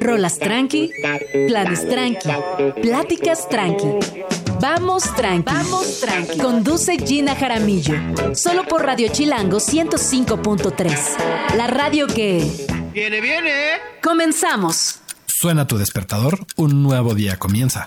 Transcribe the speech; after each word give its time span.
Rolas 0.00 0.38
tranqui, 0.38 0.90
planes 1.48 1.88
tranqui, 1.88 2.28
pláticas 2.80 3.48
tranqui. 3.48 3.86
Vamos 4.60 5.02
tranqui. 5.14 5.44
Vamos 5.52 6.00
tranqui. 6.00 6.38
Conduce 6.38 6.96
Gina 6.98 7.34
Jaramillo. 7.34 7.94
Solo 8.34 8.64
por 8.64 8.84
Radio 8.84 9.08
Chilango 9.08 9.58
105.3. 9.58 11.56
La 11.56 11.66
radio 11.66 12.06
que. 12.06 12.46
¡Viene, 12.92 13.20
viene! 13.20 13.50
Comenzamos. 14.02 15.00
Suena 15.26 15.66
tu 15.66 15.78
despertador, 15.78 16.38
un 16.56 16.82
nuevo 16.82 17.14
día 17.14 17.36
comienza. 17.36 17.86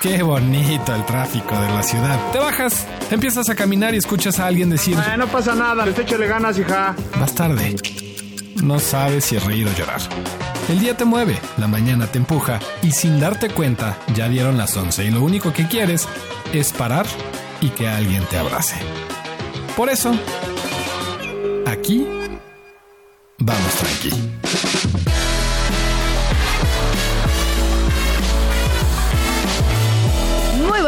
Qué 0.00 0.22
bonito 0.22 0.94
el 0.94 1.04
tráfico 1.06 1.60
de 1.60 1.68
la 1.70 1.82
ciudad. 1.82 2.18
Te 2.30 2.38
bajas, 2.38 2.86
empiezas 3.10 3.48
a 3.48 3.54
caminar 3.56 3.94
y 3.94 3.98
escuchas 3.98 4.38
a 4.38 4.46
alguien 4.46 4.70
decir, 4.70 4.96
Ah, 4.98 5.16
no 5.16 5.26
pasa 5.26 5.54
nada, 5.54 5.84
le 5.84 5.90
échale 6.00 6.26
ganas, 6.28 6.56
hija. 6.58 6.94
vas 7.18 7.34
tarde. 7.34 7.74
No 8.62 8.78
sabes 8.78 9.24
si 9.24 9.38
reír 9.38 9.66
o 9.66 9.72
llorar. 9.76 10.00
El 10.68 10.78
día 10.80 10.96
te 10.96 11.04
mueve, 11.04 11.38
la 11.56 11.66
mañana 11.66 12.06
te 12.06 12.18
empuja 12.18 12.60
y 12.82 12.92
sin 12.92 13.18
darte 13.18 13.48
cuenta 13.50 13.96
ya 14.14 14.28
dieron 14.28 14.56
las 14.56 14.76
11 14.76 15.04
y 15.06 15.10
lo 15.10 15.22
único 15.22 15.52
que 15.52 15.66
quieres 15.66 16.06
es 16.52 16.72
parar 16.72 17.06
y 17.60 17.70
que 17.70 17.88
alguien 17.88 18.22
te 18.26 18.38
abrace. 18.38 18.76
Por 19.76 19.88
eso, 19.88 20.12
aquí 21.66 22.06
vamos 23.38 23.72
tranqui. 23.74 24.10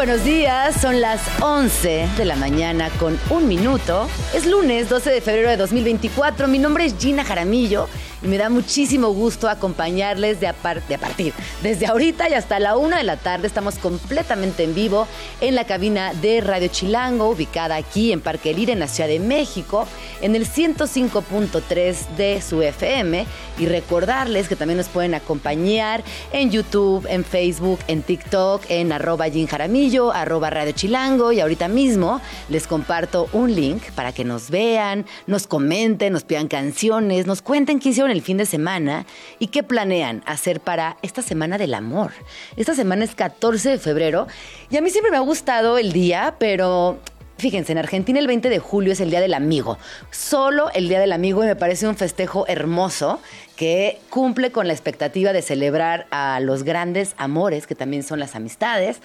Buenos 0.01 0.23
días, 0.23 0.81
son 0.81 0.99
las 0.99 1.21
11 1.43 2.09
de 2.17 2.25
la 2.25 2.35
mañana 2.35 2.89
con 2.97 3.19
un 3.29 3.47
minuto. 3.47 4.09
Es 4.33 4.47
lunes 4.47 4.89
12 4.89 5.11
de 5.11 5.21
febrero 5.21 5.51
de 5.51 5.57
2024. 5.57 6.47
Mi 6.47 6.57
nombre 6.57 6.85
es 6.85 6.95
Gina 6.97 7.23
Jaramillo 7.23 7.87
y 8.21 8.27
me 8.27 8.37
da 8.37 8.49
muchísimo 8.49 9.09
gusto 9.09 9.49
acompañarles 9.49 10.39
de 10.39 10.47
a, 10.47 10.53
partir. 10.53 11.33
Desde 11.63 11.87
ahorita 11.87 12.29
y 12.29 12.33
hasta 12.33 12.59
la 12.59 12.77
una 12.77 12.97
de 12.97 13.03
la 13.03 13.17
tarde 13.17 13.47
estamos 13.47 13.75
completamente 13.75 14.63
en 14.63 14.75
vivo 14.75 15.07
en 15.39 15.55
la 15.55 15.65
cabina 15.65 16.13
de 16.13 16.41
Radio 16.41 16.67
Chilango, 16.67 17.29
ubicada 17.29 17.75
aquí 17.75 18.11
en 18.11 18.21
Parque 18.21 18.53
Lira, 18.53 18.73
en 18.73 18.79
la 18.79 18.87
Ciudad 18.87 19.09
de 19.09 19.19
México, 19.19 19.87
en 20.21 20.35
el 20.35 20.47
105.3 20.47 22.15
de 22.15 22.41
su 22.41 22.61
FM. 22.61 23.25
Y 23.57 23.65
recordarles 23.65 24.47
que 24.47 24.55
también 24.55 24.77
nos 24.77 24.87
pueden 24.87 25.13
acompañar 25.13 26.03
en 26.31 26.51
YouTube, 26.51 27.05
en 27.09 27.23
Facebook, 27.23 27.79
en 27.87 28.01
TikTok, 28.01 28.63
en 28.69 28.91
arroba 28.91 29.29
Jin 29.29 29.47
Jaramillo, 29.47 30.11
arroba 30.11 30.49
Radio 30.49 30.73
Chilango. 30.73 31.31
Y 31.31 31.39
ahorita 31.39 31.67
mismo 31.67 32.21
les 32.49 32.67
comparto 32.67 33.29
un 33.33 33.53
link 33.53 33.83
para 33.95 34.13
que 34.13 34.23
nos 34.23 34.49
vean, 34.49 35.05
nos 35.27 35.47
comenten, 35.47 36.13
nos 36.13 36.23
pidan 36.23 36.47
canciones, 36.47 37.25
nos 37.25 37.41
cuenten 37.41 37.79
qué 37.79 37.89
hicieron 37.89 38.10
el 38.11 38.21
fin 38.21 38.37
de 38.37 38.45
semana 38.45 39.05
y 39.39 39.47
qué 39.47 39.63
planean 39.63 40.23
hacer 40.25 40.59
para 40.59 40.97
esta 41.01 41.21
semana 41.21 41.57
del 41.57 41.73
amor. 41.73 42.11
Esta 42.57 42.75
semana 42.75 43.05
es 43.05 43.15
14 43.15 43.69
de 43.69 43.77
febrero 43.77 44.27
y 44.69 44.77
a 44.77 44.81
mí 44.81 44.89
siempre 44.89 45.11
me 45.11 45.17
ha 45.17 45.21
gustado 45.21 45.77
el 45.77 45.91
día, 45.91 46.35
pero 46.39 46.99
Fíjense, 47.41 47.71
en 47.71 47.79
Argentina 47.79 48.19
el 48.19 48.27
20 48.27 48.49
de 48.49 48.59
julio 48.59 48.93
es 48.93 49.01
el 49.01 49.09
Día 49.09 49.19
del 49.19 49.33
Amigo. 49.33 49.79
Solo 50.11 50.69
el 50.75 50.87
Día 50.87 50.99
del 50.99 51.11
Amigo 51.11 51.43
y 51.43 51.47
me 51.47 51.55
parece 51.55 51.87
un 51.87 51.97
festejo 51.97 52.45
hermoso 52.47 53.19
que 53.55 53.97
cumple 54.11 54.51
con 54.51 54.67
la 54.67 54.73
expectativa 54.73 55.33
de 55.33 55.41
celebrar 55.41 56.05
a 56.11 56.39
los 56.39 56.61
grandes 56.61 57.15
amores, 57.17 57.65
que 57.65 57.73
también 57.73 58.03
son 58.03 58.19
las 58.19 58.35
amistades. 58.35 59.01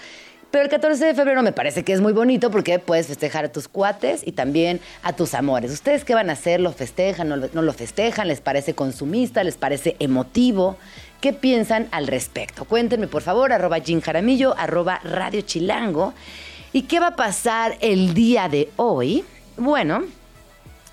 Pero 0.51 0.65
el 0.65 0.71
14 0.71 1.05
de 1.05 1.15
febrero 1.15 1.43
me 1.43 1.53
parece 1.53 1.83
que 1.85 1.93
es 1.93 2.01
muy 2.01 2.13
bonito 2.13 2.51
porque 2.51 2.79
puedes 2.79 3.09
festejar 3.09 3.45
a 3.45 3.53
tus 3.53 3.69
cuates 3.69 4.23
y 4.25 4.33
también 4.33 4.81
a 5.03 5.13
tus 5.13 5.35
amores. 5.35 5.71
¿Ustedes 5.73 6.05
qué 6.05 6.15
van 6.15 6.31
a 6.31 6.35
hacer? 6.35 6.61
¿Lo 6.61 6.73
festejan? 6.73 7.29
¿No, 7.29 7.37
lo- 7.37 7.73
festejan? 7.73 8.29
¿Les 8.29 8.41
parece 8.41 8.75
consumista? 8.75 9.45
¿Les 9.45 9.57
parece 9.57 9.97
emotivo? 9.99 10.79
¿Qué 11.21 11.33
piensan 11.33 11.89
al 11.91 12.07
respecto? 12.07 12.65
Cuéntenme, 12.65 13.07
por 13.09 13.23
favor, 13.23 13.53
arroba 13.53 13.81
Jim 13.81 14.01
Jaramillo, 14.01 14.55
arroba 14.57 15.01
Radio 15.05 15.43
Chilango. 15.43 16.15
¿Y 16.73 16.83
qué 16.83 17.01
va 17.01 17.09
a 17.09 17.17
pasar 17.17 17.77
el 17.81 18.15
día 18.15 18.49
de 18.49 18.71
hoy? 18.77 19.25
Bueno, 19.57 20.05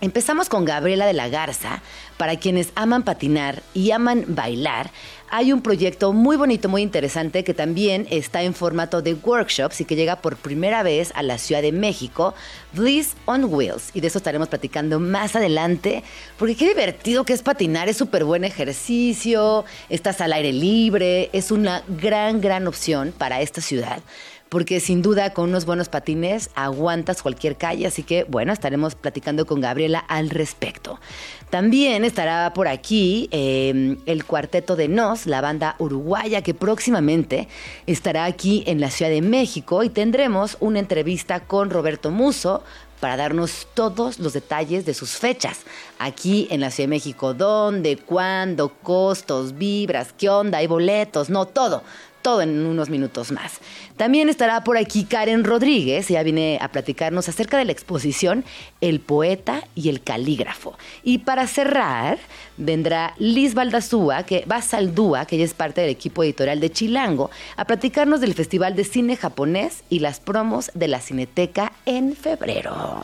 Empezamos 0.02 0.50
con 0.50 0.66
Gabriela 0.66 1.06
de 1.06 1.14
la 1.14 1.30
Garza. 1.30 1.82
Para 2.18 2.36
quienes 2.36 2.74
aman 2.76 3.04
patinar 3.04 3.64
y 3.74 3.92
aman 3.92 4.26
bailar, 4.28 4.92
hay 5.36 5.52
un 5.52 5.64
proyecto 5.64 6.14
muy 6.14 6.38
bonito, 6.38 6.70
muy 6.70 6.84
interesante 6.84 7.44
que 7.44 7.56
también 7.56 8.06
está 8.12 8.44
en 8.44 8.54
formato 8.54 9.02
de 9.02 9.16
workshops 9.16 9.82
y 9.82 9.86
que 9.86 9.96
llega 9.96 10.18
por 10.18 10.36
primera 10.36 10.84
vez 10.84 11.12
a 11.16 11.24
la 11.24 11.40
Ciudad 11.40 11.64
de 11.64 11.72
México, 11.72 12.36
Bliss 12.72 13.16
on 13.26 13.46
Wheels. 13.46 13.90
Y 13.96 14.02
de 14.02 14.10
eso 14.10 14.20
estaremos 14.20 14.48
platicando 14.48 15.00
más 15.00 15.36
adelante, 15.36 16.04
porque 16.38 16.56
qué 16.56 16.68
divertido 16.68 17.26
que 17.26 17.34
es 17.34 17.42
patinar, 17.42 17.90
es 17.90 17.98
súper 17.98 18.26
buen 18.26 18.44
ejercicio, 18.44 19.66
estás 19.90 20.22
al 20.22 20.34
aire 20.34 20.54
libre, 20.54 21.32
es 21.34 21.50
una 21.50 21.82
gran, 21.88 22.40
gran 22.40 22.68
opción 22.68 23.12
para 23.18 23.42
esta 23.42 23.60
ciudad 23.60 24.04
porque 24.54 24.80
sin 24.80 25.02
duda 25.02 25.34
con 25.34 25.50
unos 25.50 25.66
buenos 25.66 25.90
patines 25.90 26.52
aguantas 26.54 27.24
cualquier 27.24 27.58
calle, 27.58 27.88
así 27.88 28.04
que 28.04 28.24
bueno, 28.26 28.54
estaremos 28.54 28.94
platicando 28.94 29.48
con 29.48 29.62
Gabriela 29.62 29.98
al 29.98 30.30
respecto. 30.30 31.00
También 31.50 32.06
estará 32.06 32.54
por 32.54 32.68
aquí 32.68 33.30
eh, 33.32 33.98
el 34.06 34.26
cuarteto 34.26 34.76
de 34.76 34.90
Nos, 34.90 35.26
la 35.26 35.42
banda 35.42 35.76
uruguaya 35.80 36.44
que 36.44 36.54
próximamente 36.54 37.48
estará 37.88 38.26
aquí 38.26 38.64
en 38.68 38.80
la 38.80 38.92
Ciudad 38.92 39.10
de 39.10 39.24
México 39.24 39.82
y 39.82 39.90
tendremos 39.90 40.56
una 40.60 40.78
entrevista 40.78 41.40
con 41.40 41.72
Roberto 41.72 42.12
Muso 42.12 42.64
para 43.00 43.18
darnos 43.18 43.68
todos 43.74 44.20
los 44.20 44.34
detalles 44.34 44.86
de 44.86 44.94
sus 44.94 45.18
fechas 45.18 45.62
aquí 45.98 46.48
en 46.52 46.62
la 46.62 46.70
Ciudad 46.70 46.90
de 46.90 46.96
México. 46.96 47.34
¿Dónde? 47.34 47.98
¿Cuándo? 47.98 48.70
¿Costos? 48.70 49.58
¿Vibras? 49.58 50.14
¿Qué 50.16 50.30
onda? 50.30 50.60
¿Hay 50.60 50.68
boletos? 50.68 51.32
No, 51.32 51.48
todo 51.48 51.82
todo 52.24 52.42
en 52.42 52.66
unos 52.66 52.90
minutos 52.90 53.32
más. 53.32 53.60
También 53.98 54.30
estará 54.30 54.64
por 54.64 54.78
aquí 54.78 55.04
Karen 55.04 55.44
Rodríguez, 55.44 56.10
ella 56.10 56.24
viene 56.24 56.58
a 56.60 56.70
platicarnos 56.70 57.30
acerca 57.30 57.58
de 57.60 57.66
la 57.66 57.72
exposición 57.72 58.44
El 58.82 59.00
poeta 59.00 59.64
y 59.76 59.90
el 59.90 60.02
calígrafo. 60.02 60.76
Y 61.04 61.20
para 61.20 61.46
cerrar, 61.46 62.18
vendrá 62.58 63.14
Liz 63.20 63.54
Baldazúa, 63.54 64.24
que 64.24 64.46
va 64.52 64.56
a 64.58 64.62
Saldúa, 64.64 65.26
que 65.26 65.36
ella 65.36 65.46
es 65.46 65.54
parte 65.54 65.82
del 65.82 65.92
equipo 65.92 66.24
editorial 66.24 66.60
de 66.60 66.72
Chilango, 66.72 67.30
a 67.58 67.66
platicarnos 67.66 68.22
del 68.22 68.34
Festival 68.34 68.76
de 68.76 68.86
Cine 68.86 69.18
Japonés 69.18 69.84
y 69.90 70.00
las 70.00 70.20
promos 70.20 70.72
de 70.74 70.88
la 70.88 71.02
Cineteca 71.02 71.74
en 71.86 72.16
febrero. 72.16 73.04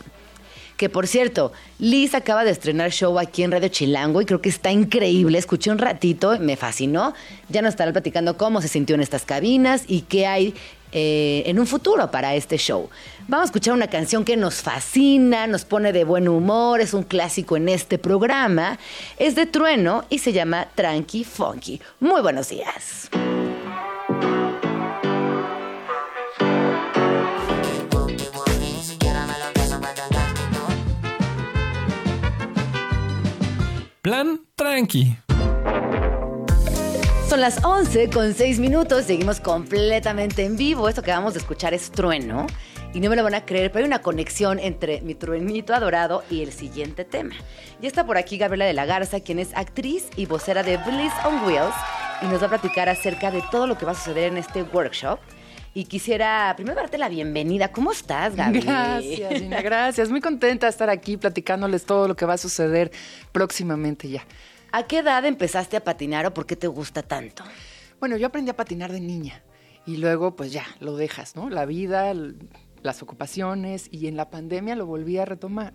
Que 0.80 0.88
por 0.88 1.08
cierto, 1.08 1.52
Liz 1.78 2.16
acaba 2.16 2.46
de 2.46 2.52
estrenar 2.52 2.92
show 2.92 3.20
aquí 3.20 3.44
en 3.44 3.52
Radio 3.52 3.68
Chilango 3.68 4.22
y 4.22 4.26
creo 4.26 4.40
que 4.40 4.48
está 4.48 4.72
increíble. 4.72 5.38
Escuché 5.38 5.72
un 5.72 5.78
ratito, 5.78 6.40
me 6.40 6.56
fascinó. 6.56 7.14
Ya 7.50 7.62
nos 7.62 7.72
estará 7.72 7.92
platicando 7.92 8.38
cómo 8.38 8.62
se 8.62 8.70
sintió 8.70 8.96
en 8.96 9.02
estas 9.02 9.26
cabinas 9.26 9.84
y 9.88 10.04
qué 10.04 10.26
hay 10.26 10.56
eh, 10.94 11.44
en 11.48 11.60
un 11.60 11.68
futuro 11.68 12.10
para 12.12 12.34
este 12.34 12.56
show. 12.56 12.90
Vamos 13.28 13.44
a 13.44 13.48
escuchar 13.48 13.74
una 13.74 13.88
canción 13.88 14.24
que 14.24 14.38
nos 14.38 14.62
fascina, 14.62 15.48
nos 15.48 15.66
pone 15.66 15.92
de 15.92 16.06
buen 16.06 16.30
humor, 16.30 16.80
es 16.80 16.94
un 16.94 17.04
clásico 17.04 17.58
en 17.58 17.68
este 17.68 17.98
programa. 17.98 18.80
Es 19.18 19.36
de 19.36 19.48
Trueno 19.48 20.06
y 20.10 20.20
se 20.20 20.32
llama 20.32 20.70
Tranqui 20.76 21.26
Funky. 21.26 21.82
Muy 22.00 22.22
buenos 22.22 22.48
días. 22.48 23.10
Plan 34.10 34.40
tranqui. 34.56 35.16
Son 37.30 37.40
las 37.40 37.64
11 37.64 38.10
con 38.10 38.34
6 38.34 38.60
minutos, 38.60 39.06
seguimos 39.06 39.40
completamente 39.40 40.44
en 40.44 40.58
vivo. 40.58 40.90
Esto 40.90 41.04
que 41.04 41.12
vamos 41.12 41.36
a 41.36 41.38
escuchar 41.38 41.76
es 41.76 41.92
trueno. 41.92 42.48
Y 42.96 43.02
no 43.02 43.12
me 43.12 43.16
lo 43.16 43.24
van 43.24 43.36
a 43.36 43.46
creer, 43.46 43.72
pero 43.72 43.84
hay 43.84 43.88
una 43.88 44.02
conexión 44.02 44.58
entre 44.58 45.02
mi 45.02 45.14
truenito 45.14 45.76
adorado 45.76 46.24
y 46.32 46.42
el 46.42 46.52
siguiente 46.52 47.06
tema. 47.06 47.36
Ya 47.82 47.88
está 47.88 48.04
por 48.04 48.18
aquí 48.18 48.40
Gabriela 48.40 48.66
de 48.66 48.74
la 48.74 48.88
Garza, 48.88 49.20
quien 49.20 49.38
es 49.38 49.56
actriz 49.56 50.10
y 50.16 50.26
vocera 50.26 50.64
de 50.64 50.78
Bliss 50.78 51.14
on 51.24 51.46
Wheels, 51.46 51.76
y 52.24 52.26
nos 52.26 52.42
va 52.42 52.48
a 52.48 52.50
platicar 52.50 52.90
acerca 52.90 53.30
de 53.30 53.44
todo 53.52 53.68
lo 53.68 53.78
que 53.78 53.86
va 53.86 53.92
a 53.92 53.96
suceder 53.96 54.32
en 54.32 54.38
este 54.38 54.64
workshop. 54.64 55.20
Y 55.80 55.86
quisiera 55.86 56.54
primero 56.58 56.76
darte 56.76 56.98
la 56.98 57.08
bienvenida. 57.08 57.72
¿Cómo 57.72 57.94
estás, 57.94 58.36
Gaby? 58.36 58.60
Gracias, 58.60 59.34
Gina, 59.40 59.62
gracias. 59.64 60.10
Muy 60.10 60.20
contenta 60.20 60.66
de 60.66 60.72
estar 60.72 60.90
aquí 60.90 61.16
platicándoles 61.16 61.86
todo 61.86 62.06
lo 62.10 62.18
que 62.18 62.26
va 62.26 62.34
a 62.34 62.38
suceder 62.38 62.92
próximamente 63.32 64.10
ya. 64.10 64.26
¿A 64.74 64.88
qué 64.88 64.98
edad 64.98 65.24
empezaste 65.24 65.78
a 65.78 65.84
patinar 65.86 66.26
o 66.26 66.34
por 66.34 66.46
qué 66.46 66.58
te 66.58 66.68
gusta 66.68 67.02
tanto? 67.02 67.46
Bueno, 67.98 68.18
yo 68.18 68.28
aprendí 68.28 68.52
a 68.52 68.58
patinar 68.58 68.92
de 68.92 69.00
niña 69.00 69.42
y 69.86 69.96
luego 69.96 70.36
pues 70.36 70.52
ya, 70.52 70.66
lo 70.82 70.98
dejas, 70.98 71.38
¿no? 71.38 71.50
La 71.50 71.66
vida, 71.66 72.14
las 72.82 73.02
ocupaciones 73.02 73.88
y 73.90 74.08
en 74.08 74.18
la 74.18 74.30
pandemia 74.30 74.76
lo 74.76 74.86
volví 74.86 75.18
a 75.18 75.24
retomar. 75.24 75.72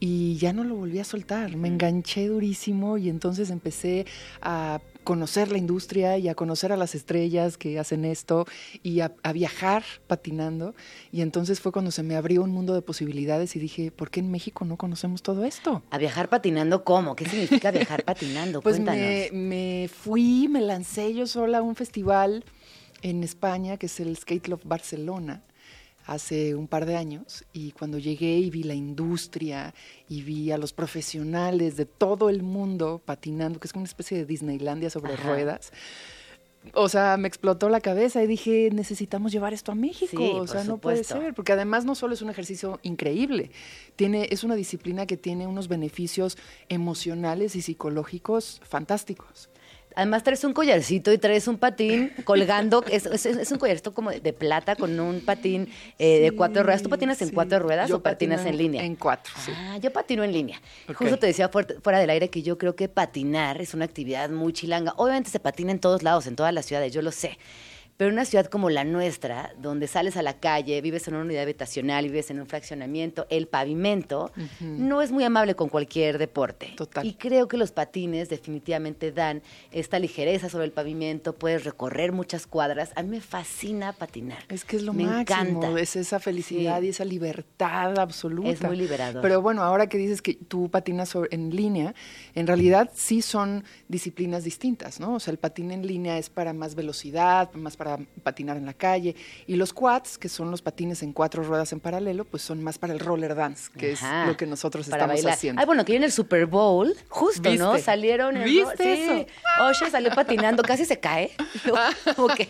Y 0.00 0.38
ya 0.38 0.52
no 0.52 0.64
lo 0.64 0.74
volví 0.74 0.98
a 0.98 1.04
soltar, 1.04 1.56
me 1.56 1.68
enganché 1.68 2.26
durísimo 2.26 2.98
y 2.98 3.08
entonces 3.08 3.50
empecé 3.50 4.06
a 4.42 4.80
conocer 5.04 5.50
la 5.50 5.58
industria 5.58 6.18
y 6.18 6.28
a 6.28 6.34
conocer 6.34 6.72
a 6.72 6.76
las 6.76 6.94
estrellas 6.94 7.56
que 7.56 7.78
hacen 7.78 8.04
esto 8.04 8.46
y 8.82 9.00
a, 9.00 9.12
a 9.22 9.32
viajar 9.32 9.82
patinando. 10.06 10.74
Y 11.12 11.22
entonces 11.22 11.60
fue 11.60 11.72
cuando 11.72 11.90
se 11.90 12.02
me 12.02 12.16
abrió 12.16 12.42
un 12.42 12.50
mundo 12.50 12.74
de 12.74 12.82
posibilidades 12.82 13.56
y 13.56 13.58
dije, 13.58 13.90
¿por 13.90 14.10
qué 14.10 14.20
en 14.20 14.30
México 14.30 14.64
no 14.64 14.76
conocemos 14.76 15.22
todo 15.22 15.44
esto? 15.44 15.82
¿A 15.90 15.98
viajar 15.98 16.28
patinando 16.28 16.84
cómo? 16.84 17.16
¿Qué 17.16 17.26
significa 17.26 17.70
viajar 17.70 18.04
patinando? 18.04 18.60
Pues 18.70 18.76
Cuéntanos. 18.76 19.00
me, 19.00 19.30
me 19.32 19.88
fui, 19.88 20.48
me 20.48 20.60
lancé 20.60 21.14
yo 21.14 21.26
sola 21.26 21.58
a 21.58 21.62
un 21.62 21.74
festival 21.76 22.44
en 23.02 23.24
España 23.24 23.76
que 23.76 23.86
es 23.86 24.00
el 24.00 24.16
Skate 24.16 24.48
Love 24.48 24.64
Barcelona 24.64 25.42
hace 26.10 26.56
un 26.56 26.66
par 26.66 26.86
de 26.86 26.96
años 26.96 27.44
y 27.52 27.70
cuando 27.70 27.96
llegué 27.96 28.36
y 28.36 28.50
vi 28.50 28.64
la 28.64 28.74
industria 28.74 29.72
y 30.08 30.22
vi 30.22 30.50
a 30.50 30.58
los 30.58 30.72
profesionales 30.72 31.76
de 31.76 31.86
todo 31.86 32.28
el 32.30 32.42
mundo 32.42 33.00
patinando, 33.04 33.60
que 33.60 33.68
es 33.68 33.72
como 33.72 33.82
una 33.82 33.88
especie 33.88 34.18
de 34.18 34.26
Disneylandia 34.26 34.90
sobre 34.90 35.14
Ajá. 35.14 35.28
ruedas. 35.28 35.72
O 36.74 36.88
sea, 36.88 37.16
me 37.16 37.28
explotó 37.28 37.68
la 37.68 37.80
cabeza 37.80 38.24
y 38.24 38.26
dije, 38.26 38.70
necesitamos 38.72 39.30
llevar 39.30 39.54
esto 39.54 39.70
a 39.70 39.76
México. 39.76 40.20
Sí, 40.20 40.32
o 40.34 40.48
sea, 40.48 40.64
no 40.64 40.78
puede 40.78 41.04
ser, 41.04 41.32
porque 41.32 41.52
además 41.52 41.84
no 41.84 41.94
solo 41.94 42.14
es 42.14 42.22
un 42.22 42.28
ejercicio 42.30 42.80
increíble, 42.82 43.52
tiene, 43.94 44.26
es 44.32 44.42
una 44.42 44.56
disciplina 44.56 45.06
que 45.06 45.16
tiene 45.16 45.46
unos 45.46 45.68
beneficios 45.68 46.36
emocionales 46.68 47.54
y 47.54 47.62
psicológicos 47.62 48.60
fantásticos. 48.64 49.48
Además 49.96 50.22
traes 50.22 50.44
un 50.44 50.52
collarcito 50.52 51.12
y 51.12 51.18
traes 51.18 51.48
un 51.48 51.58
patín 51.58 52.12
colgando, 52.24 52.84
es, 52.90 53.06
es- 53.06 53.26
es 53.26 53.50
un 53.52 53.58
collarcito 53.58 53.92
como 53.92 54.10
de, 54.10 54.20
de 54.20 54.32
plata 54.32 54.76
con 54.76 54.98
un 55.00 55.20
patín 55.20 55.68
eh, 55.98 56.20
de 56.20 56.30
cuatro 56.32 56.62
ruedas. 56.62 56.82
¿Tú 56.82 56.88
patinas 56.88 57.20
en 57.22 57.30
cuatro 57.30 57.58
ruedas 57.58 57.88
Yo 57.88 57.96
o 57.96 58.00
patinas 58.02 58.44
en 58.46 58.56
línea? 58.56 58.84
En 58.84 58.96
cuatro, 58.96 59.32
sí. 59.44 59.50
Ah, 59.54 59.78
yo 59.78 59.92
patino 59.92 60.22
en 60.24 60.32
línea. 60.32 60.60
Ok. 60.88 60.96
Justo 60.96 61.18
te 61.18 61.26
decía 61.26 61.48
fuera 61.50 61.98
del 61.98 62.10
aire 62.10 62.30
que 62.30 62.42
yo 62.42 62.56
creo 62.58 62.76
que 62.76 62.88
patinar 62.88 63.60
es 63.60 63.74
una 63.74 63.84
actividad 63.84 64.30
muy 64.30 64.52
chilanga. 64.52 64.94
Obviamente 64.96 65.30
se 65.30 65.40
patina 65.40 65.72
en 65.72 65.80
todos 65.80 66.02
lados, 66.02 66.26
en 66.26 66.36
todas 66.36 66.54
las 66.54 66.66
ciudades, 66.66 66.92
yo 66.92 67.02
lo 67.02 67.10
sé. 67.12 67.38
Pero 68.00 68.08
en 68.08 68.14
una 68.14 68.24
ciudad 68.24 68.46
como 68.46 68.70
la 68.70 68.82
nuestra, 68.84 69.52
donde 69.58 69.86
sales 69.86 70.16
a 70.16 70.22
la 70.22 70.32
calle, 70.40 70.80
vives 70.80 71.06
en 71.06 71.16
una 71.16 71.24
unidad 71.24 71.42
habitacional, 71.42 72.06
vives 72.06 72.30
en 72.30 72.40
un 72.40 72.46
fraccionamiento, 72.46 73.26
el 73.28 73.46
pavimento 73.46 74.32
no 74.58 75.02
es 75.02 75.12
muy 75.12 75.22
amable 75.22 75.54
con 75.54 75.68
cualquier 75.68 76.16
deporte. 76.16 76.72
Total. 76.78 77.04
Y 77.06 77.12
creo 77.12 77.46
que 77.46 77.58
los 77.58 77.72
patines 77.72 78.30
definitivamente 78.30 79.12
dan 79.12 79.42
esta 79.70 79.98
ligereza 79.98 80.48
sobre 80.48 80.64
el 80.64 80.72
pavimento, 80.72 81.34
puedes 81.34 81.64
recorrer 81.64 82.12
muchas 82.12 82.46
cuadras. 82.46 82.90
A 82.96 83.02
mí 83.02 83.10
me 83.10 83.20
fascina 83.20 83.92
patinar. 83.92 84.38
Es 84.48 84.64
que 84.64 84.76
es 84.76 84.82
lo 84.82 84.94
me 84.94 85.04
máximo, 85.04 85.50
encanta. 85.58 85.78
es 85.78 85.94
esa 85.94 86.20
felicidad 86.20 86.80
Sí. 86.80 86.86
y 86.86 86.88
esa 86.88 87.04
libertad 87.04 87.98
absoluta. 87.98 88.48
Es 88.48 88.62
muy 88.62 88.76
liberador. 88.78 89.20
Pero 89.20 89.42
bueno, 89.42 89.62
ahora 89.62 89.88
que 89.90 89.98
dices 89.98 90.22
que 90.22 90.32
tú 90.36 90.70
patinas 90.70 91.10
sobre- 91.10 91.34
en 91.34 91.54
línea, 91.54 91.94
en 92.34 92.46
realidad 92.46 92.90
sí 92.94 93.20
son 93.20 93.62
disciplinas 93.88 94.42
distintas, 94.42 95.00
¿no? 95.00 95.16
O 95.16 95.20
sea, 95.20 95.32
el 95.32 95.38
patín 95.38 95.70
en 95.70 95.86
línea 95.86 96.16
es 96.16 96.30
para 96.30 96.54
más 96.54 96.74
velocidad, 96.74 97.52
más 97.52 97.76
para 97.76 97.89
patinar 98.22 98.56
en 98.56 98.66
la 98.66 98.74
calle, 98.74 99.16
y 99.46 99.56
los 99.56 99.72
quads, 99.72 100.18
que 100.18 100.28
son 100.28 100.50
los 100.50 100.62
patines 100.62 101.02
en 101.02 101.12
cuatro 101.12 101.42
ruedas 101.42 101.72
en 101.72 101.80
paralelo, 101.80 102.24
pues 102.24 102.42
son 102.42 102.62
más 102.62 102.78
para 102.78 102.92
el 102.92 103.00
roller 103.00 103.34
dance, 103.34 103.70
que 103.76 103.92
Ajá, 103.92 104.22
es 104.22 104.28
lo 104.28 104.36
que 104.36 104.46
nosotros 104.46 104.86
estamos 104.86 105.08
bailar. 105.08 105.32
haciendo. 105.34 105.60
Ay, 105.60 105.66
bueno, 105.66 105.84
que 105.84 105.96
en 105.96 106.04
el 106.04 106.12
Super 106.12 106.46
Bowl, 106.46 106.94
justo, 107.08 107.52
¿no? 107.54 107.78
Salieron 107.78 108.36
en 108.36 108.44
¿Viste 108.44 108.76
sí. 108.96 109.02
eso? 109.02 109.26
Usher 109.70 109.90
salió 109.90 110.10
patinando, 110.14 110.62
casi 110.62 110.84
se 110.84 110.98
cae. 111.00 111.30
Como 112.16 112.28
que 112.28 112.48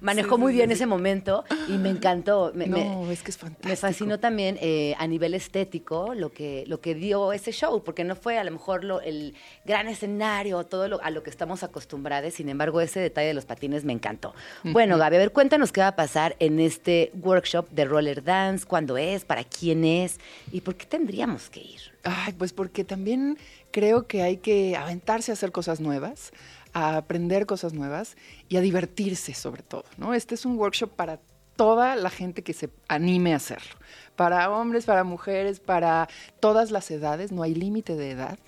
manejó 0.00 0.36
Sí, 0.36 0.40
muy 0.40 0.52
sí, 0.52 0.56
bien 0.58 0.68
sí. 0.70 0.74
ese 0.74 0.86
momento 0.86 1.44
y 1.68 1.72
me 1.78 1.90
encantó. 1.90 2.52
Me, 2.54 2.66
No, 2.66 2.76
me- 3.04 3.12
es 3.12 3.22
que 3.22 3.30
es 3.30 3.38
fantástico. 3.38 3.68
Me 3.68 3.76
fascinó 3.76 4.18
también 4.20 4.58
eh, 4.60 4.94
a 4.98 5.06
nivel 5.06 5.34
estético 5.34 6.14
lo 6.14 6.32
que, 6.32 6.64
lo 6.66 6.80
que 6.80 6.94
dio 6.94 7.32
ese 7.32 7.52
show, 7.52 7.82
porque 7.84 8.04
no 8.04 8.16
fue 8.16 8.38
a 8.38 8.44
lo 8.44 8.50
mejor 8.50 8.84
lo- 8.84 9.00
el 9.00 9.34
gran 9.64 9.88
escenario, 9.88 10.64
todo 10.64 10.88
lo, 10.88 11.02
a 11.02 11.10
lo 11.10 11.22
que 11.22 11.30
estamos 11.30 11.62
acostumbrados. 11.62 12.34
Sin 12.34 12.48
embargo, 12.48 12.80
ese 12.80 13.00
detalle 13.00 13.28
de 13.28 13.34
los 13.34 13.44
patines 13.44 13.84
me 13.84 13.92
encantó. 13.92 14.34
Bueno, 14.72 14.96
Gaby, 14.96 15.16
a 15.16 15.18
ver, 15.18 15.32
cuéntanos 15.32 15.72
qué 15.72 15.82
va 15.82 15.88
a 15.88 15.96
pasar 15.96 16.36
en 16.38 16.58
este 16.58 17.12
workshop 17.22 17.68
de 17.70 17.84
roller 17.84 18.24
dance, 18.24 18.64
cuándo 18.64 18.96
es, 18.96 19.26
para 19.26 19.44
quién 19.44 19.84
es 19.84 20.18
y 20.52 20.62
por 20.62 20.74
qué 20.74 20.86
tendríamos 20.86 21.50
que 21.50 21.60
ir. 21.60 21.80
Ay, 22.02 22.32
pues 22.32 22.54
porque 22.54 22.82
también 22.82 23.36
creo 23.70 24.06
que 24.06 24.22
hay 24.22 24.38
que 24.38 24.74
aventarse 24.74 25.32
a 25.32 25.34
hacer 25.34 25.52
cosas 25.52 25.80
nuevas, 25.80 26.32
a 26.72 26.96
aprender 26.96 27.44
cosas 27.44 27.74
nuevas 27.74 28.16
y 28.48 28.56
a 28.56 28.62
divertirse 28.62 29.34
sobre 29.34 29.62
todo, 29.62 29.84
¿no? 29.98 30.14
Este 30.14 30.34
es 30.34 30.46
un 30.46 30.56
workshop 30.58 30.90
para 30.90 31.20
toda 31.56 31.94
la 31.94 32.08
gente 32.08 32.42
que 32.42 32.54
se 32.54 32.70
anime 32.88 33.34
a 33.34 33.36
hacerlo. 33.36 33.74
Para 34.16 34.50
hombres, 34.50 34.86
para 34.86 35.04
mujeres, 35.04 35.60
para 35.60 36.08
todas 36.40 36.70
las 36.70 36.90
edades, 36.90 37.32
no 37.32 37.42
hay 37.42 37.54
límite 37.54 37.96
de 37.96 38.12
edad. 38.12 38.38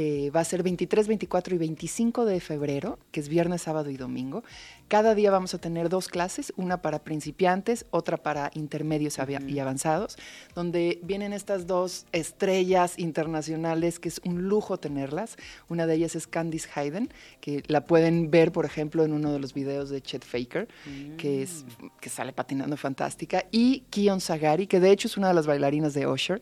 Eh, 0.00 0.30
va 0.30 0.38
a 0.38 0.44
ser 0.44 0.62
23, 0.62 1.08
24 1.08 1.56
y 1.56 1.58
25 1.58 2.24
de 2.24 2.38
febrero, 2.38 3.00
que 3.10 3.18
es 3.18 3.28
viernes, 3.28 3.62
sábado 3.62 3.90
y 3.90 3.96
domingo. 3.96 4.44
Cada 4.86 5.16
día 5.16 5.32
vamos 5.32 5.54
a 5.54 5.58
tener 5.58 5.88
dos 5.88 6.06
clases, 6.06 6.52
una 6.56 6.82
para 6.82 7.00
principiantes, 7.00 7.84
otra 7.90 8.16
para 8.16 8.52
intermedios 8.54 9.18
y 9.48 9.58
avanzados, 9.58 10.16
donde 10.54 11.00
vienen 11.02 11.32
estas 11.32 11.66
dos 11.66 12.06
estrellas 12.12 12.96
internacionales 12.96 13.98
que 13.98 14.08
es 14.08 14.20
un 14.24 14.42
lujo 14.42 14.78
tenerlas. 14.78 15.36
Una 15.68 15.84
de 15.88 15.96
ellas 15.96 16.14
es 16.14 16.28
Candice 16.28 16.68
Hayden, 16.76 17.12
que 17.40 17.64
la 17.66 17.84
pueden 17.84 18.30
ver, 18.30 18.52
por 18.52 18.66
ejemplo, 18.66 19.04
en 19.04 19.12
uno 19.12 19.32
de 19.32 19.40
los 19.40 19.52
videos 19.52 19.90
de 19.90 20.00
Chet 20.00 20.24
Faker, 20.24 20.68
que, 21.16 21.42
es, 21.42 21.64
que 22.00 22.08
sale 22.08 22.32
patinando 22.32 22.76
fantástica, 22.76 23.46
y 23.50 23.80
Kion 23.90 24.20
Sagari, 24.20 24.68
que 24.68 24.78
de 24.78 24.92
hecho 24.92 25.08
es 25.08 25.16
una 25.16 25.26
de 25.26 25.34
las 25.34 25.48
bailarinas 25.48 25.92
de 25.92 26.06
Usher. 26.06 26.40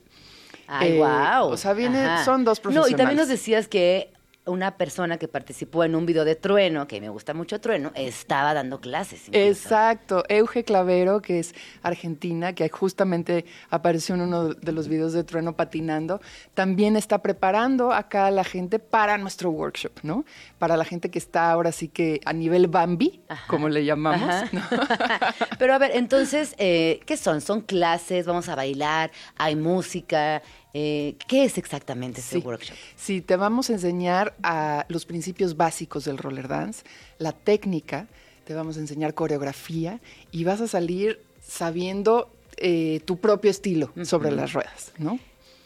Ay, 0.69 0.93
Eh, 0.93 0.99
wow. 0.99 1.49
o 1.53 1.57
sea, 1.57 1.73
viene- 1.73 2.25
son 2.25 2.45
dos 2.45 2.63
No, 2.65 2.71
y 2.71 2.75
también 2.75 2.85
profesionales. 2.97 3.17
nos 3.19 3.29
decías 3.29 3.69
que 3.69 4.13
una 4.49 4.77
persona 4.77 5.17
que 5.19 5.27
participó 5.27 5.83
en 5.83 5.97
un 5.97 6.07
video 6.07 6.25
de 6.25 6.37
Trueno, 6.37 6.87
que 6.87 7.01
me 7.01 7.09
gusta 7.09 7.35
mucho 7.35 7.61
Trueno, 7.61 7.91
estaba 7.97 8.55
dando 8.55 8.81
clases. 8.81 9.27
incluso. 9.27 9.45
Exacto, 9.49 10.23
Euge 10.29 10.63
Clavero, 10.63 11.21
que 11.21 11.41
es 11.41 11.53
argentina, 11.83 12.53
que 12.53 12.69
justamente 12.69 13.45
apareció 13.71 14.15
en 14.15 14.21
uno 14.21 14.55
de 14.55 14.71
los 14.71 14.87
videos 14.87 15.13
de 15.15 15.25
Trueno 15.25 15.57
patinando, 15.57 16.21
también 16.55 16.95
está 16.95 17.23
preparando 17.23 17.91
acá 17.93 18.27
a 18.27 18.31
la 18.31 18.45
gente 18.45 18.79
para 18.79 19.19
nuestro 19.19 19.51
workshop, 19.51 19.95
¿no? 20.05 20.25
Para 20.61 20.77
la 20.77 20.85
gente 20.85 21.11
que 21.11 21.19
está 21.19 21.51
ahora 21.51 21.73
sí 21.73 21.89
que 21.89 22.21
a 22.25 22.33
nivel 22.33 22.69
Bambi, 22.69 23.23
Ajá. 23.29 23.49
como 23.49 23.69
le 23.69 23.85
llamamos. 23.85 24.31
Pero 25.59 25.75
a 25.75 25.79
ver, 25.79 25.91
entonces, 25.95 26.55
eh, 26.59 27.01
¿qué 27.05 27.17
son? 27.17 27.41
¿Son 27.41 27.63
clases? 27.63 28.27
¿Vamos 28.27 28.49
a 28.49 28.55
bailar? 28.55 29.11
¿Hay 29.37 29.57
música? 29.57 30.41
Eh, 30.79 31.17
¿Qué 31.27 31.45
es 31.45 31.57
exactamente 31.57 32.21
este 32.21 32.39
Sí. 32.39 32.45
workshop? 32.45 32.77
Sí, 32.97 33.23
te 33.23 33.37
vamos 33.37 33.71
a 33.71 33.73
enseñar 33.73 34.35
a 34.43 34.85
los 34.91 35.07
principios 35.07 35.57
básicos 35.57 36.05
del 36.05 36.19
roller 36.19 36.49
dance, 36.49 36.85
la 37.19 37.33
técnica, 37.33 38.09
te 38.45 38.53
vamos 38.53 38.77
a 38.77 38.81
enseñar 38.81 39.15
coreografía 39.15 40.01
y 40.33 40.45
vas 40.45 40.61
a 40.61 40.69
salir 40.69 41.19
sabiendo 41.43 42.31
eh, 42.59 43.01
tu 43.07 43.17
propio 43.17 43.51
estilo 43.51 43.91
sobre 44.05 44.31
las 44.33 44.53
ruedas, 44.53 44.93
¿no? 44.99 45.19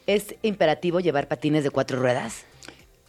¿Es 0.06 0.36
imperativo 0.42 1.00
llevar 1.00 1.26
patines 1.26 1.64
de 1.64 1.70
cuatro 1.70 1.98
ruedas? 1.98 2.44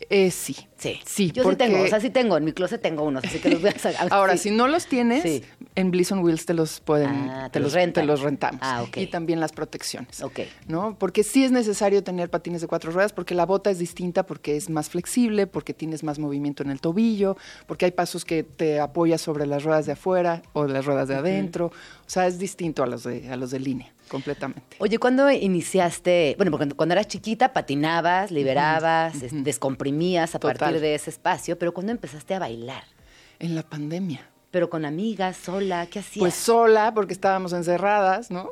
Eh, 0.09 0.31
sí. 0.31 0.55
Sí. 0.81 0.99
Sí, 1.05 1.31
Yo 1.31 1.43
porque- 1.43 1.63
sí 1.65 1.69
tengo, 1.71 1.83
o 1.83 1.87
sea, 1.87 1.99
sí 1.99 2.09
tengo, 2.09 2.37
en 2.37 2.43
mi 2.43 2.53
closet 2.53 2.81
tengo 2.81 3.03
unos, 3.03 3.23
así 3.23 3.37
que 3.37 3.49
los 3.49 3.61
voy 3.61 3.69
a 3.69 3.77
sacar. 3.77 4.07
Ahora, 4.11 4.35
Sí. 4.35 4.49
si 4.49 4.51
no 4.55 4.67
los 4.67 4.87
tienes, 4.87 5.21
Sí. 5.21 5.43
en 5.75 5.91
Bliss 5.91 6.11
on 6.11 6.19
Wheels 6.23 6.47
te 6.47 6.55
los 6.55 6.79
pueden, 6.79 7.29
Ah, 7.29 7.43
te 7.51 7.59
te, 7.59 7.59
los 7.59 7.73
rentan. 7.73 8.03
te 8.03 8.07
los 8.07 8.21
rentamos. 8.21 8.59
Ah, 8.63 8.81
ok. 8.81 8.97
Y 8.97 9.05
también 9.07 9.39
las 9.39 9.51
protecciones. 9.51 10.21
Ok. 10.23 10.39
¿No? 10.67 10.95
Porque 10.97 11.23
sí 11.23 11.43
es 11.43 11.51
necesario 11.51 12.03
tener 12.03 12.31
patines 12.31 12.61
de 12.61 12.67
cuatro 12.67 12.91
ruedas, 12.91 13.13
porque 13.13 13.35
la 13.35 13.45
bota 13.45 13.69
es 13.69 13.77
distinta, 13.77 14.25
porque 14.25 14.57
es 14.57 14.71
más 14.71 14.89
flexible, 14.89 15.45
porque 15.45 15.75
tienes 15.75 16.03
más 16.03 16.17
movimiento 16.17 16.63
en 16.63 16.71
el 16.71 16.81
tobillo, 16.81 17.37
porque 17.67 17.85
hay 17.85 17.91
pasos 17.91 18.25
que 18.25 18.41
te 18.43 18.79
apoyas 18.79 19.21
sobre 19.21 19.45
las 19.45 19.63
ruedas 19.63 19.85
de 19.85 19.91
afuera 19.91 20.41
o 20.53 20.65
las 20.65 20.83
ruedas 20.85 21.07
de 21.07 21.15
adentro. 21.15 21.67
O 21.67 22.09
sea, 22.13 22.25
es 22.25 22.39
distinto 22.39 22.81
a 22.81 22.87
los 22.87 23.03
de, 23.03 23.29
a 23.31 23.37
los 23.37 23.51
de 23.51 23.59
línea, 23.59 23.93
completamente. 24.09 24.75
Oye, 24.79 24.97
¿cuándo 24.97 25.29
iniciaste? 25.31 26.33
Bueno, 26.37 26.51
porque 26.51 26.67
cuando 26.71 26.93
eras 26.93 27.07
chiquita 27.07 27.53
patinabas, 27.53 28.31
liberabas, 28.31 29.21
es- 29.21 29.43
descomprimías 29.43 30.35
a 30.35 30.39
Total. 30.39 30.57
partir 30.57 30.70
de 30.79 30.95
ese 30.95 31.09
espacio, 31.09 31.57
pero 31.57 31.73
¿cuándo 31.73 31.91
empezaste 31.91 32.33
a 32.33 32.39
bailar? 32.39 32.83
En 33.39 33.55
la 33.55 33.63
pandemia. 33.63 34.29
Pero 34.51 34.69
con 34.69 34.85
amigas, 34.85 35.37
sola, 35.37 35.87
¿qué 35.87 35.99
hacías? 35.99 36.21
Pues 36.21 36.35
sola, 36.35 36.93
porque 36.93 37.13
estábamos 37.13 37.53
encerradas, 37.53 38.31
¿no? 38.31 38.49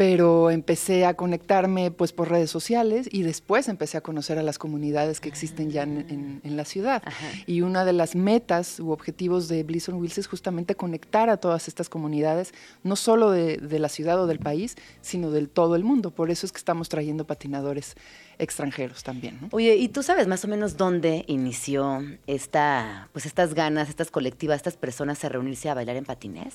Pero 0.00 0.50
empecé 0.50 1.04
a 1.04 1.12
conectarme 1.12 1.90
pues 1.90 2.14
por 2.14 2.30
redes 2.30 2.50
sociales 2.50 3.06
y 3.12 3.20
después 3.22 3.68
empecé 3.68 3.98
a 3.98 4.00
conocer 4.00 4.38
a 4.38 4.42
las 4.42 4.56
comunidades 4.56 5.20
que 5.20 5.28
existen 5.28 5.70
ya 5.70 5.82
en, 5.82 6.06
en- 6.08 6.40
en 6.42 6.56
la 6.56 6.64
ciudad. 6.64 7.02
Y 7.46 7.60
una 7.60 7.84
de 7.84 7.92
las 7.92 8.16
metas 8.16 8.80
u 8.80 8.92
objetivos 8.92 9.46
de 9.48 9.60
on 9.88 9.96
Wheels 10.00 10.16
es 10.16 10.26
justamente 10.26 10.74
conectar 10.74 11.28
a 11.28 11.36
todas 11.36 11.68
estas 11.68 11.90
comunidades, 11.90 12.54
no 12.82 12.96
solo 12.96 13.30
de, 13.30 13.58
de 13.58 13.78
la 13.78 13.90
ciudad 13.90 14.18
o 14.22 14.26
del 14.26 14.38
país, 14.38 14.76
sino 15.02 15.30
del 15.30 15.50
todo 15.50 15.76
el 15.76 15.84
mundo. 15.84 16.12
Por 16.12 16.30
eso 16.30 16.46
es 16.46 16.52
que 16.52 16.56
estamos 16.56 16.88
trayendo 16.88 17.26
patinadores 17.26 17.94
extranjeros 18.38 19.02
también. 19.02 19.36
¿no? 19.42 19.48
Oye, 19.52 19.76
¿y 19.76 19.88
tú 19.88 20.02
sabes 20.02 20.26
más 20.26 20.42
o 20.46 20.48
menos 20.48 20.78
dónde 20.78 21.24
inició 21.26 22.02
esta, 22.26 23.10
pues 23.12 23.26
estas 23.26 23.52
ganas, 23.52 23.90
estas 23.90 24.10
colectivas, 24.10 24.56
estas 24.56 24.78
personas 24.78 25.22
a 25.26 25.28
reunirse 25.28 25.68
a 25.68 25.74
bailar 25.74 25.96
en 25.96 26.06
patines? 26.06 26.54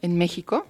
En 0.00 0.16
México, 0.16 0.66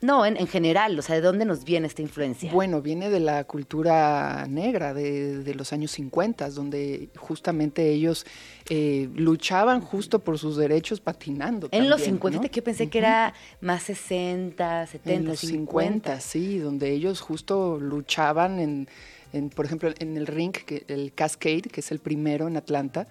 No, 0.00 0.26
en, 0.26 0.36
en 0.36 0.46
general, 0.46 0.98
o 0.98 1.02
sea, 1.02 1.16
¿de 1.16 1.22
dónde 1.22 1.44
nos 1.44 1.64
viene 1.64 1.86
esta 1.86 2.02
influencia? 2.02 2.52
Bueno, 2.52 2.82
viene 2.82 3.08
de 3.08 3.20
la 3.20 3.44
cultura 3.44 4.46
negra 4.48 4.92
de, 4.92 5.38
de 5.42 5.54
los 5.54 5.72
años 5.72 5.92
50, 5.92 6.50
donde 6.50 7.08
justamente 7.16 7.90
ellos 7.90 8.26
eh, 8.68 9.08
luchaban 9.14 9.80
justo 9.80 10.18
por 10.18 10.38
sus 10.38 10.56
derechos 10.56 11.00
patinando. 11.00 11.68
en 11.70 11.88
los 11.88 12.00
también, 12.00 12.16
50, 12.16 12.36
¿no? 12.36 12.50
que 12.50 12.56
yo 12.56 12.64
pensé 12.64 12.88
que 12.88 12.98
era 12.98 13.34
más 13.60 13.84
60, 13.84 14.86
70, 14.86 15.12
en 15.12 15.26
los 15.26 15.40
50. 15.40 16.18
50, 16.18 16.20
sí, 16.20 16.58
donde 16.58 16.90
ellos 16.90 17.20
justo 17.20 17.78
luchaban 17.80 18.58
en, 18.58 18.88
en, 19.32 19.50
por 19.50 19.64
ejemplo, 19.64 19.90
en 19.98 20.16
el 20.16 20.26
ring, 20.26 20.52
que, 20.52 20.84
el 20.88 21.12
Cascade, 21.14 21.62
que 21.62 21.80
es 21.80 21.90
el 21.90 21.98
primero 21.98 22.46
en 22.46 22.56
Atlanta, 22.56 23.08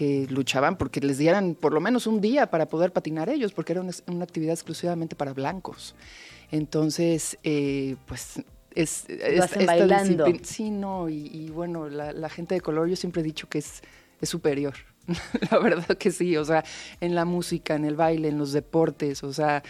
que 0.00 0.26
luchaban 0.30 0.76
porque 0.78 0.98
les 1.02 1.18
dieran 1.18 1.54
por 1.54 1.74
lo 1.74 1.80
menos 1.82 2.06
un 2.06 2.22
día 2.22 2.50
para 2.50 2.70
poder 2.70 2.90
patinar 2.90 3.28
ellos, 3.28 3.52
porque 3.52 3.72
era 3.72 3.82
una, 3.82 3.92
una 4.06 4.24
actividad 4.24 4.54
exclusivamente 4.54 5.14
para 5.14 5.34
blancos. 5.34 5.94
Entonces, 6.50 7.38
eh, 7.44 7.96
pues 8.06 8.42
es, 8.74 9.04
es- 9.10 9.40
hacen 9.42 9.66
bailando. 9.66 10.24
disciplina- 10.24 10.46
Sí, 10.46 10.70
no, 10.70 11.10
y, 11.10 11.26
y 11.26 11.50
bueno, 11.50 11.90
la, 11.90 12.12
la 12.14 12.30
gente 12.30 12.54
de 12.54 12.62
color 12.62 12.88
yo 12.88 12.96
siempre 12.96 13.20
he 13.20 13.24
dicho 13.24 13.46
que 13.50 13.58
es, 13.58 13.82
es 14.22 14.28
superior. 14.30 14.72
la 15.50 15.58
verdad 15.58 15.98
que 15.98 16.10
sí, 16.12 16.34
o 16.38 16.44
sea, 16.46 16.64
en 17.02 17.14
la 17.14 17.26
música, 17.26 17.74
en 17.74 17.84
el 17.84 17.96
baile, 17.96 18.28
en 18.28 18.38
los 18.38 18.52
deportes, 18.52 19.22
o 19.22 19.32
sea, 19.34 19.62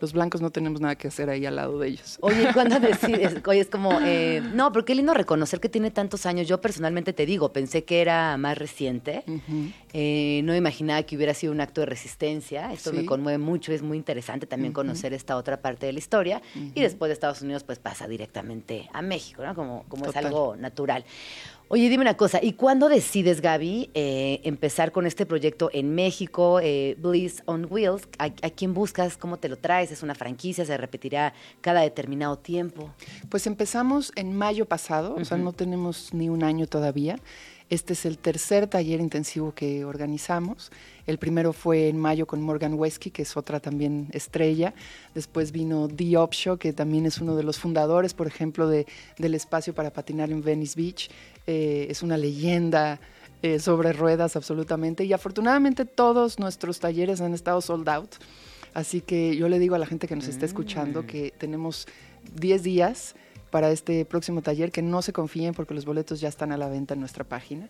los 0.00 0.12
blancos 0.12 0.40
no 0.40 0.50
tenemos 0.50 0.80
nada 0.80 0.94
que 0.96 1.08
hacer 1.08 1.28
ahí 1.30 1.44
al 1.46 1.56
lado 1.56 1.78
de 1.78 1.88
ellos. 1.88 2.18
Oye, 2.20 2.48
¿y 2.48 2.52
¿cuándo 2.52 2.78
decides? 2.80 3.36
Oye, 3.46 3.60
es 3.60 3.68
como, 3.68 3.98
eh, 4.00 4.40
no, 4.54 4.72
pero 4.72 4.84
qué 4.84 4.94
lindo 4.94 5.14
reconocer 5.14 5.60
que 5.60 5.68
tiene 5.68 5.90
tantos 5.90 6.26
años. 6.26 6.46
Yo 6.46 6.60
personalmente 6.60 7.12
te 7.12 7.26
digo, 7.26 7.52
pensé 7.52 7.84
que 7.84 8.00
era 8.00 8.36
más 8.36 8.56
reciente. 8.58 9.24
Eh, 9.92 10.42
no 10.44 10.54
imaginaba 10.54 11.02
que 11.02 11.16
hubiera 11.16 11.34
sido 11.34 11.52
un 11.52 11.60
acto 11.60 11.80
de 11.80 11.86
resistencia. 11.86 12.72
Esto 12.72 12.92
me 12.92 13.04
conmueve 13.04 13.38
mucho, 13.38 13.72
es 13.72 13.82
muy 13.82 13.96
interesante 13.96 14.46
también 14.46 14.72
conocer 14.72 15.12
esta 15.12 15.36
otra 15.36 15.60
parte 15.60 15.86
de 15.86 15.92
la 15.92 15.98
historia. 15.98 16.42
Y 16.74 16.80
después 16.80 17.08
de 17.08 17.14
Estados 17.14 17.42
Unidos, 17.42 17.64
pues 17.64 17.78
pasa 17.78 18.06
directamente 18.06 18.88
a 18.92 19.02
México, 19.02 19.44
¿no? 19.44 19.54
Como, 19.54 19.84
como 19.88 20.06
es 20.06 20.16
algo 20.16 20.56
natural. 20.56 21.04
Oye, 21.70 21.90
dime 21.90 22.00
una 22.00 22.16
cosa, 22.16 22.40
¿y 22.42 22.54
cuándo 22.54 22.88
decides, 22.88 23.42
Gaby, 23.42 23.90
eh, 23.92 24.40
empezar 24.44 24.90
con 24.90 25.06
este 25.06 25.26
proyecto 25.26 25.68
en 25.74 25.94
México, 25.94 26.60
eh, 26.62 26.96
Bliss 26.98 27.42
on 27.44 27.66
Wheels? 27.68 28.08
¿A, 28.18 28.24
a 28.24 28.50
quién 28.50 28.72
buscas? 28.72 29.18
¿Cómo 29.18 29.36
te 29.36 29.50
lo 29.50 29.58
traes? 29.58 29.92
¿Es 29.92 30.02
una 30.02 30.14
franquicia? 30.14 30.64
¿Se 30.64 30.74
repetirá 30.78 31.34
cada 31.60 31.82
determinado 31.82 32.38
tiempo? 32.38 32.94
Pues 33.28 33.46
empezamos 33.46 34.12
en 34.16 34.34
mayo 34.34 34.64
pasado, 34.64 35.14
o 35.14 35.24
sea, 35.26 35.36
no 35.36 35.52
tenemos 35.52 36.14
ni 36.14 36.30
un 36.30 36.42
año 36.42 36.66
todavía. 36.66 37.18
Este 37.70 37.92
es 37.92 38.06
el 38.06 38.16
tercer 38.16 38.66
taller 38.66 39.00
intensivo 39.00 39.52
que 39.52 39.84
organizamos. 39.84 40.72
El 41.06 41.18
primero 41.18 41.52
fue 41.52 41.88
en 41.88 41.98
mayo 41.98 42.26
con 42.26 42.40
Morgan 42.40 42.74
Wesky, 42.74 43.10
que 43.10 43.22
es 43.22 43.36
otra 43.36 43.60
también 43.60 44.08
estrella. 44.12 44.72
Después 45.14 45.52
vino 45.52 45.86
The 45.86 46.16
Opshow, 46.16 46.56
que 46.56 46.72
también 46.72 47.04
es 47.04 47.18
uno 47.18 47.36
de 47.36 47.42
los 47.42 47.58
fundadores, 47.58 48.14
por 48.14 48.26
ejemplo, 48.26 48.68
de, 48.68 48.86
del 49.18 49.34
espacio 49.34 49.74
para 49.74 49.92
patinar 49.92 50.30
en 50.30 50.42
Venice 50.42 50.80
Beach. 50.80 51.10
Eh, 51.46 51.86
es 51.90 52.02
una 52.02 52.16
leyenda 52.16 53.00
eh, 53.42 53.58
sobre 53.58 53.92
ruedas 53.92 54.34
absolutamente. 54.34 55.04
Y 55.04 55.12
afortunadamente 55.12 55.84
todos 55.84 56.38
nuestros 56.38 56.80
talleres 56.80 57.20
han 57.20 57.34
estado 57.34 57.60
sold 57.60 57.88
out. 57.90 58.14
Así 58.72 59.02
que 59.02 59.36
yo 59.36 59.48
le 59.50 59.58
digo 59.58 59.74
a 59.74 59.78
la 59.78 59.86
gente 59.86 60.08
que 60.08 60.16
nos 60.16 60.28
está 60.28 60.46
escuchando 60.46 61.06
que 61.06 61.34
tenemos 61.36 61.86
10 62.34 62.62
días 62.62 63.14
para 63.50 63.70
este 63.70 64.04
próximo 64.04 64.42
taller, 64.42 64.70
que 64.70 64.82
no 64.82 65.02
se 65.02 65.12
confíen 65.12 65.54
porque 65.54 65.74
los 65.74 65.84
boletos 65.84 66.20
ya 66.20 66.28
están 66.28 66.52
a 66.52 66.56
la 66.56 66.68
venta 66.68 66.94
en 66.94 67.00
nuestra 67.00 67.24
página. 67.24 67.68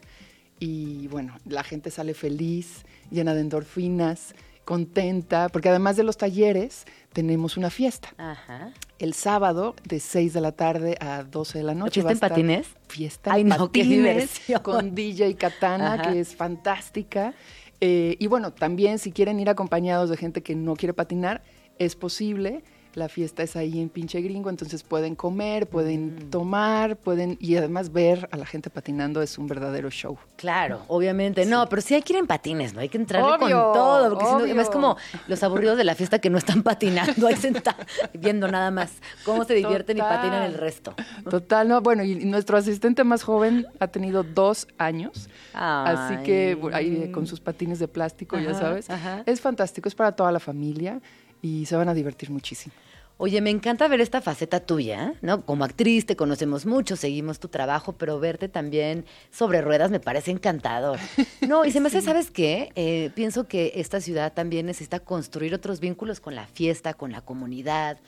Y 0.60 1.06
bueno, 1.08 1.36
la 1.46 1.62
gente 1.62 1.90
sale 1.90 2.14
feliz, 2.14 2.84
llena 3.10 3.34
de 3.34 3.40
endorfinas, 3.42 4.34
contenta, 4.64 5.48
porque 5.48 5.70
además 5.70 5.96
de 5.96 6.02
los 6.02 6.18
talleres, 6.18 6.84
tenemos 7.12 7.56
una 7.56 7.70
fiesta. 7.70 8.10
Ajá. 8.18 8.72
El 8.98 9.14
sábado 9.14 9.74
de 9.84 9.98
6 9.98 10.34
de 10.34 10.40
la 10.40 10.52
tarde 10.52 10.96
a 11.00 11.22
12 11.22 11.58
de 11.58 11.64
la 11.64 11.74
noche. 11.74 12.02
¿Fiesta 12.02 12.26
en 12.26 12.30
patines? 12.30 12.66
Fiesta 12.88 13.32
Ay, 13.32 13.42
en 13.42 13.48
no, 13.48 13.72
qué 13.72 13.80
patines 13.80 13.88
diversión. 13.88 14.62
con 14.62 14.94
DJ 14.94 15.36
Katana, 15.36 15.94
Ajá. 15.94 16.12
que 16.12 16.20
es 16.20 16.34
fantástica. 16.36 17.32
Eh, 17.80 18.16
y 18.18 18.26
bueno, 18.26 18.52
también 18.52 18.98
si 18.98 19.12
quieren 19.12 19.38
ir 19.40 19.48
acompañados 19.48 20.10
de 20.10 20.16
gente 20.16 20.42
que 20.42 20.54
no 20.54 20.74
quiere 20.76 20.92
patinar, 20.92 21.42
es 21.78 21.94
posible. 21.96 22.62
La 22.94 23.08
fiesta 23.08 23.42
es 23.42 23.54
ahí 23.54 23.80
en 23.80 23.90
Pinche 23.90 24.20
Gringo, 24.20 24.50
entonces 24.50 24.82
pueden 24.82 25.14
comer, 25.14 25.68
pueden 25.68 26.16
Mm. 26.16 26.30
tomar, 26.30 26.96
pueden 26.96 27.36
y 27.40 27.56
además 27.56 27.92
ver 27.92 28.28
a 28.32 28.36
la 28.36 28.46
gente 28.46 28.70
patinando 28.70 29.22
es 29.22 29.38
un 29.38 29.46
verdadero 29.46 29.90
show. 29.90 30.18
Claro, 30.36 30.82
obviamente. 30.88 31.44
No, 31.46 31.68
pero 31.68 31.82
sí 31.82 31.94
hay 31.94 32.02
que 32.02 32.14
ir 32.14 32.18
en 32.18 32.26
patines, 32.26 32.74
¿no? 32.74 32.80
Hay 32.80 32.88
que 32.88 32.98
Obvio, 32.98 33.38
con 33.38 33.50
todo. 33.50 34.08
Porque 34.10 34.24
si 34.46 34.54
no, 34.54 34.60
es 34.62 34.70
como 34.70 34.96
los 35.28 35.42
aburridos 35.42 35.76
de 35.76 35.84
la 35.84 35.94
fiesta 35.94 36.18
que 36.18 36.30
no 36.30 36.38
están 36.38 36.62
patinando, 36.62 37.26
ahí 37.26 37.36
sentados, 37.36 37.86
viendo 38.14 38.48
nada 38.48 38.70
más 38.70 38.94
cómo 39.24 39.44
se 39.44 39.54
divierten 39.54 39.98
y 39.98 40.00
patinan 40.00 40.42
el 40.42 40.54
resto. 40.54 40.94
Total, 41.28 41.68
no, 41.68 41.80
bueno, 41.80 42.02
y 42.02 42.24
nuestro 42.24 42.56
asistente 42.56 43.04
más 43.04 43.22
joven 43.22 43.66
ha 43.80 43.88
tenido 43.88 44.22
dos 44.24 44.66
años, 44.78 45.28
así 45.52 46.16
que 46.24 46.58
ahí 46.72 47.10
con 47.12 47.26
sus 47.26 47.40
patines 47.40 47.78
de 47.78 47.86
plástico, 47.88 48.38
ya 48.38 48.54
sabes. 48.54 48.90
ajá. 48.90 49.22
Es 49.26 49.40
fantástico, 49.40 49.88
es 49.88 49.94
para 49.94 50.12
toda 50.12 50.32
la 50.32 50.40
familia 50.40 51.00
y 51.42 51.66
se 51.66 51.76
van 51.76 51.88
a 51.88 51.94
divertir 51.94 52.30
muchísimo. 52.30 52.74
Oye, 53.20 53.40
me 53.40 53.50
encanta 53.50 53.88
ver 53.88 54.00
esta 54.00 54.20
faceta 54.20 54.60
tuya, 54.60 55.14
¿no? 55.22 55.44
Como 55.44 55.64
actriz 55.64 56.06
te 56.06 56.14
conocemos 56.14 56.66
mucho, 56.66 56.94
seguimos 56.94 57.40
tu 57.40 57.48
trabajo, 57.48 57.94
pero 57.94 58.20
verte 58.20 58.48
también 58.48 59.04
sobre 59.32 59.60
ruedas 59.60 59.90
me 59.90 59.98
parece 59.98 60.30
encantador. 60.30 61.00
No, 61.48 61.64
y 61.64 61.72
se 61.72 61.80
me 61.80 61.88
hace, 61.88 62.00
¿sabes 62.00 62.30
qué? 62.30 62.70
Eh, 62.76 63.10
pienso 63.16 63.48
que 63.48 63.72
esta 63.74 64.00
ciudad 64.00 64.32
también 64.32 64.66
necesita 64.66 65.00
construir 65.00 65.52
otros 65.52 65.80
vínculos 65.80 66.20
con 66.20 66.36
la 66.36 66.46
fiesta, 66.46 66.94
con 66.94 67.10
la 67.10 67.20
comunidad, 67.20 67.98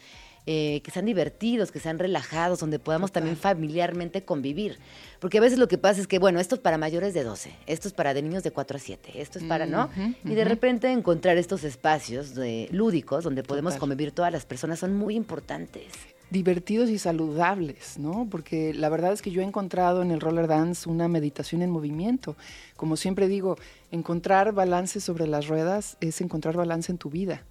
eh, 0.47 0.80
que 0.82 0.90
sean 0.90 1.06
divertidos, 1.06 1.70
que 1.70 1.80
sean 1.80 1.99
relajados, 1.99 2.61
donde 2.61 2.78
podamos 2.78 3.12
también 3.12 3.37
familiarmente 3.37 4.25
convivir. 4.25 4.78
Porque 5.20 5.38
a 5.38 5.40
veces 5.40 5.59
lo 5.59 5.68
que 5.68 5.78
pasa 5.78 6.00
es 6.00 6.06
que, 6.06 6.18
bueno, 6.18 6.40
esto 6.40 6.54
es 6.54 6.61
para 6.61 6.78
mayores 6.78 7.12
de 7.12 7.25
12, 7.25 7.54
esto 7.66 7.88
es 7.88 7.94
para 7.94 8.14
de 8.14 8.23
niños 8.23 8.42
de 8.42 8.50
4 8.50 8.76
a 8.76 8.80
7, 8.80 9.20
esto 9.20 9.38
es 9.38 9.44
para, 9.44 9.66
¿no? 9.66 9.90
Y 10.25 10.35
de 10.35 10.44
repente 10.44 10.90
encontrar 10.90 11.37
estos 11.37 11.62
espacios 11.64 12.35
de, 12.35 12.68
lúdicos 12.73 13.25
donde 13.25 13.42
podemos 13.42 13.75
Total. 13.75 13.80
convivir 13.80 14.12
todas 14.12 14.32
las 14.32 14.47
personas 14.47 14.78
son 14.78 14.97
muy 14.97 15.14
importantes. 15.14 15.92
divertidos 16.30 16.90
y 16.90 16.99
saludables, 16.99 17.99
¿no? 17.99 18.28
Porque 18.30 18.73
la 18.73 18.88
verdad 18.88 19.12
es 19.12 19.20
que 19.20 19.32
yo 19.32 19.42
he 19.42 19.44
encontrado 19.44 20.00
en 20.00 20.12
el 20.12 20.20
roller 20.20 20.47
dance 20.47 20.88
una 20.88 21.09
meditación 21.09 21.61
en 21.61 21.70
movimiento. 21.70 22.37
Como 22.76 22.97
siempre 22.97 23.26
digo, 23.26 23.56
encontrar 23.90 24.52
balance 24.52 25.00
sobre 25.00 25.26
las 25.26 25.49
ruedas 25.49 25.97
es 26.00 26.20
encontrar 26.20 26.56
balance 26.56 26.92
en 26.92 26.99
tu 26.99 27.11
vida. 27.11 27.42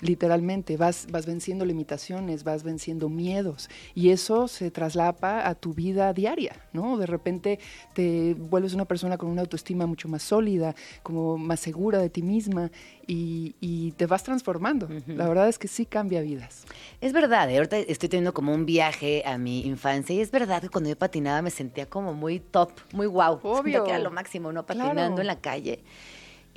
Literalmente, 0.00 0.76
vas, 0.76 1.06
vas 1.10 1.26
venciendo 1.26 1.64
limitaciones, 1.64 2.44
vas 2.44 2.62
venciendo 2.62 3.08
miedos 3.08 3.68
y 3.94 4.10
eso 4.10 4.48
se 4.48 4.70
traslapa 4.70 5.48
a 5.48 5.54
tu 5.54 5.74
vida 5.74 6.12
diaria, 6.12 6.56
¿no? 6.72 6.96
De 6.98 7.06
repente 7.06 7.58
te 7.94 8.34
vuelves 8.34 8.74
una 8.74 8.84
persona 8.84 9.16
con 9.18 9.30
una 9.30 9.42
autoestima 9.42 9.86
mucho 9.86 10.08
más 10.08 10.22
sólida, 10.22 10.74
como 11.02 11.38
más 11.38 11.60
segura 11.60 11.98
de 11.98 12.10
ti 12.10 12.22
misma 12.22 12.70
y, 13.06 13.54
y 13.60 13.92
te 13.92 14.06
vas 14.06 14.22
transformando. 14.22 14.88
La 15.06 15.28
verdad 15.28 15.48
es 15.48 15.58
que 15.58 15.68
sí 15.68 15.86
cambia 15.86 16.20
vidas. 16.20 16.64
Es 17.00 17.12
verdad, 17.12 17.50
¿eh? 17.50 17.56
ahorita 17.56 17.78
estoy 17.78 18.08
teniendo 18.08 18.34
como 18.34 18.52
un 18.54 18.66
viaje 18.66 19.22
a 19.26 19.38
mi 19.38 19.60
infancia 19.66 20.14
y 20.14 20.20
es 20.20 20.30
verdad 20.30 20.60
que 20.62 20.68
cuando 20.68 20.90
yo 20.90 20.96
patinaba 20.96 21.42
me 21.42 21.50
sentía 21.50 21.86
como 21.86 22.14
muy 22.14 22.40
top, 22.40 22.70
muy 22.92 23.06
wow. 23.06 23.40
Sentía 23.42 23.60
Obvio. 23.60 23.84
que 23.84 23.90
era 23.90 23.98
lo 23.98 24.10
máximo, 24.10 24.52
¿no? 24.52 24.66
Patinando 24.66 24.94
Claro. 24.96 25.20
en 25.20 25.26
la 25.26 25.40
calle. 25.40 25.80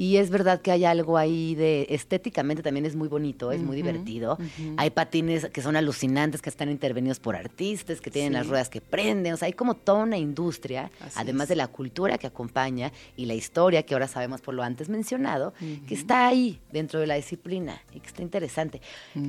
Y 0.02 0.16
es 0.16 0.30
verdad 0.30 0.62
que 0.62 0.72
hay 0.72 0.86
algo 0.86 1.18
ahí 1.18 1.56
de 1.56 1.86
estéticamente 1.90 2.64
también 2.64 2.86
es 2.86 2.96
muy 2.96 3.10
bonito, 3.10 3.52
es 3.52 3.60
muy 3.62 3.76
divertido. 3.76 4.38
Hay 4.78 4.92
patines 4.92 5.48
que 5.50 5.62
son 5.62 5.76
alucinantes, 5.76 6.42
que 6.42 6.50
están 6.50 6.70
intervenidos 6.72 7.20
por 7.20 7.36
artistas, 7.36 8.00
que 8.00 8.10
tienen 8.10 8.32
Sí. 8.32 8.38
las 8.38 8.48
ruedas 8.48 8.70
que 8.70 8.80
prenden. 8.80 9.34
O 9.34 9.38
sea, 9.38 9.48
hay 9.48 9.54
como 9.54 9.74
toda 9.76 10.04
una 10.04 10.18
industria, 10.18 10.90
Así 11.02 11.16
además 11.20 11.44
es. 11.46 11.50
de 11.50 11.56
la 11.58 11.68
cultura 11.68 12.18
que 12.18 12.28
acompaña 12.28 12.94
y 13.18 13.26
la 13.26 13.34
historia 13.34 13.84
que 13.84 13.94
ahora 13.94 14.08
sabemos 14.08 14.40
por 14.40 14.54
lo 14.54 14.64
antes 14.64 14.88
mencionado, 14.88 15.54
que 15.86 15.94
está 15.96 16.28
ahí 16.28 16.62
dentro 16.72 17.02
de 17.02 17.08
la 17.08 17.16
disciplina 17.16 17.82
y 17.94 18.00
que 18.00 18.08
está 18.08 18.22
interesante. 18.22 18.82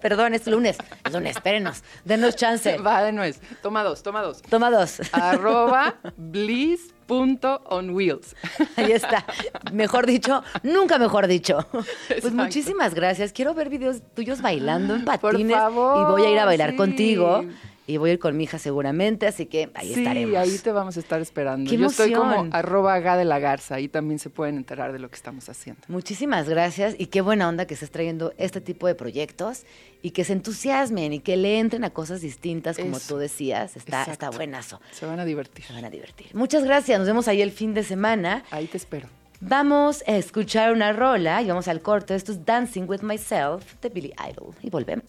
Perdón, 0.00 0.32
es 0.34 0.46
lunes. 0.46 0.76
Es 1.04 1.12
lunes, 1.12 1.34
espérenos. 1.36 1.82
Denos 2.04 2.36
chance. 2.36 2.78
Va 2.86 3.02
de 3.02 3.10
nuez. 3.12 3.40
Toma 3.62 3.82
dos, 3.82 4.02
toma 4.04 4.22
dos. 4.22 4.40
Toma 4.42 4.70
dos. 4.70 5.00
arroba 5.12 5.96
bliss.onwheels. 6.16 8.36
Ahí 8.76 8.92
está. 8.92 9.24
Mejor 9.72 10.06
dicho, 10.06 10.44
nunca 10.62 10.98
mejor 10.98 11.26
dicho. 11.26 11.66
Pues 11.72 11.86
Exacto. 12.10 12.36
muchísimas 12.36 12.94
gracias. 12.94 13.32
Quiero 13.32 13.54
ver 13.54 13.68
videos 13.68 14.02
tuyos 14.14 14.40
bailando 14.40 14.94
en 14.94 15.04
Por 15.04 15.18
patines. 15.20 15.56
favor, 15.56 16.00
y 16.00 16.04
voy 16.12 16.22
a 16.26 16.30
ir 16.30 16.38
a 16.38 16.44
bailar 16.44 16.70
sí. 16.70 16.76
contigo. 16.76 17.44
Y 17.86 17.96
voy 17.96 18.10
a 18.10 18.12
ir 18.12 18.18
con 18.20 18.36
mi 18.36 18.44
hija 18.44 18.58
seguramente, 18.58 19.26
así 19.26 19.46
que 19.46 19.70
ahí 19.74 19.92
sí, 19.92 20.00
estaremos. 20.02 20.36
ahí 20.36 20.56
te 20.58 20.70
vamos 20.70 20.96
a 20.96 21.00
estar 21.00 21.20
esperando. 21.20 21.68
¡Qué 21.68 21.76
Yo 21.76 21.86
estoy 21.86 22.12
como 22.12 22.32
emoción! 22.32 22.50
arroba 22.54 22.98
Ga 23.00 23.16
de 23.16 23.24
la 23.24 23.40
Garza. 23.40 23.74
Ahí 23.74 23.88
también 23.88 24.20
se 24.20 24.30
pueden 24.30 24.56
enterar 24.56 24.92
de 24.92 25.00
lo 25.00 25.08
que 25.08 25.16
estamos 25.16 25.48
haciendo. 25.48 25.82
Muchísimas 25.88 26.48
gracias 26.48 26.94
y 26.96 27.06
qué 27.06 27.20
buena 27.22 27.48
onda 27.48 27.66
que 27.66 27.74
estés 27.74 27.90
trayendo 27.90 28.32
este 28.38 28.60
tipo 28.60 28.86
de 28.86 28.94
proyectos 28.94 29.64
y 30.00 30.12
que 30.12 30.22
se 30.22 30.32
entusiasmen 30.32 31.12
y 31.12 31.18
que 31.18 31.36
le 31.36 31.58
entren 31.58 31.82
a 31.82 31.90
cosas 31.90 32.20
distintas, 32.20 32.76
como 32.78 32.98
Eso. 32.98 33.14
tú 33.14 33.18
decías. 33.18 33.76
Está, 33.76 34.02
Exacto. 34.02 34.12
está 34.12 34.30
buenazo. 34.30 34.80
Se 34.92 35.04
van 35.04 35.18
a 35.18 35.24
divertir. 35.24 35.64
Se 35.64 35.72
van 35.72 35.84
a 35.84 35.90
divertir. 35.90 36.28
Muchas 36.34 36.62
gracias. 36.64 36.98
Nos 37.00 37.08
vemos 37.08 37.26
ahí 37.26 37.42
el 37.42 37.50
fin 37.50 37.74
de 37.74 37.82
semana. 37.82 38.44
Ahí 38.52 38.66
te 38.68 38.76
espero. 38.76 39.08
Vamos 39.40 40.04
a 40.06 40.12
escuchar 40.16 40.72
una 40.72 40.92
rola 40.92 41.42
y 41.42 41.48
vamos 41.48 41.66
al 41.66 41.82
corte. 41.82 42.14
Esto 42.14 42.30
es 42.30 42.44
Dancing 42.44 42.84
with 42.86 43.00
Myself 43.02 43.74
de 43.80 43.88
Billy 43.88 44.12
Idol. 44.30 44.54
Y 44.62 44.70
volvemos. 44.70 45.04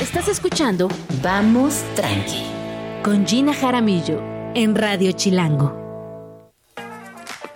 Estás 0.00 0.28
escuchando 0.28 0.88
Vamos 1.22 1.82
Tranqui 1.94 2.44
con 3.02 3.26
Gina 3.26 3.52
Jaramillo 3.52 4.20
en 4.54 4.74
Radio 4.74 5.12
Chilango. 5.12 5.88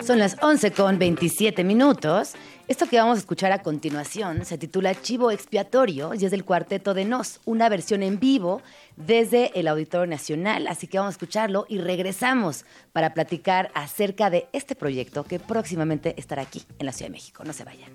Son 0.05 0.19
las 0.19 0.37
11 0.43 0.73
con 0.73 0.99
27 0.99 1.65
minutos. 1.65 2.35
Esto 2.73 2.87
que 2.87 2.97
vamos 2.97 3.17
a 3.17 3.21
escuchar 3.21 3.53
a 3.53 3.63
continuación 3.63 4.47
se 4.47 4.57
titula 4.57 4.95
Chivo 4.95 5.31
Expiatorio 5.31 6.15
y 6.15 6.25
es 6.25 6.31
del 6.31 6.47
cuarteto 6.47 6.95
de 6.95 7.05
Nos, 7.05 7.39
una 7.45 7.69
versión 7.69 8.03
en 8.03 8.19
vivo 8.19 8.63
desde 8.97 9.51
el 9.61 9.69
Auditorio 9.69 10.07
Nacional. 10.07 10.67
Así 10.67 10.87
que 10.87 10.97
vamos 10.97 11.11
a 11.11 11.17
escucharlo 11.17 11.67
y 11.69 11.77
regresamos 11.77 12.65
para 12.95 13.13
platicar 13.13 13.71
acerca 13.75 14.31
de 14.31 14.49
este 14.55 14.75
proyecto 14.75 15.23
que 15.25 15.39
próximamente 15.39 16.15
estará 16.17 16.41
aquí 16.41 16.63
en 16.79 16.87
la 16.87 16.93
Ciudad 16.93 17.11
de 17.11 17.13
México. 17.13 17.45
No 17.45 17.53
se 17.53 17.65
vayan. 17.65 17.91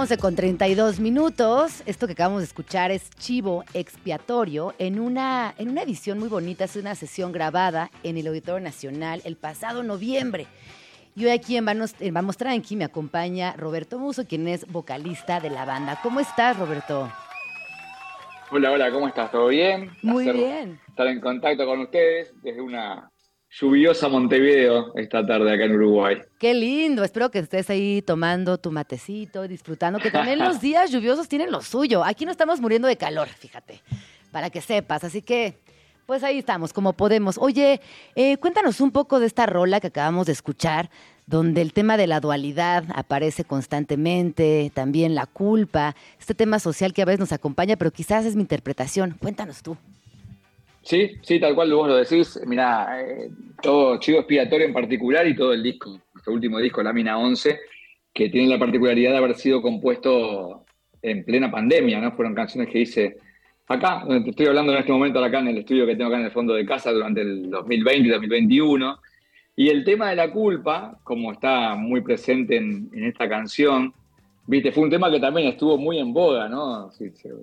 Once 0.00 0.16
con 0.16 0.34
32 0.34 0.98
minutos. 0.98 1.82
Esto 1.84 2.06
que 2.06 2.14
acabamos 2.14 2.40
de 2.40 2.46
escuchar 2.46 2.90
es 2.90 3.10
Chivo 3.18 3.64
Expiatorio 3.74 4.72
en 4.78 4.98
una, 4.98 5.54
en 5.58 5.68
una 5.68 5.82
edición 5.82 6.18
muy 6.18 6.30
bonita. 6.30 6.64
Es 6.64 6.76
una 6.76 6.94
sesión 6.94 7.32
grabada 7.32 7.90
en 8.02 8.16
el 8.16 8.26
Auditorio 8.26 8.64
Nacional 8.64 9.20
el 9.26 9.36
pasado 9.36 9.82
noviembre. 9.82 10.46
Y 11.14 11.26
hoy 11.26 11.32
aquí 11.32 11.54
en 11.58 11.66
Vamos, 11.66 11.94
en 12.00 12.14
Vamos 12.14 12.38
Tranqui 12.38 12.76
me 12.76 12.84
acompaña 12.84 13.52
Roberto 13.58 13.98
Muso, 13.98 14.26
quien 14.26 14.48
es 14.48 14.66
vocalista 14.72 15.38
de 15.38 15.50
la 15.50 15.66
banda. 15.66 16.00
¿Cómo 16.02 16.20
estás, 16.20 16.58
Roberto? 16.58 17.12
Hola, 18.52 18.70
hola, 18.70 18.90
¿cómo 18.90 19.06
estás? 19.06 19.30
¿Todo 19.30 19.48
bien? 19.48 19.90
Muy 20.00 20.32
bien. 20.32 20.80
Estar 20.88 21.08
en 21.08 21.20
contacto 21.20 21.66
con 21.66 21.78
ustedes 21.80 22.32
desde 22.40 22.62
una 22.62 23.10
lluviosa 23.50 24.08
Montevideo 24.08 24.92
esta 24.96 25.26
tarde 25.26 25.52
acá 25.52 25.64
en 25.64 25.74
Uruguay. 25.74 26.18
Qué 26.38 26.54
lindo. 26.54 27.02
Espero 27.02 27.30
que 27.30 27.40
estés 27.40 27.68
ahí 27.70 28.02
tomando 28.02 28.58
tu 28.58 28.70
matecito, 28.70 29.46
disfrutando, 29.48 29.98
que 29.98 30.10
también 30.10 30.38
los 30.44 30.60
días 30.60 30.90
lluviosos 30.90 31.28
tienen 31.28 31.50
lo 31.50 31.62
suyo. 31.62 32.04
Aquí 32.04 32.24
no 32.24 32.30
estamos 32.30 32.60
muriendo 32.60 32.88
de 32.88 32.96
calor, 32.96 33.28
fíjate, 33.28 33.80
para 34.30 34.50
que 34.50 34.60
sepas. 34.60 35.04
Así 35.04 35.22
que, 35.22 35.58
pues 36.06 36.22
ahí 36.22 36.38
estamos, 36.38 36.72
como 36.72 36.92
podemos. 36.92 37.38
Oye, 37.38 37.80
eh, 38.14 38.36
cuéntanos 38.36 38.80
un 38.80 38.92
poco 38.92 39.20
de 39.20 39.26
esta 39.26 39.46
rola 39.46 39.80
que 39.80 39.88
acabamos 39.88 40.26
de 40.26 40.32
escuchar, 40.32 40.90
donde 41.26 41.60
el 41.60 41.72
tema 41.72 41.96
de 41.96 42.06
la 42.06 42.20
dualidad 42.20 42.84
aparece 42.94 43.44
constantemente, 43.44 44.70
también 44.74 45.14
la 45.14 45.26
culpa, 45.26 45.94
este 46.18 46.34
tema 46.34 46.58
social 46.58 46.92
que 46.92 47.02
a 47.02 47.04
veces 47.04 47.20
nos 47.20 47.32
acompaña, 47.32 47.76
pero 47.76 47.92
quizás 47.92 48.24
es 48.24 48.34
mi 48.34 48.42
interpretación. 48.42 49.16
Cuéntanos 49.20 49.62
tú. 49.62 49.76
Sí, 50.82 51.12
sí, 51.22 51.38
tal 51.38 51.54
cual 51.54 51.72
vos 51.72 51.88
lo 51.88 51.96
decís. 51.96 52.40
Mirá, 52.46 53.02
eh, 53.02 53.30
todo 53.62 53.98
Chivo 53.98 54.20
Expiatorio 54.20 54.66
en 54.66 54.72
particular 54.72 55.26
y 55.26 55.36
todo 55.36 55.52
el 55.52 55.62
disco, 55.62 56.00
nuestro 56.14 56.32
último 56.32 56.58
disco, 56.58 56.82
Lámina 56.82 57.18
11, 57.18 57.60
que 58.12 58.28
tiene 58.30 58.48
la 58.48 58.58
particularidad 58.58 59.12
de 59.12 59.18
haber 59.18 59.34
sido 59.34 59.60
compuesto 59.60 60.64
en 61.02 61.24
plena 61.24 61.50
pandemia, 61.50 62.00
¿no? 62.00 62.12
Fueron 62.12 62.34
canciones 62.34 62.70
que 62.72 62.80
hice 62.80 63.18
acá, 63.68 64.02
donde 64.06 64.24
te 64.24 64.30
estoy 64.30 64.46
hablando 64.46 64.72
en 64.72 64.78
este 64.78 64.92
momento, 64.92 65.22
acá 65.22 65.38
en 65.38 65.48
el 65.48 65.58
estudio 65.58 65.86
que 65.86 65.96
tengo 65.96 66.08
acá 66.08 66.18
en 66.18 66.26
el 66.26 66.32
fondo 66.32 66.54
de 66.54 66.66
casa 66.66 66.92
durante 66.92 67.20
el 67.20 67.50
2020 67.50 68.08
y 68.08 68.10
2021. 68.10 68.98
Y 69.56 69.68
el 69.68 69.84
tema 69.84 70.10
de 70.10 70.16
la 70.16 70.30
culpa, 70.30 70.98
como 71.04 71.32
está 71.32 71.74
muy 71.74 72.00
presente 72.00 72.56
en, 72.56 72.90
esta 72.94 73.28
canción, 73.28 73.92
viste, 74.46 74.72
fue 74.72 74.84
un 74.84 74.90
tema 74.90 75.10
que 75.10 75.20
también 75.20 75.48
estuvo 75.48 75.76
muy 75.76 75.98
en 75.98 76.12
boga, 76.12 76.48
¿no? 76.48 76.90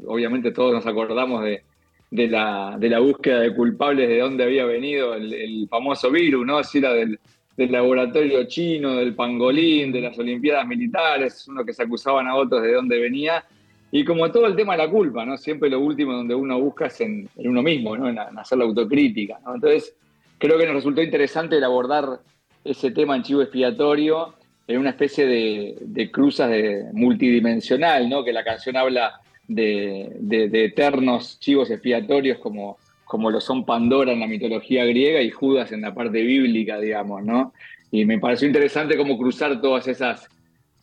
Obviamente 0.08 0.52
todos 0.52 0.74
nos 0.74 0.88
acordamos 0.88 1.44
de, 1.44 1.64
de 2.10 2.28
la, 2.28 2.76
de 2.80 2.90
la 2.90 3.00
búsqueda 3.00 3.42
de 3.42 3.54
culpables 3.54 4.08
de 4.08 4.20
dónde 4.20 4.44
había 4.44 4.66
venido 4.66 5.14
el, 5.14 5.68
famoso 5.70 6.10
virus, 6.10 6.46
¿no? 6.46 6.64
Si 6.64 6.78
era 6.78 6.94
del, 6.94 7.20
del 7.56 7.72
laboratorio 7.72 8.46
chino, 8.46 8.96
del 8.96 9.14
pangolín, 9.14 9.92
de 9.92 10.02
las 10.02 10.18
Olimpiadas 10.18 10.68
Militares, 10.68 11.46
uno 11.48 11.66
que 11.66 11.74
se 11.74 11.84
acusaban 11.84 12.28
a 12.28 12.36
otros 12.36 12.62
de 12.62 12.74
dónde 12.74 13.00
venía. 13.00 13.44
Y 13.92 14.04
como 14.04 14.30
todo 14.32 14.48
el 14.48 14.56
tema 14.56 14.74
de 14.76 14.84
la 14.86 14.90
culpa, 14.90 15.26
¿no? 15.26 15.38
Siempre 15.38 15.70
lo 15.70 15.80
último 15.80 16.14
donde 16.14 16.36
uno 16.36 16.60
busca 16.60 16.88
es 16.88 17.00
en, 17.02 17.30
uno 17.36 17.62
mismo, 17.62 17.96
¿no? 17.98 18.10
En, 18.10 18.18
en 18.18 18.38
hacer 18.38 18.58
la 18.58 18.66
autocrítica, 18.66 19.40
¿no? 19.46 19.56
Entonces, 19.56 19.96
creo 20.38 20.58
que 20.58 20.66
nos 20.66 20.76
resultó 20.76 21.02
interesante 21.02 21.58
el 21.58 21.64
abordar 21.64 22.20
ese 22.64 22.92
tema 22.92 23.16
en 23.16 23.24
chivo 23.24 23.42
expiatorio 23.42 24.34
en 24.68 24.80
una 24.80 24.90
especie 24.90 25.26
de, 25.26 25.78
de 25.80 26.12
cruzas 26.12 26.50
de 26.50 26.86
multidimensional, 26.92 28.10
¿no? 28.10 28.24
Que 28.24 28.34
la 28.34 28.44
canción 28.44 28.76
habla 28.76 29.22
de, 29.48 30.10
de- 30.20 30.50
de 30.50 30.66
eternos 30.66 31.40
chivos 31.40 31.70
expiatorios 31.72 32.38
como, 32.40 32.78
como 33.06 33.32
lo 33.32 33.40
son 33.40 33.66
Pandora 33.66 34.12
en 34.12 34.20
la 34.20 34.28
mitología 34.28 34.86
griega 34.86 35.22
y 35.22 35.30
Judas 35.32 35.72
en 35.72 35.82
la 35.82 35.94
parte 35.94 36.22
bíblica, 36.22 36.80
digamos, 36.80 37.24
¿no? 37.24 37.54
Y 37.92 38.04
me 38.06 38.20
pareció 38.20 38.48
interesante 38.48 38.98
cómo 38.98 39.18
cruzar 39.18 39.62
todas 39.62 39.88
esas, 39.88 40.28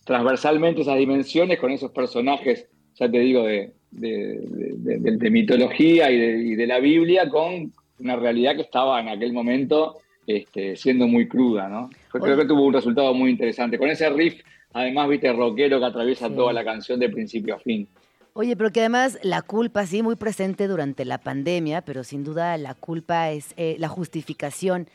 transversalmente 0.04 0.82
esas 0.82 0.98
dimensiones 0.98 1.58
con 1.58 1.70
esos 1.70 1.90
personajes, 1.90 2.66
ya 2.98 3.10
te 3.10 3.18
digo, 3.18 3.42
de, 3.44 3.72
de- 3.90 4.40
de- 4.40 4.98
de- 4.98 5.16
de 5.18 5.30
mitología 5.30 6.10
y 6.10 6.18
de, 6.18 6.38
y 6.38 6.54
de 6.54 6.66
la 6.66 6.78
Biblia 6.80 7.28
con 7.28 7.72
una 7.98 8.16
realidad 8.16 8.56
que 8.56 8.62
estaba 8.62 9.00
en 9.00 9.08
aquel 9.08 9.32
momento 9.32 9.98
este, 10.26 10.74
siendo 10.76 11.06
muy 11.06 11.28
cruda, 11.28 11.68
¿no? 11.68 11.90
Yo 12.14 12.20
Creo 12.20 12.36
que 12.38 12.46
tuvo 12.46 12.64
un 12.64 12.72
resultado 12.72 13.12
muy 13.12 13.30
interesante. 13.30 13.76
Con 13.78 13.90
ese 13.90 14.08
riff, 14.08 14.40
además, 14.72 15.08
viste, 15.10 15.30
rockero 15.32 15.78
que 15.78 15.84
atraviesa 15.84 16.28
Sí. 16.28 16.34
toda 16.34 16.52
la 16.54 16.64
canción 16.64 16.98
de 16.98 17.10
principio 17.10 17.54
a 17.56 17.58
fin. 17.58 17.86
Oye, 18.36 18.56
pero 18.56 18.72
que 18.72 18.80
además 18.80 19.16
la 19.22 19.42
culpa, 19.42 19.86
sí, 19.86 20.02
muy 20.02 20.16
presente 20.16 20.66
durante 20.66 21.04
la 21.04 21.18
pandemia, 21.18 21.82
pero 21.82 22.02
sin 22.02 22.24
duda 22.24 22.56
la 22.56 22.74
culpa 22.74 23.30
es 23.30 23.54
eh, 23.56 23.76
la 23.78 23.86
justificación 23.86 24.88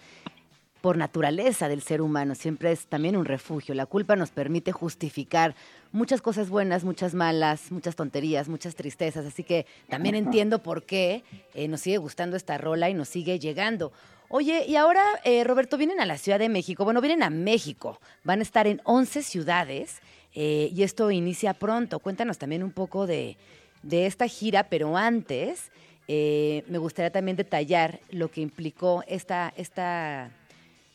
por 0.81 0.97
naturaleza 0.97 1.69
del 1.69 1.81
ser 1.81 2.01
humano, 2.01 2.35
siempre 2.35 2.73
es 2.73 2.87
también 2.87 3.15
un 3.15 3.23
refugio. 3.23 3.75
La 3.75 3.85
culpa 3.85 4.17
nos 4.17 4.31
permite 4.31 4.73
justificar 4.73 5.55
muchas 5.93 6.21
cosas 6.21 6.49
buenas, 6.49 6.83
muchas 6.83 7.13
malas, 7.13 7.71
muchas 7.71 7.95
tonterías, 7.95 8.49
muchas 8.49 8.75
tristezas, 8.75 9.25
así 9.25 9.45
que 9.45 9.65
también 9.87 10.15
entiendo 10.15 10.59
por 10.59 10.83
qué 10.83 11.23
eh, 11.53 11.69
nos 11.69 11.79
sigue 11.79 11.97
gustando 11.97 12.35
esta 12.35 12.57
rola 12.57 12.89
y 12.89 12.93
nos 12.93 13.07
sigue 13.07 13.39
llegando. 13.39 13.93
Oye, 14.27 14.65
y 14.67 14.75
ahora, 14.75 15.01
eh, 15.23 15.45
Roberto, 15.45 15.77
vienen 15.77 16.01
a 16.01 16.05
la 16.05 16.17
Ciudad 16.17 16.39
de 16.39 16.49
México, 16.49 16.83
bueno, 16.83 16.99
vienen 16.99 17.23
a 17.23 17.29
México, 17.29 18.01
van 18.25 18.39
a 18.39 18.43
estar 18.43 18.67
en 18.67 18.81
11 18.83 19.23
ciudades. 19.23 20.01
Eh, 20.41 20.71
y 20.73 20.83
esto 20.83 21.11
inicia 21.11 21.53
pronto. 21.53 21.99
Cuéntanos 21.99 22.37
también 22.37 22.63
un 22.63 22.71
poco 22.71 23.05
de, 23.05 23.35
de 23.83 24.05
esta 24.05 24.25
gira, 24.25 24.69
pero 24.69 24.95
antes 24.95 25.69
eh, 26.07 26.63
me 26.67 26.77
gustaría 26.77 27.11
también 27.11 27.35
detallar 27.35 27.99
lo 28.09 28.31
que 28.31 28.39
implicó 28.39 29.03
esta, 29.05 29.53
esta, 29.57 30.31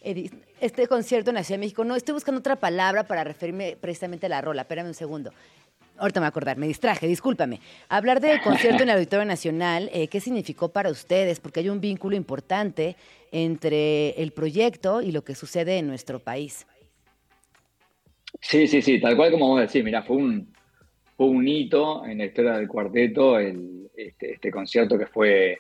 este 0.01 0.89
concierto 0.89 1.29
en 1.29 1.37
la 1.37 1.45
Ciudad 1.45 1.59
de 1.59 1.67
México. 1.67 1.85
No, 1.85 1.95
estoy 1.95 2.15
buscando 2.15 2.39
otra 2.39 2.57
palabra 2.57 3.05
para 3.07 3.23
referirme 3.23 3.77
precisamente 3.79 4.25
a 4.25 4.31
la 4.31 4.41
rola. 4.41 4.63
Espérame 4.63 4.87
un 4.87 4.95
segundo. 4.95 5.31
Ahorita 5.99 6.21
me 6.21 6.25
voy 6.25 6.29
a 6.29 6.31
acordar, 6.31 6.57
me 6.57 6.67
distraje, 6.67 7.07
discúlpame. 7.07 7.61
Hablar 7.91 8.23
del 8.23 8.41
concierto 8.41 8.83
en 8.83 8.89
el 8.89 8.95
Auditorio 8.95 9.27
Nacional, 9.27 9.91
eh, 9.93 10.09
¿qué 10.09 10.21
significó 10.21 10.71
para 10.71 10.89
ustedes? 10.89 11.39
Porque 11.39 11.61
hay 11.61 11.69
un 11.69 11.83
vínculo 11.83 12.17
importante 12.17 12.97
entre 13.31 14.13
el 14.23 14.33
proyecto 14.33 15.03
y 15.03 15.13
lo 15.13 15.23
que 15.23 15.35
sucede 15.35 15.77
en 15.77 15.87
nuestro 15.87 16.19
país. 16.19 16.67
Sí, 18.41 18.67
sí, 18.67 18.83
sí, 18.83 19.01
tal 19.01 19.17
cual 19.17 19.31
como 19.31 19.49
vos 19.49 19.61
decís, 19.61 19.83
mira, 19.85 20.03
fue 20.03 20.17
un, 20.17 20.53
fue 21.17 21.27
un 21.27 21.47
hito 21.47 22.05
en 22.05 22.19
la 22.19 22.27
historia 22.27 22.53
del 22.55 22.69
cuarteto 22.69 23.39
el, 23.39 23.89
este, 23.97 24.33
este 24.33 24.51
concierto 24.51 24.99
que 24.99 25.07
fue, 25.07 25.59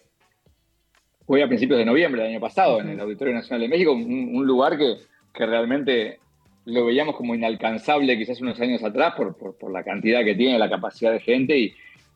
fue 1.27 1.43
a 1.43 1.49
principios 1.49 1.79
de 1.79 1.85
noviembre 1.85 2.23
del 2.23 2.33
año 2.33 2.41
pasado 2.41 2.81
en 2.81 2.91
el 2.91 3.01
Auditorio 3.01 3.35
Nacional 3.35 3.63
de 3.63 3.69
México, 3.69 3.93
un, 3.93 4.47
lugar 4.47 4.77
que, 4.77 4.97
que 5.33 5.47
realmente 5.47 6.19
lo 6.67 6.87
veíamos 6.87 7.17
como 7.17 7.35
inalcanzable 7.35 8.19
quizás 8.19 8.41
unos 8.41 8.61
años 8.61 8.83
atrás 8.83 9.15
por, 9.17 9.37
por, 9.37 9.71
la 9.71 9.85
cantidad 9.85 10.25
que 10.25 10.35
tiene, 10.35 10.59
la 10.59 10.71
capacidad 10.71 11.13
de 11.13 11.21
gente 11.21 11.59
y, 11.59 11.75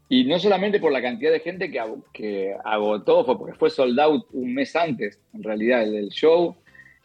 y 0.09 0.25
no 0.25 0.38
solamente 0.38 0.81
por 0.81 0.90
la 0.90 1.03
cantidad 1.03 1.31
de 1.31 1.40
gente 1.40 1.71
que, 1.71 1.81
que 2.12 2.55
agotó, 2.64 3.25
fue 3.25 3.38
porque 3.38 3.55
fue 3.55 3.71
sold 3.71 4.01
out 4.01 4.27
un 4.33 4.55
mes 4.55 4.75
antes, 4.75 5.21
en 5.35 5.42
realidad, 5.42 5.85
del 5.85 6.09
show, 6.09 6.57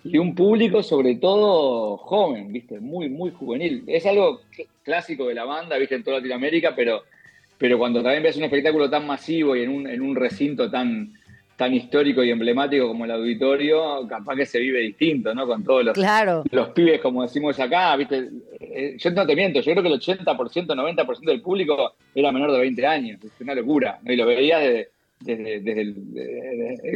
y 0.04 0.18
un 0.18 0.36
público 0.36 0.84
sobre 0.84 1.16
todo 1.16 1.98
joven, 1.98 2.52
¿viste? 2.52 2.80
Muy, 2.80 3.10
muy 3.10 3.32
juvenil. 3.32 3.84
Es 3.88 4.06
algo 4.06 4.42
clásico 4.84 5.28
de 5.28 5.36
la 5.36 5.46
banda, 5.46 5.78
¿viste? 5.78 5.96
En 5.96 6.04
toda 6.04 6.18
Latinoamérica, 6.18 6.76
pero, 6.76 7.04
pero 7.58 7.78
cuando 7.78 8.04
también 8.04 8.24
ves 8.24 8.38
un 8.38 8.44
espectáculo 8.44 8.90
tan 8.90 9.08
masivo 9.08 9.56
y 9.56 9.64
en 9.64 9.70
un, 9.70 9.88
en 9.88 10.02
un 10.02 10.16
recinto 10.16 10.70
tan, 10.70 11.14
tan 11.56 11.74
histórico 11.74 12.24
y 12.24 12.32
emblemático 12.32 12.88
como 12.88 13.06
el 13.06 13.12
auditorio, 13.12 14.06
capaz 14.08 14.36
que 14.36 14.46
se 14.46 14.60
vive 14.60 14.80
distinto, 14.82 15.34
¿no? 15.34 15.48
Con 15.48 15.64
todos 15.64 15.86
los, 15.86 15.98
los 16.52 16.70
pibes, 16.70 17.00
como 17.00 17.24
decimos 17.24 17.58
acá, 17.60 17.96
¿viste? 17.96 18.30
Eh, 18.60 18.98
yo 18.98 19.12
no 19.12 19.26
te 19.26 19.36
miento, 19.36 19.62
yo 19.62 19.72
creo 19.72 19.84
que 19.84 19.90
el 19.90 20.00
80%, 20.00 20.26
90% 20.26 21.20
del 21.26 21.42
público 21.42 21.94
era 22.14 22.32
menor 22.32 22.52
de 22.52 22.60
20 22.60 22.86
años, 22.86 23.24
es 23.24 23.32
una 23.40 23.56
locura, 23.56 24.00
¿no? 24.04 24.12
Y 24.12 24.18
lo 24.18 24.26
veías 24.26 24.62
desde, 25.20 25.62
desde, 25.62 25.82
el, 25.82 25.96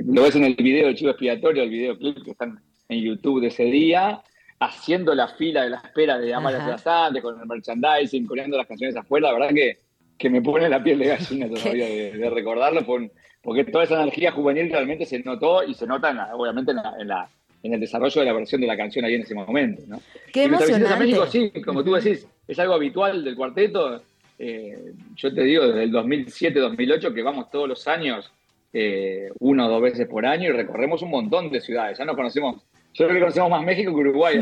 lo 0.08 0.24
ves 0.24 0.36
en 0.36 0.44
el 0.44 0.56
video 0.56 0.88
del 0.88 0.96
chivo 0.96 1.12
expiatorio, 1.12 1.64
el 1.64 1.70
videoclip 1.70 2.24
que 2.24 2.32
están 2.32 2.60
en 2.90 3.02
YouTube 3.02 3.42
de 3.42 3.48
ese 3.48 3.64
día, 3.66 4.22
haciendo 4.60 5.14
la 5.14 5.28
fila 5.28 5.64
de 5.64 5.70
la 5.72 5.78
espera 5.78 6.18
de 6.18 6.34
Amalia 6.34 6.78
Antes, 6.86 7.22
con 7.22 7.40
el 7.40 7.46
merchandising, 7.46 8.26
coreando 8.26 8.58
las 8.58 8.68
canciones 8.68 8.96
afuera, 8.96 9.28
la 9.28 9.34
verdad 9.40 9.56
que, 9.56 9.78
que 10.18 10.30
me 10.30 10.42
pone 10.42 10.68
la 10.70 10.84
piel 10.84 11.00
de 11.00 11.08
gallina 11.08 11.48
todavía 11.54 11.86
de, 11.86 12.12
de 12.14 12.30
recordarlo, 12.30 12.86
por, 12.86 13.10
porque 13.48 13.64
toda 13.64 13.86
esa 13.86 14.02
energía 14.02 14.32
juvenil 14.32 14.70
realmente 14.70 15.06
se 15.06 15.20
notó 15.20 15.64
y 15.64 15.74
se 15.74 15.88
nota, 15.88 16.32
obviamente, 16.34 16.72
en, 16.72 17.08
la, 17.08 17.30
en, 17.64 17.74
el 17.74 17.80
desarrollo 17.80 18.20
de 18.20 18.28
la 18.28 18.34
versión 18.34 18.60
de 18.60 18.68
la 18.68 18.76
canción 18.76 19.06
ahí 19.06 19.16
en 19.16 19.22
ese 19.22 19.36
momento. 19.36 19.84
¿no? 19.88 20.02
Qué 20.34 20.44
emocionante. 20.44 20.94
A 20.94 20.98
México, 20.98 21.26
sí, 21.28 21.52
como 21.64 21.82
tú 21.82 21.94
decís, 21.94 22.28
es 22.46 22.60
algo 22.60 22.74
habitual 22.74 23.24
del 23.24 23.38
cuarteto. 23.38 24.02
Eh, 24.38 24.92
yo 25.16 25.34
te 25.34 25.44
digo, 25.44 25.66
desde 25.66 25.84
el 25.84 25.94
2007-2008 25.94 27.14
que 27.14 27.24
vamos 27.24 27.50
todos 27.50 27.70
los 27.70 27.88
años, 27.88 28.30
eh, 28.74 29.30
uno 29.40 29.68
o 29.68 29.70
dos 29.70 29.82
veces 29.82 30.08
por 30.08 30.26
año, 30.26 30.50
y 30.50 30.52
recorremos 30.52 31.02
un 31.02 31.12
montón 31.12 31.50
de 31.50 31.62
ciudades. 31.62 31.98
Ya 31.98 32.04
nos 32.04 32.18
conocemos 32.18 32.64
yo 32.94 33.06
creo 33.06 33.14
que 33.14 33.20
conocemos 33.20 33.50
más 33.50 33.64
México 33.64 33.94
que 33.94 34.02
Uruguay. 34.02 34.40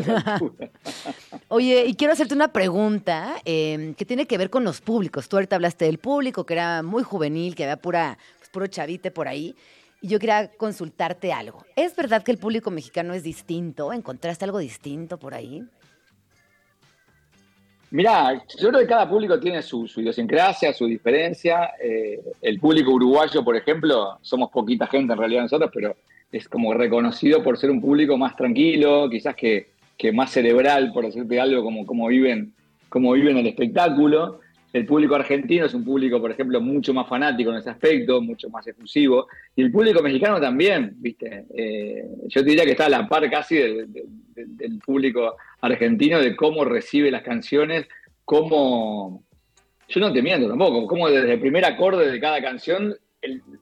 Oye, 1.49 1.86
y 1.86 1.95
quiero 1.95 2.13
hacerte 2.13 2.34
una 2.34 2.53
pregunta 2.53 3.36
eh, 3.45 3.93
que 3.97 4.05
tiene 4.05 4.27
que 4.27 4.38
ver 4.38 4.49
con 4.49 4.63
los 4.63 4.81
públicos. 4.81 5.27
Tú 5.27 5.36
ahorita 5.36 5.58
hablaste 5.58 5.86
del 5.86 5.97
público, 5.97 6.45
que 6.45 6.53
era 6.53 6.81
muy 6.81 7.03
juvenil, 7.03 7.53
que 7.55 7.63
había 7.63 7.77
pura 7.77 8.17
puro 8.55 8.67
chavite 8.67 9.12
por 9.12 9.27
ahí. 9.27 9.53
Y 10.01 10.08
yo 10.08 10.19
quería 10.19 10.49
consultarte 10.55 11.34
algo. 11.34 11.65
¿Es 11.75 11.93
verdad 11.95 12.23
que 12.23 12.31
el 12.31 12.38
público 12.38 12.71
mexicano 12.71 13.13
es 13.13 13.23
distinto? 13.23 13.91
¿Encontraste 13.91 14.45
algo 14.45 14.60
distinto 14.60 15.17
por 15.17 15.34
ahí? 15.34 15.62
Mira, 17.91 18.41
yo 18.58 18.69
creo 18.69 18.79
que 18.79 18.88
cada 18.88 19.10
público 19.10 19.39
tiene 19.39 19.62
su, 19.62 19.89
idiosincrasia, 19.97 20.73
su 20.73 20.86
diferencia. 20.86 21.71
Eh, 21.81 22.21
el 22.41 22.60
público 22.60 22.91
uruguayo, 22.91 23.43
por 23.43 23.55
ejemplo, 23.55 24.17
somos 24.21 24.49
poquita 24.51 24.88
gente 24.88 25.13
en 25.13 25.19
realidad 25.19 25.43
nosotros, 25.43 25.69
pero 25.73 25.95
es 26.38 26.50
como 26.50 26.74
reconocido 26.74 27.41
por 27.41 27.58
ser 27.58 27.71
un 27.71 27.80
público 27.80 28.17
más 28.17 28.36
tranquilo, 28.36 29.10
quizás 29.10 29.36
que, 29.36 29.67
que 29.98 30.12
más 30.12 30.32
cerebral, 30.32 30.91
por 30.93 31.06
decirte 31.06 31.39
algo, 31.39 31.63
como, 31.63 31.86
como, 31.86 32.08
viven, 32.08 32.54
como 32.89 33.13
viven 33.13 33.38
el 33.38 33.48
espectáculo. 33.48 34.41
El 34.74 34.86
público 34.86 35.15
argentino 35.15 35.65
es 35.65 35.74
un 35.74 35.86
público, 35.86 36.19
por 36.19 36.32
ejemplo, 36.32 36.60
mucho 36.60 36.93
más 36.93 37.08
fanático 37.08 37.52
en 37.52 37.58
ese 37.58 37.69
aspecto, 37.69 38.21
mucho 38.21 38.50
más 38.50 38.67
efusivo. 38.67 39.28
Y 39.56 39.62
el 39.62 39.71
público 39.71 40.04
mexicano 40.04 40.41
también, 40.41 40.95
¿viste? 40.98 41.45
Eh, 41.56 42.06
yo 42.28 42.43
diría 42.43 42.65
que 42.65 42.71
está 42.71 42.88
a 42.88 42.89
la 42.89 43.08
par 43.08 43.30
casi 43.30 43.56
del, 43.56 44.80
público 44.86 45.38
argentino 45.62 46.19
de 46.19 46.36
cómo 46.36 46.65
recibe 46.65 47.10
las 47.10 47.24
canciones, 47.24 47.88
cómo. 48.26 49.24
Yo 49.88 50.02
no 50.02 50.12
te 50.12 50.21
miento 50.21 50.50
tampoco, 50.50 50.86
cómo 50.88 51.10
desde 51.10 51.32
el 51.32 51.39
primer 51.39 51.63
acorde 51.63 52.12
de 52.12 52.19
cada 52.19 52.41
canción, 52.41 52.93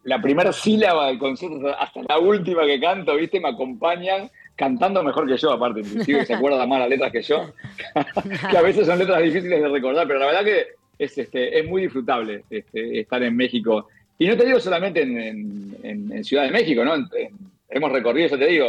la 0.03 0.21
primera 0.21 0.51
sílaba 0.51 1.07
del 1.07 1.19
concierto 1.19 1.69
hasta 1.77 2.01
la 2.07 2.19
última 2.19 2.65
que 2.65 2.79
canto, 2.79 3.15
¿viste? 3.15 3.39
Me 3.39 3.49
acompañan 3.49 4.29
cantando 4.55 5.03
mejor 5.03 5.27
que 5.27 5.37
yo, 5.37 5.51
aparte, 5.51 5.81
inclusive 5.81 6.25
se 6.25 6.33
acuerda 6.33 6.65
más 6.65 6.79
las 6.79 6.89
letras 6.89 7.11
que 7.11 7.21
yo, 7.21 7.53
que 8.51 8.57
a 8.57 8.61
veces 8.61 8.85
son 8.85 8.99
letras 8.99 9.21
difíciles 9.23 9.61
de 9.61 9.67
recordar, 9.67 10.07
pero 10.07 10.19
la 10.19 10.27
verdad 10.27 10.43
que 10.43 10.67
es, 10.97 11.17
este, 11.17 11.59
es 11.59 11.67
muy 11.67 11.83
disfrutable 11.83 12.43
este, 12.49 12.99
estar 12.99 13.21
en 13.23 13.35
México. 13.35 13.87
Y 14.17 14.27
no 14.27 14.37
te 14.37 14.45
digo 14.45 14.59
solamente 14.59 15.01
en, 15.01 16.23
Ciudad 16.23 16.43
de 16.43 16.51
México, 16.51 16.85
¿no? 16.85 16.93
hemos 17.69 17.91
recorrido, 17.91 18.29
yo 18.29 18.37
te 18.37 18.47
digo, 18.47 18.67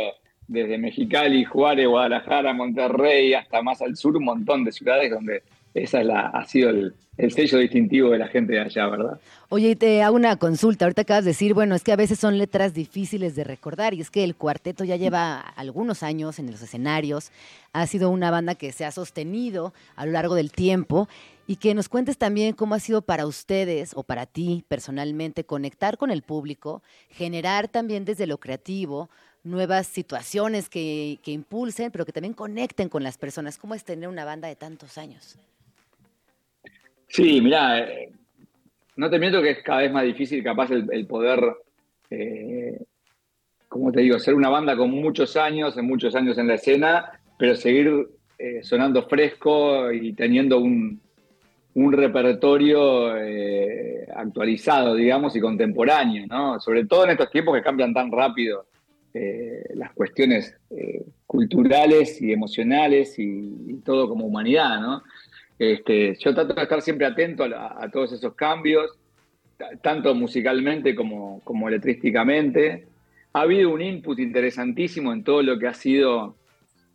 desde 0.49 0.77
Mexicali, 0.77 1.45
Juárez, 1.45 1.87
Guadalajara, 1.87 2.53
Monterrey, 2.53 3.35
hasta 3.35 3.63
más 3.63 3.81
al 3.81 3.97
sur, 3.97 4.17
un 4.17 4.25
montón 4.25 4.65
de 4.65 4.73
ciudades 4.73 5.11
donde 5.11 5.43
esa 5.75 6.01
es 6.01 6.07
la, 6.07 6.29
ha 6.29 6.47
sido 6.47 6.71
el, 6.71 6.95
sello 7.33 7.59
distintivo 7.59 8.11
de 8.11 8.19
la 8.19 8.29
gente 8.29 8.53
de 8.53 8.61
allá, 8.61 8.87
¿verdad? 8.87 9.21
Oye, 9.49 9.71
y 9.71 9.77
te 9.77 10.03
hago 10.03 10.15
una 10.15 10.37
consulta. 10.37 10.85
Ahorita 10.85 11.03
acabas 11.03 11.25
de 11.25 11.31
decir, 11.31 11.53
bueno, 11.53 11.75
es 11.75 11.83
que 11.83 11.93
a 11.93 11.97
veces 11.97 12.19
son 12.19 12.39
letras 12.39 12.75
difíciles 12.75 13.35
de 13.35 13.43
recordar 13.43 13.93
y 13.93 14.01
es 14.01 14.11
que 14.11 14.23
el 14.23 14.37
cuarteto 14.37 14.85
ya 14.85 14.97
lleva 14.97 15.41
algunos 15.41 16.05
años 16.05 16.39
en 16.39 16.51
los 16.51 16.63
escenarios. 16.63 17.33
Ha 17.73 17.87
sido 17.89 18.11
una 18.11 18.31
banda 18.31 18.55
que 18.55 18.71
se 18.71 18.85
ha 18.85 18.93
sostenido 18.93 19.75
a 19.97 20.07
lo 20.07 20.13
largo 20.13 20.37
del 20.37 20.53
tiempo 20.53 21.09
y 21.49 21.57
que 21.57 21.75
nos 21.75 21.89
cuentes 21.89 22.19
también 22.19 22.55
cómo 22.55 22.77
ha 22.77 22.81
sido 22.81 23.03
para 23.03 23.27
ustedes 23.27 23.93
o 23.97 24.05
para 24.05 24.27
ti 24.27 24.65
personalmente 24.69 25.45
conectar 25.45 25.99
con 25.99 26.13
el 26.13 26.23
público, 26.23 26.83
generar 27.11 27.67
también 27.69 28.05
desde 28.05 28.27
lo 28.29 28.39
creativo 28.39 29.11
nuevas 29.43 29.89
situaciones 29.89 30.69
que, 30.69 31.19
que 31.23 31.33
impulsen, 31.33 31.91
pero 31.91 32.07
que 32.07 32.13
también 32.13 32.33
conecten 32.33 32.89
con 32.89 33.03
las 33.03 33.19
personas. 33.19 33.59
¿Cómo 33.59 33.75
es 33.75 33.85
tener 33.85 34.09
una 34.09 34.25
banda 34.25 34.49
de 34.49 34.57
tantos 34.57 34.99
años? 34.99 35.37
Sí, 37.15 37.41
mira, 37.41 37.79
eh, 37.79 38.11
no 38.97 39.09
te 39.09 39.21
miento 39.21 39.41
que 39.41 39.51
es 39.51 39.63
cada 39.63 39.83
vez 39.83 39.93
más 39.93 40.03
difícil 40.03 40.43
capaz 40.43 40.73
el, 40.73 41.07
poder, 41.07 41.41
eh, 42.11 42.77
como 43.69 43.93
te 43.93 44.01
digo, 44.01 44.19
ser 44.19 44.35
una 44.35 44.49
banda 44.49 44.77
con 44.77 44.91
muchos 44.91 45.37
años, 45.37 45.79
en 45.79 45.87
muchos 45.87 46.17
años 46.17 46.37
en 46.39 46.49
la 46.49 46.55
escena, 46.55 47.13
pero 47.39 47.55
seguir 47.55 48.09
eh, 48.37 48.65
sonando 48.65 49.05
fresco 49.05 49.93
y 49.93 50.13
teniendo 50.15 50.59
un, 50.59 51.01
un 51.75 51.93
repertorio 51.93 53.17
eh, 53.17 54.09
actualizado, 54.17 54.97
digamos, 54.97 55.37
y 55.37 55.41
contemporáneo, 55.41 56.27
¿no? 56.27 56.59
Sobre 56.59 56.85
todo 56.85 57.05
en 57.05 57.11
estos 57.11 57.31
tiempos 57.31 57.55
que 57.55 57.63
cambian 57.63 57.95
tan 57.95 58.11
rápido 58.11 58.67
las 59.75 59.93
cuestiones 59.93 60.57
culturales 61.25 62.21
y 62.21 62.33
emocionales 62.33 63.17
y, 63.17 63.81
todo 63.85 64.09
como 64.09 64.27
humanidad, 64.27 64.81
¿no? 64.81 65.05
Este, 65.59 66.17
yo 66.17 66.35
trato 66.35 66.55
de 66.55 66.63
estar 66.63 66.83
siempre 66.83 67.07
atento 67.07 67.45
a, 67.45 67.89
todos 67.93 68.13
esos 68.13 68.35
cambios, 68.35 68.99
tanto 69.83 70.15
musicalmente 70.15 70.95
como, 70.95 71.41
como. 71.45 71.69
Ha 71.69 73.41
habido 73.41 73.71
un 73.71 73.83
input 73.83 74.19
interesantísimo 74.21 75.13
en 75.13 75.25
todo 75.25 75.43
lo 75.43 75.59
que 75.59 75.67
ha 75.67 75.75
sido. 75.75 76.37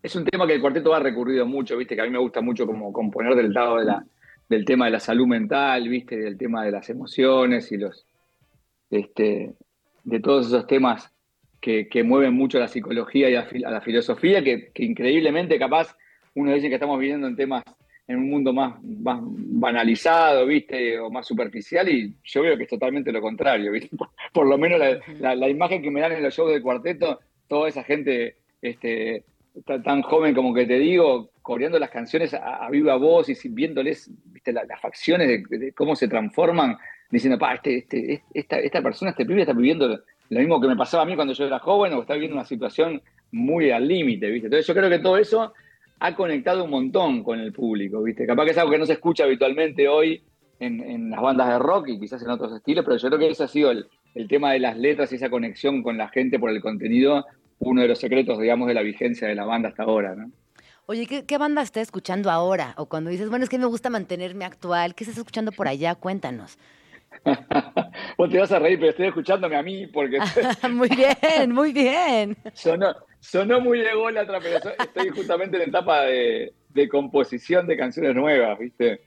Es 0.02 0.16
un 0.16 0.26
tema 0.26 0.48
que 0.48 0.54
el 0.54 0.62
cuarteto 0.62 0.94
ha 0.94 1.00
recurrido 1.00 1.46
mucho, 1.46 1.78
viste, 1.78 1.96
que 1.96 2.02
a 2.02 2.06
mí 2.06 2.10
me 2.10 2.20
gusta 2.20 2.42
mucho 2.42 2.66
como 2.66 2.94
componer 2.94 3.36
del 3.36 3.52
lado 3.52 3.78
de 3.78 3.86
la, 3.86 4.06
del 4.48 4.64
tema 4.64 4.86
de 4.86 4.92
la 4.92 5.00
salud 5.02 5.28
mental, 5.28 5.90
viste, 5.90 6.18
del 6.18 6.38
tema 6.38 6.64
de 6.64 6.72
las 6.72 6.90
emociones 6.90 7.72
y 7.72 7.78
los. 7.78 8.06
Este, 8.90 9.54
de 10.04 10.20
todos 10.20 10.48
esos 10.48 10.66
temas 10.66 11.12
que, 11.62 11.88
mueven 12.04 12.34
mucho 12.34 12.58
a 12.58 12.62
la 12.62 12.68
psicología 12.68 13.30
y 13.30 13.36
a, 13.36 13.70
la 13.70 13.82
filosofía, 13.82 14.44
que, 14.44 14.72
que 14.74 14.86
increíblemente 14.86 15.60
capaz 15.60 15.96
uno 16.34 16.54
dice 16.54 16.70
que 16.70 16.76
estamos 16.76 16.98
viviendo 17.00 17.28
en 17.28 17.36
temas 17.36 17.64
en 18.10 18.18
un 18.18 18.30
mundo 18.30 18.52
más, 18.52 18.74
banalizado, 18.82 20.48
¿viste? 20.48 21.00
O 21.00 21.12
más 21.12 21.28
superficial, 21.28 21.88
y 21.88 22.16
yo 22.24 22.42
veo 22.42 22.58
que 22.58 22.64
es 22.64 22.70
totalmente 22.70 23.12
lo 23.12 23.22
contrario, 23.22 23.72
¿viste? 23.72 23.96
Por, 24.34 24.48
lo 24.48 24.58
menos 24.58 24.80
la, 25.20 25.48
imagen 25.48 25.84
que 25.84 25.92
me 25.92 26.02
dan 26.02 26.14
en 26.14 26.24
los 26.24 26.34
shows 26.34 26.52
del 26.52 26.64
cuarteto, 26.64 27.20
toda 27.48 27.70
esa 27.70 27.84
gente 27.84 28.38
este, 28.64 29.24
tan 29.64 30.02
joven 30.02 30.34
como 30.34 30.56
que 30.56 30.66
te 30.66 30.80
digo, 30.80 31.30
coreando 31.44 31.78
las 31.78 31.92
canciones 31.92 32.34
a, 32.34 32.68
viva 32.72 32.96
voz 32.96 33.30
y 33.30 33.50
viéndoles 33.50 34.10
¿viste? 34.26 34.54
las 34.54 34.82
facciones 34.82 35.48
de, 35.48 35.72
cómo 35.74 35.96
se 35.96 36.08
transforman, 36.08 36.78
diciendo, 37.12 37.38
pa, 37.38 37.54
este, 37.54 37.78
este, 37.78 38.24
esta, 38.34 38.58
esta 38.58 38.82
persona, 38.82 39.12
este 39.12 39.26
pibe 39.26 39.42
está 39.42 39.54
viviendo 39.54 39.88
lo 40.30 40.40
mismo 40.40 40.60
que 40.60 40.68
me 40.68 40.76
pasaba 40.76 41.04
a 41.04 41.06
mí 41.06 41.16
cuando 41.16 41.34
yo 41.34 41.46
era 41.46 41.60
joven 41.60 41.94
o 41.94 42.02
está 42.02 42.16
viviendo 42.16 42.38
una 42.38 42.46
situación 42.46 43.04
muy 43.32 43.70
al 43.70 43.88
límite, 43.88 44.32
¿viste? 44.32 44.48
Entonces 44.48 44.66
yo 44.66 44.74
creo 44.74 44.90
que 44.90 44.98
todo 44.98 45.18
eso 45.18 45.54
ha 46.00 46.16
conectado 46.16 46.64
un 46.64 46.70
montón 46.70 47.24
con 47.24 47.40
el 47.40 47.52
público, 47.52 48.02
¿viste? 48.02 48.26
Capaz 48.26 48.46
que 48.46 48.52
es 48.52 48.58
algo 48.58 48.72
que 48.72 48.78
no 48.78 48.86
se 48.86 48.94
escucha 48.94 49.26
habitualmente 49.26 49.88
hoy 49.88 50.24
en, 50.60 51.10
las 51.10 51.22
bandas 51.22 51.50
de 51.50 51.60
rock 51.60 51.90
y 51.90 52.00
quizás 52.00 52.22
en 52.22 52.30
otros 52.30 52.54
estilos, 52.54 52.86
pero 52.86 52.98
yo 52.98 53.08
creo 53.08 53.20
que 53.20 53.30
ese 53.30 53.44
ha 53.44 53.48
sido 53.48 53.72
el, 53.72 53.88
el 54.16 54.28
tema 54.28 54.52
de 54.52 54.60
las 54.60 54.78
letras 54.78 55.12
y 55.12 55.16
esa 55.16 55.30
conexión 55.30 55.84
con 55.84 55.98
la 55.98 56.10
gente 56.10 56.40
por 56.40 56.50
el 56.50 56.62
contenido, 56.62 57.26
uno 57.60 57.82
de 57.82 57.88
los 57.88 58.00
secretos, 58.00 58.40
digamos, 58.40 58.68
de 58.68 58.74
la 58.74 58.82
vigencia 58.82 59.28
de 59.28 59.36
la 59.36 59.46
banda 59.46 59.70
hasta 59.70 59.84
ahora, 59.84 60.16
¿no? 60.16 60.32
Oye, 60.90 61.06
¿qué, 61.06 61.38
banda 61.38 61.62
estás 61.62 61.84
escuchando 61.84 62.32
ahora? 62.32 62.74
O 62.76 62.88
cuando 62.88 63.12
dices, 63.12 63.30
bueno, 63.30 63.44
es 63.44 63.50
que 63.50 63.60
me 63.60 63.68
gusta 63.68 63.92
mantenerme 63.92 64.44
actual, 64.44 64.96
¿qué 64.96 65.04
estás 65.04 65.20
escuchando 65.20 65.52
por 65.52 65.68
allá? 65.68 65.94
Cuéntanos. 65.94 66.58
Vos 68.18 68.30
te 68.30 68.40
vas 68.40 68.52
a 68.52 68.60
reír, 68.60 68.80
pero 68.80 68.92
estoy 68.92 69.08
escuchándome 69.08 69.56
a 69.56 69.64
mí 69.64 69.88
porque... 69.88 70.20
muy 70.70 70.90
bien, 70.90 71.52
muy 71.52 71.74
bien. 71.74 72.38
Sonó, 72.54 72.96
sonó 73.20 73.60
muy 73.62 73.80
de 73.80 73.94
golatra, 73.94 74.40
pero 74.40 74.58
estoy 74.58 75.10
justamente 75.10 75.58
en 75.58 75.70
etapa 75.70 76.04
de, 76.04 76.54
composición 76.90 77.68
de 77.68 77.78
canciones 77.78 78.16
nuevas, 78.16 78.58
¿viste? 78.58 79.02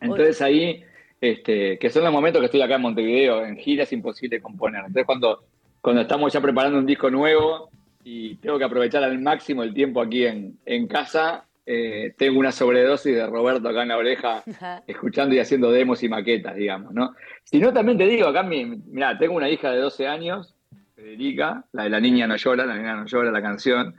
Entonces 0.00 0.42
ahí, 0.42 0.84
este, 1.20 1.78
que 1.78 1.90
son 1.90 2.02
los 2.02 2.12
momentos 2.12 2.40
que 2.40 2.46
estoy 2.46 2.62
acá 2.62 2.74
en 2.74 2.82
Montevideo, 2.82 3.44
en 3.44 3.56
gira 3.56 3.84
es 3.84 3.92
imposible 3.92 4.42
componer. 4.42 4.80
Entonces 4.80 5.06
cuando, 5.06 5.44
cuando 5.80 6.02
estamos 6.02 6.32
ya 6.32 6.40
preparando 6.40 6.78
un 6.78 6.86
disco 6.86 7.08
nuevo, 7.08 7.70
y 8.04 8.36
tengo 8.36 8.58
que 8.58 8.64
aprovechar 8.64 9.04
al 9.04 9.20
máximo 9.20 9.62
el 9.62 9.72
tiempo 9.72 10.00
aquí 10.00 10.26
en, 10.26 10.58
en 10.66 10.86
casa. 10.88 11.46
Eh, 11.64 12.14
tengo 12.18 12.40
una 12.40 12.50
sobredosis 12.50 13.14
de 13.14 13.26
Roberto 13.26 13.68
acá 13.68 13.82
en 13.82 13.88
la 13.88 13.96
oreja, 13.96 14.42
escuchando 14.86 15.34
y 15.34 15.38
haciendo 15.38 15.70
demos 15.70 16.02
y 16.02 16.08
maquetas, 16.08 16.56
digamos, 16.56 16.92
¿no? 16.92 17.14
Si 17.44 17.60
no, 17.60 17.72
también 17.72 17.98
te 17.98 18.06
digo, 18.06 18.26
acá, 18.26 18.42
mira, 18.42 19.16
tengo 19.16 19.36
una 19.36 19.48
hija 19.48 19.70
de 19.70 19.78
12 19.78 20.08
años, 20.08 20.54
Federica, 20.96 21.64
la 21.72 21.84
de 21.84 21.90
la 21.90 22.00
niña 22.00 22.26
no 22.26 22.36
llora, 22.36 22.66
la 22.66 22.76
niña 22.76 22.96
no 22.96 23.06
llora, 23.06 23.30
la 23.30 23.42
canción, 23.42 23.94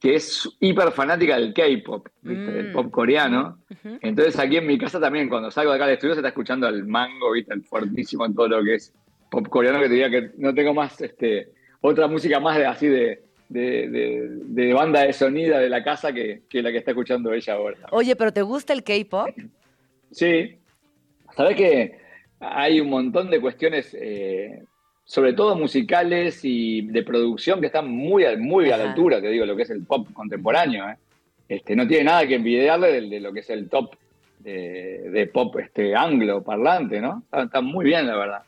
que 0.00 0.14
es 0.16 0.48
hiper 0.60 0.92
fanática 0.92 1.36
del 1.36 1.52
K-pop, 1.52 2.08
del 2.22 2.70
mm. 2.70 2.72
pop 2.72 2.90
coreano. 2.90 3.58
Entonces 4.00 4.38
aquí 4.38 4.56
en 4.56 4.66
mi 4.66 4.78
casa 4.78 4.98
también, 4.98 5.28
cuando 5.28 5.50
salgo 5.50 5.70
de 5.70 5.76
acá 5.76 5.86
del 5.86 5.94
estudio, 5.94 6.14
se 6.14 6.20
está 6.20 6.28
escuchando 6.28 6.68
el 6.68 6.84
mango, 6.86 7.32
¿viste? 7.32 7.54
El 7.54 7.62
fortísimo 7.62 8.26
en 8.26 8.34
todo 8.34 8.48
lo 8.48 8.64
que 8.64 8.74
es 8.74 8.92
pop 9.30 9.48
coreano, 9.48 9.78
que 9.78 9.86
te 9.86 9.94
diría 9.94 10.10
que 10.10 10.30
no 10.38 10.54
tengo 10.54 10.74
más 10.74 11.00
este, 11.00 11.50
otra 11.80 12.08
música 12.08 12.40
más 12.40 12.56
de, 12.56 12.66
así 12.66 12.88
de, 12.88 13.22
de, 13.52 14.72
banda 14.74 15.04
de 15.04 15.12
sonido 15.12 15.58
de 15.58 15.68
la 15.68 15.84
casa 15.84 16.12
que, 16.12 16.42
la 16.52 16.70
que 16.70 16.78
está 16.78 16.92
escuchando 16.92 17.32
ella 17.32 17.54
ahora. 17.54 17.76
Oye, 17.90 18.16
¿pero 18.16 18.32
te 18.32 18.42
gusta 18.42 18.72
el 18.72 18.82
K-pop? 18.82 19.28
Sí. 20.10 20.56
Sabes 21.36 21.56
que 21.56 21.98
hay 22.40 22.80
un 22.80 22.90
montón 22.90 23.30
de 23.30 23.40
cuestiones, 23.40 23.96
eh, 23.98 24.62
sobre 25.04 25.32
todo 25.32 25.56
musicales 25.56 26.40
y 26.44 26.82
de 26.82 27.02
producción, 27.02 27.60
que 27.60 27.66
están 27.66 27.88
muy, 27.88 28.24
muy 28.36 28.70
a 28.70 28.76
la 28.76 28.90
altura, 28.90 29.20
te 29.20 29.28
digo, 29.28 29.46
lo 29.46 29.56
que 29.56 29.62
es 29.62 29.70
el 29.70 29.84
pop 29.84 30.08
contemporáneo. 30.12 30.88
¿eh? 30.88 30.96
Este, 31.48 31.76
no 31.76 31.86
tiene 31.86 32.04
nada 32.04 32.26
que 32.26 32.36
envidiarle 32.36 33.00
de, 33.00 33.20
lo 33.20 33.32
que 33.32 33.40
es 33.40 33.50
el 33.50 33.68
top 33.68 33.94
de, 34.40 35.30
pop 35.32 35.56
este, 35.58 35.94
anglo 35.94 36.42
parlante, 36.42 37.00
¿no? 37.00 37.22
está 37.32 37.60
muy 37.60 37.84
bien, 37.84 38.06
la 38.06 38.16
verdad. 38.16 38.42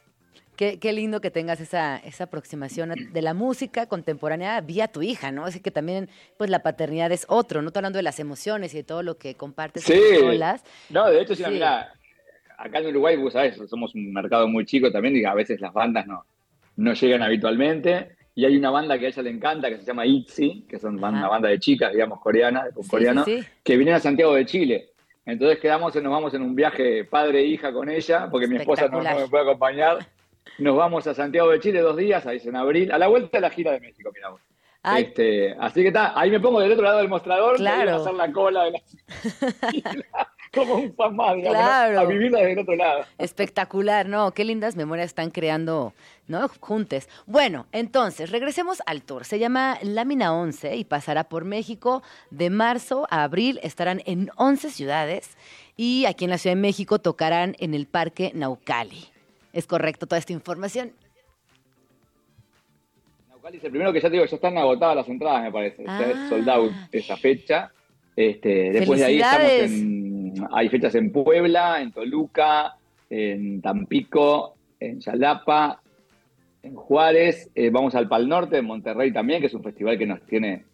Qué, 0.56 0.92
lindo 0.92 1.20
que 1.20 1.30
tengas 1.30 1.60
esa, 1.60 1.96
esa 1.96 2.24
aproximación 2.24 2.94
de 3.12 3.22
la 3.22 3.34
música 3.34 3.86
contemporánea 3.86 4.60
vía 4.60 4.88
tu 4.88 5.02
hija, 5.02 5.32
¿no? 5.32 5.44
Así 5.44 5.60
que 5.60 5.70
también, 5.70 6.08
pues 6.36 6.50
la 6.50 6.62
paternidad 6.62 7.10
es 7.12 7.26
otro, 7.28 7.60
no 7.62 7.68
estoy 7.68 7.80
hablando 7.80 7.98
de 7.98 8.04
las 8.04 8.20
emociones 8.20 8.72
y 8.74 8.78
de 8.78 8.84
todo 8.84 9.02
lo 9.02 9.18
que 9.18 9.34
compartes 9.34 9.82
sí. 9.82 9.92
No, 10.90 11.10
de 11.10 11.20
hecho, 11.20 11.34
sí, 11.34 11.44
mira, 11.48 11.92
acá 12.56 12.78
en 12.78 12.86
Uruguay, 12.86 13.16
vos 13.16 13.32
sabés, 13.32 13.58
somos 13.68 13.94
un 13.94 14.12
mercado 14.12 14.46
muy 14.48 14.64
chico 14.64 14.90
también 14.90 15.16
y 15.16 15.24
a 15.24 15.34
veces 15.34 15.60
las 15.60 15.72
bandas 15.72 16.06
no, 16.06 16.24
no 16.76 16.92
llegan 16.94 17.22
habitualmente. 17.22 18.16
Y 18.36 18.44
hay 18.44 18.56
una 18.56 18.70
banda 18.70 18.98
que 18.98 19.06
a 19.06 19.08
ella 19.10 19.22
le 19.22 19.30
encanta 19.30 19.68
que 19.68 19.78
se 19.78 19.84
llama 19.84 20.06
ITZY, 20.06 20.66
que 20.68 20.80
son 20.80 20.98
una 20.98 21.28
banda 21.28 21.48
de 21.48 21.60
chicas, 21.60 21.92
digamos, 21.92 22.20
coreanas, 22.20 22.74
de 22.74 22.88
coreano, 22.88 23.24
que 23.24 23.76
vienen 23.76 23.94
a 23.94 24.00
Santiago 24.00 24.34
de 24.34 24.44
Chile. 24.44 24.88
Entonces 25.24 25.58
quedamos, 25.58 25.94
nos 25.94 26.12
vamos 26.12 26.34
en 26.34 26.42
un 26.42 26.54
viaje 26.54 27.04
padre 27.04 27.40
e 27.40 27.46
hija 27.46 27.72
con 27.72 27.88
ella, 27.88 28.28
porque 28.30 28.48
mi 28.48 28.56
esposa 28.56 28.88
no, 28.88 29.02
no 29.02 29.20
me 29.20 29.28
puede 29.28 29.44
acompañar. 29.44 29.98
Nos 30.58 30.76
vamos 30.76 31.06
a 31.06 31.14
Santiago 31.14 31.50
de 31.50 31.60
Chile 31.60 31.80
dos 31.80 31.96
días, 31.96 32.26
ahí 32.26 32.36
es 32.36 32.46
en 32.46 32.56
abril, 32.56 32.92
a 32.92 32.98
la 32.98 33.08
vuelta 33.08 33.38
de 33.38 33.40
la 33.40 33.50
gira 33.50 33.72
de 33.72 33.80
México, 33.80 34.10
miramos. 34.14 34.40
Este, 34.96 35.56
así 35.58 35.80
que 35.80 35.88
está, 35.88 36.18
ahí 36.18 36.30
me 36.30 36.40
pongo 36.40 36.60
del 36.60 36.72
otro 36.72 36.84
lado 36.84 36.98
del 36.98 37.08
mostrador 37.08 37.56
claro. 37.56 37.92
a 37.92 37.96
hacer 37.96 38.14
la 38.14 38.30
cola 38.30 38.64
de 38.64 38.72
la... 38.72 38.80
como 40.54 40.74
un 40.74 40.94
fan 40.94 41.16
más, 41.16 41.36
claro. 41.40 42.00
a 42.00 42.04
vivirla 42.04 42.38
desde 42.38 42.52
el 42.52 42.58
otro 42.60 42.76
lado. 42.76 43.04
Espectacular, 43.18 44.06
¿no? 44.06 44.32
Qué 44.32 44.44
lindas 44.44 44.76
memorias 44.76 45.06
están 45.06 45.30
creando, 45.30 45.94
¿no? 46.28 46.48
Juntes. 46.60 47.08
Bueno, 47.26 47.66
entonces, 47.72 48.30
regresemos 48.30 48.82
al 48.86 49.02
tour. 49.02 49.24
Se 49.24 49.38
llama 49.38 49.78
Lámina 49.82 50.34
11 50.34 50.76
y 50.76 50.84
pasará 50.84 51.24
por 51.24 51.44
México 51.44 52.02
de 52.30 52.50
marzo 52.50 53.06
a 53.10 53.24
abril. 53.24 53.58
Estarán 53.62 54.02
en 54.06 54.30
11 54.36 54.70
ciudades 54.70 55.36
y 55.76 56.04
aquí 56.06 56.24
en 56.24 56.30
la 56.30 56.38
Ciudad 56.38 56.56
de 56.56 56.62
México 56.62 56.98
tocarán 56.98 57.56
en 57.58 57.74
el 57.74 57.86
Parque 57.86 58.30
Naucali 58.34 59.13
es 59.54 59.66
correcto 59.66 60.06
toda 60.06 60.18
esta 60.18 60.32
información. 60.32 60.92
Naucali 63.28 63.56
es 63.56 63.64
el 63.64 63.70
primero 63.70 63.92
que 63.92 64.00
ya 64.00 64.08
te 64.08 64.14
digo, 64.14 64.26
ya 64.26 64.36
están 64.36 64.58
agotadas 64.58 64.96
las 64.96 65.08
entradas, 65.08 65.42
me 65.44 65.52
parece. 65.52 65.84
Ya 65.84 66.10
es 66.10 66.28
sold 66.28 66.48
out 66.48 66.72
ah. 66.74 66.88
esa 66.92 67.16
fecha. 67.16 67.72
Este, 68.16 68.72
después 68.72 69.00
de 69.00 69.06
ahí 69.06 69.20
estamos 69.20 69.50
en, 69.50 70.34
hay 70.52 70.68
fechas 70.68 70.94
en 70.96 71.10
Puebla, 71.10 71.80
en 71.80 71.92
Toluca, 71.92 72.76
en 73.08 73.62
Tampico, 73.62 74.54
en 74.80 75.00
Yalapa, 75.00 75.80
en 76.62 76.74
Juárez. 76.74 77.50
Eh, 77.54 77.70
vamos 77.70 77.94
al 77.94 78.08
Pal 78.08 78.28
Norte, 78.28 78.58
en 78.58 78.64
Monterrey 78.64 79.12
también, 79.12 79.40
que 79.40 79.46
es 79.46 79.54
un 79.54 79.62
festival 79.62 79.98
que 79.98 80.06
nos 80.06 80.20
tiene 80.22 80.64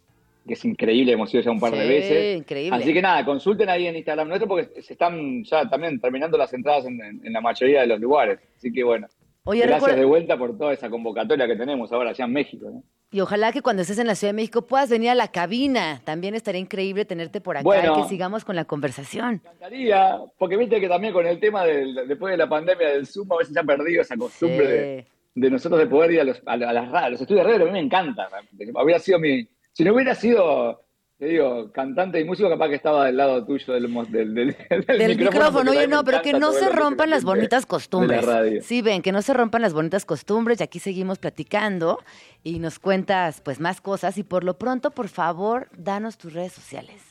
que 0.45 0.53
es 0.53 0.65
increíble, 0.65 1.13
hemos 1.13 1.33
ido 1.33 1.43
ya 1.43 1.51
un 1.51 1.59
par 1.59 1.71
de 1.71 1.87
veces. 1.87 2.37
Increíble. 2.37 2.77
Así 2.77 2.93
que 2.93 3.01
nada, 3.01 3.23
consulten 3.23 3.69
ahí 3.69 3.87
en 3.87 3.95
Instagram 3.95 4.27
nuestro 4.27 4.47
porque 4.47 4.81
se 4.81 4.93
están 4.93 5.43
ya 5.43 5.69
también 5.69 5.99
terminando 5.99 6.37
las 6.37 6.53
entradas 6.53 6.85
en, 6.85 7.21
la 7.23 7.41
mayoría 7.41 7.81
de 7.81 7.87
los 7.87 7.99
lugares. 7.99 8.39
Así 8.55 8.71
que 8.71 8.83
bueno, 8.83 9.07
gracias 9.45 9.95
de 9.95 10.05
vuelta 10.05 10.37
por 10.37 10.57
toda 10.57 10.73
esa 10.73 10.89
convocatoria 10.89 11.47
que 11.47 11.55
tenemos 11.55 11.91
ahora 11.91 12.11
allá 12.11 12.25
en 12.25 12.33
México. 12.33 12.83
Y 13.13 13.19
ojalá 13.19 13.51
que 13.51 13.61
cuando 13.61 13.81
estés 13.81 13.99
en 13.99 14.07
la 14.07 14.15
Ciudad 14.15 14.31
de 14.31 14.37
México 14.37 14.65
puedas 14.65 14.89
venir 14.89 15.09
a 15.09 15.15
la 15.15 15.27
cabina. 15.27 16.01
También 16.05 16.33
estaría 16.33 16.61
increíble 16.61 17.03
tenerte 17.03 17.41
por 17.41 17.57
acá 17.57 17.67
y 17.67 18.01
que 18.01 18.07
sigamos 18.07 18.45
con 18.45 18.55
la 18.55 18.63
conversación. 18.63 19.41
Me 19.43 19.49
encantaría, 19.49 20.17
porque 20.37 20.55
viste 20.55 20.79
que 20.79 20.87
también 20.87 21.13
con 21.13 21.27
el 21.27 21.37
tema 21.39 21.65
del, 21.65 22.07
después 22.07 22.31
de 22.31 22.37
la 22.37 22.47
pandemia 22.47 22.87
del 22.87 23.05
Zoom 23.05 23.31
a 23.33 23.37
veces 23.37 23.53
se 23.53 23.59
ha 23.59 23.63
perdido 23.63 24.01
esa 24.01 24.15
costumbre 24.15 25.05
de, 25.35 25.49
nosotros 25.49 25.81
de 25.81 25.87
poder 25.87 26.11
ir 26.11 26.21
a 26.21 26.23
los, 26.23 26.41
a, 26.45 26.55
las, 26.55 27.11
los 27.11 27.21
estudios 27.21 27.45
de 27.45 27.51
radio. 27.51 27.65
A 27.65 27.67
mí 27.67 27.73
me 27.73 27.85
encanta. 27.85 28.29
Habría 28.75 28.97
sido 28.97 29.19
mi, 29.19 29.45
si 29.73 29.83
no 29.83 29.93
hubiera 29.93 30.15
sido, 30.15 30.83
te 31.17 31.27
digo, 31.27 31.71
cantante 31.71 32.19
y 32.19 32.25
músico, 32.25 32.49
capaz 32.49 32.69
que 32.69 32.75
estaba 32.75 33.05
del 33.05 33.17
lado 33.17 33.45
tuyo 33.45 33.73
del, 33.73 33.83
del, 34.11 34.55
del, 34.85 35.17
micrófono. 35.17 35.71
Oye, 35.71 35.87
no, 35.87 36.03
pero 36.03 36.21
que 36.21 36.33
no 36.33 36.51
se 36.51 36.69
rompan 36.69 37.09
las 37.09 37.23
bonitas 37.23 37.65
costumbres. 37.65 38.25
Sí, 38.65 38.81
ven, 38.81 39.01
que 39.01 39.11
no 39.11 39.21
se 39.21 39.33
rompan 39.33 39.61
las 39.61 39.73
bonitas 39.73 40.05
costumbres. 40.05 40.59
Y 40.59 40.63
aquí 40.63 40.79
seguimos 40.79 41.19
platicando 41.19 41.99
y 42.43 42.59
nos 42.59 42.79
cuentas 42.79 43.41
pues 43.41 43.59
más 43.59 43.81
cosas. 43.81 44.17
Y 44.17 44.23
por 44.23 44.43
lo 44.43 44.57
pronto, 44.57 44.91
por 44.91 45.07
favor, 45.07 45.69
danos 45.77 46.17
tus 46.17 46.33
redes 46.33 46.53
sociales. 46.53 47.01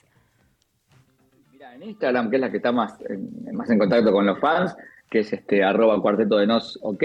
Mira, 1.52 1.74
en 1.74 1.82
Instagram, 1.84 2.30
que 2.30 2.36
es 2.36 2.40
la 2.40 2.50
que 2.50 2.58
está 2.58 2.72
más 2.72 3.00
en, 3.08 3.54
más 3.54 3.70
en 3.70 3.78
contacto 3.78 4.12
con 4.12 4.26
los 4.26 4.38
fans, 4.38 4.76
que 5.08 5.20
es 5.20 5.32
este 5.32 5.62
arroba 5.62 6.00
cuarteto 6.02 6.36
de 6.36 6.46
nos 6.46 6.78
ok, 6.82 7.02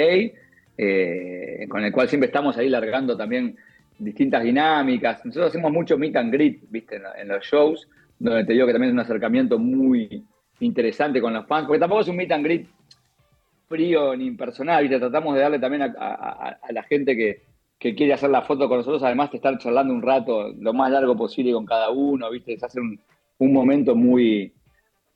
eh, 0.77 1.65
con 1.69 1.83
el 1.83 1.91
cual 1.91 2.09
siempre 2.09 2.27
estamos 2.27 2.57
ahí 2.57 2.67
largando 2.67 3.15
también 3.15 3.57
distintas 3.97 4.43
dinámicas. 4.43 5.25
Nosotros 5.25 5.49
hacemos 5.49 5.71
mucho 5.71 5.97
meet 5.97 6.15
and 6.15 6.31
greet, 6.31 6.63
viste, 6.69 7.01
en, 7.17 7.27
los 7.27 7.45
shows, 7.45 7.88
donde 8.19 8.45
te 8.45 8.53
digo 8.53 8.65
que 8.65 8.73
también 8.73 8.89
es 8.89 8.93
un 8.93 8.99
acercamiento 8.99 9.60
muy 9.60 10.23
interesante 10.60 11.21
con 11.21 11.34
los 11.34 11.45
fans, 11.45 11.67
porque 11.67 11.79
tampoco 11.79 12.01
es 12.01 12.08
un 12.08 12.15
meet 12.15 12.31
and 12.31 12.45
greet 12.45 12.67
frío 13.67 14.15
ni 14.15 14.27
impersonal, 14.27 14.84
¿viste? 14.84 14.99
tratamos 14.99 15.34
de 15.36 15.41
darle 15.41 15.60
también 15.60 15.81
a, 15.84 16.58
la 16.69 16.84
gente 16.84 17.15
que, 17.15 17.41
quiere 17.77 18.13
hacer 18.13 18.31
la 18.31 18.41
foto 18.41 18.67
con 18.67 18.79
nosotros, 18.79 19.03
además 19.03 19.29
de 19.31 19.38
estar 19.38 19.55
charlando 19.60 19.93
un 19.93 20.01
rato 20.01 20.51
lo 20.60 20.73
más 20.73 20.89
largo 20.89 21.15
posible 21.15 21.53
con 21.53 21.65
cada 21.65 21.91
uno, 21.91 22.31
¿viste? 22.31 22.53
Es 22.53 22.63
hacer 22.63 22.81
un, 22.81 22.99
un 23.38 23.53
momento 23.53 23.95
muy, 23.95 24.53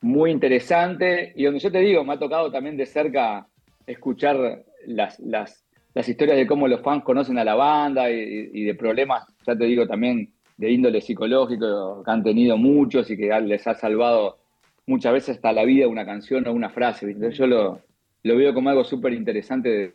muy 0.01 0.31
interesante 0.31 1.33
y 1.35 1.45
donde 1.45 1.59
yo 1.59 1.71
te 1.71 1.79
digo, 1.79 2.03
me 2.03 2.13
ha 2.13 2.19
tocado 2.19 2.51
también 2.51 2.77
de 2.77 2.85
cerca 2.85 3.47
escuchar 3.85 4.63
las, 4.85 5.19
las, 5.19 5.65
las 5.99 6.07
historias 6.07 6.37
de 6.37 6.47
cómo 6.47 6.65
los 6.69 6.79
fans 6.79 7.03
conocen 7.03 7.37
a 7.39 7.43
la 7.43 7.55
banda 7.55 8.09
y, 8.09 8.63
de 8.63 8.73
problemas, 8.73 9.27
ya 9.45 9.53
te 9.53 9.65
digo 9.65 9.85
también, 9.85 10.31
de 10.55 10.71
índole 10.71 11.01
psicológico 11.01 12.01
que 12.05 12.09
han 12.09 12.23
tenido 12.23 12.55
muchos 12.55 13.11
y 13.11 13.17
que 13.17 13.37
les 13.41 13.67
ha 13.67 13.73
salvado 13.73 14.37
muchas 14.85 15.11
veces 15.11 15.35
hasta 15.35 15.51
la 15.51 15.65
vida 15.65 15.89
una 15.89 16.05
canción 16.05 16.47
o 16.47 16.53
una 16.53 16.69
frase. 16.69 17.05
Entonces 17.05 17.37
yo 17.37 17.47
lo, 17.47 17.81
veo 18.23 18.53
como 18.53 18.69
algo 18.69 18.85
súper 18.85 19.11
interesante 19.11 19.93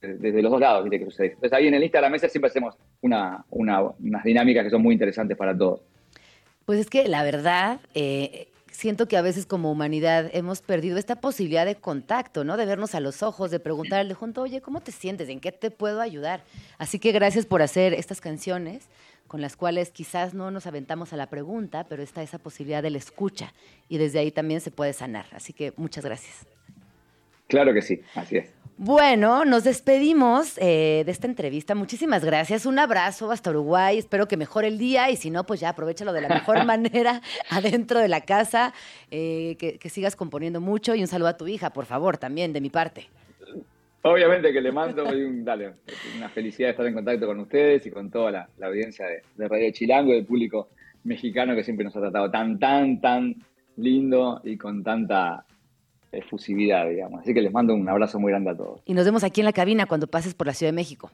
desde 0.00 0.42
los 0.42 0.50
dos 0.50 0.60
lados 0.60 0.90
que 0.90 1.04
sucede. 1.04 1.28
Entonces 1.28 1.52
ahí 1.52 1.68
en 1.68 1.74
el 1.74 1.84
Instagram 1.84 2.18
siempre 2.18 2.48
hacemos 2.48 2.76
una, 3.00 3.44
unas 3.50 4.24
dinámicas 4.24 4.64
que 4.64 4.70
son 4.70 4.82
muy 4.82 4.94
interesantes 4.94 5.36
para 5.36 5.56
todos. 5.56 5.80
Pues 6.66 6.80
es 6.80 6.90
que 6.90 7.06
la 7.06 7.22
verdad, 7.22 7.78
eh, 7.94 8.48
siento 8.80 9.06
que 9.06 9.18
a 9.18 9.22
veces 9.22 9.44
como 9.44 9.70
humanidad 9.70 10.30
hemos 10.32 10.62
perdido 10.62 10.96
esta 10.96 11.20
posibilidad 11.20 11.66
de 11.66 11.76
contacto, 11.76 12.44
¿no? 12.44 12.56
De 12.56 12.64
vernos 12.64 12.94
a 12.94 13.00
los 13.00 13.22
ojos, 13.22 13.50
de 13.50 13.60
preguntarle 13.60 14.14
junto, 14.14 14.40
oye, 14.40 14.62
¿cómo 14.62 14.80
te 14.80 14.90
sientes? 14.90 15.28
¿En 15.28 15.38
qué 15.38 15.52
te 15.52 15.70
puedo 15.70 16.00
ayudar? 16.00 16.42
Así 16.78 16.98
que 16.98 17.12
gracias 17.12 17.44
por 17.44 17.60
hacer 17.60 17.92
estas 17.92 18.22
canciones 18.22 18.88
con 19.28 19.42
las 19.42 19.54
cuales 19.54 19.90
quizás 19.90 20.32
no 20.32 20.50
nos 20.50 20.66
aventamos 20.66 21.12
a 21.12 21.16
la 21.16 21.28
pregunta, 21.28 21.84
pero 21.88 22.02
está 22.02 22.22
esa 22.22 22.38
posibilidad 22.38 22.82
de 22.82 22.90
la 22.90 22.98
escucha 22.98 23.52
y 23.88 23.98
desde 23.98 24.18
ahí 24.18 24.30
también 24.30 24.62
se 24.62 24.70
puede 24.70 24.94
sanar. 24.94 25.26
Así 25.32 25.52
que 25.52 25.74
muchas 25.76 26.04
gracias. 26.04 26.46
Claro 27.48 27.74
que 27.74 27.82
sí, 27.82 28.00
así 28.14 28.38
es. 28.38 28.59
Bueno, 28.82 29.44
nos 29.44 29.64
despedimos 29.64 30.56
eh, 30.56 31.02
de 31.04 31.12
esta 31.12 31.26
entrevista. 31.26 31.74
Muchísimas 31.74 32.24
gracias. 32.24 32.64
Un 32.64 32.78
abrazo 32.78 33.30
hasta 33.30 33.50
Uruguay. 33.50 33.98
Espero 33.98 34.26
que 34.26 34.38
mejore 34.38 34.68
el 34.68 34.78
día 34.78 35.10
y 35.10 35.16
si 35.16 35.28
no, 35.28 35.44
pues 35.44 35.60
ya 35.60 35.68
aprovechalo 35.68 36.14
de 36.14 36.22
la 36.22 36.30
mejor 36.30 36.64
manera 36.64 37.20
adentro 37.50 37.98
de 37.98 38.08
la 38.08 38.22
casa. 38.22 38.72
Eh, 39.10 39.56
que, 39.58 39.76
que 39.76 39.90
sigas 39.90 40.16
componiendo 40.16 40.62
mucho 40.62 40.94
y 40.94 41.02
un 41.02 41.08
saludo 41.08 41.28
a 41.28 41.36
tu 41.36 41.46
hija, 41.46 41.74
por 41.74 41.84
favor, 41.84 42.16
también 42.16 42.54
de 42.54 42.62
mi 42.62 42.70
parte. 42.70 43.08
Obviamente 44.00 44.50
que 44.50 44.62
le 44.62 44.72
mando 44.72 45.04
un, 45.04 45.44
dale, 45.44 45.74
una 46.16 46.30
felicidad 46.30 46.68
de 46.68 46.70
estar 46.70 46.86
en 46.86 46.94
contacto 46.94 47.26
con 47.26 47.38
ustedes 47.38 47.84
y 47.84 47.90
con 47.90 48.10
toda 48.10 48.30
la, 48.30 48.48
audiencia 48.66 49.04
de, 49.04 49.22
de, 49.36 49.46
Radio 49.46 49.70
Chilango 49.72 50.12
y 50.12 50.14
del 50.14 50.24
público 50.24 50.70
mexicano 51.04 51.54
que 51.54 51.64
siempre 51.64 51.84
nos 51.84 51.94
ha 51.96 52.00
tratado 52.00 52.30
tan, 52.30 52.58
tan, 52.58 52.98
tan 52.98 53.34
lindo 53.76 54.40
y 54.42 54.56
con 54.56 54.82
tanta 54.82 55.44
efusividad, 56.12 56.88
digamos. 56.88 57.20
Así 57.22 57.34
que 57.34 57.42
les 57.42 57.52
mando 57.52 57.74
un 57.74 57.88
abrazo 57.88 58.18
muy 58.18 58.32
grande 58.32 58.50
a 58.50 58.56
todos. 58.56 58.82
Y 58.84 58.94
nos 58.94 59.04
vemos 59.04 59.24
aquí 59.24 59.40
en 59.40 59.44
la 59.46 59.52
cabina 59.52 59.86
cuando 59.86 60.06
pases 60.06 60.34
por 60.34 60.46
la 60.46 60.54
Ciudad 60.54 60.72
de 60.72 60.76
México. 60.76 61.10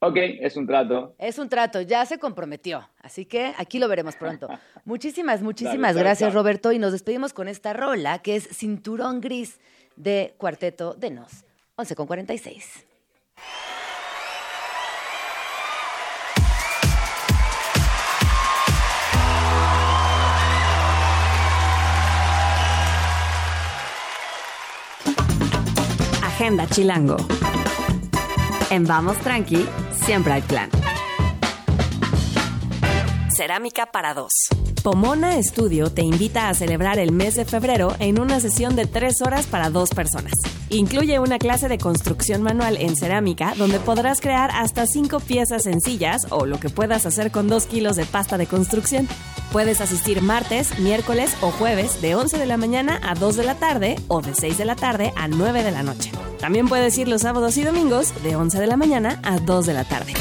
Ok, 0.00 0.16
es 0.18 0.56
un 0.56 0.66
trato. 0.66 1.14
Es 1.18 1.38
un 1.38 1.48
trato, 1.48 1.80
ya 1.80 2.04
se 2.04 2.18
comprometió. 2.18 2.86
Así 3.00 3.24
que 3.24 3.54
aquí 3.56 3.78
lo 3.78 3.88
veremos 3.88 4.16
pronto. 4.16 4.48
Muchísimas, 4.84 5.40
muchísimas 5.40 5.96
gracias, 5.96 6.34
Roberto. 6.34 6.72
Y 6.72 6.78
nos 6.78 6.92
despedimos 6.92 7.32
con 7.32 7.48
esta 7.48 7.72
rola 7.72 8.18
que 8.18 8.36
es 8.36 8.46
Cinturón 8.48 9.22
Gris 9.22 9.60
de 9.96 10.34
Cuarteto 10.36 10.92
de 10.92 11.10
Nos. 11.10 11.44
11 11.76 11.96
con 11.96 12.06
46. 12.06 12.86
Chilango. 26.68 27.16
En 28.68 28.84
Vamos 28.84 29.16
Tranqui, 29.18 29.66
siempre 30.04 30.34
hay 30.34 30.42
plan. 30.42 30.68
Cerámica 33.34 33.86
para 33.86 34.12
dos. 34.12 34.30
Pomona 34.84 35.38
Estudio 35.38 35.90
te 35.90 36.02
invita 36.02 36.50
a 36.50 36.54
celebrar 36.54 36.98
el 36.98 37.10
mes 37.10 37.36
de 37.36 37.46
febrero 37.46 37.96
en 38.00 38.20
una 38.20 38.38
sesión 38.38 38.76
de 38.76 38.84
tres 38.84 39.22
horas 39.22 39.46
para 39.46 39.70
dos 39.70 39.88
personas. 39.88 40.34
Incluye 40.68 41.18
una 41.18 41.38
clase 41.38 41.68
de 41.68 41.78
construcción 41.78 42.42
manual 42.42 42.76
en 42.78 42.94
cerámica 42.94 43.54
donde 43.56 43.80
podrás 43.80 44.20
crear 44.20 44.50
hasta 44.52 44.86
cinco 44.86 45.20
piezas 45.20 45.62
sencillas 45.62 46.26
o 46.28 46.44
lo 46.44 46.60
que 46.60 46.68
puedas 46.68 47.06
hacer 47.06 47.30
con 47.30 47.48
dos 47.48 47.64
kilos 47.64 47.96
de 47.96 48.04
pasta 48.04 48.36
de 48.36 48.46
construcción. 48.46 49.08
Puedes 49.52 49.80
asistir 49.80 50.20
martes, 50.20 50.78
miércoles 50.78 51.34
o 51.40 51.50
jueves 51.50 52.02
de 52.02 52.14
11 52.14 52.36
de 52.36 52.44
la 52.44 52.58
mañana 52.58 53.00
a 53.02 53.14
2 53.14 53.36
de 53.36 53.44
la 53.44 53.54
tarde 53.54 53.96
o 54.08 54.20
de 54.20 54.34
6 54.34 54.58
de 54.58 54.66
la 54.66 54.76
tarde 54.76 55.14
a 55.16 55.28
9 55.28 55.62
de 55.62 55.70
la 55.70 55.82
noche. 55.82 56.12
También 56.40 56.68
puedes 56.68 56.98
ir 56.98 57.08
los 57.08 57.22
sábados 57.22 57.56
y 57.56 57.64
domingos 57.64 58.12
de 58.22 58.36
11 58.36 58.60
de 58.60 58.66
la 58.66 58.76
mañana 58.76 59.18
a 59.22 59.38
2 59.38 59.64
de 59.64 59.72
la 59.72 59.84
tarde. 59.84 60.12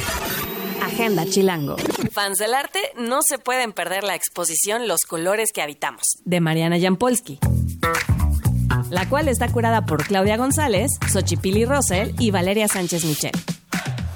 Agenda 0.86 1.26
Chilango. 1.26 1.76
Fans 2.12 2.38
del 2.38 2.54
arte 2.54 2.80
no 2.98 3.20
se 3.22 3.38
pueden 3.38 3.72
perder 3.74 4.04
la 4.04 4.16
exposición 4.16 4.88
Los 4.88 5.02
colores 5.02 5.52
que 5.54 5.62
habitamos, 5.62 6.04
de 6.26 6.42
Mariana 6.42 6.80
Jampolsky 6.80 7.40
la 8.90 9.10
cual 9.10 9.28
está 9.28 9.48
curada 9.48 9.86
por 9.88 10.06
Claudia 10.06 10.38
González, 10.38 10.92
Xochipili 11.12 11.66
Rosel 11.66 12.14
y 12.20 12.30
Valeria 12.30 12.68
Sánchez 12.68 13.06
Michel. 13.06 13.32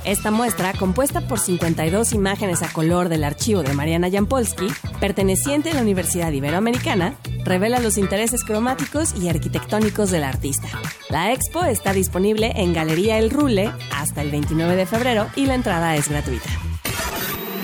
Esta 0.08 0.32
muestra, 0.32 0.72
compuesta 0.72 1.20
por 1.20 1.38
52 1.38 2.14
imágenes 2.14 2.64
a 2.64 2.72
color 2.72 3.10
del 3.10 3.26
archivo 3.26 3.62
de 3.62 3.74
Mariana 3.74 4.10
Jampolsky, 4.10 4.68
perteneciente 5.02 5.72
a 5.72 5.74
la 5.74 5.82
Universidad 5.82 6.32
Iberoamericana, 6.32 7.18
revela 7.44 7.82
los 7.82 7.98
intereses 7.98 8.46
cromáticos 8.46 9.14
y 9.22 9.28
arquitectónicos 9.28 10.10
del 10.10 10.24
artista. 10.24 10.70
La 11.10 11.34
expo 11.34 11.66
está 11.66 11.92
disponible 11.92 12.54
en 12.56 12.72
Galería 12.72 13.18
El 13.18 13.30
Rule 13.32 13.70
hasta 13.94 14.22
el 14.22 14.32
29 14.32 14.78
de 14.78 14.86
febrero 14.86 15.28
y 15.36 15.46
la 15.46 15.56
entrada 15.56 15.98
es 15.98 16.08
gratuita. 16.08 16.52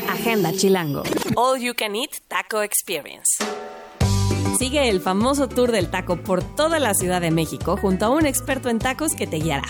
Agenda 0.10 0.52
Chilango. 0.52 1.04
All 1.38 1.62
You 1.62 1.76
Can 1.78 1.96
Eat 1.96 2.12
Taco 2.28 2.62
Experience. 2.62 3.42
Sigue 4.60 4.90
el 4.90 5.00
famoso 5.00 5.48
tour 5.48 5.72
del 5.72 5.90
taco 5.90 6.18
por 6.18 6.44
toda 6.44 6.80
la 6.80 6.94
Ciudad 6.94 7.22
de 7.22 7.32
México 7.32 7.78
junto 7.78 8.06
a 8.06 8.10
un 8.10 8.26
experto 8.26 8.68
en 8.68 8.80
tacos 8.80 9.16
que 9.16 9.28
te 9.28 9.38
guiará. 9.38 9.64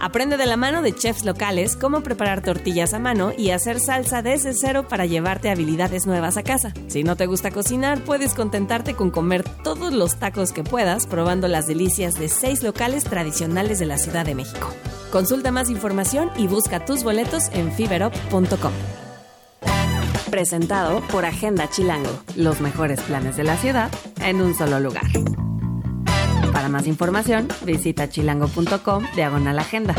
Aprende 0.00 0.36
de 0.36 0.46
la 0.46 0.56
mano 0.56 0.80
de 0.80 0.94
chefs 0.94 1.24
locales 1.24 1.76
cómo 1.76 2.02
preparar 2.02 2.40
tortillas 2.40 2.94
a 2.94 2.98
mano 2.98 3.32
y 3.36 3.50
hacer 3.50 3.80
salsa 3.80 4.22
desde 4.22 4.52
cero 4.54 4.86
para 4.88 5.06
llevarte 5.06 5.50
habilidades 5.50 6.06
nuevas 6.06 6.36
a 6.36 6.44
casa. 6.44 6.72
Si 6.86 7.02
no 7.02 7.16
te 7.16 7.26
gusta 7.26 7.50
cocinar, 7.50 8.00
puedes 8.04 8.34
contentarte 8.34 8.94
con 8.94 9.10
comer 9.10 9.44
todos 9.64 9.92
los 9.92 10.16
tacos 10.16 10.52
que 10.52 10.62
puedas 10.62 11.06
probando 11.06 11.48
las 11.48 11.66
delicias 11.66 12.14
de 12.14 12.28
seis 12.28 12.62
locales 12.62 13.04
tradicionales 13.04 13.78
de 13.80 13.86
la 13.86 13.98
Ciudad 13.98 14.24
de 14.24 14.36
México. 14.36 14.72
Consulta 15.10 15.50
más 15.50 15.68
información 15.68 16.30
y 16.36 16.46
busca 16.46 16.84
tus 16.84 17.02
boletos 17.02 17.48
en 17.52 17.72
fiberop.com. 17.72 18.72
Presentado 20.30 21.00
por 21.08 21.24
Agenda 21.24 21.68
Chilango, 21.70 22.22
los 22.36 22.60
mejores 22.60 23.00
planes 23.00 23.36
de 23.36 23.44
la 23.44 23.56
ciudad 23.56 23.90
en 24.20 24.42
un 24.42 24.54
solo 24.54 24.78
lugar. 24.78 25.06
Más 26.68 26.86
información, 26.86 27.48
visita 27.64 28.08
chilango.com 28.08 29.04
diagonal 29.14 29.58
agenda. 29.58 29.94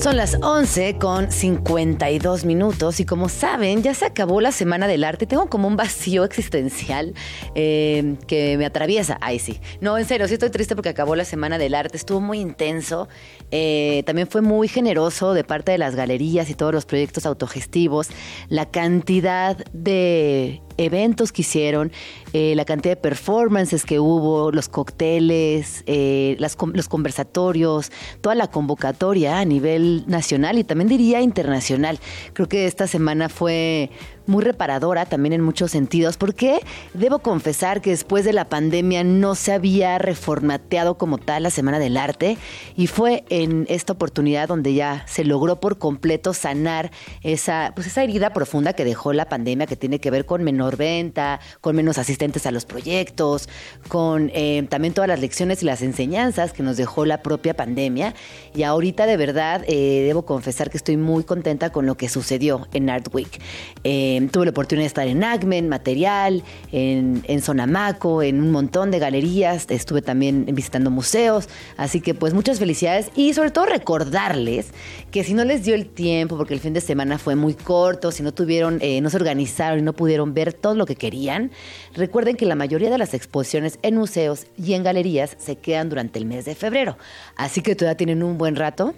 Son 0.00 0.16
las 0.16 0.38
11 0.40 0.96
con 0.98 1.30
52 1.30 2.44
minutos 2.44 3.00
y 3.00 3.04
como 3.04 3.28
saben, 3.28 3.82
ya 3.82 3.94
se 3.94 4.06
acabó 4.06 4.40
la 4.40 4.52
Semana 4.52 4.86
del 4.86 5.02
Arte. 5.02 5.26
Tengo 5.26 5.50
como 5.50 5.66
un 5.66 5.76
vacío 5.76 6.22
existencial 6.24 7.14
eh, 7.56 8.16
que 8.28 8.56
me 8.58 8.64
atraviesa. 8.64 9.18
Ay, 9.20 9.40
sí. 9.40 9.60
No, 9.80 9.98
en 9.98 10.04
serio, 10.04 10.28
sí 10.28 10.34
estoy 10.34 10.50
triste 10.50 10.76
porque 10.76 10.88
acabó 10.88 11.16
la 11.16 11.24
Semana 11.24 11.58
del 11.58 11.74
Arte. 11.74 11.96
Estuvo 11.96 12.20
muy 12.20 12.38
intenso. 12.38 13.08
Eh, 13.50 14.04
también 14.06 14.28
fue 14.28 14.40
muy 14.40 14.68
generoso 14.68 15.34
de 15.34 15.42
parte 15.42 15.72
de 15.72 15.78
las 15.78 15.96
galerías 15.96 16.48
y 16.48 16.54
todos 16.54 16.72
los 16.72 16.86
proyectos 16.86 17.26
autogestivos. 17.26 18.08
La 18.48 18.70
cantidad 18.70 19.56
de 19.72 20.62
eventos 20.78 21.32
que 21.32 21.42
hicieron, 21.42 21.92
eh, 22.32 22.54
la 22.56 22.64
cantidad 22.64 22.96
de 22.96 23.00
performances 23.00 23.84
que 23.84 24.00
hubo, 24.00 24.50
los 24.52 24.68
cócteles, 24.68 25.82
eh, 25.86 26.36
los 26.38 26.88
conversatorios, 26.88 27.92
toda 28.20 28.34
la 28.34 28.46
convocatoria 28.46 29.38
a 29.38 29.44
nivel 29.44 30.04
nacional 30.06 30.58
y 30.58 30.64
también 30.64 30.88
diría 30.88 31.20
internacional. 31.20 31.98
Creo 32.32 32.48
que 32.48 32.66
esta 32.66 32.86
semana 32.86 33.28
fue 33.28 33.90
muy 34.28 34.44
reparadora 34.44 35.06
también 35.06 35.32
en 35.32 35.40
muchos 35.40 35.70
sentidos, 35.70 36.16
porque 36.16 36.60
debo 36.94 37.20
confesar 37.20 37.80
que 37.80 37.90
después 37.90 38.24
de 38.24 38.32
la 38.32 38.48
pandemia 38.48 39.02
no 39.02 39.34
se 39.34 39.52
había 39.52 39.98
reformateado 39.98 40.98
como 40.98 41.18
tal 41.18 41.44
la 41.44 41.50
Semana 41.50 41.78
del 41.78 41.96
Arte 41.96 42.36
y 42.76 42.86
fue 42.86 43.24
en 43.30 43.66
esta 43.68 43.94
oportunidad 43.94 44.46
donde 44.46 44.74
ya 44.74 45.04
se 45.06 45.24
logró 45.24 45.60
por 45.60 45.78
completo 45.78 46.34
sanar 46.34 46.90
esa, 47.22 47.72
pues 47.74 47.86
esa 47.86 48.04
herida 48.04 48.32
profunda 48.32 48.74
que 48.74 48.84
dejó 48.84 49.12
la 49.12 49.28
pandemia 49.28 49.66
que 49.66 49.76
tiene 49.76 49.98
que 49.98 50.10
ver 50.10 50.26
con 50.26 50.44
menor 50.44 50.76
venta, 50.76 51.40
con 51.62 51.74
menos 51.74 51.96
asistentes 51.96 52.44
a 52.46 52.50
los 52.50 52.66
proyectos, 52.66 53.48
con 53.88 54.30
eh, 54.34 54.66
también 54.68 54.92
todas 54.92 55.08
las 55.08 55.20
lecciones 55.20 55.62
y 55.62 55.66
las 55.66 55.80
enseñanzas 55.80 56.52
que 56.52 56.62
nos 56.62 56.76
dejó 56.76 57.06
la 57.06 57.22
propia 57.22 57.54
pandemia. 57.54 58.14
Y 58.54 58.62
ahorita 58.62 59.06
de 59.06 59.16
verdad 59.16 59.64
eh, 59.66 60.02
debo 60.06 60.26
confesar 60.26 60.70
que 60.70 60.76
estoy 60.76 60.98
muy 60.98 61.24
contenta 61.24 61.70
con 61.70 61.86
lo 61.86 61.96
que 61.96 62.10
sucedió 62.10 62.68
en 62.72 62.90
Art 62.90 63.08
Week. 63.14 63.40
Eh, 63.84 64.17
Em, 64.18 64.28
tuve 64.28 64.46
la 64.46 64.50
oportunidad 64.50 64.82
de 64.82 64.88
estar 64.88 65.06
en 65.06 65.22
Agmen, 65.22 65.68
Material, 65.68 66.42
en, 66.72 67.22
en 67.28 67.40
Sonamaco, 67.40 68.20
en 68.22 68.42
un 68.42 68.50
montón 68.50 68.90
de 68.90 68.98
galerías. 68.98 69.66
Estuve 69.68 70.02
también 70.02 70.44
visitando 70.46 70.90
museos. 70.90 71.48
Así 71.76 72.00
que 72.00 72.14
pues 72.14 72.34
muchas 72.34 72.58
felicidades 72.58 73.10
y 73.14 73.32
sobre 73.32 73.52
todo 73.52 73.66
recordarles 73.66 74.72
que 75.12 75.22
si 75.22 75.34
no 75.34 75.44
les 75.44 75.64
dio 75.64 75.76
el 75.76 75.86
tiempo, 75.86 76.36
porque 76.36 76.54
el 76.54 76.60
fin 76.60 76.72
de 76.72 76.80
semana 76.80 77.18
fue 77.18 77.36
muy 77.36 77.54
corto, 77.54 78.10
si 78.10 78.24
no 78.24 78.34
tuvieron, 78.34 78.78
eh, 78.80 79.00
no 79.00 79.08
se 79.08 79.16
organizaron 79.16 79.78
y 79.78 79.82
no 79.82 79.92
pudieron 79.92 80.34
ver 80.34 80.52
todo 80.52 80.74
lo 80.74 80.84
que 80.84 80.96
querían, 80.96 81.52
recuerden 81.94 82.36
que 82.36 82.44
la 82.44 82.56
mayoría 82.56 82.90
de 82.90 82.98
las 82.98 83.14
exposiciones 83.14 83.78
en 83.82 83.96
museos 83.96 84.46
y 84.56 84.72
en 84.72 84.82
galerías 84.82 85.36
se 85.38 85.56
quedan 85.56 85.88
durante 85.88 86.18
el 86.18 86.26
mes 86.26 86.44
de 86.44 86.56
febrero. 86.56 86.98
Así 87.36 87.62
que 87.62 87.76
todavía 87.76 87.96
tienen 87.96 88.24
un 88.24 88.36
buen 88.36 88.56
rato 88.56 88.94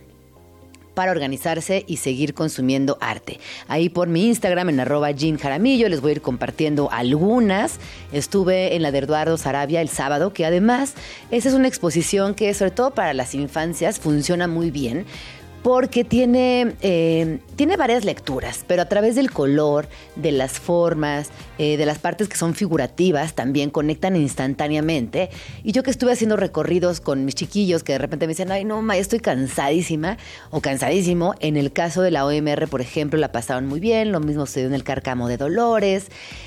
para 1.01 1.13
organizarse 1.13 1.87
y 1.87 1.97
seguir 1.97 2.35
consumiendo 2.35 2.99
arte. 3.01 3.41
Ahí 3.69 3.89
por 3.89 4.09
mi 4.09 4.27
Instagram 4.27 4.69
en 4.69 4.81
arroba 4.81 5.11
Jean 5.13 5.39
les 5.63 6.01
voy 6.03 6.11
a 6.11 6.13
ir 6.17 6.21
compartiendo 6.21 6.91
algunas. 6.93 7.79
Estuve 8.13 8.77
en 8.77 8.83
la 8.83 8.93
de 8.93 8.99
Eduardo 8.99 9.39
Sarabia 9.39 9.81
el 9.81 9.89
sábado, 9.89 10.35
que 10.35 10.45
además 10.45 10.93
esa 11.31 11.49
es 11.49 11.55
una 11.55 11.69
exposición 11.69 12.35
que 12.35 12.53
sobre 12.53 12.73
todo 12.73 12.91
para 12.91 13.15
las 13.15 13.35
infancias 13.35 13.99
funciona 13.99 14.47
muy 14.47 14.71
bien 14.71 15.07
porque 15.63 16.05
tiene, 16.05 16.75
eh, 16.81 17.39
tiene 17.57 17.77
varias 17.77 18.05
lecturas, 18.05 18.65
pero 18.67 18.83
a 18.83 18.87
través 18.87 19.15
del 19.15 19.31
color, 19.31 19.89
de 20.17 20.33
las 20.33 20.53
formas, 20.53 21.31
eh, 21.59 21.77
de 21.77 21.85
las 21.85 21.99
partes 21.99 22.29
que 22.29 22.37
son 22.37 22.55
figurativas, 22.55 23.35
también 23.35 23.69
conectan 23.69 24.17
instantáneamente. 24.17 25.29
Y 25.63 25.73
yo 25.73 25.83
que 25.83 25.91
estuve 25.91 26.13
haciendo 26.13 26.37
recorridos 26.37 27.01
con 27.01 27.27
mis 27.27 27.35
chiquillos 27.35 27.83
que 27.83 27.93
de 27.93 27.99
repente 27.99 28.27
me 28.27 28.33
dicen, 28.33 28.51
ay 28.51 28.65
no, 28.65 28.81
ma, 28.81 28.97
estoy 28.97 29.21
cansadísima 29.21 30.17
o 30.51 30.63
cansadísimo. 30.63 31.35
En 31.41 31.59
el 31.59 31.73
caso 31.73 32.01
de 32.01 32.11
la 32.11 32.25
OMR, 32.25 32.67
por 32.69 32.81
ejemplo, 32.81 33.19
la 33.19 33.31
pasaron 33.31 33.67
muy 33.67 33.81
bien, 33.81 34.13
lo 34.13 34.21
mismo 34.21 34.47
sucedió 34.47 34.69
en 34.69 34.75
el 34.75 34.85
Cárcamo 34.85 35.29
de 35.29 35.37
Dolores. 35.37 36.07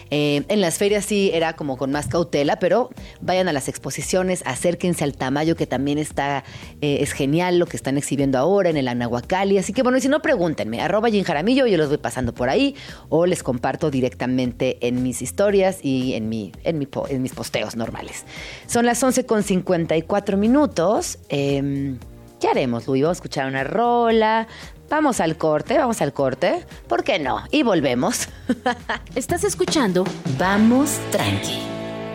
Eh, 0.10 0.44
en 0.48 0.62
las 0.62 0.80
ferias 0.80 1.06
sí 1.06 1.30
era 1.34 1.54
como 1.54 1.78
con 1.78 1.92
más 1.92 2.08
cautela, 2.08 2.58
pero 2.58 2.90
vayan 3.22 3.48
a 3.48 3.54
las 3.54 3.68
exposiciones, 3.68 4.42
acérquense 4.46 5.04
al 5.04 5.14
tamaño 5.14 5.56
que 5.56 5.68
también 5.68 6.00
está, 6.00 6.44
es 6.82 7.12
genial 7.12 7.60
lo 7.60 7.68
que 7.68 7.78
están 7.78 7.98
exhibiendo 7.98 8.38
ahora 8.38 8.70
en 8.70 8.78
el 8.78 8.88
Nahuacali. 9.04 9.58
Así 9.58 9.74
que 9.74 9.84
bueno, 9.84 9.98
y 9.98 10.02
si 10.02 10.08
no, 10.08 10.22
pregúntenme, 10.22 10.82
arroba 10.82 11.10
Jim 11.10 11.24
Jaramillo, 11.24 11.68
yo 11.68 11.78
los 11.78 11.90
voy 11.90 11.98
pasando 11.98 12.34
por 12.34 12.50
ahí 12.50 12.76
o 13.10 13.26
les 13.26 13.44
comparto 13.44 13.92
directamente 13.92 14.78
en 14.88 15.04
mis 15.04 15.22
historias 15.22 15.80
y 15.84 16.14
en, 16.14 16.30
mi, 16.30 16.52
en, 16.64 16.80
mi, 16.80 16.88
en 17.10 17.22
mis 17.22 17.34
posteos 17.34 17.76
normales. 17.76 18.26
Son 18.68 18.86
las 18.86 19.04
11 19.04 19.26
con 19.26 19.44
54 19.44 20.38
minutos. 20.38 21.20
Eh, 21.30 21.96
¿Qué 22.40 22.48
haremos, 22.50 22.88
Luis? 22.88 23.04
Vamos 23.04 23.18
a 23.18 23.20
escuchar 23.20 23.48
una 23.48 23.64
rola. 23.64 24.48
Vamos 24.90 25.22
al 25.22 25.38
corte, 25.38 25.78
vamos 25.78 26.02
al 26.02 26.14
corte. 26.14 26.66
¿Por 26.88 27.04
qué 27.04 27.18
no? 27.20 27.42
Y 27.52 27.64
volvemos. 27.64 28.28
Estás 29.16 29.44
escuchando 29.44 30.04
Vamos 30.38 31.00
Tranqui 31.12 31.60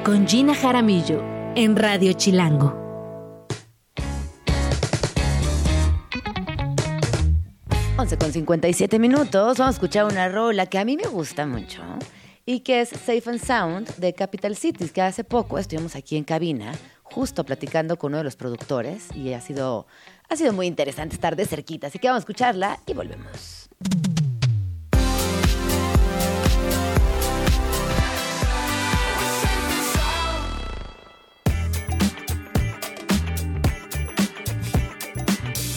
con 0.04 0.28
Gina 0.28 0.54
Jaramillo 0.54 1.22
en 1.54 1.76
Radio 1.76 2.12
Chilango. 2.12 2.87
11 8.00 8.16
con 8.16 8.32
57 8.32 9.00
minutos, 9.00 9.58
vamos 9.58 9.74
a 9.74 9.76
escuchar 9.76 10.04
una 10.04 10.28
rola 10.28 10.66
que 10.66 10.78
a 10.78 10.84
mí 10.84 10.96
me 10.96 11.08
gusta 11.08 11.48
mucho 11.48 11.82
y 12.46 12.60
que 12.60 12.82
es 12.82 12.90
Safe 12.90 13.24
and 13.26 13.44
Sound 13.44 13.96
de 13.96 14.14
Capital 14.14 14.54
Cities, 14.54 14.92
que 14.92 15.02
hace 15.02 15.24
poco 15.24 15.58
estuvimos 15.58 15.96
aquí 15.96 16.16
en 16.16 16.22
cabina, 16.22 16.72
justo 17.02 17.42
platicando 17.42 17.98
con 17.98 18.12
uno 18.12 18.18
de 18.18 18.24
los 18.24 18.36
productores 18.36 19.08
y 19.16 19.32
ha 19.32 19.40
sido, 19.40 19.88
ha 20.28 20.36
sido 20.36 20.52
muy 20.52 20.68
interesante 20.68 21.16
estar 21.16 21.34
de 21.34 21.44
cerquita, 21.44 21.88
así 21.88 21.98
que 21.98 22.06
vamos 22.06 22.20
a 22.20 22.22
escucharla 22.22 22.78
y 22.86 22.94
volvemos. 22.94 23.68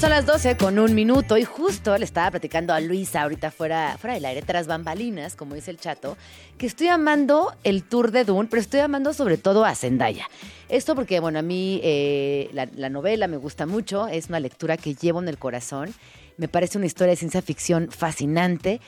Son 0.02 0.10
las 0.10 0.26
12 0.26 0.58
con 0.58 0.80
un 0.80 0.96
minuto 0.96 1.38
y 1.38 1.44
justo 1.44 1.96
le 1.96 2.06
estaba 2.06 2.32
platicando 2.32 2.74
a 2.74 2.80
Luisa 2.80 3.22
ahorita 3.22 3.52
fuera, 3.52 4.00
fuera 4.00 4.16
del 4.16 4.26
aire, 4.26 4.42
tras 4.42 4.66
bambalinas, 4.66 5.36
como 5.36 5.54
dice 5.54 5.70
el 5.70 5.78
chato, 5.78 6.18
que 6.58 6.66
estoy 6.66 6.88
amando 6.88 7.54
el 7.64 7.84
tour 7.84 8.10
de 8.10 8.26
Dune, 8.26 8.48
pero 8.50 8.64
estoy 8.64 8.80
amando 8.80 9.14
sobre 9.14 9.38
todo 9.38 9.64
a 9.64 9.76
Zendaya. 9.76 10.28
Esto 10.70 10.96
porque, 10.96 11.20
bueno, 11.20 11.38
a 11.38 11.44
mí 11.44 11.80
eh, 11.84 12.50
la, 12.52 12.68
la 12.76 12.90
novela 12.90 13.28
me 13.28 13.38
gusta 13.38 13.68
mucho, 13.68 14.08
es 14.08 14.30
una 14.30 14.40
lectura 14.40 14.76
que 14.76 14.96
llevo 14.96 15.22
en 15.22 15.28
el 15.28 15.38
corazón, 15.38 15.94
me 16.36 16.48
parece 16.48 16.80
una 16.80 16.88
historia 16.88 17.12
de 17.12 17.18
ciencia 17.18 17.44
ficción 17.44 17.92
fascinante 17.92 18.82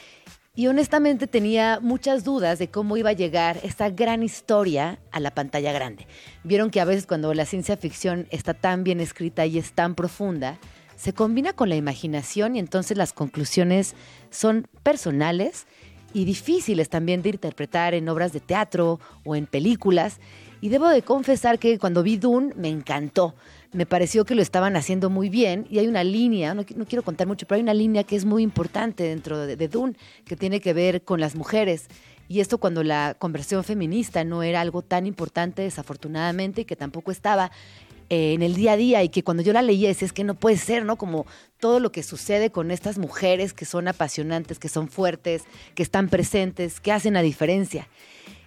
y 0.56 0.66
honestamente 0.66 1.28
tenía 1.28 1.80
muchas 1.80 2.24
dudas 2.24 2.58
de 2.58 2.70
cómo 2.70 2.98
iba 2.98 3.12
a 3.12 3.14
llegar 3.14 3.60
esta 3.62 3.92
gran 3.92 4.24
historia 4.24 4.98
a 5.12 5.20
la 5.20 5.30
pantalla 5.30 5.74
grande. 5.74 6.08
Vieron 6.44 6.72
que 6.72 6.82
a 6.82 6.86
veces 6.86 7.06
cuando 7.06 7.32
la 7.36 7.46
ciencia 7.46 7.78
ficción 7.78 8.28
está 8.32 8.56
tan 8.56 8.84
bien 8.84 9.00
escrita 9.00 9.46
y 9.46 9.60
es 9.60 9.74
tan 9.74 9.94
profunda, 9.94 10.60
se 10.96 11.14
combina 11.14 11.54
con 11.54 11.70
la 11.70 11.76
imaginación 11.76 12.56
y 12.56 12.60
entonces 12.60 12.98
las 12.98 13.14
conclusiones 13.14 13.96
son 14.30 14.68
personales 14.84 15.68
y 16.14 16.26
difíciles 16.26 16.90
también 16.90 17.22
de 17.22 17.30
interpretar 17.30 17.94
en 17.94 18.08
obras 18.08 18.34
de 18.34 18.40
teatro 18.40 19.00
o 19.26 19.36
en 19.36 19.48
películas. 19.48 20.20
Y 20.62 20.70
debo 20.70 20.88
de 20.88 21.02
confesar 21.02 21.60
que 21.60 21.78
cuando 21.78 22.04
vi 22.04 22.18
Dune 22.18 22.54
me 22.56 22.70
encantó. 22.70 23.36
Me 23.74 23.86
pareció 23.86 24.24
que 24.24 24.36
lo 24.36 24.42
estaban 24.42 24.76
haciendo 24.76 25.10
muy 25.10 25.30
bien 25.30 25.66
y 25.70 25.80
hay 25.80 25.88
una 25.88 26.04
línea, 26.04 26.54
no, 26.54 26.64
quiero 26.64 27.04
contar 27.04 27.28
mucho, 27.28 27.48
pero 27.48 27.58
hay 27.58 27.64
una 27.64 27.74
línea 27.74 28.04
que 28.04 28.16
es 28.16 28.24
muy 28.24 28.44
importante 28.44 29.04
dentro 29.04 29.40
de, 29.40 29.56
de 29.56 29.68
Dune 29.68 29.96
que 30.26 30.36
tiene 30.36 30.62
que 30.62 30.74
ver 30.74 31.04
con 31.04 31.20
las 31.20 31.36
mujeres. 31.36 31.88
Y 32.30 32.40
esto 32.40 32.60
cuando 32.60 32.84
la 32.84 33.16
conversión 33.20 33.64
feminista 33.64 34.24
no 34.24 34.44
era 34.44 34.62
algo 34.62 34.82
tan 34.82 35.06
importante, 35.06 35.64
desafortunadamente, 35.64 36.62
y 36.62 36.66
que 36.66 36.76
tampoco 36.76 37.12
estaba 37.12 37.52
eh, 38.10 38.34
en 38.34 38.42
el 38.42 38.56
día 38.56 38.74
a 38.74 38.78
día 38.78 39.04
y 39.04 39.10
que 39.10 39.24
cuando 39.24 39.44
yo 39.44 39.54
la 39.54 39.62
leía 39.62 39.88
decía, 39.88 40.06
es 40.06 40.14
que 40.14 40.24
no 40.24 40.36
puede 40.36 40.58
ser, 40.58 40.86
¿no? 40.86 40.98
Como 40.98 41.26
todo 41.60 41.80
lo 41.80 41.92
que 41.92 42.04
sucede 42.04 42.52
con 42.52 42.72
estas 42.72 42.98
mujeres 42.98 43.54
que 43.54 43.66
son 43.66 43.88
apasionantes, 43.88 44.60
que 44.60 44.70
son 44.70 44.88
fuertes, 44.88 45.44
que 45.76 45.84
están 45.84 46.10
presentes, 46.10 46.80
que 46.80 46.92
hacen 46.92 47.14
la 47.14 47.22
diferencia. 47.22 47.88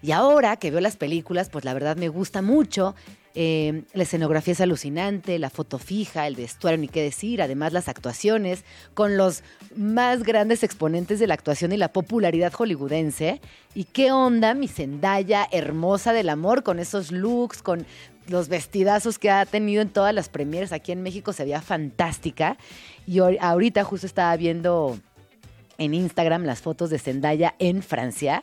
Y 0.03 0.13
ahora 0.13 0.57
que 0.57 0.71
veo 0.71 0.81
las 0.81 0.97
películas, 0.97 1.49
pues 1.51 1.65
la 1.65 1.75
verdad 1.75 1.97
me 1.97 2.09
gusta 2.09 2.43
mucho. 2.43 2.95
Eh, 3.39 3.83
la 3.93 4.05
escenografía 4.05 4.53
es 4.53 4.63
alucinante, 4.63 5.39
la 5.39 5.51
foto 5.51 5.79
fija, 5.79 6.27
el 6.27 6.37
vestuario, 6.37 6.79
ni 6.79 6.89
qué 6.89 7.03
decir, 7.03 7.43
además 7.43 7.75
las 7.75 7.87
actuaciones, 7.87 8.65
con 8.95 9.19
los 9.19 9.43
más 9.77 10.23
grandes 10.23 10.63
exponentes 10.63 11.19
de 11.19 11.27
la 11.27 11.35
actuación 11.35 11.73
y 11.73 11.77
la 11.77 11.93
popularidad 11.93 12.55
hollywoodense. 12.55 13.43
¿Y 13.75 13.85
qué 13.85 14.11
onda 14.11 14.55
mi 14.55 14.69
Zendaya 14.69 15.47
hermosa 15.53 16.15
del 16.15 16.31
amor 16.31 16.63
con 16.63 16.79
esos 16.79 17.13
looks, 17.13 17.61
con 17.61 17.85
los 18.27 18.49
vestidazos 18.49 19.19
que 19.19 19.29
ha 19.29 19.45
tenido 19.45 19.83
en 19.83 19.91
todas 19.91 20.15
las 20.15 20.31
premieres 20.31 20.73
aquí 20.73 20.93
en 20.93 21.03
México? 21.03 21.35
Se 21.35 21.45
veía 21.45 21.61
fantástica. 21.61 22.57
Y 23.07 23.19
ahorita 23.19 23.85
justo 23.85 24.07
estaba 24.07 24.35
viendo 24.39 24.99
en 25.79 25.95
Instagram 25.95 26.45
las 26.45 26.61
fotos 26.61 26.91
de 26.91 26.99
Zendaya 26.99 27.55
en 27.59 27.83
Francia. 27.83 28.43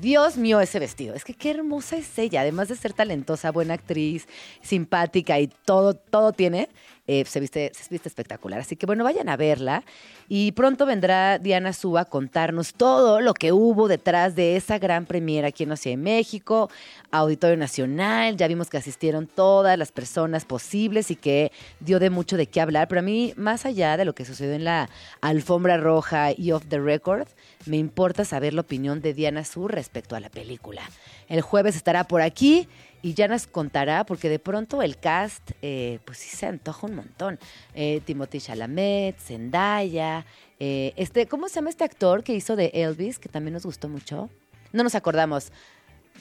Dios 0.00 0.36
mío, 0.36 0.60
ese 0.60 0.78
vestido. 0.78 1.14
Es 1.14 1.24
que 1.24 1.34
qué 1.34 1.50
hermosa 1.50 1.96
es 1.96 2.18
ella. 2.18 2.40
Además 2.40 2.68
de 2.68 2.76
ser 2.76 2.92
talentosa, 2.92 3.52
buena 3.52 3.74
actriz, 3.74 4.26
simpática 4.62 5.38
y 5.38 5.48
todo, 5.48 5.94
todo 5.94 6.32
tiene. 6.32 6.68
Eh, 7.06 7.24
se, 7.26 7.38
viste, 7.38 7.70
se 7.74 7.84
viste 7.90 8.08
espectacular. 8.08 8.60
Así 8.60 8.76
que 8.76 8.86
bueno, 8.86 9.04
vayan 9.04 9.28
a 9.28 9.36
verla. 9.36 9.84
Y 10.28 10.52
pronto 10.52 10.86
vendrá 10.86 11.38
Diana 11.38 11.74
Suba 11.74 12.02
a 12.02 12.04
contarnos 12.06 12.72
todo 12.72 13.20
lo 13.20 13.34
que 13.34 13.52
hubo 13.52 13.88
detrás 13.88 14.34
de 14.34 14.56
esa 14.56 14.78
gran 14.78 15.04
premiera 15.04 15.48
aquí 15.48 15.64
en 15.64 15.68
la 15.68 15.74
de 15.74 15.96
México, 15.98 16.70
Auditorio 17.10 17.58
Nacional. 17.58 18.36
Ya 18.36 18.48
vimos 18.48 18.70
que 18.70 18.78
asistieron 18.78 19.26
todas 19.26 19.76
las 19.76 19.92
personas 19.92 20.46
posibles 20.46 21.10
y 21.10 21.16
que 21.16 21.52
dio 21.80 21.98
de 21.98 22.08
mucho 22.08 22.38
de 22.38 22.46
qué 22.46 22.62
hablar. 22.62 22.88
Pero 22.88 23.00
a 23.00 23.02
mí, 23.02 23.34
más 23.36 23.66
allá 23.66 23.98
de 23.98 24.06
lo 24.06 24.14
que 24.14 24.24
sucedió 24.24 24.54
en 24.54 24.64
la 24.64 24.88
alfombra 25.20 25.76
roja 25.76 26.32
y 26.34 26.52
off 26.52 26.64
the 26.68 26.78
record, 26.78 27.28
me 27.66 27.76
importa 27.76 28.24
saber 28.24 28.54
la 28.54 28.62
opinión 28.62 29.02
de 29.02 29.12
Diana 29.12 29.44
Su 29.44 29.68
respecto 29.68 30.16
a 30.16 30.20
la 30.20 30.30
película. 30.30 30.82
El 31.28 31.42
jueves 31.42 31.76
estará 31.76 32.04
por 32.04 32.22
aquí 32.22 32.66
y 33.04 33.12
ya 33.12 33.28
nos 33.28 33.46
contará, 33.46 34.06
porque 34.06 34.30
de 34.30 34.38
pronto 34.38 34.80
el 34.80 34.96
cast, 34.96 35.50
eh, 35.60 35.98
pues 36.06 36.16
sí 36.16 36.34
se 36.34 36.46
antoja 36.46 36.86
un 36.86 36.94
montón. 36.94 37.38
Eh, 37.74 38.00
Timothy 38.06 38.40
Chalamet, 38.40 39.18
Zendaya, 39.18 40.24
eh, 40.58 40.94
este, 40.96 41.26
¿cómo 41.26 41.50
se 41.50 41.56
llama 41.56 41.68
este 41.68 41.84
actor 41.84 42.24
que 42.24 42.32
hizo 42.32 42.56
de 42.56 42.70
Elvis, 42.72 43.18
que 43.18 43.28
también 43.28 43.52
nos 43.52 43.66
gustó 43.66 43.90
mucho? 43.90 44.30
No 44.72 44.82
nos 44.82 44.94
acordamos. 44.94 45.52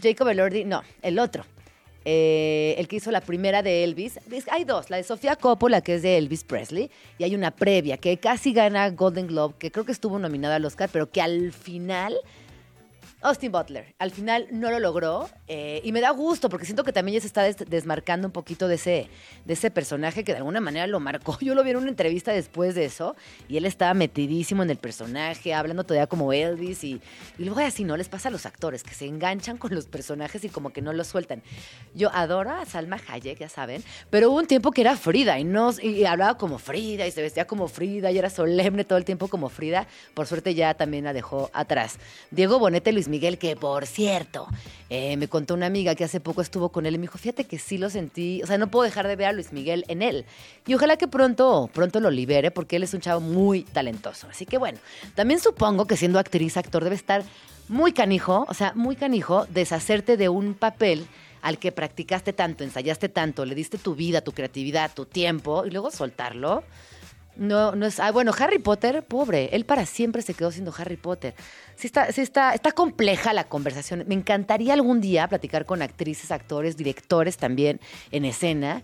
Jacob 0.01 0.27
Elordi, 0.27 0.65
no, 0.65 0.84
el 1.01 1.19
otro. 1.19 1.45
El 2.03 2.86
que 2.89 2.97
hizo 2.97 3.11
la 3.11 3.21
primera 3.21 3.63
de 3.63 3.86
Elvis. 3.86 4.19
Hay 4.51 4.65
dos, 4.65 4.89
la 4.89 4.97
de 4.97 5.03
Sofía 5.03 5.38
Coppola, 5.38 5.79
que 5.79 5.95
es 5.95 6.01
de 6.01 6.17
Elvis 6.17 6.43
Presley, 6.43 6.91
y 7.17 7.23
hay 7.23 7.34
una 7.34 7.51
previa 7.51 7.95
que 7.95 8.17
casi 8.17 8.51
gana 8.51 8.89
Golden 8.89 9.27
Globe, 9.27 9.55
que 9.57 9.71
creo 9.71 9.86
que 9.86 9.93
estuvo 9.93 10.19
nominada 10.19 10.57
al 10.57 10.65
Oscar, 10.65 10.89
pero 10.91 11.09
que 11.09 11.21
al 11.21 11.53
final 11.53 12.17
Austin 13.24 13.51
Butler. 13.51 13.95
Al 13.99 14.11
final 14.11 14.47
no 14.51 14.69
lo 14.69 14.80
logró 14.80 15.30
eh, 15.47 15.82
y 15.84 15.93
me 15.93 16.01
da 16.01 16.11
gusto 16.11 16.49
porque 16.49 16.65
siento 16.65 16.84
que 16.84 16.91
también 16.91 17.15
ya 17.15 17.21
se 17.21 17.28
está 17.28 17.43
des 17.43 17.57
desmarcando 17.57 18.28
un 18.28 18.34
poquito 18.34 18.67
de 18.67 18.76
ese, 18.76 19.09
de 19.45 19.53
ese 19.53 19.71
personaje 19.71 20.26
que 20.26 20.34
de 20.34 20.39
alguna 20.39 20.59
manera 20.59 20.86
lo 20.88 20.99
marcó. 20.99 21.38
Yo 21.41 21.55
lo 21.55 21.63
vi 21.63 21.71
en 21.71 21.78
una 21.78 21.89
entrevista 21.89 22.34
después 22.34 22.76
de 22.76 22.86
eso 22.86 23.15
y 23.47 23.55
él 23.55 23.65
estaba 23.65 23.93
metidísimo 23.93 24.61
en 24.61 24.69
el 24.69 24.78
personaje, 24.78 25.53
hablando 25.53 25.86
todavía 25.86 26.07
como 26.07 26.34
Elvis 26.34 26.84
y, 26.84 27.01
y 27.38 27.45
luego 27.45 27.61
así, 27.61 27.86
¿no? 27.86 27.95
Les 27.95 28.09
pasa 28.09 28.28
a 28.28 28.32
los 28.32 28.45
actores 28.45 28.84
que 28.84 28.93
se 28.93 29.05
enganchan 29.05 29.57
con 29.57 29.74
los 29.74 29.86
personajes 29.86 30.43
y 30.43 30.49
como 30.49 30.71
que 30.71 30.82
no 30.82 30.91
los 30.91 31.07
sueltan. 31.07 31.41
Yo 31.95 32.09
adoro 32.13 32.51
a 32.51 32.65
Salma 32.65 32.99
Hayek, 33.07 33.39
ya 33.39 33.49
saben, 33.49 33.84
pero 34.09 34.32
hubo 34.32 34.39
un 34.39 34.47
tiempo 34.47 34.71
que 34.71 34.82
era 34.82 34.97
Frida 34.97 35.39
y, 35.39 35.45
no, 35.45 35.71
y 35.82 36.03
hablaba 36.03 36.38
como 36.38 36.57
Frida 36.59 37.07
y 37.07 37.11
se 37.11 37.21
vestía 37.21 37.45
como 37.45 37.69
Frida 37.69 38.11
y 38.11 38.17
era 38.17 38.30
solemne 38.30 38.84
todo 38.84 38.97
el 38.97 39.05
tiempo 39.05 39.30
como 39.30 39.47
Frida. 39.47 39.88
Por 40.13 40.28
suerte 40.28 40.53
ya 40.55 40.74
también 40.74 41.05
la 41.05 41.13
dejó 41.13 41.49
atrás. 41.53 41.99
Diego 42.30 42.59
Bonete, 42.59 42.91
Luis 42.91 43.07
Miguel, 43.14 43.38
que 43.38 43.55
por 43.55 43.86
cierto, 43.86 44.47
eh, 44.89 45.16
me 45.18 45.28
contó 45.28 45.53
una 45.53 45.68
amiga 45.68 45.93
que 45.93 46.03
hace 46.03 46.20
poco 46.20 46.41
estuvo 46.41 46.70
con 46.70 46.88
él 46.88 46.95
y 46.95 46.97
me 46.97 47.03
dijo, 47.03 47.20
fíjate 47.20 47.45
que 47.45 47.59
sí 47.59 47.78
lo 47.78 47.91
sentí, 47.91 48.41
o 48.41 48.47
sea, 48.47 48.57
no 48.57 48.68
puedo 48.68 48.86
dejar 48.86 49.07
de 49.07 49.16
ver 49.16 49.28
a 49.28 49.32
Luis 49.32 49.53
Miguel 49.53 49.86
en 49.88 50.01
él. 50.01 50.26
Y 50.66 50.74
ojalá 50.74 50.97
que 50.97 51.07
pronto, 51.07 51.70
pronto 51.72 51.99
lo 51.99 52.09
libere 52.09 52.49
porque 52.49 52.78
él 52.78 52.84
es 52.84 52.95
un 52.95 53.01
chavo 53.01 53.22
muy 53.22 53.64
talentoso. 53.64 54.28
Así 54.30 54.47
que 54.47 54.57
bueno, 54.57 54.80
también 55.14 55.39
supongo 55.39 55.86
que 55.86 55.95
siendo 55.95 56.18
actriz, 56.18 56.57
actor, 56.57 56.84
debe 56.84 56.95
estar 56.95 57.24
muy 57.68 57.93
canijo, 57.93 58.47
o 58.49 58.53
sea, 58.55 58.74
muy 58.76 58.95
canijo, 58.95 59.45
deshacerte 59.49 60.18
de 60.18 60.30
un 60.30 60.55
papel 60.55 61.05
al 61.43 61.59
que 61.59 61.72
practicaste 61.72 62.34
tanto, 62.34 62.64
ensayaste 62.64 63.09
tanto, 63.09 63.45
le 63.45 63.53
diste 63.53 63.78
tu 63.78 63.93
vida, 63.93 64.22
tu 64.22 64.32
creatividad, 64.32 64.91
tu 64.93 65.05
tiempo 65.05 65.66
y 65.66 65.70
luego 65.70 65.91
soltarlo. 65.91 66.64
No, 67.36 67.75
no 67.75 67.86
es. 67.88 67.99
Ah, 67.99 68.11
bueno, 68.11 68.31
Harry 68.38 68.59
Potter, 68.59 69.03
pobre, 69.03 69.49
él 69.53 69.65
para 69.65 69.86
siempre 69.86 70.21
se 70.21 70.34
quedó 70.36 70.51
siendo 70.51 70.73
Harry 70.77 70.97
Potter. 70.97 71.34
Sí 71.75 71.88
está, 71.88 72.11
sí 72.11 72.21
está, 72.21 72.53
está 72.53 72.71
compleja 72.71 73.34
la 73.34 73.45
conversación. 73.45 74.03
Me 74.07 74.13
encantaría 74.13 74.73
algún 74.73 75.01
día 75.01 75.27
platicar 75.27 75.65
con 75.65 75.81
actrices, 75.81 76.31
actores, 76.31 76.77
directores 76.77 77.38
también 77.38 77.79
en 78.11 78.25
escena. 78.25 78.84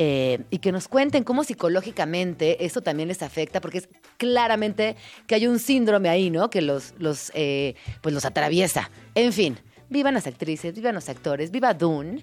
eh, 0.00 0.38
y 0.50 0.58
que 0.58 0.70
nos 0.70 0.86
cuenten 0.86 1.24
cómo 1.24 1.42
psicológicamente 1.42 2.64
esto 2.64 2.82
también 2.82 3.08
les 3.08 3.20
afecta, 3.20 3.60
porque 3.60 3.78
es 3.78 3.88
claramente 4.16 4.94
que 5.26 5.34
hay 5.34 5.48
un 5.48 5.58
síndrome 5.58 6.08
ahí, 6.08 6.30
¿no? 6.30 6.50
Que 6.50 6.62
los, 6.62 6.94
los, 6.98 7.32
eh, 7.34 7.74
pues 8.00 8.14
los 8.14 8.24
atraviesa. 8.24 8.90
En 9.16 9.32
fin, 9.32 9.58
vivan 9.88 10.14
las 10.14 10.28
actrices, 10.28 10.72
vivan 10.72 10.94
los 10.94 11.08
actores, 11.08 11.50
viva 11.50 11.74
Dune. 11.74 12.22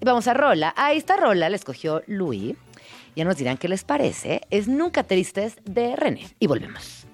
Vamos 0.00 0.26
a 0.28 0.34
Rola. 0.34 0.72
A 0.76 0.92
esta 0.94 1.16
Rola 1.16 1.50
la 1.50 1.56
escogió 1.56 2.02
Louis. 2.06 2.56
Ya 3.18 3.24
nos 3.24 3.36
dirán 3.36 3.56
qué 3.56 3.66
les 3.66 3.82
parece. 3.82 4.42
Es 4.48 4.68
Nunca 4.68 5.02
Tristes 5.02 5.54
de 5.64 5.96
René. 5.96 6.28
Y 6.38 6.46
volvemos. 6.46 7.04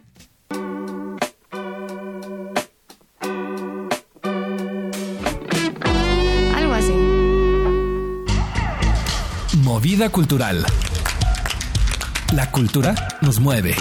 Algo 6.55 6.75
así. 6.75 6.93
Movida 9.63 10.11
cultural. 10.11 10.67
La 12.35 12.51
cultura 12.51 12.95
nos 13.23 13.41
mueve. 13.41 13.75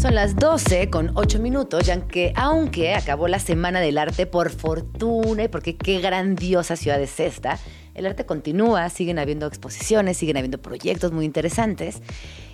Son 0.00 0.14
las 0.14 0.36
12 0.36 0.88
con 0.88 1.10
8 1.14 1.40
minutos, 1.40 1.84
ya 1.84 2.00
que 2.06 2.32
aunque 2.36 2.94
acabó 2.94 3.26
la 3.26 3.40
Semana 3.40 3.80
del 3.80 3.98
Arte 3.98 4.26
por 4.26 4.50
fortuna 4.50 5.42
y 5.42 5.48
porque 5.48 5.76
qué 5.76 5.98
grandiosa 5.98 6.76
ciudad 6.76 7.02
es 7.02 7.18
esta, 7.18 7.58
el 7.96 8.06
arte 8.06 8.26
continúa, 8.26 8.88
siguen 8.90 9.18
habiendo 9.18 9.46
exposiciones, 9.46 10.18
siguen 10.18 10.36
habiendo 10.36 10.58
proyectos 10.58 11.12
muy 11.12 11.24
interesantes. 11.24 12.02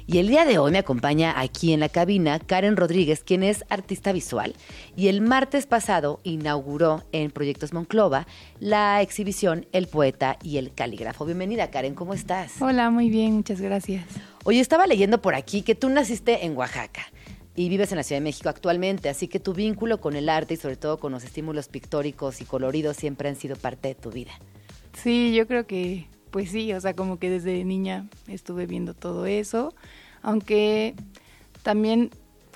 Y 0.06 0.18
el 0.18 0.28
día 0.28 0.44
de 0.44 0.58
hoy 0.58 0.70
me 0.70 0.78
acompaña 0.78 1.38
aquí 1.40 1.72
en 1.72 1.80
la 1.80 1.88
cabina 1.88 2.38
Karen 2.38 2.76
Rodríguez, 2.76 3.22
quien 3.24 3.42
es 3.42 3.64
artista 3.68 4.12
visual. 4.12 4.54
Y 4.96 5.08
el 5.08 5.20
martes 5.20 5.66
pasado 5.66 6.20
inauguró 6.22 7.02
en 7.12 7.30
Proyectos 7.30 7.72
Monclova 7.72 8.26
la 8.60 9.00
exhibición 9.02 9.66
El 9.72 9.88
Poeta 9.88 10.38
y 10.42 10.58
el 10.58 10.72
Calígrafo. 10.72 11.24
Bienvenida 11.24 11.70
Karen, 11.70 11.94
¿cómo 11.94 12.14
estás? 12.14 12.60
Hola, 12.60 12.90
muy 12.90 13.10
bien, 13.10 13.34
muchas 13.34 13.60
gracias. 13.60 14.04
Oye, 14.44 14.60
estaba 14.60 14.86
leyendo 14.86 15.20
por 15.20 15.34
aquí 15.34 15.62
que 15.62 15.74
tú 15.74 15.88
naciste 15.88 16.46
en 16.46 16.56
Oaxaca 16.56 17.02
y 17.56 17.68
vives 17.68 17.90
en 17.90 17.98
la 17.98 18.04
Ciudad 18.04 18.20
de 18.20 18.24
México 18.24 18.48
actualmente, 18.48 19.08
así 19.08 19.28
que 19.28 19.40
tu 19.40 19.54
vínculo 19.54 20.00
con 20.00 20.14
el 20.14 20.28
arte 20.28 20.54
y 20.54 20.56
sobre 20.56 20.76
todo 20.76 20.98
con 20.98 21.12
los 21.12 21.24
estímulos 21.24 21.68
pictóricos 21.68 22.40
y 22.40 22.44
coloridos 22.44 22.96
siempre 22.96 23.28
han 23.28 23.36
sido 23.36 23.56
parte 23.56 23.88
de 23.88 23.94
tu 23.94 24.10
vida. 24.10 24.32
Sí, 24.92 25.34
yo 25.34 25.46
creo 25.46 25.66
que, 25.66 26.06
pues 26.30 26.50
sí, 26.50 26.72
o 26.72 26.80
sea, 26.80 26.94
como 26.94 27.18
que 27.18 27.30
desde 27.30 27.64
niña 27.64 28.08
estuve 28.28 28.66
viendo 28.66 28.94
todo 28.94 29.26
eso, 29.26 29.74
aunque 30.22 30.94
también 31.62 32.10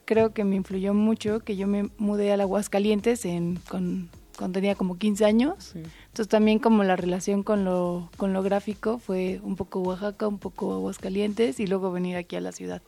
creo 0.05 0.33
que 0.33 0.45
me 0.45 0.57
influyó 0.57 0.95
mucho 0.95 1.41
que 1.41 1.57
yo 1.57 1.67
me 1.67 1.91
mudé 1.99 2.33
a 2.33 2.35
Aguascalientes 2.35 3.25
en, 3.25 3.57
con, 3.69 4.09
cuando 4.39 4.55
tenía 4.55 4.75
como 4.75 4.97
15 4.99 5.25
años. 5.25 5.75
Entonces 5.75 6.29
también 6.29 6.59
como 6.59 6.85
la 6.85 6.97
relación 6.97 7.43
con 7.43 7.65
lo, 7.65 8.11
con 8.17 8.33
lo 8.33 8.43
gráfico 8.43 8.99
fue 8.99 9.41
un 9.43 9.57
poco 9.57 9.81
Oaxaca, 9.81 10.29
un 10.29 10.39
poco 10.39 10.73
Aguascalientes 10.75 11.61
y 11.61 11.67
luego 11.67 11.91
venir 11.91 12.17
aquí 12.17 12.37
a 12.37 12.41
la 12.41 12.53
ciudad. 12.53 12.83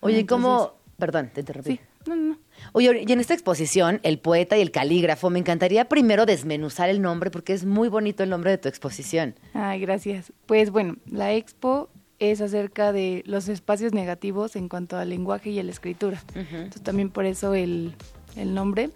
Oye, 0.00 0.26
¿cómo...? 0.26 0.52
Entonces, 0.52 0.76
Perdón, 0.98 1.30
te 1.32 1.40
interrumpí. 1.40 1.72
Sí, 1.72 1.80
no, 2.06 2.16
no, 2.16 2.22
no. 2.30 2.38
Oye, 2.72 3.04
y 3.06 3.12
en 3.12 3.20
esta 3.20 3.34
exposición, 3.34 4.00
El 4.02 4.18
Poeta 4.18 4.56
y 4.56 4.62
el 4.62 4.70
Calígrafo, 4.70 5.30
me 5.30 5.38
encantaría 5.38 5.88
primero 5.88 6.26
desmenuzar 6.26 6.88
el 6.88 7.02
nombre 7.02 7.30
porque 7.30 7.52
es 7.52 7.64
muy 7.64 7.88
bonito 7.88 8.22
el 8.22 8.30
nombre 8.30 8.50
de 8.50 8.58
tu 8.58 8.68
exposición. 8.68 9.34
Ay, 9.54 9.80
gracias. 9.80 10.32
Pues 10.46 10.70
bueno, 10.70 10.96
la 11.06 11.34
expo 11.34 11.90
es 12.18 12.40
acerca 12.40 12.92
de 12.92 13.22
los 13.26 13.48
espacios 13.48 13.92
negativos 13.92 14.56
en 14.56 14.68
cuanto 14.68 14.96
al 14.96 15.08
lenguaje 15.08 15.50
y 15.50 15.58
a 15.58 15.62
la 15.62 15.70
escritura. 15.70 16.22
Entonces 16.34 16.82
también 16.82 17.10
por 17.10 17.24
eso 17.24 17.54
el, 17.54 17.94
el 18.36 18.54
nombre. 18.54 18.90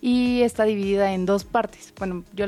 Y 0.00 0.42
está 0.42 0.64
dividida 0.64 1.14
en 1.14 1.24
dos 1.24 1.44
partes. 1.44 1.94
Bueno, 1.98 2.24
yo 2.34 2.46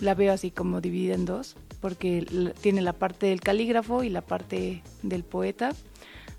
la 0.00 0.14
veo 0.14 0.32
así 0.32 0.50
como 0.50 0.80
dividida 0.80 1.14
en 1.14 1.24
dos, 1.24 1.56
porque 1.80 2.52
tiene 2.60 2.82
la 2.82 2.92
parte 2.92 3.26
del 3.26 3.40
calígrafo 3.40 4.02
y 4.02 4.08
la 4.08 4.20
parte 4.20 4.82
del 5.02 5.24
poeta. 5.24 5.72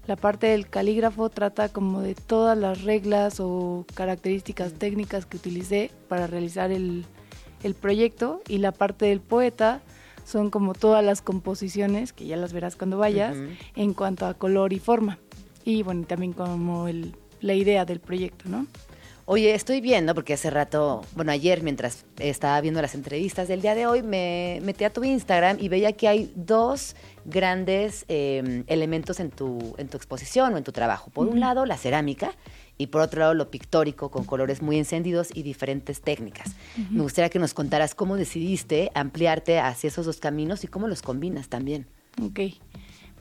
La 0.06 0.16
parte 0.18 0.48
del 0.48 0.68
calígrafo 0.68 1.30
trata 1.30 1.70
como 1.70 2.02
de 2.02 2.14
todas 2.14 2.58
las 2.58 2.82
reglas 2.84 3.40
o 3.40 3.86
características 3.94 4.74
técnicas 4.74 5.26
que 5.26 5.38
utilicé 5.38 5.92
para 6.10 6.28
realizar 6.28 6.72
el, 6.72 7.06
el 7.64 7.74
proyecto 7.74 8.42
y 8.50 8.58
la 8.58 8.74
parte 8.74 9.06
del 9.06 9.22
poeta 9.22 9.82
son 10.26 10.50
como 10.50 10.74
todas 10.74 11.04
las 11.04 11.22
composiciones, 11.22 12.12
que 12.14 12.26
ya 12.26 12.38
las 12.38 12.54
verás 12.54 12.76
cuando 12.76 12.98
vayas, 12.98 13.36
Ujú. 13.38 13.48
en 13.76 13.94
cuanto 13.94 14.26
a 14.26 14.34
color 14.34 14.74
y 14.74 14.80
forma. 14.80 15.20
Y 15.64 15.84
bueno, 15.84 16.06
también 16.06 16.34
como 16.34 16.88
el, 16.88 17.16
la 17.42 17.54
idea 17.54 17.86
del 17.86 18.00
proyecto, 18.00 18.50
¿no? 18.50 18.68
Oye, 19.26 19.56
estoy 19.56 19.80
viendo, 19.80 20.14
porque 20.14 20.34
hace 20.34 20.50
rato, 20.50 21.06
bueno, 21.16 21.32
ayer 21.32 21.64
mientras 21.64 22.06
estaba 22.20 22.60
viendo 22.60 22.82
las 22.82 22.94
entrevistas 22.94 23.48
del 23.48 23.62
día 23.62 23.74
de 23.74 23.88
hoy, 23.88 24.04
me 24.04 24.60
metí 24.64 24.84
a 24.84 24.92
tu 24.92 25.02
Instagram 25.06 25.58
y 25.62 25.70
veía 25.70 25.94
que 25.94 26.10
hay 26.10 26.34
dos 26.36 26.98
grandes 27.24 28.04
eh, 28.10 28.64
elementos 28.68 29.22
en 29.22 29.30
tu, 29.30 29.76
en 29.78 29.88
tu 29.88 29.96
exposición 29.96 30.54
o 30.54 30.58
en 30.58 30.66
tu 30.66 30.74
trabajo. 30.74 31.10
Por 31.10 31.28
un 31.28 31.40
lado, 31.40 31.66
la 31.66 31.78
cerámica 31.78 32.34
y 32.78 32.88
por 32.88 33.00
otro 33.00 33.22
lado, 33.22 33.34
lo 33.34 33.50
pictórico 33.50 34.12
con 34.12 34.26
colores 34.26 34.62
muy 34.62 34.78
encendidos 34.78 35.30
y 35.34 35.44
diferentes 35.44 36.02
técnicas. 36.02 36.56
Me 36.90 37.02
gustaría 37.02 37.30
que 37.30 37.40
nos 37.40 37.54
contaras 37.54 37.96
cómo 37.96 38.18
decidiste 38.18 38.92
ampliarte 38.94 39.60
hacia 39.60 39.88
esos 39.88 40.06
dos 40.06 40.18
caminos 40.18 40.66
y 40.66 40.68
cómo 40.68 40.90
los 40.90 41.02
combinas 41.02 41.48
también. 41.48 41.88
Ok. 42.22 42.40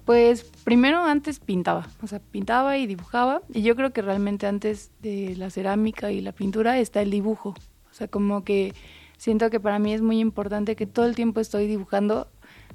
Pues 0.05 0.44
primero 0.64 1.05
antes 1.05 1.38
pintaba, 1.38 1.88
o 2.03 2.07
sea, 2.07 2.18
pintaba 2.18 2.76
y 2.78 2.86
dibujaba. 2.86 3.42
Y 3.53 3.62
yo 3.62 3.76
creo 3.76 3.92
que 3.92 4.03
realmente 4.03 4.46
antes 4.46 4.90
de 5.00 5.36
la 5.36 5.50
cerámica 5.50 6.11
y 6.11 6.20
la 6.20 6.32
pintura 6.32 6.78
está 6.78 7.03
el 7.03 7.11
dibujo. 7.11 7.55
O 7.90 7.94
sea, 7.94 8.09
como 8.09 8.42
que 8.42 8.74
siento 9.16 9.48
que 9.50 9.61
para 9.61 9.78
mí 9.78 9.92
es 9.94 10.03
muy 10.03 10.18
importante 10.18 10.74
que 10.74 10.86
todo 10.86 11.07
el 11.07 11.14
tiempo 11.14 11.40
estoy 11.40 11.66
dibujando 11.66 12.26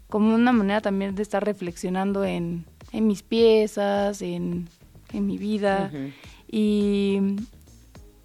como 0.09 0.33
una 0.33 0.53
manera 0.53 0.79
también 0.79 1.15
de 1.15 1.21
estar 1.21 1.43
reflexionando 1.43 2.23
en, 2.23 2.65
en 2.93 3.07
mis 3.07 3.23
piezas, 3.23 4.21
en, 4.21 4.69
en 5.11 5.25
mi 5.25 5.37
vida. 5.37 5.91
y, 6.49 7.19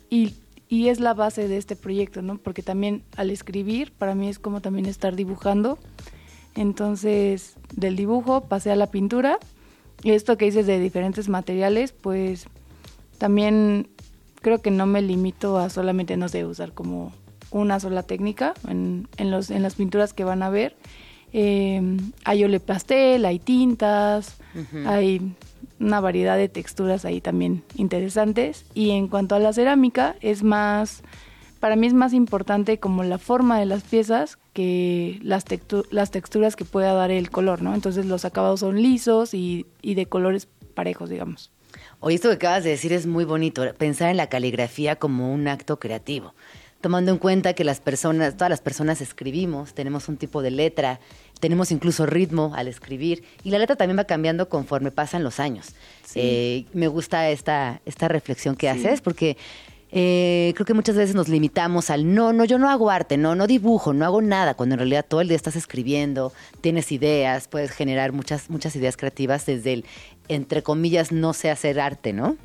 y, 0.08 0.34
y 0.68 0.88
es 0.88 1.00
la 1.00 1.12
base 1.12 1.48
de 1.48 1.56
este 1.56 1.74
proyecto, 1.74 2.22
¿no? 2.22 2.38
Porque 2.38 2.62
también 2.62 3.02
al 3.16 3.30
escribir, 3.30 3.92
para 3.92 4.14
mí 4.14 4.28
es 4.28 4.38
como 4.38 4.60
también 4.60 4.86
estar 4.86 5.16
dibujando. 5.16 5.78
Entonces, 6.54 7.56
del 7.74 7.96
dibujo 7.96 8.42
pasé 8.42 8.70
a 8.70 8.76
la 8.76 8.88
pintura. 8.88 9.38
Y 10.02 10.10
esto 10.10 10.36
que 10.36 10.46
dices 10.46 10.66
de 10.66 10.80
diferentes 10.80 11.28
materiales, 11.28 11.92
pues 11.92 12.46
también 13.18 13.88
creo 14.40 14.60
que 14.60 14.70
no 14.70 14.86
me 14.86 15.00
limito 15.00 15.58
a 15.58 15.70
solamente, 15.70 16.16
no 16.16 16.28
sé, 16.28 16.44
usar 16.44 16.72
como 16.72 17.12
una 17.50 17.78
sola 17.78 18.02
técnica 18.02 18.54
en, 18.68 19.08
en, 19.16 19.30
los, 19.30 19.50
en 19.50 19.62
las 19.62 19.76
pinturas 19.76 20.12
que 20.12 20.24
van 20.24 20.42
a 20.42 20.50
ver. 20.50 20.76
Eh, 21.32 21.80
hay 22.24 22.44
ole 22.44 22.60
pastel, 22.60 23.24
hay 23.24 23.38
tintas, 23.38 24.36
hay 24.86 25.34
una 25.80 26.00
variedad 26.00 26.36
de 26.36 26.48
texturas 26.48 27.04
ahí 27.04 27.20
también 27.20 27.62
interesantes. 27.76 28.64
Y 28.74 28.90
en 28.90 29.08
cuanto 29.08 29.34
a 29.34 29.38
la 29.38 29.52
cerámica, 29.52 30.16
es 30.20 30.42
más, 30.42 31.02
para 31.62 31.76
mí 31.76 31.86
es 31.86 31.94
más 31.94 32.12
importante 32.12 32.80
como 32.80 33.04
la 33.04 33.18
forma 33.18 33.60
de 33.60 33.66
las 33.66 33.84
piezas 33.84 34.36
que 34.52 35.20
las, 35.22 35.46
textu- 35.46 35.86
las 35.92 36.10
texturas 36.10 36.56
que 36.56 36.64
pueda 36.64 36.92
dar 36.92 37.12
el 37.12 37.30
color, 37.30 37.62
¿no? 37.62 37.72
Entonces 37.72 38.04
los 38.04 38.24
acabados 38.24 38.58
son 38.60 38.82
lisos 38.82 39.32
y, 39.32 39.66
y 39.80 39.94
de 39.94 40.06
colores 40.06 40.48
parejos, 40.74 41.08
digamos. 41.08 41.52
Oye, 42.00 42.16
esto 42.16 42.30
que 42.30 42.34
acabas 42.34 42.64
de 42.64 42.70
decir 42.70 42.92
es 42.92 43.06
muy 43.06 43.24
bonito, 43.24 43.62
pensar 43.78 44.10
en 44.10 44.16
la 44.16 44.28
caligrafía 44.28 44.96
como 44.96 45.32
un 45.32 45.46
acto 45.46 45.78
creativo, 45.78 46.34
tomando 46.80 47.12
en 47.12 47.18
cuenta 47.18 47.52
que 47.52 47.62
las 47.62 47.78
personas, 47.78 48.34
todas 48.34 48.50
las 48.50 48.60
personas 48.60 49.00
escribimos, 49.00 49.72
tenemos 49.72 50.08
un 50.08 50.16
tipo 50.16 50.42
de 50.42 50.50
letra, 50.50 50.98
tenemos 51.38 51.70
incluso 51.70 52.06
ritmo 52.06 52.54
al 52.56 52.66
escribir 52.66 53.22
y 53.44 53.50
la 53.50 53.58
letra 53.58 53.76
también 53.76 53.98
va 54.00 54.04
cambiando 54.04 54.48
conforme 54.48 54.90
pasan 54.90 55.22
los 55.22 55.38
años. 55.38 55.68
Eh, 56.16 56.64
me 56.72 56.88
gusta 56.88 57.30
esta, 57.30 57.80
esta 57.86 58.08
reflexión 58.08 58.56
que 58.56 58.68
haces 58.68 59.00
porque 59.00 59.36
eh, 59.94 60.52
creo 60.54 60.64
que 60.64 60.72
muchas 60.72 60.96
veces 60.96 61.14
nos 61.14 61.28
limitamos 61.28 61.90
al 61.90 62.14
no, 62.14 62.32
no, 62.32 62.46
yo 62.46 62.58
no 62.58 62.70
hago 62.70 62.90
arte, 62.90 63.18
no, 63.18 63.34
no 63.34 63.46
dibujo, 63.46 63.92
no 63.92 64.06
hago 64.06 64.22
nada, 64.22 64.54
cuando 64.54 64.74
en 64.74 64.78
realidad 64.78 65.04
todo 65.06 65.20
el 65.20 65.28
día 65.28 65.36
estás 65.36 65.54
escribiendo, 65.54 66.32
tienes 66.62 66.90
ideas, 66.92 67.46
puedes 67.46 67.72
generar 67.72 68.12
muchas, 68.12 68.48
muchas 68.48 68.74
ideas 68.74 68.96
creativas 68.96 69.44
desde 69.44 69.74
el, 69.74 69.84
entre 70.28 70.62
comillas, 70.62 71.12
no 71.12 71.34
sé 71.34 71.50
hacer 71.50 71.78
arte, 71.78 72.14
¿no? 72.14 72.36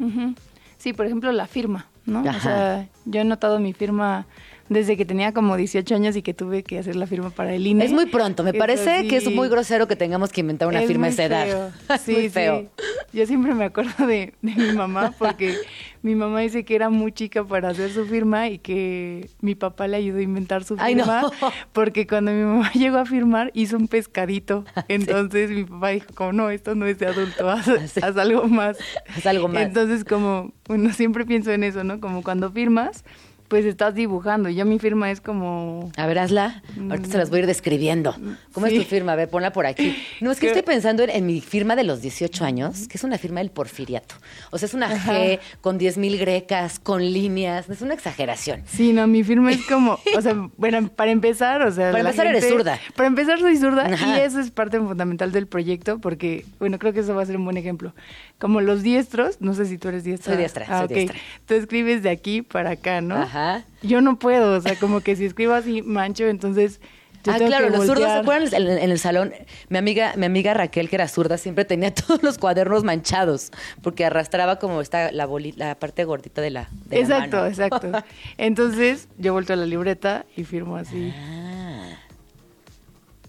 Sí, 0.78 0.91
por 0.91 1.06
ejemplo, 1.06 1.32
la 1.32 1.48
firma, 1.48 1.88
¿no? 2.06 2.20
Ajá. 2.20 2.38
O 2.38 2.41
sea, 2.41 2.88
yo 3.06 3.22
he 3.22 3.24
notado 3.24 3.60
mi 3.60 3.72
firma 3.72 4.26
desde 4.70 4.97
que 4.97 5.05
tenía 5.05 5.34
como 5.34 5.55
18 5.57 5.95
años 5.95 6.15
y 6.15 6.22
que 6.22 6.34
tuve 6.34 6.63
que 6.63 6.80
hacer 6.80 6.95
la 6.95 7.07
firma 7.07 7.30
para 7.30 7.53
el 7.53 7.65
INE. 7.65 7.86
Es 7.86 7.91
muy 7.91 8.05
pronto, 8.07 8.43
me 8.43 8.53
parece 8.53 9.07
que 9.07 9.18
es 9.18 9.24
sí. 9.24 9.30
muy 9.30 9.47
grosero 9.49 9.88
que 9.88 9.95
tengamos 9.95 10.32
que 10.32 10.41
inventar 10.41 10.68
una 10.68 10.82
Es 10.82 10.88
firma 10.88 11.07
a 11.07 11.09
esa 11.09 11.24
edad. 11.26 11.72
Sí, 12.03 12.11
muy 12.13 12.22
sí. 12.24 12.30
feo. 12.30 12.65
Yo 13.13 13.26
siempre 13.26 13.53
me 13.53 13.65
acuerdo 13.65 14.05
de, 14.05 14.34
de 14.41 14.55
mi 14.55 14.72
mamá 14.74 15.13
porque 15.18 15.55
mi 16.01 16.15
mamá 16.15 16.41
dice 16.41 16.65
que 16.65 16.76
era 16.76 16.89
muy 16.89 17.11
chica 17.11 17.43
para 17.45 17.70
hacer 17.70 17.89
su 17.91 18.05
firma 18.05 18.47
y 18.49 18.59
que 18.59 19.30
mi 19.41 19.55
papá 19.55 19.88
le 19.88 19.97
ayudó 19.97 20.20
a 20.20 20.22
inventar 20.22 20.63
su 20.63 20.76
Ay, 20.80 20.95
no. 20.95 21.03
firma 21.05 21.32
porque 21.74 22.05
cuando 22.05 22.32
mi 22.32 22.43
mamá 22.43 22.72
llegó 22.74 22.97
a 22.97 23.05
firmar 23.05 23.51
hizo 23.53 23.78
un 23.78 23.88
pescadito. 23.88 24.65
Entonces 24.89 25.49
mi 25.49 25.63
papá 25.63 25.89
dijo, 25.89 26.07
como 26.13 26.34
no, 26.34 26.49
esto 26.49 26.76
no 26.76 26.86
es 26.86 26.99
de 26.99 27.07
adulto, 27.07 27.49
haz, 27.49 27.65
Sí. 27.88 27.99
haz 28.03 28.18
algo 28.18 28.47
más. 28.47 28.78
Haz 29.15 29.26
algo 29.26 29.47
más. 29.47 29.63
Entonces 29.63 30.03
como, 30.03 30.51
bueno, 30.68 30.91
siempre 30.93 31.26
pienso 31.26 31.51
en 31.51 31.63
eso, 31.63 31.84
¿no? 31.84 31.99
Como 31.99 32.22
cuando 32.24 32.51
firmas, 32.51 33.03
pues 33.48 33.66
estás 33.66 33.95
dibujando. 33.95 34.50
Ya 34.50 34.66
mi 34.66 34.78
firma 34.80 35.10
es 35.12 35.22
como... 35.22 35.91
A 35.95 36.06
ver, 36.06 36.20
hazla. 36.20 36.62
Ahorita 36.89 37.08
se 37.10 37.18
las 37.18 37.30
voy 37.30 37.38
a 37.38 37.41
ir 37.41 37.48
describiendo. 37.48 38.16
¿Cómo 38.52 38.68
Sí. 38.68 38.76
es 38.78 38.84
tu 38.84 38.89
firma? 38.89 39.14
A 39.14 39.16
ver, 39.16 39.30
ponla 39.30 39.52
por 39.54 39.66
aquí. 39.66 39.95
No, 40.20 40.32
es 40.32 40.38
que 40.39 40.48
Creo- 40.48 40.58
estoy 40.58 40.74
pensando 40.74 41.04
en, 41.04 41.10
en 41.10 41.26
mi 41.26 41.39
firma 41.41 41.76
de 41.76 41.84
los 41.84 42.02
18 42.02 42.43
años, 42.43 42.88
que 42.88 42.98
es 42.98 43.04
una 43.04 43.18
firma 43.18 43.39
del 43.39 43.50
porfiriato. 43.52 44.16
O 44.52 44.58
sea, 44.58 44.68
es 44.68 44.74
una 44.74 44.89
G 44.89 45.39
con 45.62 45.78
10 45.78 45.98
mil 45.98 46.18
grecas, 46.18 46.80
con 46.80 47.02
líneas. 47.04 47.70
Es 47.70 47.82
una 47.82 47.93
exageración. 47.93 48.64
Sí, 48.68 48.91
no, 48.93 49.08
mi 49.08 49.24
firma 49.24 49.52
es 49.52 49.66
como, 49.66 49.98
o 50.16 50.22
sea, 50.22 50.34
bueno, 50.58 50.89
para 50.89 51.12
empezar, 51.12 51.62
o 51.62 51.72
sea... 51.72 51.91
Para 51.91 52.02
empezar, 52.02 52.28
eres 52.28 52.48
zurda. 52.50 52.80
Para 52.95 53.08
empezar 53.08 53.39
soy 53.39 53.56
zurda 53.58 53.86
Ajá. 53.86 54.18
y 54.18 54.22
eso 54.22 54.39
es 54.39 54.52
parte 54.52 54.78
fundamental 54.80 55.32
del 55.32 55.48
proyecto 55.48 56.00
porque, 56.00 56.45
bueno, 56.60 56.80
creo 56.80 56.91
que 56.93 57.00
eso 57.00 57.16
va 57.16 57.22
a 57.24 57.26
ser 57.26 57.38
un 57.38 57.45
buen 57.45 57.58
ejemplo. 57.58 57.93
Como 58.40 58.62
los 58.62 58.84
diestros, 58.84 59.38
no 59.42 59.54
sé 59.56 59.66
si 59.66 59.78
tú 59.78 59.88
eres 59.88 60.04
diestra. 60.04 60.34
Soy 60.34 60.38
diestra, 60.42 60.66
Ah, 60.70 60.78
soy 60.80 60.86
ok. 60.86 60.92
diestra. 60.94 61.18
Tú 61.48 61.54
escribes 61.56 62.04
de 62.04 62.10
aquí 62.12 62.42
para 62.44 62.72
acá, 62.72 63.02
¿no? 63.02 63.16
Ajá. 63.16 63.64
Yo 63.82 64.02
no 64.02 64.20
puedo, 64.20 64.58
o 64.58 64.62
sea, 64.62 64.76
como 64.76 65.02
que 65.02 65.16
si 65.16 65.26
escribo 65.26 65.54
así 65.54 65.82
mancho, 65.82 66.26
entonces 66.28 66.80
yo 67.24 67.34
ah, 67.34 67.38
claro, 67.40 67.70
los 67.70 67.86
zurdos, 67.88 68.06
¿se 68.06 68.18
acuerdan 68.20 68.54
en, 68.54 68.68
el- 68.68 68.78
en 68.78 68.92
el 68.92 69.00
salón? 69.00 69.34
Mi 69.70 69.78
amiga, 69.80 70.14
mi 70.16 70.26
amiga 70.28 70.54
Raquel, 70.54 70.88
que 70.88 70.96
era 70.96 71.08
zurda, 71.10 71.38
siempre 71.38 71.66
tenía 71.66 71.92
todos 71.94 72.22
los 72.24 72.38
cuadernos 72.38 72.84
manchados, 72.84 73.52
porque 73.82 74.06
arrastraba 74.06 74.60
como 74.60 74.80
esta, 74.82 75.12
la, 75.12 75.26
boli- 75.28 75.54
la 75.58 75.76
parte 75.76 76.06
gordita 76.06 76.42
de 76.42 76.52
la, 76.52 76.70
de 76.86 76.96
la 76.98 77.02
Exacto, 77.02 77.38
mano. 77.38 77.48
exacto. 77.50 77.92
Entonces 78.38 79.10
yo 79.18 79.34
vuelto 79.34 79.54
a 79.54 79.56
la 79.56 79.66
libreta 79.66 80.26
y 80.38 80.44
firmo 80.44 80.78
así. 80.78 81.12
Ah. 81.14 81.47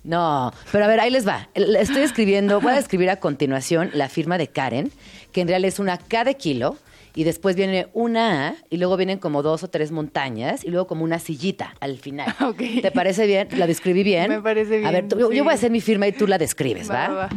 No, 0.05 0.53
pero 0.73 0.85
a 0.85 0.89
ver, 0.89 1.01
ahí 1.01 1.11
les 1.11 1.27
va. 1.27 1.49
Estoy 1.55 2.03
escribiendo, 2.03 2.61
voy 2.61 2.73
a 2.73 2.79
escribir 2.79 3.11
a 3.11 3.17
continuación 3.17 3.91
la 3.93 4.09
firma 4.09 4.39
de 4.39 4.49
Karen, 4.49 4.91
que 5.33 5.41
en 5.43 5.49
realidad 5.49 5.69
es 5.69 5.79
una 5.79 5.99
K 5.99 6.25
de 6.25 6.37
kilo, 6.37 6.77
y 7.15 7.25
después 7.25 7.57
viene 7.57 7.89
una 7.95 8.49
A, 8.49 8.55
y 8.71 8.77
luego 8.77 8.97
vienen 8.97 9.19
como 9.19 9.43
dos 9.43 9.65
o 9.65 9.69
tres 9.69 9.91
montañas, 9.91 10.65
y 10.65 10.71
luego 10.71 10.87
como 10.87 11.05
una 11.05 11.19
sillita 11.19 11.75
al 11.81 11.99
final. 11.99 12.35
Ok. 12.41 12.63
¿Te 12.81 12.91
parece 12.91 13.27
bien? 13.27 13.49
¿La 13.57 13.67
describí 13.67 14.03
bien? 14.03 14.29
Me 14.31 14.41
parece 14.41 14.77
A 14.87 14.91
ver, 14.91 15.05
bien, 15.05 15.09
tú- 15.09 15.33
yo, 15.33 15.43
voy 15.45 15.53
a 15.53 15.55
hacer 15.57 15.71
mi 15.71 15.81
firma 15.81 16.07
y 16.07 16.13
tú 16.13 16.27
la 16.27 16.39
describes, 16.39 16.91
va, 16.91 17.09
va. 17.09 17.29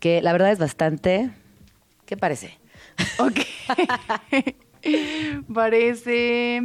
Que 0.00 0.20
la 0.22 0.32
verdad 0.32 0.50
es 0.52 0.58
bastante... 0.58 1.30
¿Qué 2.04 2.16
parece? 2.16 2.58
Ok. 3.18 3.40
parece. 5.54 6.60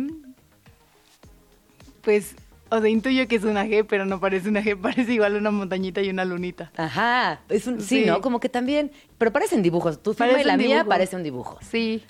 Pues, 2.02 2.36
o 2.72 2.80
sea, 2.82 2.90
intuyo 2.90 3.28
que 3.28 3.36
es 3.36 3.44
una 3.44 3.66
G, 3.66 3.86
pero 3.88 4.06
no 4.06 4.20
parece 4.20 4.50
una 4.50 4.62
G, 4.64 4.76
parece 4.82 5.14
igual 5.14 5.36
una 5.36 5.52
montañita 5.52 6.02
y 6.02 6.10
una 6.10 6.26
lunita. 6.26 6.72
Ajá, 6.78 7.42
es 7.50 7.68
un, 7.68 7.80
sí, 7.82 8.02
Sí. 8.02 8.06
¿no? 8.06 8.22
Como 8.22 8.40
que 8.40 8.50
también, 8.50 8.92
pero 9.18 9.32
parecen 9.32 9.62
dibujos. 9.62 10.02
Tu 10.02 10.14
firma 10.14 10.42
y 10.42 10.44
la 10.44 10.58
mía 10.58 10.68
dibujo. 10.68 10.90
parece 10.90 11.16
un 11.16 11.24
dibujo. 11.24 11.60
Sí. 11.62 12.04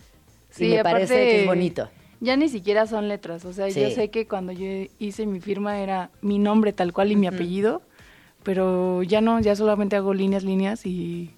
Y 0.57 0.67
me 0.67 0.83
parece 0.83 1.15
que 1.15 1.41
es 1.41 1.45
bonito. 1.47 1.89
Ya 2.19 2.35
ni 2.37 2.47
siquiera 2.49 2.85
son 2.85 3.07
letras, 3.09 3.43
o 3.45 3.51
sea, 3.53 3.67
yo 3.67 3.87
Sí. 3.89 3.95
sé 3.95 4.09
que 4.11 4.27
cuando 4.27 4.51
yo 4.51 4.67
hice 4.99 5.25
mi 5.25 5.39
firma 5.41 5.79
era 5.79 6.11
mi 6.21 6.37
nombre 6.37 6.71
tal 6.71 6.93
cual 6.93 7.11
y 7.11 7.15
mi 7.15 7.25
apellido, 7.27 7.81
pero 8.43 9.01
ya 9.03 9.21
no, 9.21 9.39
ya 9.39 9.55
solamente 9.55 9.95
hago 9.95 10.13
líneas, 10.13 10.43
líneas 10.43 10.85
y... 10.85 11.31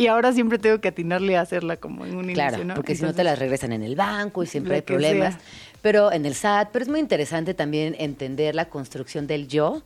Y 0.00 0.06
ahora 0.06 0.32
siempre 0.32 0.58
tengo 0.60 0.80
que 0.80 0.86
atinarle 0.88 1.36
a 1.36 1.40
hacerla 1.40 1.76
como 1.76 2.06
en 2.06 2.14
un 2.16 2.26
Claro, 2.32 2.50
inicio, 2.58 2.64
¿no? 2.66 2.74
porque 2.74 2.94
si 2.94 3.02
no 3.02 3.12
te 3.14 3.24
las 3.24 3.36
regresan 3.36 3.72
en 3.72 3.82
el 3.82 3.96
banco 3.96 4.44
y 4.44 4.46
siempre 4.46 4.76
hay 4.76 4.82
problemas. 4.82 5.34
sea. 5.34 5.42
Pero 5.88 6.12
en 6.12 6.26
el 6.26 6.34
SAT, 6.34 6.68
pero 6.70 6.82
es 6.82 6.88
muy 6.90 7.00
interesante 7.00 7.54
también 7.54 7.96
entender 7.98 8.54
la 8.54 8.66
construcción 8.68 9.26
del 9.26 9.48
yo 9.48 9.80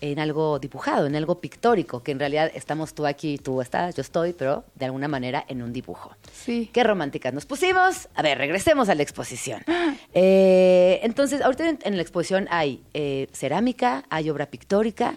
en 0.00 0.18
algo 0.18 0.58
dibujado, 0.58 1.06
en 1.06 1.14
algo 1.14 1.42
pictórico, 1.42 2.02
que 2.02 2.10
en 2.12 2.18
realidad 2.20 2.50
estamos 2.54 2.94
tú 2.94 3.04
aquí, 3.04 3.36
tú 3.36 3.60
estás, 3.60 3.94
yo 3.94 4.00
estoy, 4.00 4.32
pero 4.32 4.64
de 4.76 4.86
alguna 4.86 5.08
manera 5.08 5.44
en 5.48 5.60
un 5.60 5.74
dibujo. 5.74 6.10
Sí. 6.32 6.70
Qué 6.72 6.82
románticas 6.84 7.34
nos 7.34 7.44
pusimos. 7.44 8.08
A 8.14 8.22
ver, 8.22 8.38
regresemos 8.38 8.88
a 8.88 8.94
la 8.94 9.02
exposición. 9.02 9.60
Eh, 10.14 11.00
entonces, 11.02 11.40
ahorita 11.42 11.68
en, 11.68 11.78
en 11.84 11.96
la 11.96 12.02
exposición 12.02 12.46
hay 12.50 12.82
eh, 12.94 13.28
cerámica, 13.32 14.04
hay 14.10 14.30
obra 14.30 14.46
pictórica. 14.46 15.16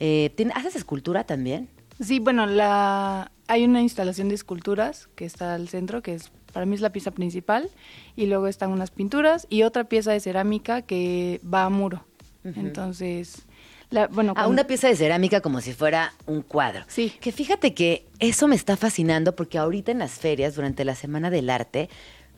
Eh, 0.00 0.30
¿tiene- 0.36 0.52
¿Haces 0.56 0.74
escultura 0.76 1.22
también? 1.24 1.68
Sí, 2.00 2.18
bueno, 2.18 2.46
la 2.46 3.30
hay 3.48 3.64
una 3.64 3.82
instalación 3.82 4.28
de 4.28 4.34
esculturas 4.34 5.08
que 5.14 5.24
está 5.24 5.54
al 5.54 5.68
centro, 5.68 6.02
que 6.02 6.14
es 6.14 6.30
para 6.56 6.64
mí 6.64 6.74
es 6.74 6.80
la 6.80 6.88
pieza 6.90 7.10
principal, 7.10 7.68
y 8.16 8.24
luego 8.24 8.46
están 8.46 8.70
unas 8.72 8.90
pinturas 8.90 9.46
y 9.50 9.62
otra 9.64 9.84
pieza 9.84 10.12
de 10.12 10.20
cerámica 10.20 10.80
que 10.80 11.38
va 11.44 11.64
a 11.64 11.68
muro. 11.68 12.02
Entonces, 12.44 13.42
la, 13.90 14.06
bueno, 14.08 14.32
A 14.32 14.34
cuando- 14.34 14.50
una 14.52 14.66
pieza 14.66 14.88
de 14.88 14.96
cerámica 14.96 15.42
como 15.42 15.60
si 15.60 15.74
fuera 15.74 16.14
un 16.26 16.40
cuadro. 16.40 16.84
Sí. 16.88 17.12
Que 17.20 17.30
fíjate 17.30 17.74
que 17.74 18.06
eso 18.20 18.48
me 18.48 18.56
está 18.56 18.78
fascinando 18.78 19.36
porque 19.36 19.58
ahorita 19.58 19.92
en 19.92 19.98
las 19.98 20.12
ferias, 20.12 20.54
durante 20.54 20.84
la 20.86 20.94
Semana 20.94 21.28
del 21.28 21.50
Arte, 21.50 21.90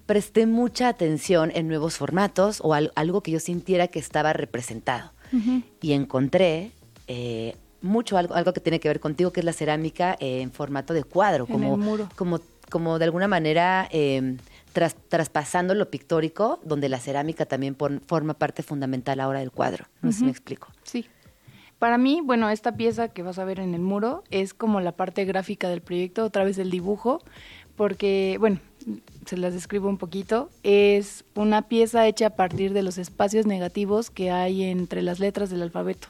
presté 0.07 0.47
mucha 0.47 0.89
atención 0.89 1.53
en 1.55 1.69
nuevos 1.69 1.97
formatos 1.97 2.61
o 2.65 2.75
al- 2.75 2.91
algo 2.97 3.23
que 3.23 3.31
yo 3.31 3.39
sintiera 3.39 3.87
que 3.87 4.01
estaba 4.01 4.33
representado. 4.33 5.13
Y 5.81 5.93
encontré 5.93 6.73
eh, 7.07 7.55
mucho 7.83 8.19
algo, 8.19 8.35
algo 8.35 8.53
que 8.53 8.61
tiene 8.61 8.81
que 8.81 8.89
ver 8.89 8.99
contigo, 8.99 9.31
que 9.33 9.41
es 9.41 9.45
la 9.47 9.53
cerámica 9.53 10.17
eh, 10.19 10.41
en 10.41 10.51
formato 10.51 10.93
de 10.93 11.05
cuadro, 11.05 11.45
En 11.47 11.53
como, 11.53 11.75
el 11.75 11.81
muro. 11.81 12.09
como, 12.17 12.41
como 12.71 12.99
de 12.99 13.05
alguna 13.07 13.29
manera 13.29 13.89
eh, 13.91 14.37
tras- 14.73 14.97
traspasando 15.09 15.75
lo 15.75 15.91
pictórico, 15.91 16.61
donde 16.65 16.89
la 16.89 16.99
cerámica 16.99 17.47
también 17.47 17.75
pon- 17.75 18.01
forma 18.07 18.35
parte 18.35 18.63
fundamental 18.63 19.21
ahora 19.21 19.41
del 19.41 19.51
cuadro. 19.51 19.87
No 20.03 20.13
sé 20.13 20.19
si 20.19 20.25
me 20.25 20.31
explico. 20.31 20.69
Sí. 20.83 21.07
Para 21.79 21.97
mí, 21.97 22.21
bueno, 22.25 22.51
esta 22.51 22.73
pieza 22.77 23.09
que 23.09 23.23
vas 23.23 23.39
a 23.39 23.45
ver 23.45 23.61
en 23.61 23.73
el 23.75 23.81
muro 23.81 24.25
es 24.31 24.53
como 24.53 24.81
la 24.81 24.93
parte 24.93 25.25
gráfica 25.25 25.69
del 25.69 25.81
proyecto, 25.81 26.25
otra 26.25 26.43
vez 26.43 26.59
el 26.59 26.71
dibujo, 26.71 27.23
porque, 27.77 28.37
bueno, 28.41 28.59
se 29.27 29.37
las 29.37 29.55
describo 29.55 29.89
un 29.89 29.97
poquito. 29.99 30.51
Es 30.65 31.25
una 31.37 31.63
pieza 31.69 32.05
hecha 32.09 32.27
a 32.27 32.31
partir 32.31 32.73
de 32.73 32.83
los 32.83 32.99
espacios 32.99 33.47
negativos 33.47 34.11
que 34.11 34.33
hay 34.33 34.65
entre 34.65 35.03
las 35.03 35.21
letras 35.21 35.51
del 35.51 35.63
alfabeto. 35.63 36.09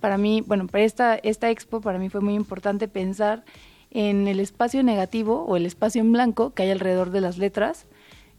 Para 0.00 0.18
mí, 0.18 0.42
bueno, 0.44 0.66
para 0.66 0.82
esta, 0.82 1.14
esta 1.14 1.48
expo 1.50 1.80
para 1.80 2.00
mí 2.00 2.08
fue 2.08 2.20
muy 2.20 2.34
importante 2.34 2.88
pensar 2.88 3.44
en 3.92 4.26
el 4.26 4.40
espacio 4.40 4.82
negativo 4.82 5.44
o 5.44 5.56
el 5.56 5.66
espacio 5.66 6.00
en 6.00 6.12
blanco 6.12 6.54
que 6.54 6.64
hay 6.64 6.70
alrededor 6.70 7.10
de 7.10 7.20
las 7.20 7.38
letras. 7.38 7.86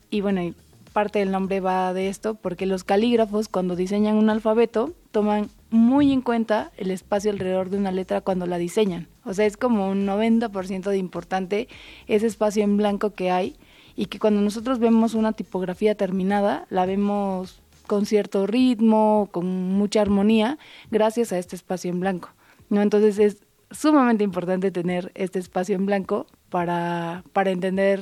Y 0.10 0.22
bueno, 0.22 0.54
parte 0.94 1.20
del 1.20 1.32
nombre 1.32 1.60
va 1.60 1.94
de 1.94 2.08
esto 2.08 2.36
porque 2.36 2.66
los 2.66 2.84
calígrafos 2.84 3.48
cuando 3.50 3.76
diseñan 3.76 4.16
un 4.16 4.30
alfabeto 4.30 4.94
toman 5.12 5.50
muy 5.70 6.12
en 6.12 6.22
cuenta 6.22 6.72
el 6.78 6.92
espacio 6.92 7.32
alrededor 7.32 7.70
de 7.70 7.78
una 7.78 7.92
letra 7.92 8.22
cuando 8.22 8.46
la 8.46 8.58
diseñan. 8.58 9.08
O 9.26 9.34
sea, 9.34 9.46
es 9.46 9.58
como 9.58 9.90
un 9.90 10.06
90% 10.08 10.90
de 10.90 10.98
importante 10.98 11.68
ese 12.08 12.28
espacio 12.28 12.64
en 12.64 12.78
blanco 12.78 13.12
que 13.14 13.32
hay 13.32 13.56
y 13.96 14.08
que 14.08 14.20
cuando 14.20 14.42
nosotros 14.42 14.80
vemos 14.80 15.14
una 15.14 15.34
tipografía 15.34 15.96
terminada, 15.96 16.66
la 16.70 16.86
vemos 16.86 17.62
con 17.86 18.06
cierto 18.06 18.48
ritmo, 18.48 19.30
con 19.32 19.46
mucha 19.46 20.02
armonía, 20.02 20.58
gracias 20.90 21.32
a 21.32 21.38
este 21.38 21.56
espacio 21.56 21.92
en 21.92 22.00
blanco. 22.00 22.30
¿no? 22.70 22.82
Entonces 22.82 23.20
es 23.20 23.38
sumamente 23.74 24.24
importante 24.24 24.72
tener 24.72 25.12
este 25.16 25.40
espacio 25.40 25.76
en 25.76 25.86
blanco 25.86 26.28
para, 26.50 27.24
para 27.34 27.52
entender 27.52 28.02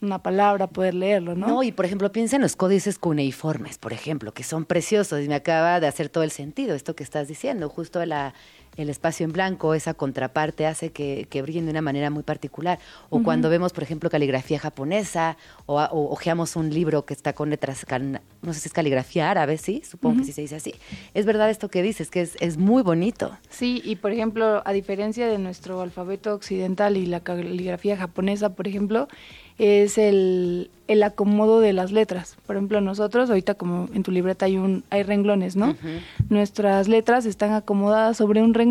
una 0.00 0.20
palabra, 0.20 0.66
poder 0.66 0.94
leerlo, 0.94 1.36
¿no? 1.36 1.46
No, 1.46 1.62
y 1.62 1.70
por 1.70 1.84
ejemplo, 1.84 2.10
piensa 2.10 2.36
en 2.36 2.42
los 2.42 2.56
códices 2.56 2.98
cuneiformes, 2.98 3.78
por 3.78 3.92
ejemplo, 3.92 4.34
que 4.34 4.42
son 4.42 4.64
preciosos 4.64 5.22
y 5.22 5.28
me 5.28 5.36
acaba 5.36 5.78
de 5.78 5.86
hacer 5.86 6.08
todo 6.08 6.24
el 6.24 6.32
sentido 6.32 6.74
esto 6.74 6.96
que 6.96 7.04
estás 7.04 7.28
diciendo. 7.28 7.68
Justo 7.68 8.04
la, 8.04 8.34
el 8.76 8.88
espacio 8.88 9.24
en 9.24 9.32
blanco, 9.32 9.74
esa 9.74 9.92
contraparte 9.92 10.66
hace 10.66 10.92
que, 10.92 11.26
que 11.28 11.42
brillen 11.42 11.66
de 11.66 11.72
una 11.72 11.82
manera 11.82 12.08
muy 12.08 12.22
particular. 12.22 12.78
O 13.10 13.22
cuando 13.22 13.50
vemos, 13.50 13.72
por 13.74 13.82
ejemplo, 13.82 14.08
caligrafía 14.08 14.58
japonesa 14.58 15.36
o, 15.66 15.78
o 15.80 16.10
ojeamos 16.10 16.56
un 16.56 16.70
libro 16.72 17.04
que 17.04 17.12
está 17.12 17.34
con 17.34 17.50
letras, 17.50 17.84
can- 17.84 18.20
no 18.40 18.54
sé 18.54 18.60
si 18.60 18.68
es 18.68 18.72
caligrafía 18.72 19.30
árabe, 19.30 19.58
¿sí? 19.58 19.82
Supongo 19.84 20.18
que 20.18 20.24
sí 20.24 20.32
se 20.32 20.40
dice 20.40 20.56
así. 20.56 20.74
Es 21.12 21.26
verdad 21.26 21.50
esto 21.50 21.68
que 21.68 21.82
dices, 21.82 22.10
que 22.10 22.22
es, 22.22 22.36
es 22.40 22.56
muy 22.56 22.82
bonito. 22.82 23.36
Sí, 23.50 23.82
y 23.84 23.96
por 23.96 24.10
ejemplo, 24.12 24.62
a 24.64 24.72
diferencia 24.72 25.26
de 25.26 25.36
nuestro 25.38 25.82
alfabeto 25.82 26.34
occidental 26.34 26.96
y 26.96 27.04
la 27.04 27.20
caligrafía 27.20 27.96
japonesa, 27.98 28.54
por 28.54 28.66
ejemplo, 28.68 29.06
es 29.58 29.98
el, 29.98 30.70
el 30.88 31.02
acomodo 31.02 31.60
de 31.60 31.74
las 31.74 31.92
letras. 31.92 32.36
Por 32.46 32.56
ejemplo, 32.56 32.80
nosotros, 32.80 33.28
ahorita 33.28 33.54
como 33.54 33.86
en 33.92 34.02
tu 34.02 34.10
libreta 34.10 34.46
hay, 34.46 34.56
un, 34.56 34.82
hay 34.88 35.02
renglones, 35.02 35.56
¿no? 35.56 35.76
Nuestras 36.30 36.88
letras 36.88 37.26
están 37.26 37.52
acomodadas 37.52 38.16
sobre 38.16 38.42
un 38.42 38.54
renglón 38.54 38.61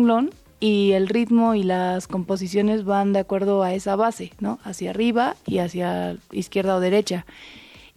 y 0.60 0.92
el 0.92 1.08
ritmo 1.08 1.54
y 1.54 1.62
las 1.64 2.06
composiciones 2.06 2.84
van 2.84 3.12
de 3.12 3.18
acuerdo 3.20 3.62
a 3.62 3.74
esa 3.74 3.96
base, 3.96 4.32
¿no? 4.40 4.58
Hacia 4.64 4.90
arriba 4.90 5.34
y 5.46 5.58
hacia 5.58 6.16
izquierda 6.30 6.76
o 6.76 6.80
derecha. 6.80 7.26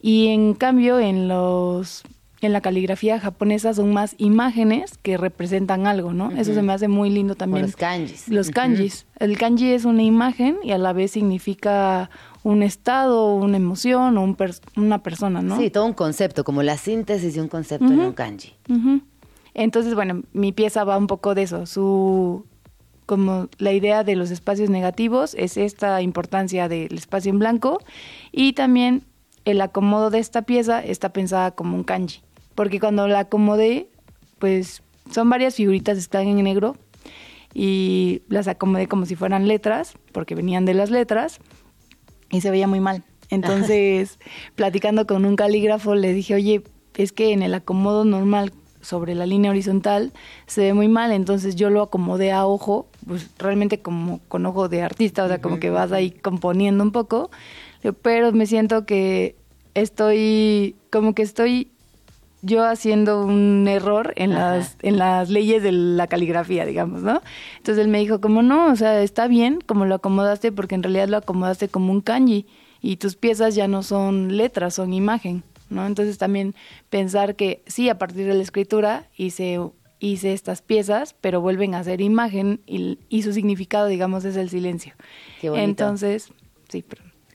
Y 0.02 0.28
en 0.28 0.54
cambio, 0.56 1.00
en 1.00 1.28
los 1.28 2.04
en 2.42 2.54
la 2.54 2.62
caligrafía 2.62 3.20
japonesa 3.20 3.74
son 3.74 3.92
más 3.94 4.14
imágenes 4.20 4.98
que 5.02 5.18
representan 5.18 5.88
algo, 5.88 6.14
¿no? 6.14 6.30
Eso 6.32 6.54
se 6.54 6.62
me 6.62 6.74
hace 6.74 6.88
muy 6.88 7.10
lindo 7.10 7.34
también. 7.36 7.66
los 7.66 7.76
kanjis. 7.76 8.28
Los 8.30 8.50
kanjis. 8.52 9.06
El 9.20 9.38
kanji 9.38 9.72
es 9.72 9.86
una 9.86 10.04
imagen 10.04 10.58
y 10.62 10.72
a 10.72 10.78
la 10.78 10.94
vez 10.94 11.12
significa 11.12 12.10
un 12.44 12.62
estado, 12.62 13.34
una 13.34 13.58
emoción 13.58 14.18
o 14.18 14.22
un 14.24 14.38
pers- 14.38 14.62
una 14.76 15.00
persona, 15.02 15.42
¿no? 15.42 15.58
Sí, 15.58 15.72
todo 15.72 15.86
un 15.86 15.94
concepto, 15.94 16.44
como 16.44 16.62
la 16.62 16.78
síntesis 16.78 17.34
de 17.34 17.42
un 17.42 17.48
concepto 17.48 17.88
en 17.88 18.00
un 18.00 18.14
kanji. 18.14 18.54
Entonces, 19.56 19.96
bueno, 19.96 20.22
mi 20.34 20.52
pieza 20.52 20.84
va 20.84 20.98
un 20.98 21.08
poco 21.08 21.34
de 21.34 21.44
eso. 21.44 21.66
Su 21.66 22.46
como 23.06 23.50
la 23.58 23.72
idea 23.72 24.04
de 24.04 24.16
los 24.16 24.32
espacios 24.32 24.70
negativos 24.70 25.36
es 25.36 25.58
esta 25.58 26.02
importancia 26.02 26.68
del 26.68 26.94
espacio 26.96 27.30
en 27.30 27.40
blanco 27.40 27.80
y 28.32 28.54
también 28.54 29.04
el 29.46 29.62
acomodo 29.62 30.10
de 30.10 30.20
esta 30.20 30.42
pieza 30.42 30.84
está 30.84 31.10
pensada 31.10 31.52
como 31.52 31.76
un 31.76 31.84
kanji, 31.84 32.22
porque 32.56 32.80
cuando 32.80 33.08
la 33.08 33.20
acomodé, 33.20 33.90
pues 34.40 34.82
son 35.12 35.30
varias 35.30 35.56
figuritas 35.56 36.00
están 36.00 36.28
en 36.28 36.44
negro 36.44 36.76
y 37.54 38.24
las 38.28 38.48
acomodé 38.48 38.88
como 38.88 39.06
si 39.06 39.16
fueran 39.16 39.48
letras, 39.48 39.94
porque 40.12 40.34
venían 40.34 40.66
de 40.66 40.74
las 40.74 40.90
letras 40.90 41.40
y 42.32 42.42
se 42.42 42.50
veía 42.50 42.68
muy 42.68 42.80
mal. 42.80 43.04
Entonces, 43.30 44.20
platicando 44.56 45.06
con 45.06 45.26
un 45.26 45.36
calígrafo, 45.36 45.94
le 45.94 46.12
dije, 46.12 46.34
oye, 46.34 46.64
es 46.96 47.12
que 47.12 47.34
en 47.34 47.44
el 47.44 47.54
acomodo 47.54 48.04
normal 48.04 48.52
sobre 48.86 49.16
la 49.16 49.26
línea 49.26 49.52
horizontal 49.52 50.14
se 50.46 50.62
ve 50.62 50.74
muy 50.74 50.88
mal, 50.88 51.12
entonces 51.12 51.56
yo 51.56 51.70
lo 51.70 51.82
acomodé 51.82 52.32
a 52.32 52.46
ojo, 52.46 52.88
pues 53.08 53.30
realmente 53.38 53.82
como 53.82 54.20
con 54.28 54.46
ojo 54.46 54.70
de 54.70 54.84
artista, 54.84 55.24
o 55.26 55.28
sea, 55.28 55.42
como 55.42 55.60
que 55.60 55.70
vas 55.70 55.92
ahí 55.92 56.12
componiendo 56.12 56.84
un 56.84 56.92
poco, 56.92 57.32
pero 58.02 58.32
me 58.32 58.46
siento 58.46 58.86
que 58.86 59.36
estoy, 59.74 60.76
como 60.92 61.14
que 61.16 61.24
estoy 61.24 61.72
yo 62.42 62.64
haciendo 62.64 63.26
un 63.26 63.68
error 63.68 64.14
en 64.18 64.36
las, 64.36 64.78
en 64.84 65.00
las 65.00 65.32
leyes 65.32 65.64
de 65.64 65.72
la 65.72 66.06
caligrafía, 66.06 66.64
digamos, 66.64 67.02
¿no? 67.02 67.22
Entonces 67.58 67.84
él 67.84 67.90
me 67.90 67.98
dijo, 67.98 68.22
como 68.22 68.44
no, 68.44 68.72
o 68.72 68.76
sea, 68.76 69.02
está 69.02 69.28
bien 69.28 69.62
como 69.66 69.86
lo 69.86 69.96
acomodaste, 69.96 70.52
porque 70.52 70.76
en 70.76 70.84
realidad 70.84 71.08
lo 71.08 71.18
acomodaste 71.18 71.70
como 71.70 71.92
un 71.92 72.02
kanji 72.02 72.46
y 72.82 72.98
tus 72.98 73.16
piezas 73.16 73.56
ya 73.56 73.68
no 73.68 73.82
son 73.82 74.38
letras, 74.38 74.76
son 74.76 74.94
imagen, 74.94 75.44
¿no? 75.70 75.86
Entonces 75.86 76.18
también 76.18 76.56
pensar 76.90 77.36
que 77.36 77.64
sí, 77.68 77.90
a 77.90 77.98
partir 77.98 78.28
de 78.28 78.34
la 78.34 78.44
escritura 78.44 79.08
hice, 79.18 79.60
hice 80.00 80.34
estas 80.34 80.62
piezas, 80.62 81.16
pero 81.22 81.42
vuelven 81.42 81.76
a 81.76 81.84
ser 81.84 82.02
imagen 82.02 82.62
y, 82.66 83.00
y 83.10 83.24
su 83.24 83.34
significado, 83.34 83.88
digamos, 83.88 84.26
es 84.26 84.36
el 84.36 84.50
silencio. 84.50 84.94
Qué 85.42 85.50
bonito. 85.50 85.66
Entonces, 85.66 86.30
sí, 86.70 86.84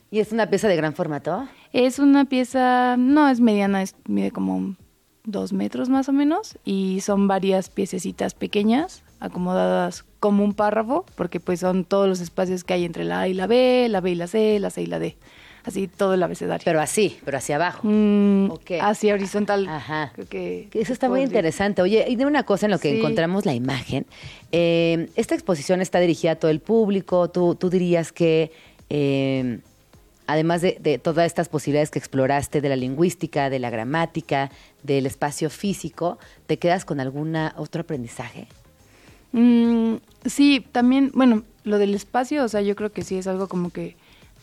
¿Y 0.09 0.19
es 0.19 0.33
una 0.33 0.49
pieza 0.49 0.67
de 0.67 0.75
gran 0.75 0.93
formato? 0.93 1.47
es 1.73 1.99
una 1.99 2.25
pieza, 2.25 2.97
no 2.97 3.29
es 3.29 3.39
mediana, 3.39 3.81
es, 3.81 3.95
mide 4.07 4.31
como 4.31 4.75
dos 5.23 5.53
metros 5.53 5.89
más 5.89 6.09
o 6.09 6.13
menos 6.13 6.57
y 6.65 6.99
son 7.01 7.27
varias 7.27 7.69
piececitas 7.69 8.33
pequeñas 8.33 9.03
acomodadas 9.19 10.03
como 10.19 10.43
un 10.43 10.53
párrafo 10.53 11.05
porque 11.15 11.39
pues 11.39 11.59
son 11.59 11.85
todos 11.85 12.07
los 12.07 12.21
espacios 12.21 12.63
que 12.63 12.73
hay 12.73 12.85
entre 12.85 13.03
la 13.03 13.21
A 13.21 13.27
y 13.27 13.33
la 13.33 13.47
B, 13.47 13.87
la 13.89 14.01
B 14.01 14.11
y 14.11 14.15
la 14.15 14.27
C, 14.27 14.59
la 14.59 14.69
C 14.69 14.81
y 14.81 14.87
la 14.87 14.99
D, 14.99 15.15
así 15.63 15.87
todo 15.87 16.13
el 16.13 16.23
abecedario. 16.23 16.63
Pero 16.65 16.81
así, 16.81 17.17
pero 17.25 17.37
hacia 17.37 17.55
abajo. 17.57 17.87
Mm. 17.87 18.51
Hacia 18.81 19.13
horizontal. 19.13 19.67
Ajá. 19.67 20.11
Creo 20.15 20.27
que, 20.27 20.67
Que 20.71 20.81
Eso 20.81 20.93
está 20.93 21.09
muy 21.09 21.21
interesante. 21.21 21.81
Oye, 21.81 22.05
y 22.09 22.15
de 22.15 22.25
una 22.25 22.43
cosa 22.43 22.65
en 22.67 22.71
lo 22.71 22.79
que 22.79 22.91
Sí. 22.91 22.97
encontramos 22.99 23.45
la 23.45 23.53
imagen, 23.53 24.05
eh, 24.51 25.09
esta 25.15 25.35
exposición 25.35 25.81
está 25.81 25.99
dirigida 25.99 26.31
a 26.31 26.35
todo 26.35 26.51
el 26.51 26.59
público. 26.59 27.29
Tú, 27.29 27.55
tú 27.55 27.69
dirías 27.69 28.11
que, 28.11 28.51
eh, 28.89 29.59
además 30.27 30.61
de, 30.61 30.77
de 30.79 30.97
todas 30.97 31.25
estas 31.25 31.49
posibilidades 31.49 31.89
que 31.91 31.99
exploraste 31.99 32.61
de 32.61 32.69
la 32.69 32.75
lingüística, 32.75 33.49
de 33.49 33.59
la 33.59 33.69
gramática, 33.69 34.49
del 34.83 35.05
espacio 35.05 35.49
físico, 35.49 36.17
¿te 36.47 36.57
quedas 36.57 36.85
con 36.85 36.99
alguna 36.99 37.53
otro 37.57 37.81
aprendizaje? 37.81 38.47
Mm, 39.33 39.95
sí, 40.25 40.65
también, 40.71 41.11
bueno, 41.13 41.43
lo 41.63 41.77
del 41.77 41.93
espacio, 41.93 42.43
o 42.43 42.47
sea, 42.49 42.61
yo 42.61 42.75
creo 42.75 42.91
que 42.91 43.03
sí 43.03 43.15
es 43.17 43.27
algo 43.27 43.47
como 43.47 43.69
que 43.69 43.95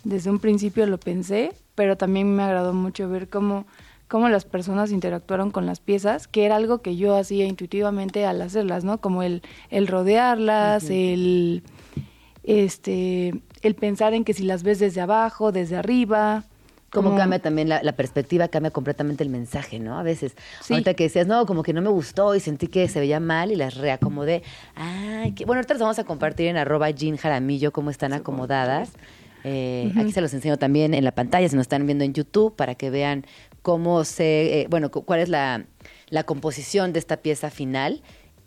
desde 0.08 0.30
un 0.30 0.38
principio 0.38 0.86
lo 0.86 0.98
pensé, 0.98 1.52
pero 1.74 1.96
también 1.96 2.34
me 2.34 2.42
agradó 2.42 2.72
mucho 2.72 3.08
ver 3.08 3.28
cómo, 3.28 3.66
cómo 4.08 4.28
las 4.30 4.44
personas 4.46 4.90
interactuaron 4.90 5.50
con 5.50 5.66
las 5.66 5.80
piezas, 5.80 6.26
que 6.26 6.44
era 6.46 6.56
algo 6.56 6.78
que 6.80 6.96
yo 6.96 7.14
hacía 7.16 7.44
intuitivamente 7.44 8.24
al 8.24 8.40
hacerlas, 8.40 8.84
¿no? 8.84 8.98
Como 9.02 9.22
el, 9.22 9.42
el 9.70 9.86
rodearlas, 9.86 10.88
el, 10.90 11.62
este, 12.44 13.34
el 13.62 13.74
pensar 13.74 14.14
en 14.14 14.24
que 14.24 14.34
si 14.34 14.44
las 14.44 14.62
ves 14.62 14.78
desde 14.78 15.00
abajo, 15.00 15.52
desde 15.52 15.76
arriba. 15.76 16.44
Cómo 16.90 17.08
como- 17.10 17.18
cambia 17.18 17.38
también 17.38 17.68
la, 17.68 17.82
la 17.82 17.92
perspectiva, 17.92 18.48
cambia 18.48 18.70
completamente 18.70 19.22
el 19.22 19.28
mensaje, 19.28 19.78
¿no? 19.78 19.98
A 19.98 20.02
veces, 20.02 20.34
Sí. 20.62 20.72
ahorita 20.72 20.94
que 20.94 21.04
decías, 21.04 21.26
no, 21.26 21.44
como 21.44 21.62
que 21.62 21.74
no 21.74 21.82
me 21.82 21.90
gustó 21.90 22.34
y 22.34 22.40
sentí 22.40 22.66
que 22.68 22.88
se 22.88 22.98
veía 22.98 23.20
mal 23.20 23.52
y 23.52 23.56
las 23.56 23.76
reacomodé. 23.76 24.42
Ay, 24.74 25.32
qué- 25.32 25.44
bueno, 25.44 25.58
ahorita 25.58 25.74
las 25.74 25.82
vamos 25.82 25.98
a 25.98 26.04
compartir 26.04 26.46
en 26.46 26.56
arroba 26.56 26.88
Jean 26.88 27.18
Jaramillo 27.18 27.72
cómo 27.72 27.90
están 27.90 28.14
acomodadas. 28.14 28.92
Eh, 29.44 29.92
Aquí 29.96 30.12
se 30.12 30.20
los 30.20 30.32
enseño 30.34 30.56
también 30.58 30.94
en 30.94 31.04
la 31.04 31.12
pantalla, 31.12 31.48
si 31.48 31.56
nos 31.56 31.62
están 31.62 31.86
viendo 31.86 32.04
en 32.04 32.12
YouTube, 32.14 32.54
para 32.56 32.74
que 32.74 32.90
vean 32.90 33.24
cómo 33.62 34.04
se, 34.04 34.60
eh, 34.62 34.66
bueno, 34.70 34.90
cu- 34.90 35.04
cuál 35.04 35.20
es 35.20 35.28
la, 35.28 35.64
la 36.10 36.24
composición 36.24 36.92
de 36.92 36.98
esta 36.98 37.18
pieza 37.18 37.50
final 37.50 38.02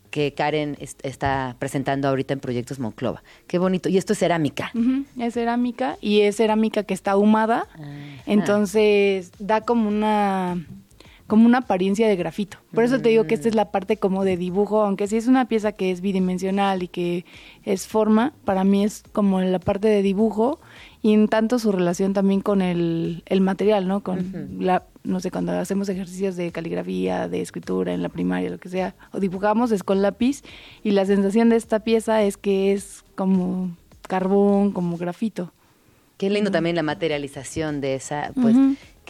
que 0.09 0.33
Karen 0.33 0.75
est- 0.81 0.99
está 1.05 1.55
presentando 1.59 2.09
ahorita 2.09 2.33
en 2.33 2.41
Proyectos 2.41 2.79
Monclova. 2.79 3.23
Qué 3.47 3.57
bonito. 3.59 3.87
Y 3.87 3.97
esto 3.97 4.11
es 4.13 4.19
cerámica. 4.19 4.71
Es 5.17 5.35
cerámica 5.35 5.97
y 6.01 6.21
es 6.21 6.35
cerámica 6.35 6.83
que 6.83 6.93
está 6.93 7.11
ahumada, 7.11 7.67
entonces 8.25 9.31
da 9.39 9.61
como 9.61 9.87
una 9.87 10.65
como 11.27 11.45
una 11.45 11.59
apariencia 11.59 12.09
de 12.09 12.17
grafito. 12.17 12.57
Por 12.73 12.83
eso 12.83 12.99
te 13.01 13.07
digo 13.07 13.23
que 13.25 13.35
esta 13.35 13.47
es 13.47 13.55
la 13.55 13.71
parte 13.71 13.95
como 13.95 14.25
de 14.25 14.35
dibujo, 14.35 14.81
aunque 14.81 15.07
sí 15.07 15.15
es 15.15 15.27
una 15.27 15.47
pieza 15.47 15.71
que 15.71 15.89
es 15.89 16.01
bidimensional 16.01 16.83
y 16.83 16.89
que 16.89 17.23
es 17.63 17.87
forma, 17.87 18.33
para 18.43 18.65
mí 18.65 18.83
es 18.83 19.03
como 19.13 19.39
la 19.39 19.59
parte 19.59 19.87
de 19.87 20.01
dibujo 20.01 20.59
y 21.01 21.13
en 21.13 21.27
tanto 21.27 21.57
su 21.57 21.71
relación 21.71 22.13
también 22.13 22.41
con 22.41 22.61
el, 22.61 23.23
el 23.25 23.41
material, 23.41 23.87
¿no? 23.87 24.01
Con 24.01 24.57
la, 24.59 24.83
no 25.03 25.19
sé, 25.19 25.31
cuando 25.31 25.51
hacemos 25.53 25.89
ejercicios 25.89 26.35
de 26.35 26.51
caligrafía, 26.51 27.27
de 27.27 27.41
escritura 27.41 27.93
en 27.93 28.03
la 28.03 28.09
primaria, 28.09 28.49
lo 28.49 28.59
que 28.59 28.69
sea, 28.69 28.95
o 29.11 29.19
dibujamos 29.19 29.71
es 29.71 29.83
con 29.83 30.01
lápiz 30.01 30.43
y 30.83 30.91
la 30.91 31.05
sensación 31.05 31.49
de 31.49 31.55
esta 31.55 31.79
pieza 31.79 32.23
es 32.23 32.37
que 32.37 32.73
es 32.73 33.03
como 33.15 33.75
carbón, 34.07 34.71
como 34.71 34.97
grafito. 34.97 35.51
Qué 36.17 36.29
lindo 36.29 36.51
también 36.51 36.75
la 36.75 36.83
materialización 36.83 37.81
de 37.81 37.95
esa, 37.95 38.31
pues. 38.39 38.55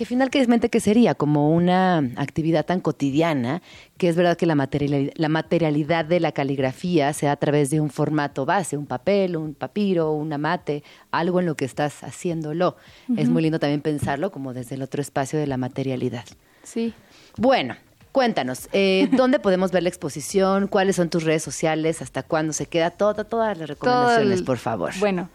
Que 0.01 0.05
finalmente 0.07 0.69
que 0.69 0.79
sería 0.79 1.13
como 1.13 1.51
una 1.51 1.99
actividad 2.15 2.65
tan 2.65 2.79
cotidiana, 2.81 3.61
que 3.99 4.09
es 4.09 4.15
verdad 4.15 4.35
que 4.35 4.47
la 4.47 4.55
materialidad, 4.55 5.13
la 5.15 5.29
materialidad 5.29 6.05
de 6.05 6.19
la 6.19 6.31
caligrafía 6.31 7.13
se 7.13 7.27
da 7.27 7.33
a 7.33 7.35
través 7.35 7.69
de 7.69 7.79
un 7.79 7.91
formato 7.91 8.43
base, 8.47 8.77
un 8.77 8.87
papel, 8.87 9.37
un 9.37 9.53
papiro, 9.53 10.11
una 10.13 10.39
mate, 10.39 10.83
algo 11.11 11.39
en 11.39 11.45
lo 11.45 11.53
que 11.55 11.65
estás 11.65 12.03
haciéndolo. 12.03 12.77
Es 13.15 13.29
muy 13.29 13.43
lindo 13.43 13.59
también 13.59 13.81
pensarlo 13.81 14.31
como 14.31 14.55
desde 14.55 14.73
el 14.73 14.81
otro 14.81 15.03
espacio 15.03 15.37
de 15.37 15.45
la 15.45 15.57
materialidad. 15.57 16.25
Sí. 16.63 16.95
Bueno, 17.37 17.75
cuéntanos, 18.11 18.69
eh, 18.73 19.07
¿dónde 19.15 19.37
podemos 19.37 19.71
ver 19.71 19.83
la 19.83 19.89
exposición? 19.89 20.67
¿Cuáles 20.67 20.95
son 20.95 21.11
tus 21.11 21.25
redes 21.25 21.43
sociales? 21.43 22.01
¿Hasta 22.01 22.23
cuándo 22.23 22.53
se 22.53 22.65
queda? 22.65 22.89
Toda, 22.89 23.23
todas 23.23 23.55
las 23.55 23.69
recomendaciones, 23.69 24.39
el- 24.39 24.45
por 24.45 24.57
favor. 24.57 24.93
Bueno, 24.99 25.29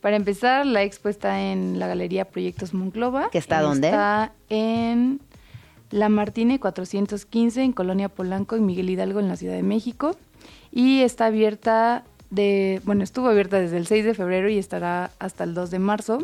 para 0.00 0.16
empezar, 0.16 0.66
la 0.66 0.82
expo 0.82 1.08
está 1.08 1.40
en 1.52 1.78
la 1.78 1.86
Galería 1.86 2.24
Proyectos 2.24 2.74
Monclova. 2.74 3.30
¿Que 3.30 3.38
está 3.38 3.60
dónde? 3.60 3.88
Está 3.88 4.32
en 4.48 5.20
La 5.90 6.08
Martine 6.08 6.58
415, 6.58 7.62
en 7.62 7.72
Colonia 7.72 8.08
Polanco, 8.08 8.56
en 8.56 8.66
Miguel 8.66 8.90
Hidalgo, 8.90 9.20
en 9.20 9.28
la 9.28 9.36
Ciudad 9.36 9.54
de 9.54 9.62
México. 9.62 10.16
Y 10.72 11.02
está 11.02 11.26
abierta 11.26 12.04
de, 12.30 12.80
bueno, 12.84 13.04
estuvo 13.04 13.28
abierta 13.28 13.60
desde 13.60 13.76
el 13.76 13.86
6 13.86 14.04
de 14.04 14.14
febrero 14.14 14.48
y 14.48 14.58
estará 14.58 15.10
hasta 15.18 15.44
el 15.44 15.54
2 15.54 15.70
de 15.70 15.78
marzo. 15.78 16.18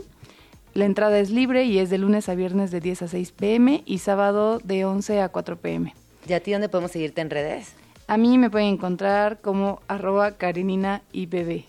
La 0.72 0.84
entrada 0.84 1.18
es 1.18 1.30
libre 1.30 1.64
y 1.64 1.78
es 1.78 1.90
de 1.90 1.98
lunes 1.98 2.28
a 2.28 2.34
viernes 2.34 2.70
de 2.70 2.80
10 2.80 3.02
a 3.02 3.08
6 3.08 3.32
pm 3.32 3.82
y 3.86 3.98
sábado 3.98 4.60
de 4.62 4.84
11 4.84 5.20
a 5.20 5.28
4 5.30 5.56
pm. 5.56 5.94
¿Y 6.28 6.32
a 6.32 6.40
ti 6.40 6.52
dónde 6.52 6.68
podemos 6.68 6.92
seguirte 6.92 7.20
en 7.20 7.30
redes? 7.30 7.74
A 8.08 8.16
mí 8.16 8.38
me 8.38 8.50
pueden 8.50 8.68
encontrar 8.68 9.40
como 9.40 9.80
arroba 9.88 10.32
Karenina 10.32 11.02
y 11.12 11.26
bebé. 11.26 11.64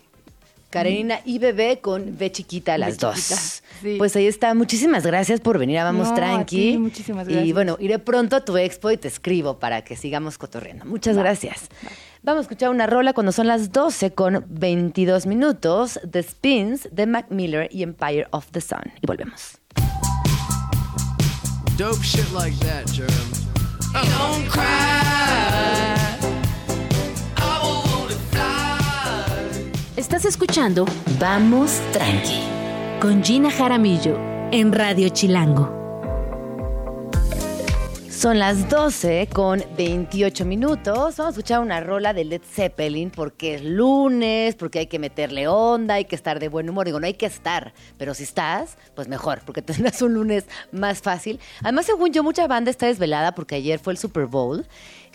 Karenina 0.70 1.20
y 1.24 1.38
Bebé 1.38 1.80
con 1.80 2.18
B 2.18 2.30
chiquita 2.30 2.76
las 2.78 2.96
B 2.98 3.06
dos. 3.06 3.62
sí. 3.80 3.94
Pues 3.98 4.14
ahí 4.16 4.26
está. 4.26 4.52
Muchísimas 4.54 5.04
gracias 5.06 5.40
por 5.40 5.58
venir 5.58 5.78
a 5.78 5.84
Vamos 5.84 6.08
No, 6.08 6.12
a 6.12 6.16
Tranqui. 6.16 6.72
ti, 6.72 6.78
muchísimas 6.78 7.28
Y 7.28 7.32
gracias. 7.32 7.54
bueno, 7.54 7.76
iré 7.80 7.98
pronto 7.98 8.36
a 8.36 8.44
tu 8.44 8.56
expo 8.56 8.90
y 8.90 8.96
te 8.96 9.08
escribo 9.08 9.58
para 9.58 9.82
que 9.82 9.96
sigamos 9.96 10.36
cotorreando. 10.38 10.84
Muchas 10.84 11.16
gracias. 11.16 11.68
Vamos 12.22 12.40
a 12.40 12.42
escuchar 12.42 12.70
una 12.70 12.86
rola 12.86 13.12
cuando 13.12 13.30
son 13.32 13.46
las 13.46 13.72
12 13.72 14.12
con 14.12 14.44
22 14.48 15.26
minutos. 15.26 16.00
The 16.10 16.22
Spins 16.22 16.88
de 16.92 17.06
Mac 17.06 17.26
Miller 17.30 17.68
y 17.70 17.82
Empire 17.84 18.26
of 18.32 18.46
the 18.50 18.60
Sun. 18.60 18.82
Y 19.00 19.06
volvemos. 19.06 19.58
Dope 21.76 22.02
shit 22.02 22.30
like 22.32 22.56
that, 22.66 22.86
Jerem. 22.92 23.08
Don't 23.92 24.48
cry. 24.50 25.97
Estás 29.98 30.24
escuchando 30.24 30.86
Vamos 31.18 31.80
Tranqui 31.92 32.40
con 33.00 33.20
Gina 33.24 33.50
Jaramillo 33.50 34.16
en 34.52 34.72
Radio 34.72 35.08
Chilango. 35.08 35.76
Son 38.08 38.38
las 38.38 38.68
12 38.68 39.28
con 39.32 39.60
28 39.76 40.44
minutos. 40.44 41.16
Vamos 41.16 41.20
a 41.20 41.28
escuchar 41.30 41.58
una 41.58 41.80
rola 41.80 42.12
de 42.14 42.24
Led 42.24 42.42
Zeppelin 42.42 43.10
porque 43.10 43.54
es 43.54 43.64
lunes, 43.64 44.54
porque 44.54 44.78
hay 44.78 44.86
que 44.86 45.00
meterle 45.00 45.48
onda, 45.48 45.94
hay 45.94 46.04
que 46.04 46.14
estar 46.14 46.38
de 46.38 46.48
buen 46.48 46.70
humor. 46.70 46.86
Digo, 46.86 47.00
no 47.00 47.06
hay 47.06 47.14
que 47.14 47.26
estar, 47.26 47.72
pero 47.96 48.14
si 48.14 48.22
estás, 48.22 48.78
pues 48.94 49.08
mejor, 49.08 49.40
porque 49.44 49.62
tendrás 49.62 50.00
un 50.02 50.14
lunes 50.14 50.46
más 50.70 51.02
fácil. 51.02 51.40
Además, 51.62 51.86
según 51.86 52.12
yo, 52.12 52.22
mucha 52.22 52.46
banda 52.46 52.70
está 52.70 52.86
desvelada 52.86 53.34
porque 53.34 53.56
ayer 53.56 53.80
fue 53.80 53.94
el 53.94 53.98
Super 53.98 54.26
Bowl 54.26 54.64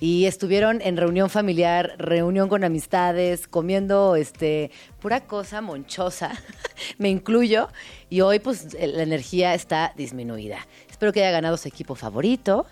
y 0.04 0.26
estuvieron 0.26 0.82
en 0.82 0.97
reunión 0.97 1.30
familiar, 1.30 1.93
reunión 1.97 2.49
con 2.49 2.66
amistades, 2.66 3.47
comiendo 3.47 4.18
este 4.18 4.70
pura 4.99 5.22
cosa 5.22 5.62
monchosa, 5.62 6.34
me 6.97 7.08
incluyo, 7.08 7.70
y 8.10 8.20
hoy 8.20 8.39
pues 8.39 8.74
la 8.74 9.01
energía 9.01 9.54
está 9.54 9.93
disminuida. 9.95 10.68
Espero 10.89 11.14
que 11.14 11.22
haya 11.22 11.32
ganado 11.32 11.56
su 11.56 11.70
equipo 11.70 11.95
favorito. 11.95 12.66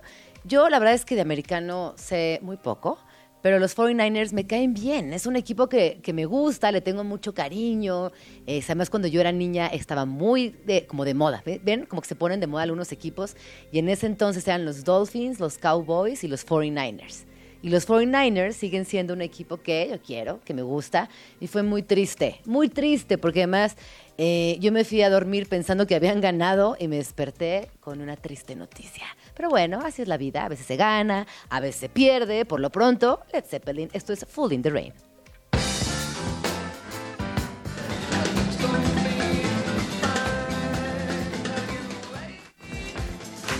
Yo 0.44 0.68
la 0.68 0.78
verdad 0.78 0.94
es 0.94 1.06
que 1.06 1.16
de 1.16 1.22
americano 1.22 1.94
sé 1.96 2.40
muy 2.42 2.58
poco, 2.58 3.00
pero 3.42 3.60
los 3.60 3.76
49ers 3.76 4.34
me 4.34 4.46
caen 4.46 4.74
bien. 4.74 5.14
Es 5.14 5.26
un 5.26 5.36
equipo 5.36 5.68
que, 5.68 6.00
que 6.02 6.14
me 6.14 6.26
gusta, 6.26 6.72
le 6.72 6.82
tengo 6.82 7.04
mucho 7.04 7.34
cariño. 7.34 8.12
Eh, 8.48 8.62
además, 8.66 8.90
cuando 8.90 9.08
yo 9.08 9.20
era 9.22 9.32
niña 9.32 9.68
estaba 9.68 10.06
muy 10.06 10.50
de, 10.66 10.86
como 10.86 11.06
de 11.06 11.14
moda. 11.14 11.42
¿Ve- 11.46 11.60
¿Ven? 11.64 11.86
Como 11.86 12.02
que 12.02 12.08
se 12.08 12.16
ponen 12.16 12.40
de 12.40 12.48
moda 12.48 12.64
algunos 12.64 12.92
equipos. 12.92 13.36
Y 13.72 13.80
en 13.80 13.90
ese 13.90 14.06
entonces 14.08 14.48
eran 14.48 14.66
los 14.66 14.84
Dolphins, 14.84 15.40
los 15.40 15.58
Cowboys 15.58 16.24
y 16.24 16.28
los 16.28 16.46
49ers. 16.46 17.26
Y 17.64 17.70
los 17.70 17.88
49ers 17.88 18.54
siguen 18.54 18.86
siendo 18.86 19.14
un 19.14 19.22
equipo 19.22 19.58
que 19.58 19.88
yo 19.92 20.02
quiero, 20.02 20.40
que 20.44 20.54
me 20.56 20.64
gusta. 20.64 21.10
Y 21.40 21.46
fue 21.48 21.62
muy 21.62 21.84
triste, 21.84 22.42
muy 22.46 22.70
triste, 22.70 23.20
porque 23.20 23.42
además 23.42 23.76
eh, 24.18 24.58
yo 24.60 24.72
me 24.72 24.84
fui 24.84 25.04
a 25.04 25.12
dormir 25.12 25.48
pensando 25.48 25.86
que 25.86 25.94
habían 25.96 26.22
ganado 26.22 26.76
y 26.80 26.88
me 26.88 26.96
desperté 26.96 27.70
con 27.80 28.02
una 28.02 28.16
triste 28.18 28.56
noticia. 28.56 29.06
Pero 29.36 29.50
bueno, 29.50 29.80
así 29.84 30.02
es 30.02 30.08
la 30.08 30.18
vida. 30.18 30.46
A 30.46 30.50
veces 30.50 30.66
se 30.66 30.76
gana, 30.76 31.28
a 31.50 31.60
veces 31.60 31.82
se 31.82 31.90
pierde. 31.90 32.46
Por 32.46 32.60
lo 32.60 32.70
pronto, 32.70 33.22
Led 33.34 33.46
Zeppelin, 33.46 33.90
esto 33.94 34.14
es 34.14 34.26
Full 34.28 34.54
in 34.54 34.62
the 34.62 34.70
Rain. 34.70 34.94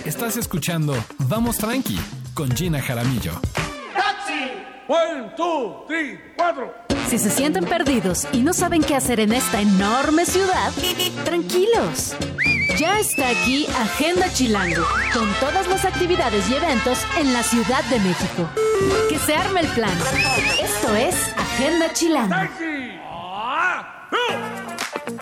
Estás 0.06 0.36
escuchando 0.36 0.94
Vamos 1.20 1.58
Tranqui 1.58 1.98
con 2.34 2.52
Gina 2.52 2.82
Jaramillo. 2.82 3.32
One, 4.88 5.32
two, 5.38 5.86
three, 5.88 6.20
cuatro. 6.36 6.74
Si 7.08 7.18
se 7.18 7.30
sienten 7.30 7.66
perdidos 7.66 8.28
y 8.34 8.42
no 8.42 8.52
saben 8.52 8.84
qué 8.84 8.96
hacer 8.96 9.22
en 9.22 9.32
esta 9.32 9.62
enorme 9.62 10.26
ciudad, 10.26 10.72
tranquilos. 11.24 12.14
Ya 12.78 13.00
está 13.00 13.30
aquí 13.30 13.66
Agenda 13.80 14.32
Chilango, 14.34 14.84
con 15.14 15.32
todas 15.40 15.68
las 15.68 15.86
actividades 15.86 16.50
y 16.50 16.56
eventos 16.56 17.00
en 17.20 17.34
la 17.34 17.44
Ciudad 17.44 17.84
de 17.86 18.00
México. 18.00 18.50
Que 19.10 19.18
se 19.20 19.36
arme 19.36 19.62
el 19.62 19.68
plan. 19.70 19.98
Esto 20.62 20.96
es 20.96 21.16
Agenda 21.38 21.92
Chilango. 21.94 22.36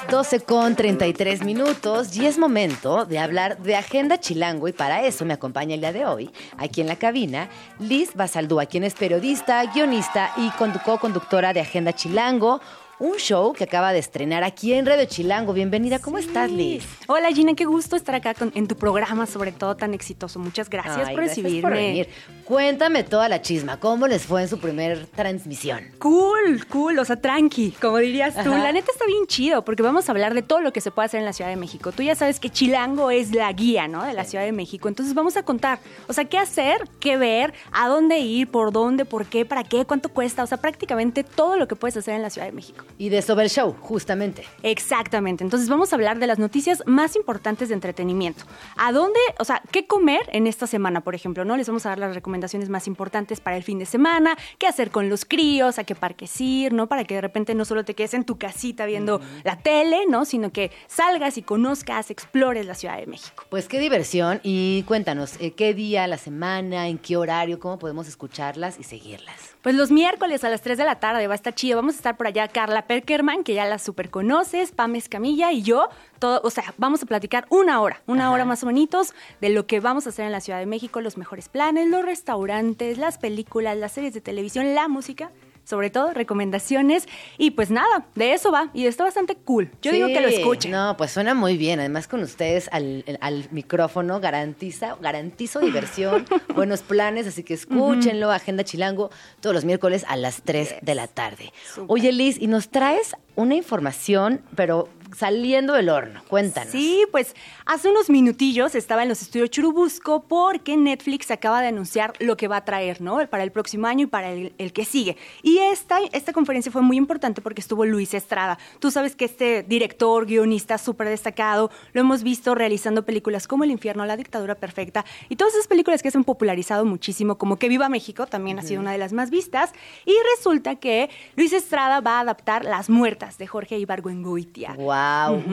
12 0.09 0.39
con 0.41 0.75
33 0.75 1.43
minutos 1.43 2.15
y 2.17 2.25
es 2.25 2.39
momento 2.39 3.05
de 3.05 3.19
hablar 3.19 3.59
de 3.59 3.75
Agenda 3.75 4.19
Chilango 4.19 4.67
y 4.67 4.73
para 4.73 5.03
eso 5.05 5.23
me 5.23 5.33
acompaña 5.35 5.75
el 5.75 5.81
día 5.81 5.91
de 5.93 6.05
hoy, 6.07 6.31
aquí 6.57 6.81
en 6.81 6.87
la 6.87 6.95
cabina, 6.95 7.47
Liz 7.77 8.15
Basaldúa, 8.15 8.65
quien 8.65 8.83
es 8.83 8.95
periodista, 8.95 9.63
guionista 9.65 10.31
y 10.37 10.49
condu- 10.51 10.81
co-conductora 10.81 11.53
de 11.53 11.61
Agenda 11.61 11.93
Chilango, 11.93 12.59
un 12.99 13.15
show 13.15 13.53
que 13.53 13.63
acaba 13.63 13.93
de 13.93 13.99
estrenar 13.99 14.43
aquí 14.43 14.73
en 14.73 14.85
Radio 14.85 15.05
Chilango. 15.05 15.53
Bienvenida, 15.53 15.99
¿cómo 15.99 16.17
estás, 16.17 16.51
Liz? 16.51 16.83
Hola 17.07 17.29
Gina, 17.29 17.53
qué 17.53 17.63
gusto 17.63 17.95
estar 17.95 18.13
acá 18.13 18.33
con- 18.33 18.51
en 18.55 18.67
tu 18.67 18.75
programa, 18.75 19.25
sobre 19.25 19.53
todo 19.53 19.77
tan 19.77 19.93
exitoso. 19.93 20.37
Muchas 20.37 20.69
gracias 20.69 21.07
Ay, 21.07 21.15
por 21.15 21.23
recibirme. 21.23 21.61
por 21.61 21.71
venir. 21.71 22.09
Cuéntame 22.43 23.03
toda 23.05 23.29
la 23.29 23.41
chisma, 23.41 23.79
¿cómo 23.79 24.05
les 24.07 24.23
fue 24.25 24.41
en 24.41 24.49
su 24.49 24.59
primer 24.59 25.05
transmisión? 25.07 25.79
Cool, 25.99 26.65
cool, 26.67 26.99
o 26.99 27.05
sea, 27.05 27.15
tranqui, 27.21 27.71
como 27.79 27.99
dirías 27.99 28.33
tú. 28.33 28.51
Ajá. 28.51 28.63
La 28.63 28.73
neta 28.73 28.91
está 28.91 29.05
bien 29.05 29.27
chido 29.27 29.63
porque 29.63 29.81
vamos 29.81 30.09
a 30.09 30.11
hablar 30.11 30.33
de 30.33 30.41
todo 30.41 30.59
lo 30.59 30.73
que 30.73 30.81
se 30.81 30.91
puede 30.91 31.05
hacer 31.05 31.21
en 31.21 31.25
la 31.25 31.31
Ciudad 31.33 31.49
de 31.51 31.55
México. 31.55 31.93
Tú 31.93 32.03
ya 32.03 32.15
sabes 32.15 32.41
que 32.41 32.49
Chilango 32.49 33.11
es 33.11 33.33
la 33.33 33.49
guía, 33.53 33.87
¿no? 33.87 34.03
De 34.03 34.13
la 34.13 34.25
Ciudad 34.25 34.43
de 34.43 34.51
México. 34.51 34.89
Entonces 34.89 35.13
vamos 35.13 35.37
a 35.37 35.43
contar, 35.43 35.79
o 36.09 36.13
sea, 36.13 36.25
qué 36.25 36.37
hacer, 36.37 36.81
qué 36.99 37.15
ver, 37.15 37.53
a 37.71 37.87
dónde 37.87 38.19
ir, 38.19 38.49
por 38.51 38.73
dónde, 38.73 39.05
por 39.05 39.25
qué, 39.25 39.45
para 39.45 39.63
qué, 39.63 39.85
cuánto 39.85 40.09
cuesta, 40.09 40.43
o 40.43 40.47
sea, 40.47 40.57
prácticamente 40.57 41.23
todo 41.23 41.55
lo 41.55 41.65
que 41.65 41.77
puedes 41.77 41.95
hacer 41.95 42.15
en 42.15 42.23
la 42.23 42.29
Ciudad 42.29 42.47
de 42.47 42.51
México. 42.53 42.83
Y 42.97 43.09
de 43.09 43.21
sobre 43.21 43.45
el 43.45 43.49
show, 43.49 43.75
justamente. 43.79 44.43
Exactamente. 44.63 45.43
Entonces 45.43 45.69
vamos 45.69 45.93
a 45.93 45.95
hablar 45.95 46.19
de 46.19 46.27
las 46.27 46.39
noticias 46.39 46.83
más 46.85 47.15
importantes 47.15 47.69
de 47.69 47.75
entretenimiento. 47.75 48.43
¿A 48.75 48.91
dónde, 48.91 49.19
o 49.39 49.45
sea, 49.45 49.61
qué 49.71 49.87
comer 49.87 50.21
en 50.31 50.47
esta 50.47 50.67
semana, 50.67 51.01
por 51.01 51.15
ejemplo? 51.15 51.45
¿No? 51.45 51.55
Les 51.57 51.67
vamos 51.67 51.85
a 51.85 51.89
dar 51.89 51.99
las 51.99 52.15
recomendaciones 52.15 52.69
más 52.69 52.87
importantes 52.87 53.39
para 53.39 53.57
el 53.57 53.63
fin 53.63 53.79
de 53.79 53.85
semana, 53.85 54.37
qué 54.57 54.67
hacer 54.67 54.91
con 54.91 55.09
los 55.09 55.25
críos, 55.25 55.79
a 55.79 55.83
qué 55.83 55.95
parques 55.95 56.39
ir, 56.41 56.73
¿no? 56.73 56.87
Para 56.87 57.03
que 57.05 57.15
de 57.15 57.21
repente 57.21 57.55
no 57.55 57.65
solo 57.65 57.85
te 57.85 57.93
quedes 57.93 58.13
en 58.13 58.23
tu 58.25 58.37
casita 58.37 58.85
viendo 58.85 59.21
la 59.43 59.57
tele, 59.57 60.05
¿no? 60.07 60.25
Sino 60.25 60.51
que 60.51 60.71
salgas 60.87 61.37
y 61.37 61.41
conozcas, 61.41 62.11
explores 62.11 62.65
la 62.65 62.75
Ciudad 62.75 62.97
de 62.97 63.07
México. 63.07 63.43
Pues 63.49 63.67
qué 63.67 63.79
diversión 63.79 64.39
y 64.43 64.83
cuéntanos, 64.83 65.35
eh, 65.39 65.51
¿qué 65.51 65.73
día, 65.73 66.07
la 66.07 66.17
semana, 66.17 66.87
en 66.87 66.97
qué 66.97 67.17
horario, 67.17 67.59
cómo 67.59 67.79
podemos 67.79 68.07
escucharlas 68.07 68.79
y 68.79 68.83
seguirlas? 68.83 69.55
Pues 69.61 69.75
los 69.75 69.91
miércoles 69.91 70.43
a 70.45 70.49
las 70.49 70.61
3 70.61 70.77
de 70.77 70.85
la 70.85 70.99
tarde 70.99 71.27
va 71.27 71.33
a 71.33 71.35
estar 71.35 71.53
chido. 71.53 71.75
Vamos 71.75 71.95
a 71.95 71.97
estar 71.97 72.15
por 72.15 72.27
allá 72.27 72.47
Carla 72.47 72.78
Perkerman, 72.87 73.43
que 73.43 73.53
ya 73.53 73.65
la 73.65 73.79
super 73.79 74.09
conoces, 74.09 74.71
Pam 74.71 74.95
Escamilla 74.95 75.51
y 75.51 75.61
yo. 75.61 75.89
Todo, 76.19 76.41
o 76.43 76.49
sea, 76.49 76.73
vamos 76.77 77.01
a 77.03 77.05
platicar 77.05 77.45
una 77.49 77.81
hora, 77.81 78.01
una 78.07 78.31
hora 78.31 78.45
más 78.45 78.63
menos 78.63 79.13
de 79.41 79.49
lo 79.49 79.65
que 79.65 79.79
vamos 79.79 80.05
a 80.05 80.09
hacer 80.09 80.25
en 80.25 80.31
la 80.31 80.41
Ciudad 80.41 80.59
de 80.59 80.65
México, 80.65 81.01
los 81.01 81.17
mejores 81.17 81.49
planes, 81.49 81.87
los 81.87 82.05
restaurantes, 82.05 82.97
las 82.97 83.17
películas, 83.17 83.77
las 83.77 83.93
series 83.93 84.13
de 84.13 84.21
televisión, 84.21 84.75
la 84.75 84.87
música. 84.87 85.31
Sobre 85.69 85.91
todo, 85.91 86.13
recomendaciones. 86.15 87.07
Y 87.37 87.51
pues 87.51 87.69
nada, 87.69 88.07
de 88.15 88.33
eso 88.33 88.51
va. 88.51 88.71
Y 88.73 88.87
está 88.87 89.03
bastante 89.03 89.35
cool. 89.35 89.69
Yo 89.83 89.91
digo 89.91 90.07
que 90.07 90.19
lo 90.19 90.27
escuchen. 90.27 90.71
No, 90.71 90.97
pues 90.97 91.11
suena 91.11 91.35
muy 91.35 91.57
bien. 91.57 91.79
Además, 91.79 92.07
con 92.07 92.23
ustedes 92.23 92.69
al, 92.71 93.05
al 93.21 93.47
micrófono 93.51 94.19
garantiza, 94.19 94.95
garantizo 94.99 95.59
diversión, 95.69 96.25
buenos 96.55 96.81
planes, 96.81 97.27
así 97.27 97.43
que 97.43 97.53
escúchenlo, 97.53 98.31
Agenda 98.31 98.63
Chilango, 98.63 99.11
todos 99.41 99.53
los 99.53 99.63
miércoles 99.63 100.05
a 100.07 100.15
las 100.15 100.41
3 100.41 100.77
de 100.81 100.95
la 100.95 101.05
tarde. 101.05 101.53
Oye, 101.85 102.11
Liz, 102.13 102.41
y 102.41 102.47
nos 102.47 102.69
traes 102.69 103.15
una 103.35 103.53
información, 103.53 104.41
pero 104.55 104.89
saliendo 105.15 105.73
del 105.73 105.89
horno. 105.89 106.21
Cuéntanos. 106.27 106.71
Sí, 106.71 107.05
pues 107.11 107.35
hace 107.65 107.89
unos 107.89 108.09
minutillos 108.09 108.75
estaba 108.75 109.03
en 109.03 109.09
los 109.09 109.21
estudios 109.21 109.49
Churubusco 109.49 110.23
porque 110.27 110.77
Netflix 110.77 111.31
acaba 111.31 111.61
de 111.61 111.67
anunciar 111.67 112.13
lo 112.19 112.37
que 112.37 112.47
va 112.47 112.57
a 112.57 112.65
traer, 112.65 113.01
¿no? 113.01 113.19
Para 113.29 113.43
el 113.43 113.51
próximo 113.51 113.87
año 113.87 114.03
y 114.03 114.07
para 114.07 114.31
el, 114.31 114.53
el 114.57 114.73
que 114.73 114.85
sigue. 114.85 115.17
Y 115.43 115.57
esta, 115.59 115.99
esta 116.11 116.33
conferencia 116.33 116.71
fue 116.71 116.81
muy 116.81 116.97
importante 116.97 117.41
porque 117.41 117.61
estuvo 117.61 117.85
Luis 117.85 118.13
Estrada. 118.13 118.57
Tú 118.79 118.91
sabes 118.91 119.15
que 119.15 119.25
este 119.25 119.63
director, 119.63 120.25
guionista 120.25 120.77
súper 120.77 121.09
destacado, 121.09 121.71
lo 121.93 122.01
hemos 122.01 122.23
visto 122.23 122.55
realizando 122.55 123.05
películas 123.05 123.47
como 123.47 123.63
El 123.63 123.71
infierno, 123.71 124.05
La 124.05 124.17
dictadura 124.17 124.55
perfecta 124.55 125.05
y 125.29 125.35
todas 125.35 125.53
esas 125.53 125.67
películas 125.67 126.01
que 126.01 126.11
se 126.11 126.17
han 126.17 126.23
popularizado 126.23 126.85
muchísimo, 126.85 127.37
como 127.37 127.57
Que 127.57 127.69
Viva 127.69 127.89
México, 127.89 128.27
también 128.27 128.59
ha 128.59 128.61
sido 128.61 128.81
una 128.81 128.91
de 128.91 128.97
las 128.97 129.13
más 129.13 129.29
vistas. 129.29 129.71
Y 130.05 130.13
resulta 130.35 130.75
que 130.75 131.09
Luis 131.35 131.53
Estrada 131.53 132.01
va 132.01 132.17
a 132.17 132.19
adaptar 132.21 132.65
Las 132.65 132.89
Muertas 132.89 133.37
de 133.37 133.47
Jorge 133.47 133.77
Ibargüengoitia. 133.77 134.73
Wow, 134.73 134.98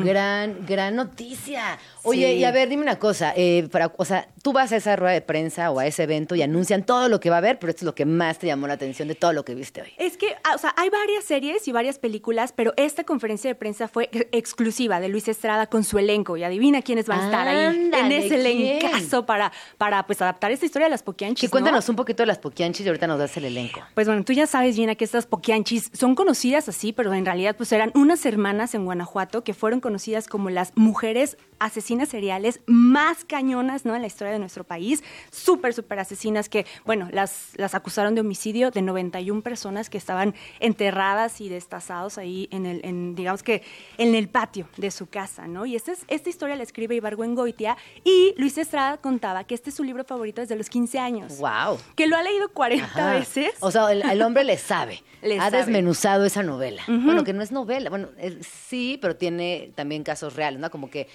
gran, 0.05 0.67
gran 0.67 0.97
noticia. 0.97 1.79
Oye, 2.03 2.33
Sí. 2.35 2.39
y 2.39 2.45
a 2.45 2.53
ver, 2.53 2.69
dime 2.69 2.83
una 2.83 2.99
cosa, 2.99 3.33
eh, 3.37 3.69
para, 3.71 3.93
o 3.97 4.05
sea, 4.05 4.29
tú 4.43 4.53
vas 4.53 4.71
a 4.73 4.77
esa 4.77 4.95
rueda 4.97 5.13
de 5.13 5.21
prensa 5.23 5.71
o 5.71 5.81
a 5.81 5.87
ese 5.87 6.05
evento 6.05 6.35
y 6.35 6.43
anuncian 6.43 6.85
todo 6.85 7.09
lo 7.09 7.19
que 7.21 7.31
va 7.31 7.37
a 7.37 7.39
haber, 7.39 7.59
pero 7.59 7.71
esto 7.71 7.81
es 7.81 7.87
lo 7.87 7.95
que 7.95 8.05
más 8.07 8.39
te 8.39 8.47
llamó 8.47 8.67
la 8.69 8.75
atención 8.75 9.09
de 9.09 9.15
todo 9.17 9.33
lo 9.33 9.45
que 9.45 9.55
viste 9.55 9.83
hoy. 9.83 9.89
Es 9.99 10.17
que, 10.17 10.35
ah, 10.45 10.53
o 10.55 10.59
sea, 10.59 10.73
hay 10.77 10.89
varias 10.91 11.25
series 11.25 11.67
y 11.67 11.73
varias 11.73 11.99
películas, 11.99 12.53
pero 12.55 12.73
esta 12.77 13.03
conferencia 13.05 13.51
de 13.51 13.55
prensa 13.57 13.89
fue 13.89 14.09
ex- 14.13 14.27
exclusiva 14.33 15.01
de 15.01 15.09
Luis 15.09 15.27
Estrada 15.29 15.67
con 15.67 15.83
su 15.85 15.99
elenco. 15.99 16.37
Y 16.37 16.45
adivina 16.45 16.83
quiénes 16.83 17.07
van 17.07 17.21
a 17.21 17.25
estar 17.25 17.49
ahí 17.49 17.91
en 17.93 18.13
ese 18.13 18.37
elencazo 18.37 19.27
para, 19.27 19.53
para 19.79 20.07
pues, 20.07 20.23
adaptar 20.23 20.53
esta 20.53 20.67
historia 20.67 20.87
de 20.87 20.91
las 20.91 21.03
Poquianchis. 21.03 21.49
¿no? 21.49 21.51
cuéntanos 21.51 21.89
un 21.89 21.97
poquito 21.97 22.23
de 22.23 22.27
las 22.27 22.39
poquianchis 22.39 22.85
y 22.87 22.89
ahorita 22.89 23.07
nos 23.07 23.19
das 23.19 23.37
el 23.37 23.47
elenco. 23.47 23.81
Pues 23.95 24.07
bueno, 24.07 24.23
tú 24.25 24.33
ya 24.33 24.47
sabes, 24.47 24.77
Gina, 24.77 24.95
que 24.95 25.05
estas 25.05 25.27
poquianchis 25.27 25.91
son 25.93 26.15
conocidas 26.15 26.69
así, 26.69 26.93
pero 26.93 27.13
en 27.15 27.25
realidad 27.25 27.57
pues 27.57 27.73
eran 27.73 27.91
unas 27.95 28.25
hermanas 28.27 28.75
en 28.75 28.85
Guanajuato 28.85 29.36
que 29.45 29.55
fueron 29.55 29.81
conocidas 29.81 30.29
como 30.29 30.51
las 30.51 30.73
mujeres 30.77 31.37
asesinas 31.59 32.09
seriales 32.09 32.61
más 32.67 33.25
cañonas, 33.25 33.85
¿no? 33.85 33.95
En 33.95 34.03
la 34.03 34.07
historia 34.07 34.33
de 34.33 34.39
nuestro 34.39 34.65
país. 34.65 35.03
Súper, 35.31 35.73
súper 35.75 35.99
asesinas 35.99 36.49
que, 36.49 36.67
bueno, 36.85 37.09
las, 37.13 37.51
las 37.57 37.75
acusaron 37.75 38.15
de 38.15 38.21
homicidio 38.21 38.71
de 38.71 38.83
91 38.83 39.43
personas 39.43 39.91
que 39.91 39.99
estaban 39.99 40.35
enterradas 40.61 41.41
y 41.41 41.49
destazados 41.49 42.19
ahí 42.19 42.49
en 42.51 42.67
el, 42.67 42.81
en, 42.85 43.15
digamos 43.15 43.43
que, 43.43 43.63
en 43.99 44.15
el 44.15 44.29
patio 44.29 44.69
de 44.77 44.91
su 44.91 45.07
casa, 45.07 45.47
¿no? 45.47 45.67
Y 45.67 45.77
esta, 45.77 45.93
es, 45.93 46.05
esta 46.09 46.29
historia 46.29 46.57
la 46.57 46.63
escribe 46.63 46.95
Ibargüengoitia 46.97 47.77
y 48.05 48.35
Luis 48.37 48.59
Estrada 48.59 48.99
contaba 48.99 49.45
que 49.45 49.55
este 49.55 49.71
es 49.71 49.77
su 49.77 49.85
libro 49.85 50.05
favorito 50.05 50.41
desde 50.41 50.57
los 50.57 50.69
15 50.69 50.99
años. 50.99 51.39
Wow. 51.39 51.79
Que 51.95 52.07
lo 52.07 52.17
ha 52.17 52.23
leído 52.23 52.49
40 52.51 52.85
Ajá. 52.85 53.13
veces. 53.13 53.53
O 53.61 53.71
sea, 53.71 53.91
el, 53.93 54.03
el 54.03 54.23
hombre 54.23 54.45
le 54.45 54.59
sabe. 54.59 55.03
Le 55.23 55.39
ha 55.39 55.45
sabe. 55.51 55.57
desmenuzado 55.59 56.25
esa 56.25 56.43
novela. 56.43 56.83
Bueno, 56.87 57.25
que 57.25 57.33
no 57.33 57.43
es 57.43 57.51
novela. 57.51 57.91
Bueno, 57.91 58.11
eh, 58.19 58.39
sí, 58.69 58.97
pero 59.01 59.17
tiene 59.17 59.73
también 59.75 60.05
casos 60.05 60.37
reales, 60.37 60.61
¿no? 60.61 60.71
Como 60.71 60.89
que 60.89 61.09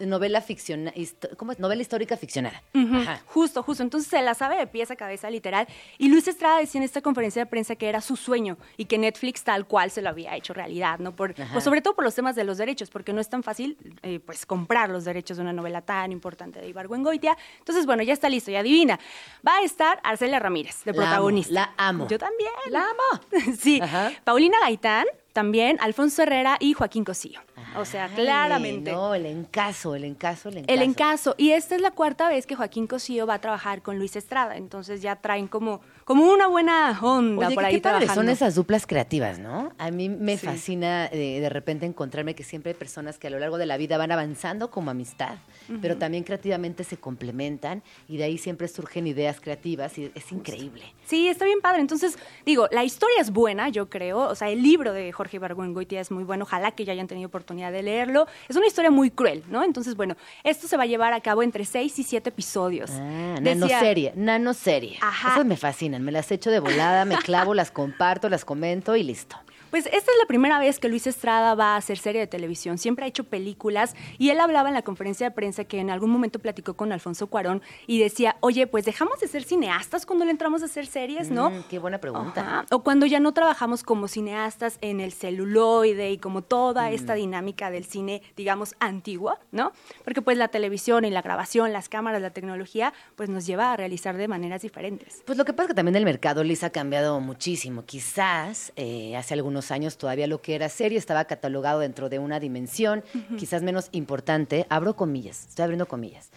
novela 0.00 0.40
ficciona, 0.40 0.92
histo- 0.94 1.36
¿cómo 1.36 1.52
es? 1.52 1.58
Novela 1.58 1.82
histórica 1.82 2.16
ficcionada. 2.16 2.62
Ajá. 2.74 3.20
Justo, 3.26 3.62
justo. 3.62 3.82
Entonces 3.82 4.08
se 4.10 4.22
la 4.22 4.34
sabe 4.34 4.56
de 4.56 4.66
pies 4.66 4.90
a 4.90 4.96
cabeza, 4.96 5.30
literal. 5.30 5.66
Y 5.98 6.08
Luis 6.08 6.26
Estrada 6.28 6.58
decía 6.58 6.78
en 6.80 6.84
esta 6.84 7.00
conferencia 7.02 7.42
de 7.42 7.46
prensa 7.46 7.76
que 7.76 7.88
era 7.88 8.00
su 8.00 8.16
sueño 8.16 8.56
y 8.76 8.86
que 8.86 8.98
Netflix 8.98 9.44
tal 9.44 9.66
cual 9.66 9.90
se 9.90 10.02
lo 10.02 10.08
había 10.10 10.36
hecho 10.36 10.54
realidad, 10.54 10.98
¿no? 10.98 11.14
Por, 11.14 11.34
pues 11.34 11.64
sobre 11.64 11.82
todo 11.82 11.94
por 11.94 12.04
los 12.04 12.14
temas 12.14 12.36
de 12.36 12.44
los 12.44 12.58
derechos, 12.58 12.90
porque 12.90 13.12
no 13.12 13.20
es 13.20 13.28
tan 13.28 13.42
fácil, 13.42 13.76
eh, 14.02 14.20
pues, 14.20 14.46
comprar 14.46 14.90
los 14.90 15.04
derechos 15.04 15.36
de 15.36 15.42
una 15.42 15.52
novela 15.52 15.80
tan 15.82 16.12
importante 16.12 16.60
de 16.60 16.68
Ibargüengoitia. 16.68 17.36
Entonces, 17.58 17.86
bueno, 17.86 18.02
ya 18.02 18.12
está 18.12 18.28
listo, 18.28 18.50
y 18.50 18.56
adivina. 18.56 18.98
Va 19.46 19.56
a 19.58 19.62
estar 19.62 20.00
Arcelia 20.02 20.38
Ramírez, 20.38 20.84
de 20.84 20.92
La 20.92 20.98
amo, 21.02 21.06
protagonista. 21.08 21.52
la 21.54 21.74
amo. 21.76 22.08
Yo 22.08 22.18
también. 22.18 22.50
La 22.70 22.80
amo. 22.84 23.56
sí. 23.58 23.80
Ajá. 23.80 24.12
Paulina 24.24 24.56
Gaitán, 24.60 25.06
también, 25.36 25.76
Alfonso 25.82 26.22
Herrera 26.22 26.56
y 26.60 26.72
Joaquín 26.72 27.04
Cosío. 27.04 27.40
O 27.76 27.84
sea, 27.84 28.08
claramente. 28.08 28.90
No, 28.90 29.14
el 29.14 29.26
encaso, 29.26 29.94
el 29.94 30.04
encaso, 30.04 30.48
el 30.48 30.56
encaso. 30.56 30.74
El 30.74 30.80
encaso. 30.80 31.34
Y 31.36 31.50
esta 31.50 31.74
es 31.74 31.82
la 31.82 31.90
cuarta 31.90 32.30
vez 32.30 32.46
que 32.46 32.54
Joaquín 32.56 32.86
Cosío 32.86 33.26
va 33.26 33.34
a 33.34 33.40
trabajar 33.42 33.82
con 33.82 33.98
Luis 33.98 34.16
Estrada. 34.16 34.56
Entonces 34.56 35.02
ya 35.02 35.16
traen 35.16 35.46
como, 35.46 35.82
como 36.06 36.30
una 36.32 36.46
buena 36.46 36.96
onda 37.02 37.48
Oye, 37.48 37.54
por 37.56 37.64
qué- 37.64 37.66
ahí 37.68 37.74
qué 37.74 37.80
trabajando. 37.80 38.14
son 38.14 38.28
esas 38.28 38.54
duplas 38.54 38.86
creativas, 38.86 39.40
¿no? 39.40 39.72
A 39.76 39.90
mí 39.90 40.08
me 40.08 40.38
Sí. 40.38 40.46
fascina 40.46 41.06
eh, 41.06 41.40
de 41.40 41.48
repente 41.48 41.84
encontrarme 41.84 42.36
que 42.36 42.44
siempre 42.44 42.70
hay 42.70 42.78
personas 42.78 43.18
que 43.18 43.26
a 43.26 43.30
lo 43.30 43.40
largo 43.40 43.58
de 43.58 43.66
la 43.66 43.76
vida 43.76 43.98
van 43.98 44.12
avanzando 44.12 44.70
como 44.70 44.92
amistad, 44.92 45.34
pero 45.82 45.96
también 45.96 46.22
creativamente 46.22 46.84
se 46.84 46.96
complementan 46.96 47.82
y 48.08 48.18
de 48.18 48.24
ahí 48.24 48.38
siempre 48.38 48.68
surgen 48.68 49.08
ideas 49.08 49.40
creativas 49.40 49.98
y 49.98 50.12
es 50.14 50.30
increíble. 50.30 50.84
Sí, 51.04 51.26
está 51.26 51.44
bien 51.44 51.60
padre. 51.60 51.80
Entonces, 51.80 52.16
digo, 52.44 52.68
la 52.70 52.84
historia 52.84 53.20
es 53.20 53.32
buena, 53.32 53.68
yo 53.68 53.90
creo. 53.90 54.20
O 54.20 54.34
sea, 54.36 54.48
el 54.48 54.62
libro 54.62 54.92
de 54.92 55.10
Jorge 55.10 55.38
Ibargüengoitia 55.38 56.00
es 56.00 56.12
muy 56.12 56.22
bueno. 56.22 56.44
Ojalá 56.44 56.70
que 56.70 56.84
ya 56.84 56.92
hayan 56.92 57.08
tenido 57.08 57.26
oportunidad 57.26 57.72
de 57.72 57.82
leerlo. 57.82 58.28
Es 58.48 58.54
una 58.56 58.66
historia 58.68 58.92
muy 58.92 59.10
cruel, 59.10 59.42
¿no? 59.50 59.64
Entonces, 59.64 59.96
bueno, 59.96 60.16
esto 60.44 60.68
se 60.68 60.76
va 60.76 60.84
a 60.84 60.86
llevar 60.86 61.12
a 61.14 61.20
cabo 61.20 61.42
entre 61.42 61.64
seis 61.64 61.98
y 61.98 62.04
siete 62.04 62.28
episodios. 62.30 62.90
Ah, 62.92 63.36
Decía- 63.40 63.54
nanoserie, 63.56 64.12
nanoserie. 64.14 64.98
Ajá. 65.00 65.32
Esas 65.34 65.46
me 65.46 65.56
me 66.04 66.12
las 66.12 66.30
echo 66.30 66.50
de 66.50 66.60
volada, 66.60 67.04
me 67.04 67.16
clavo, 67.16 67.54
las 67.54 67.70
comparto, 67.70 68.28
las 68.28 68.44
comento 68.44 68.96
y 68.96 69.02
listo. 69.02 69.36
Pues 69.70 69.86
esta 69.86 69.98
es 69.98 70.18
la 70.20 70.26
primera 70.26 70.58
vez 70.58 70.78
que 70.78 70.88
Luis 70.88 71.06
Estrada 71.06 71.54
va 71.54 71.74
a 71.74 71.76
hacer 71.76 71.98
serie 71.98 72.20
de 72.20 72.26
televisión. 72.26 72.78
Siempre 72.78 73.04
ha 73.04 73.08
hecho 73.08 73.24
películas 73.24 73.94
y 74.18 74.30
él 74.30 74.40
hablaba 74.40 74.68
en 74.68 74.74
la 74.74 74.82
conferencia 74.82 75.28
de 75.28 75.34
prensa 75.34 75.64
que 75.64 75.78
en 75.80 75.90
algún 75.90 76.10
momento 76.10 76.38
platicó 76.38 76.74
con 76.74 76.92
Alfonso 76.92 77.26
Cuarón 77.26 77.62
y 77.86 77.98
decía, 77.98 78.36
oye, 78.40 78.66
pues 78.66 78.84
dejamos 78.84 79.18
de 79.20 79.28
ser 79.28 79.42
cineastas 79.44 80.06
cuando 80.06 80.24
le 80.24 80.30
entramos 80.30 80.62
a 80.62 80.66
hacer 80.66 80.86
series, 80.86 81.30
¿no? 81.30 81.50
Mm, 81.50 81.62
qué 81.68 81.78
buena 81.78 81.98
pregunta. 81.98 82.40
Ajá. 82.40 82.66
O 82.70 82.82
cuando 82.82 83.06
ya 83.06 83.20
no 83.20 83.32
trabajamos 83.32 83.82
como 83.82 84.08
cineastas 84.08 84.78
en 84.80 85.00
el 85.00 85.12
celuloide 85.12 86.10
y 86.12 86.18
como 86.18 86.42
toda 86.42 86.90
esta 86.90 87.14
Mm. 87.14 87.18
dinámica 87.18 87.70
del 87.70 87.84
cine, 87.84 88.22
digamos, 88.36 88.74
antigua, 88.80 89.38
¿no? 89.52 89.72
Porque 90.04 90.22
pues 90.22 90.36
la 90.38 90.48
televisión 90.48 91.04
y 91.04 91.10
la 91.10 91.22
grabación, 91.22 91.72
las 91.72 91.88
cámaras, 91.88 92.22
la 92.22 92.30
tecnología, 92.30 92.92
pues 93.16 93.28
nos 93.28 93.46
lleva 93.46 93.72
a 93.72 93.76
realizar 93.76 94.16
de 94.16 94.28
maneras 94.28 94.62
diferentes. 94.62 95.22
Pues 95.26 95.36
lo 95.38 95.44
que 95.44 95.52
pasa 95.52 95.64
es 95.64 95.68
que 95.68 95.74
también 95.74 95.96
el 95.96 96.04
mercado, 96.04 96.44
Liz, 96.44 96.62
ha 96.64 96.70
cambiado 96.70 97.20
muchísimo. 97.20 97.84
Quizás 97.84 98.72
eh, 98.76 99.16
hace 99.16 99.34
algunos 99.34 99.55
años 99.70 99.98
todavía 99.98 100.26
lo 100.26 100.40
que 100.40 100.54
era 100.54 100.68
serie 100.68 100.98
estaba 100.98 101.24
catalogado 101.24 101.80
dentro 101.80 102.08
de 102.08 102.18
una 102.18 102.40
dimensión 102.40 103.02
quizás 103.38 103.62
menos 103.62 103.88
importante. 103.92 104.66
Abro 104.68 104.96
comillas, 104.96 105.46
estoy 105.48 105.64
abriendo 105.64 105.86
comillas. 105.86 106.30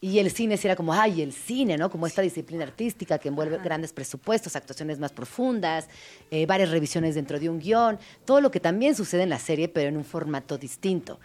Y 0.00 0.18
el 0.18 0.30
cine 0.30 0.58
sí 0.58 0.66
era 0.66 0.76
como, 0.76 0.92
ay, 0.92 1.22
el 1.22 1.32
cine, 1.32 1.78
¿no? 1.78 1.90
Como 1.90 2.06
esta 2.06 2.20
disciplina 2.20 2.64
artística 2.64 3.18
que 3.18 3.28
envuelve 3.28 3.58
grandes 3.58 3.94
presupuestos, 3.94 4.54
actuaciones 4.54 4.98
más 4.98 5.10
profundas, 5.12 5.88
eh, 6.30 6.44
varias 6.44 6.70
revisiones 6.70 7.14
dentro 7.14 7.40
de 7.40 7.48
un 7.48 7.58
guion, 7.58 7.98
todo 8.26 8.42
lo 8.42 8.50
que 8.50 8.60
también 8.60 8.94
sucede 8.94 9.22
en 9.22 9.30
la 9.30 9.38
serie, 9.38 9.68
pero 9.68 9.88
en 9.88 9.96
un 9.96 10.04
formato 10.04 10.58
distinto. 10.58 11.18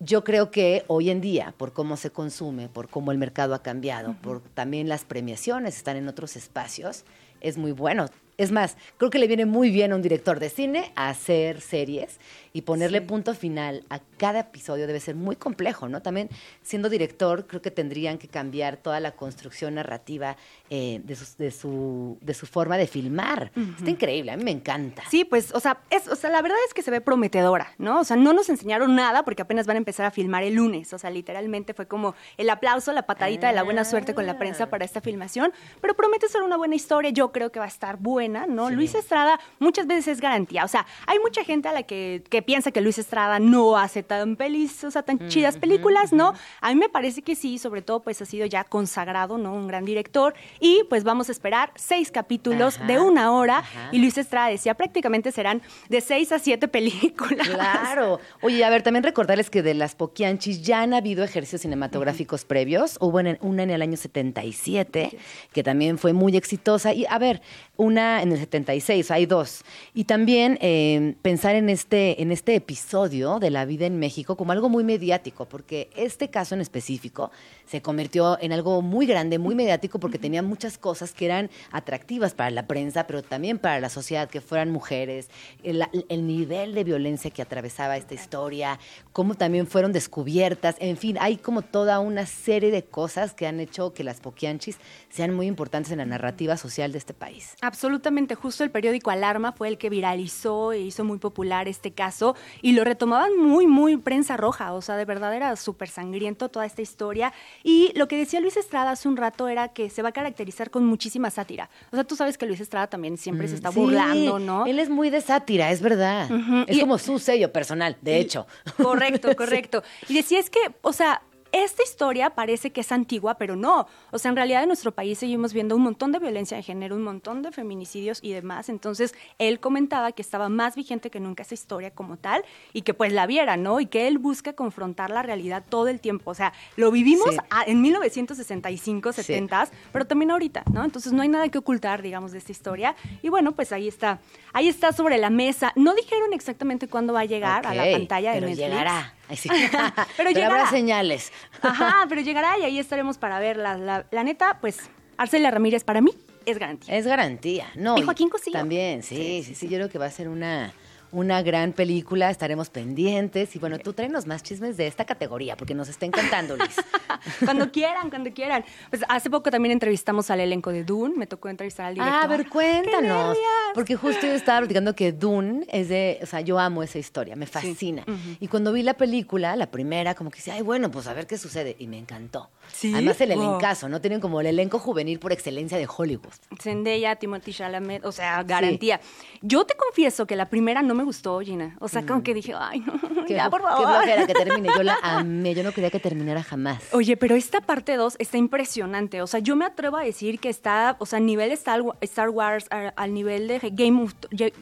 Yo 0.00 0.24
creo 0.24 0.50
que 0.50 0.84
hoy 0.88 1.10
en 1.10 1.20
día, 1.20 1.54
por 1.56 1.72
cómo 1.72 1.96
se 1.96 2.10
consume, 2.10 2.68
por 2.68 2.88
cómo 2.88 3.12
el 3.12 3.18
mercado 3.18 3.54
ha 3.54 3.62
cambiado, 3.62 4.14
por 4.20 4.40
también 4.40 4.88
las 4.88 5.04
premiaciones 5.04 5.76
están 5.76 5.96
en 5.96 6.08
otros 6.08 6.36
espacios, 6.36 7.04
es 7.40 7.56
muy 7.56 7.72
bueno. 7.72 8.06
Es 8.38 8.52
más, 8.52 8.76
creo 8.98 9.10
que 9.10 9.18
le 9.18 9.26
viene 9.26 9.46
muy 9.46 9.68
bien 9.70 9.90
a 9.90 9.96
un 9.96 10.02
director 10.02 10.38
de 10.38 10.48
cine 10.48 10.92
hacer 10.94 11.60
series 11.60 12.20
y 12.52 12.62
ponerle 12.62 13.00
punto 13.00 13.34
final 13.34 13.84
a 13.90 14.00
cada 14.16 14.40
episodio 14.40 14.86
debe 14.86 15.00
ser 15.00 15.14
muy 15.14 15.36
complejo, 15.36 15.88
¿no? 15.88 16.02
También 16.02 16.28
siendo 16.62 16.88
director, 16.88 17.46
creo 17.46 17.62
que 17.62 17.70
tendrían 17.70 18.18
que 18.18 18.28
cambiar 18.28 18.76
toda 18.76 19.00
la 19.00 19.12
construcción 19.12 19.74
narrativa 19.74 20.36
eh, 20.70 21.00
de, 21.04 21.16
su, 21.16 21.36
de, 21.38 21.50
su, 21.50 22.18
de 22.20 22.34
su 22.34 22.46
forma 22.46 22.76
de 22.76 22.86
filmar. 22.86 23.50
Está 23.78 23.90
increíble, 23.90 24.32
a 24.32 24.36
mí 24.36 24.44
me 24.44 24.50
encanta. 24.50 25.02
Sí, 25.10 25.24
pues, 25.24 25.54
o 25.54 25.60
sea, 25.60 25.80
es, 25.90 26.08
o 26.08 26.16
sea, 26.16 26.30
la 26.30 26.42
verdad 26.42 26.58
es 26.66 26.74
que 26.74 26.82
se 26.82 26.90
ve 26.90 27.00
prometedora, 27.00 27.74
¿no? 27.78 28.00
O 28.00 28.04
sea, 28.04 28.16
no 28.16 28.32
nos 28.32 28.48
enseñaron 28.48 28.94
nada 28.94 29.24
porque 29.24 29.42
apenas 29.42 29.66
van 29.66 29.76
a 29.76 29.78
empezar 29.78 30.06
a 30.06 30.10
filmar 30.10 30.42
el 30.42 30.54
lunes. 30.54 30.92
O 30.92 30.98
sea, 30.98 31.10
literalmente 31.10 31.74
fue 31.74 31.86
como 31.86 32.14
el 32.36 32.50
aplauso, 32.50 32.92
la 32.92 33.06
patadita 33.06 33.48
de 33.48 33.54
la 33.54 33.62
buena 33.62 33.84
suerte 33.84 34.14
con 34.14 34.26
la 34.26 34.38
prensa 34.38 34.68
para 34.70 34.84
esta 34.84 35.00
filmación. 35.00 35.52
Pero 35.80 35.94
promete 35.94 36.28
ser 36.28 36.42
una 36.42 36.56
buena 36.56 36.74
historia. 36.74 37.10
Yo 37.10 37.32
creo 37.32 37.50
que 37.50 37.58
va 37.58 37.66
a 37.66 37.68
estar 37.68 37.96
buena, 37.98 38.46
¿no? 38.46 38.70
Luis 38.70 38.94
Estrada 38.94 39.40
muchas 39.58 39.86
veces 39.86 40.08
es 40.08 40.20
garantía. 40.20 40.64
O 40.64 40.68
sea, 40.68 40.86
hay 41.06 41.18
mucha 41.18 41.44
gente 41.44 41.68
a 41.68 41.72
la 41.72 41.82
que, 41.82 42.22
que 42.28 42.37
piensa 42.42 42.70
que 42.70 42.80
Luis 42.80 42.98
Estrada 42.98 43.38
no 43.38 43.76
hace 43.76 44.02
tan 44.02 44.36
pelis, 44.36 44.84
o 44.84 44.90
sea, 44.90 45.02
tan 45.02 45.28
chidas 45.28 45.56
películas, 45.58 46.12
¿no? 46.12 46.34
A 46.60 46.68
mí 46.70 46.74
me 46.80 46.88
parece 46.88 47.22
que 47.22 47.34
sí, 47.34 47.58
sobre 47.58 47.82
todo, 47.82 48.00
pues 48.00 48.20
ha 48.22 48.24
sido 48.26 48.46
ya 48.46 48.64
consagrado, 48.64 49.38
¿no? 49.38 49.54
Un 49.54 49.66
gran 49.68 49.84
director. 49.84 50.34
Y 50.60 50.82
pues 50.88 51.04
vamos 51.04 51.28
a 51.28 51.32
esperar 51.32 51.72
seis 51.76 52.10
capítulos 52.10 52.76
Ajá, 52.76 52.86
de 52.86 52.98
una 53.00 53.32
hora. 53.32 53.58
ajá. 53.58 53.88
Y 53.92 53.98
Luis 53.98 54.18
Estrada 54.18 54.48
decía, 54.48 54.74
prácticamente 54.74 55.32
serán 55.32 55.62
de 55.88 56.00
seis 56.00 56.32
a 56.32 56.38
siete 56.38 56.68
películas. 56.68 57.48
Claro. 57.48 58.20
Oye, 58.42 58.64
a 58.64 58.70
ver, 58.70 58.82
también 58.82 59.02
recordarles 59.02 59.50
que 59.50 59.62
de 59.62 59.74
las 59.74 59.94
Poquianchis 59.94 60.62
ya 60.62 60.82
han 60.82 60.94
habido 60.94 61.24
ejercicios 61.24 61.62
cinematográficos 61.62 62.44
previos. 62.44 62.98
Hubo 63.00 63.20
en- 63.20 63.38
una 63.40 63.62
en 63.62 63.70
el 63.70 63.82
año 63.82 63.96
77, 63.96 65.16
que 65.52 65.62
también 65.62 65.98
fue 65.98 66.12
muy 66.12 66.36
exitosa. 66.36 66.92
Y 66.92 67.06
a 67.08 67.18
ver, 67.18 67.40
una 67.76 68.22
en 68.22 68.32
el 68.32 68.38
76, 68.38 69.10
hay 69.10 69.26
dos. 69.26 69.64
Y 69.94 70.04
también 70.04 70.58
eh, 70.60 71.14
pensar 71.22 71.54
en 71.56 71.68
este, 71.68 72.20
en 72.22 72.27
este 72.32 72.54
episodio 72.54 73.38
de 73.38 73.50
la 73.50 73.64
vida 73.64 73.86
en 73.86 73.98
México 73.98 74.36
como 74.36 74.52
algo 74.52 74.68
muy 74.68 74.84
mediático, 74.84 75.46
porque 75.46 75.90
este 75.96 76.30
caso 76.30 76.54
en 76.54 76.60
específico 76.60 77.30
se 77.66 77.82
convirtió 77.82 78.38
en 78.40 78.52
algo 78.52 78.82
muy 78.82 79.06
grande, 79.06 79.38
muy 79.38 79.54
mediático, 79.54 79.98
porque 79.98 80.18
tenía 80.18 80.42
muchas 80.42 80.78
cosas 80.78 81.12
que 81.12 81.26
eran 81.26 81.50
atractivas 81.70 82.34
para 82.34 82.50
la 82.50 82.66
prensa, 82.66 83.06
pero 83.06 83.22
también 83.22 83.58
para 83.58 83.80
la 83.80 83.88
sociedad, 83.88 84.28
que 84.28 84.40
fueran 84.40 84.70
mujeres, 84.70 85.28
el, 85.62 85.84
el 86.08 86.26
nivel 86.26 86.74
de 86.74 86.84
violencia 86.84 87.30
que 87.30 87.42
atravesaba 87.42 87.96
esta 87.96 88.14
historia, 88.14 88.78
cómo 89.12 89.34
también 89.34 89.66
fueron 89.66 89.92
descubiertas, 89.92 90.76
en 90.80 90.96
fin, 90.96 91.16
hay 91.20 91.36
como 91.36 91.62
toda 91.62 92.00
una 92.00 92.26
serie 92.26 92.70
de 92.70 92.84
cosas 92.84 93.34
que 93.34 93.46
han 93.46 93.60
hecho 93.60 93.94
que 93.94 94.04
las 94.04 94.20
poquianchis 94.20 94.78
sean 95.08 95.34
muy 95.34 95.46
importantes 95.46 95.92
en 95.92 95.98
la 95.98 96.06
narrativa 96.06 96.56
social 96.56 96.92
de 96.92 96.98
este 96.98 97.14
país. 97.14 97.54
Absolutamente, 97.60 98.34
justo 98.34 98.64
el 98.64 98.70
periódico 98.70 99.10
Alarma 99.10 99.52
fue 99.52 99.68
el 99.68 99.78
que 99.78 99.90
viralizó 99.90 100.72
e 100.72 100.80
hizo 100.80 101.04
muy 101.04 101.18
popular 101.18 101.68
este 101.68 101.92
caso 101.92 102.17
y 102.62 102.72
lo 102.72 102.84
retomaban 102.84 103.36
muy, 103.38 103.66
muy 103.66 103.96
prensa 103.96 104.36
roja, 104.36 104.72
o 104.72 104.82
sea, 104.82 104.96
de 104.96 105.04
verdad 105.04 105.34
era 105.34 105.54
súper 105.56 105.88
sangriento 105.88 106.48
toda 106.48 106.66
esta 106.66 106.82
historia. 106.82 107.32
Y 107.62 107.92
lo 107.96 108.08
que 108.08 108.16
decía 108.16 108.40
Luis 108.40 108.56
Estrada 108.56 108.90
hace 108.92 109.08
un 109.08 109.16
rato 109.16 109.48
era 109.48 109.68
que 109.68 109.90
se 109.90 110.02
va 110.02 110.10
a 110.10 110.12
caracterizar 110.12 110.70
con 110.70 110.84
muchísima 110.86 111.30
sátira. 111.30 111.70
O 111.92 111.96
sea, 111.96 112.04
tú 112.04 112.16
sabes 112.16 112.38
que 112.38 112.46
Luis 112.46 112.60
Estrada 112.60 112.86
también 112.88 113.16
siempre 113.18 113.48
se 113.48 113.54
está 113.54 113.70
Mm, 113.70 113.72
Sí, 113.74 113.80
burlando, 113.80 114.38
¿no? 114.38 114.66
Él 114.66 114.78
es 114.78 114.88
muy 114.90 115.10
de 115.10 115.20
sátira, 115.20 115.70
es 115.70 115.80
verdad. 115.82 116.28
Es 116.66 116.76
y- 116.76 116.80
como 116.80 116.98
su 116.98 117.18
sello 117.18 117.52
personal, 117.52 117.96
de 118.00 118.18
hecho. 118.18 118.46
Correcto, 118.82 119.28
correcto. 119.36 119.82
Y 120.08 120.14
decía 120.14 120.38
es 120.38 120.50
que, 120.50 120.60
o 120.82 120.92
sea, 120.92 121.22
esta 121.52 121.82
historia 121.82 122.30
parece 122.30 122.70
que 122.72 122.80
es 122.82 122.92
antigua, 122.92 123.34
pero 123.38 123.56
no. 123.56 123.86
O 124.10 124.18
sea, 124.18 124.28
en 124.30 124.36
realidad 124.36 124.62
en 124.62 124.68
nuestro 124.68 124.92
país 124.92 125.18
seguimos 125.18 125.52
viendo 125.52 125.76
un 125.76 125.82
montón 125.82 126.12
de 126.12 126.18
violencia 126.18 126.56
de 126.56 126.62
género, 126.62 126.96
un 126.96 127.02
montón 127.02 127.42
de 127.42 127.52
feminicidios 127.52 128.18
y 128.22 128.32
demás. 128.32 128.68
Entonces, 128.68 129.14
él 129.38 129.60
comentaba 129.60 130.12
que 130.12 130.22
estaba 130.22 130.48
más 130.48 130.76
vigente 130.76 131.10
que 131.10 131.20
nunca 131.20 131.42
esa 131.42 131.54
historia 131.54 131.90
como 131.90 132.16
tal 132.16 132.44
y 132.72 132.82
que 132.82 132.94
pues 132.94 133.12
la 133.12 133.26
viera, 133.26 133.56
¿no? 133.56 133.80
Y 133.80 133.86
que 133.86 134.08
él 134.08 134.18
busca 134.18 134.52
confrontar 134.52 135.10
la 135.10 135.22
realidad 135.22 135.64
todo 135.68 135.88
el 135.88 136.00
tiempo. 136.00 136.30
O 136.30 136.34
sea, 136.34 136.52
lo 136.76 136.90
vivimos 136.90 137.30
Sí. 137.30 137.36
a- 137.50 137.64
en 137.64 137.80
1965, 137.80 139.12
70, 139.12 139.68
pero 139.92 140.06
también 140.06 140.30
ahorita, 140.30 140.62
¿no? 140.72 140.84
Entonces, 140.84 141.12
no 141.12 141.22
hay 141.22 141.28
nada 141.28 141.48
que 141.48 141.58
ocultar, 141.58 142.02
digamos, 142.02 142.32
de 142.32 142.38
esta 142.38 142.52
historia. 142.52 142.94
Y 143.22 143.28
bueno, 143.28 143.52
pues 143.52 143.72
ahí 143.72 143.88
está. 143.88 144.20
Ahí 144.52 144.68
está 144.68 144.92
sobre 144.92 145.18
la 145.18 145.30
mesa. 145.30 145.72
No 145.76 145.94
dijeron 145.94 146.32
exactamente 146.32 146.88
cuándo 146.88 147.12
va 147.12 147.20
a 147.20 147.24
llegar 147.24 147.66
a 147.66 147.74
la 147.74 147.84
pantalla 147.92 148.30
de 148.32 148.36
pero 148.38 148.46
Netflix. 148.48 148.68
llegará. 148.68 149.14
Sí. 149.36 149.48
Pero 150.16 150.30
habrá 150.30 150.32
llegará. 150.32 150.70
señales. 150.70 151.32
Ajá, 151.62 152.06
pero 152.08 152.20
llegará 152.20 152.58
y 152.58 152.62
ahí 152.64 152.78
estaremos 152.78 153.18
para 153.18 153.38
verla. 153.40 153.76
La, 153.76 154.06
la 154.10 154.24
neta, 154.24 154.58
pues, 154.60 154.78
Arcelia 155.16 155.50
Ramírez 155.50 155.84
para 155.84 156.00
mí 156.00 156.10
es 156.46 156.58
garantía. 156.58 156.96
Es 156.96 157.06
garantía, 157.06 157.66
¿no? 157.74 157.98
Y 157.98 158.02
Joaquín 158.02 158.28
Cosío. 158.30 158.52
También, 158.52 159.02
sí, 159.02 159.42
sí, 159.44 159.54
sí, 159.54 159.68
yo 159.68 159.76
creo 159.76 159.88
que 159.90 159.98
va 159.98 160.06
a 160.06 160.10
ser 160.10 160.28
una, 160.28 160.72
una 161.12 161.42
gran 161.42 161.72
película, 161.72 162.30
estaremos 162.30 162.70
pendientes. 162.70 163.54
Y 163.56 163.58
bueno, 163.58 163.78
tú 163.78 163.92
tráenos 163.92 164.26
más 164.26 164.42
chismes 164.42 164.76
de 164.76 164.86
esta 164.86 165.04
categoría, 165.04 165.56
porque 165.56 165.74
nos 165.74 165.88
está 165.88 166.06
encantando, 166.06 166.56
Luis. 166.56 166.74
cuando 167.44 167.70
quieran, 167.72 168.10
cuando 168.10 168.32
quieran. 168.32 168.64
Pues 168.90 169.02
hace 169.08 169.30
poco 169.30 169.50
también 169.50 169.72
entrevistamos 169.72 170.30
al 170.30 170.40
elenco 170.40 170.70
de 170.70 170.84
Dune, 170.84 171.14
me 171.16 171.26
tocó 171.26 171.48
entrevistar 171.48 171.86
al 171.86 171.94
director. 171.94 172.14
Ah, 172.14 172.22
a 172.24 172.26
ver, 172.26 172.48
cuéntanos. 172.48 173.36
Porque 173.74 173.96
justo 173.96 174.26
yo 174.26 174.32
estaba 174.34 174.58
platicando 174.60 174.94
que 174.94 175.12
Dune 175.12 175.66
es 175.68 175.88
de, 175.88 176.18
o 176.22 176.26
sea, 176.26 176.40
yo 176.40 176.58
amo 176.58 176.82
esa 176.82 176.98
historia, 176.98 177.36
me 177.36 177.46
fascina. 177.46 178.04
Y 178.40 178.48
cuando 178.48 178.72
vi 178.72 178.82
la 178.82 178.94
película, 178.94 179.56
la 179.56 179.70
primera, 179.70 180.14
como 180.14 180.30
que 180.30 180.36
decía, 180.36 180.54
ay, 180.54 180.62
bueno, 180.62 180.90
pues 180.90 181.06
a 181.06 181.14
ver 181.14 181.26
qué 181.26 181.38
sucede. 181.38 181.76
Y 181.78 181.86
me 181.86 181.98
encantó. 181.98 182.50
¿Sí? 182.72 182.92
Además, 182.92 183.20
el 183.20 183.28
Wow. 183.34 183.42
elencazo, 183.42 183.88
¿no? 183.88 184.00
Tienen 184.00 184.20
como 184.20 184.40
el 184.40 184.46
elenco 184.46 184.78
juvenil 184.78 185.18
por 185.18 185.32
excelencia 185.32 185.78
de 185.78 185.86
Hollywood. 185.94 186.32
Zendaya, 186.60 187.16
Timothy 187.16 187.52
Chalamet, 187.52 188.04
o 188.04 188.12
sea, 188.12 188.42
garantía. 188.42 189.00
Yo 189.42 189.64
te 189.64 189.74
confieso 189.74 190.26
que 190.26 190.36
la 190.36 190.48
primera 190.50 190.82
no 190.82 190.94
me 190.98 191.04
gustó, 191.04 191.40
Gina. 191.40 191.76
O 191.80 191.88
sea, 191.88 192.04
como 192.04 192.22
que 192.22 192.34
dije, 192.34 192.52
ay, 192.58 192.80
no, 192.80 192.92
Qué, 193.26 193.34
ya, 193.34 193.48
por 193.48 193.60
qué 193.60 193.66
favor. 193.68 193.86
flojera 193.88 194.26
que 194.26 194.34
termine. 194.34 194.68
Yo 194.76 194.82
la 194.82 194.96
amé, 195.02 195.54
yo 195.54 195.62
no 195.62 195.72
quería 195.72 195.90
que 195.90 196.00
terminara 196.00 196.42
jamás. 196.42 196.82
Oye, 196.92 197.16
pero 197.16 197.34
esta 197.36 197.60
parte 197.60 197.96
2 197.96 198.16
está 198.18 198.36
impresionante. 198.38 199.22
O 199.22 199.26
sea, 199.26 199.40
yo 199.40 199.56
me 199.56 199.64
atrevo 199.64 199.96
a 199.96 200.02
decir 200.02 200.38
que 200.40 200.48
está, 200.48 200.96
o 200.98 201.06
sea, 201.06 201.18
a 201.18 201.20
nivel 201.20 201.52
Star, 201.52 201.82
Star 202.02 202.30
Wars, 202.30 202.66
a- 202.70 202.92
al 202.96 203.14
nivel 203.14 203.48
de 203.48 203.60
Game 203.72 204.02
of, 204.02 204.14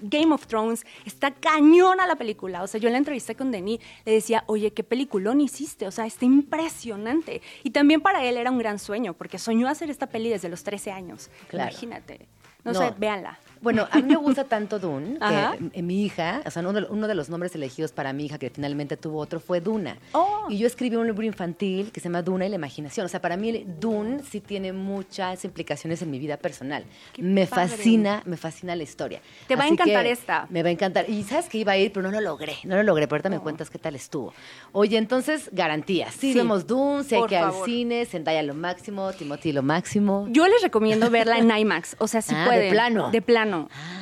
Game 0.02 0.32
of 0.34 0.46
Thrones, 0.46 0.84
está 1.04 1.30
cañona 1.32 2.06
la 2.06 2.16
película. 2.16 2.62
O 2.62 2.66
sea, 2.66 2.80
yo 2.80 2.88
en 2.88 2.92
la 2.92 2.98
entrevista 2.98 3.34
con 3.34 3.50
Denis 3.50 3.80
le 4.04 4.12
decía, 4.12 4.44
oye, 4.46 4.72
qué 4.72 4.84
peliculón 4.84 5.40
hiciste. 5.40 5.86
O 5.86 5.90
sea, 5.90 6.06
está 6.06 6.24
impresionante. 6.24 7.42
Y 7.62 7.70
también 7.70 8.00
para 8.00 8.24
él 8.24 8.36
era 8.36 8.50
un 8.50 8.58
gran 8.58 8.78
sueño, 8.78 9.14
porque 9.14 9.38
soñó 9.38 9.68
hacer 9.68 9.90
esta 9.90 10.06
peli 10.06 10.28
desde 10.30 10.48
los 10.48 10.62
13 10.62 10.90
años. 10.92 11.30
Claro. 11.48 11.70
Imagínate. 11.70 12.26
No, 12.64 12.72
No. 12.72 12.78
sé, 12.80 12.92
véanla. 12.98 13.38
Bueno, 13.60 13.86
a 13.90 13.96
mí 13.96 14.02
me 14.02 14.16
gusta 14.16 14.44
tanto 14.44 14.78
Dune 14.78 15.18
que 15.18 15.78
eh, 15.78 15.82
mi 15.82 16.04
hija, 16.04 16.42
o 16.44 16.50
sea, 16.50 16.62
uno 16.62 16.72
de, 16.72 16.86
uno 16.90 17.08
de 17.08 17.14
los 17.14 17.28
nombres 17.28 17.54
elegidos 17.54 17.92
para 17.92 18.12
mi 18.12 18.26
hija 18.26 18.38
que 18.38 18.50
finalmente 18.50 18.96
tuvo 18.96 19.18
otro 19.18 19.40
fue 19.40 19.60
Duna. 19.60 19.96
Oh. 20.12 20.46
Y 20.48 20.58
yo 20.58 20.66
escribí 20.66 20.96
un 20.96 21.06
libro 21.06 21.24
infantil 21.24 21.90
que 21.92 22.00
se 22.00 22.04
llama 22.04 22.22
Duna 22.22 22.46
y 22.46 22.48
la 22.48 22.56
imaginación. 22.56 23.06
O 23.06 23.08
sea, 23.08 23.20
para 23.20 23.36
mí 23.36 23.64
Dune 23.80 24.22
sí 24.22 24.40
tiene 24.40 24.72
muchas 24.72 25.44
implicaciones 25.44 26.02
en 26.02 26.10
mi 26.10 26.18
vida 26.18 26.36
personal. 26.36 26.84
Qué 27.12 27.22
me 27.22 27.46
padre. 27.46 27.68
fascina, 27.68 28.22
me 28.26 28.36
fascina 28.36 28.76
la 28.76 28.82
historia. 28.82 29.20
Te 29.48 29.56
va 29.56 29.64
a 29.64 29.68
encantar 29.68 30.06
esta. 30.06 30.46
Me 30.50 30.62
va 30.62 30.68
a 30.68 30.72
encantar. 30.72 31.08
Y 31.10 31.22
sabes 31.24 31.48
que 31.48 31.58
iba 31.58 31.72
a 31.72 31.76
ir, 31.78 31.92
pero 31.92 32.02
no 32.10 32.12
lo 32.12 32.20
logré. 32.20 32.56
No 32.64 32.76
lo 32.76 32.82
logré, 32.82 33.06
pero 33.08 33.16
ahorita 33.16 33.30
me 33.30 33.40
cuentas 33.40 33.70
qué 33.70 33.78
tal 33.78 33.94
estuvo. 33.96 34.32
Oye, 34.72 34.98
entonces, 34.98 35.48
garantía. 35.52 36.10
Sí, 36.10 36.32
Sí. 36.32 36.34
vemos 36.34 36.66
Dune, 36.66 37.04
sé 37.04 37.20
que 37.28 37.36
al 37.36 37.52
cine, 37.64 38.04
Zendaya 38.06 38.42
lo 38.42 38.54
máximo, 38.54 39.12
Timothy 39.12 39.52
lo 39.52 39.62
máximo. 39.62 40.26
Yo 40.30 40.46
les 40.48 40.60
recomiendo 40.62 41.08
verla 41.10 41.38
en 41.38 41.50
IMAX, 41.56 41.96
o 41.98 42.06
sea, 42.08 42.20
si 42.22 42.34
Ah, 42.34 42.50
de 42.50 42.70
plano. 42.70 43.10
De 43.10 43.22
plano. 43.22 43.45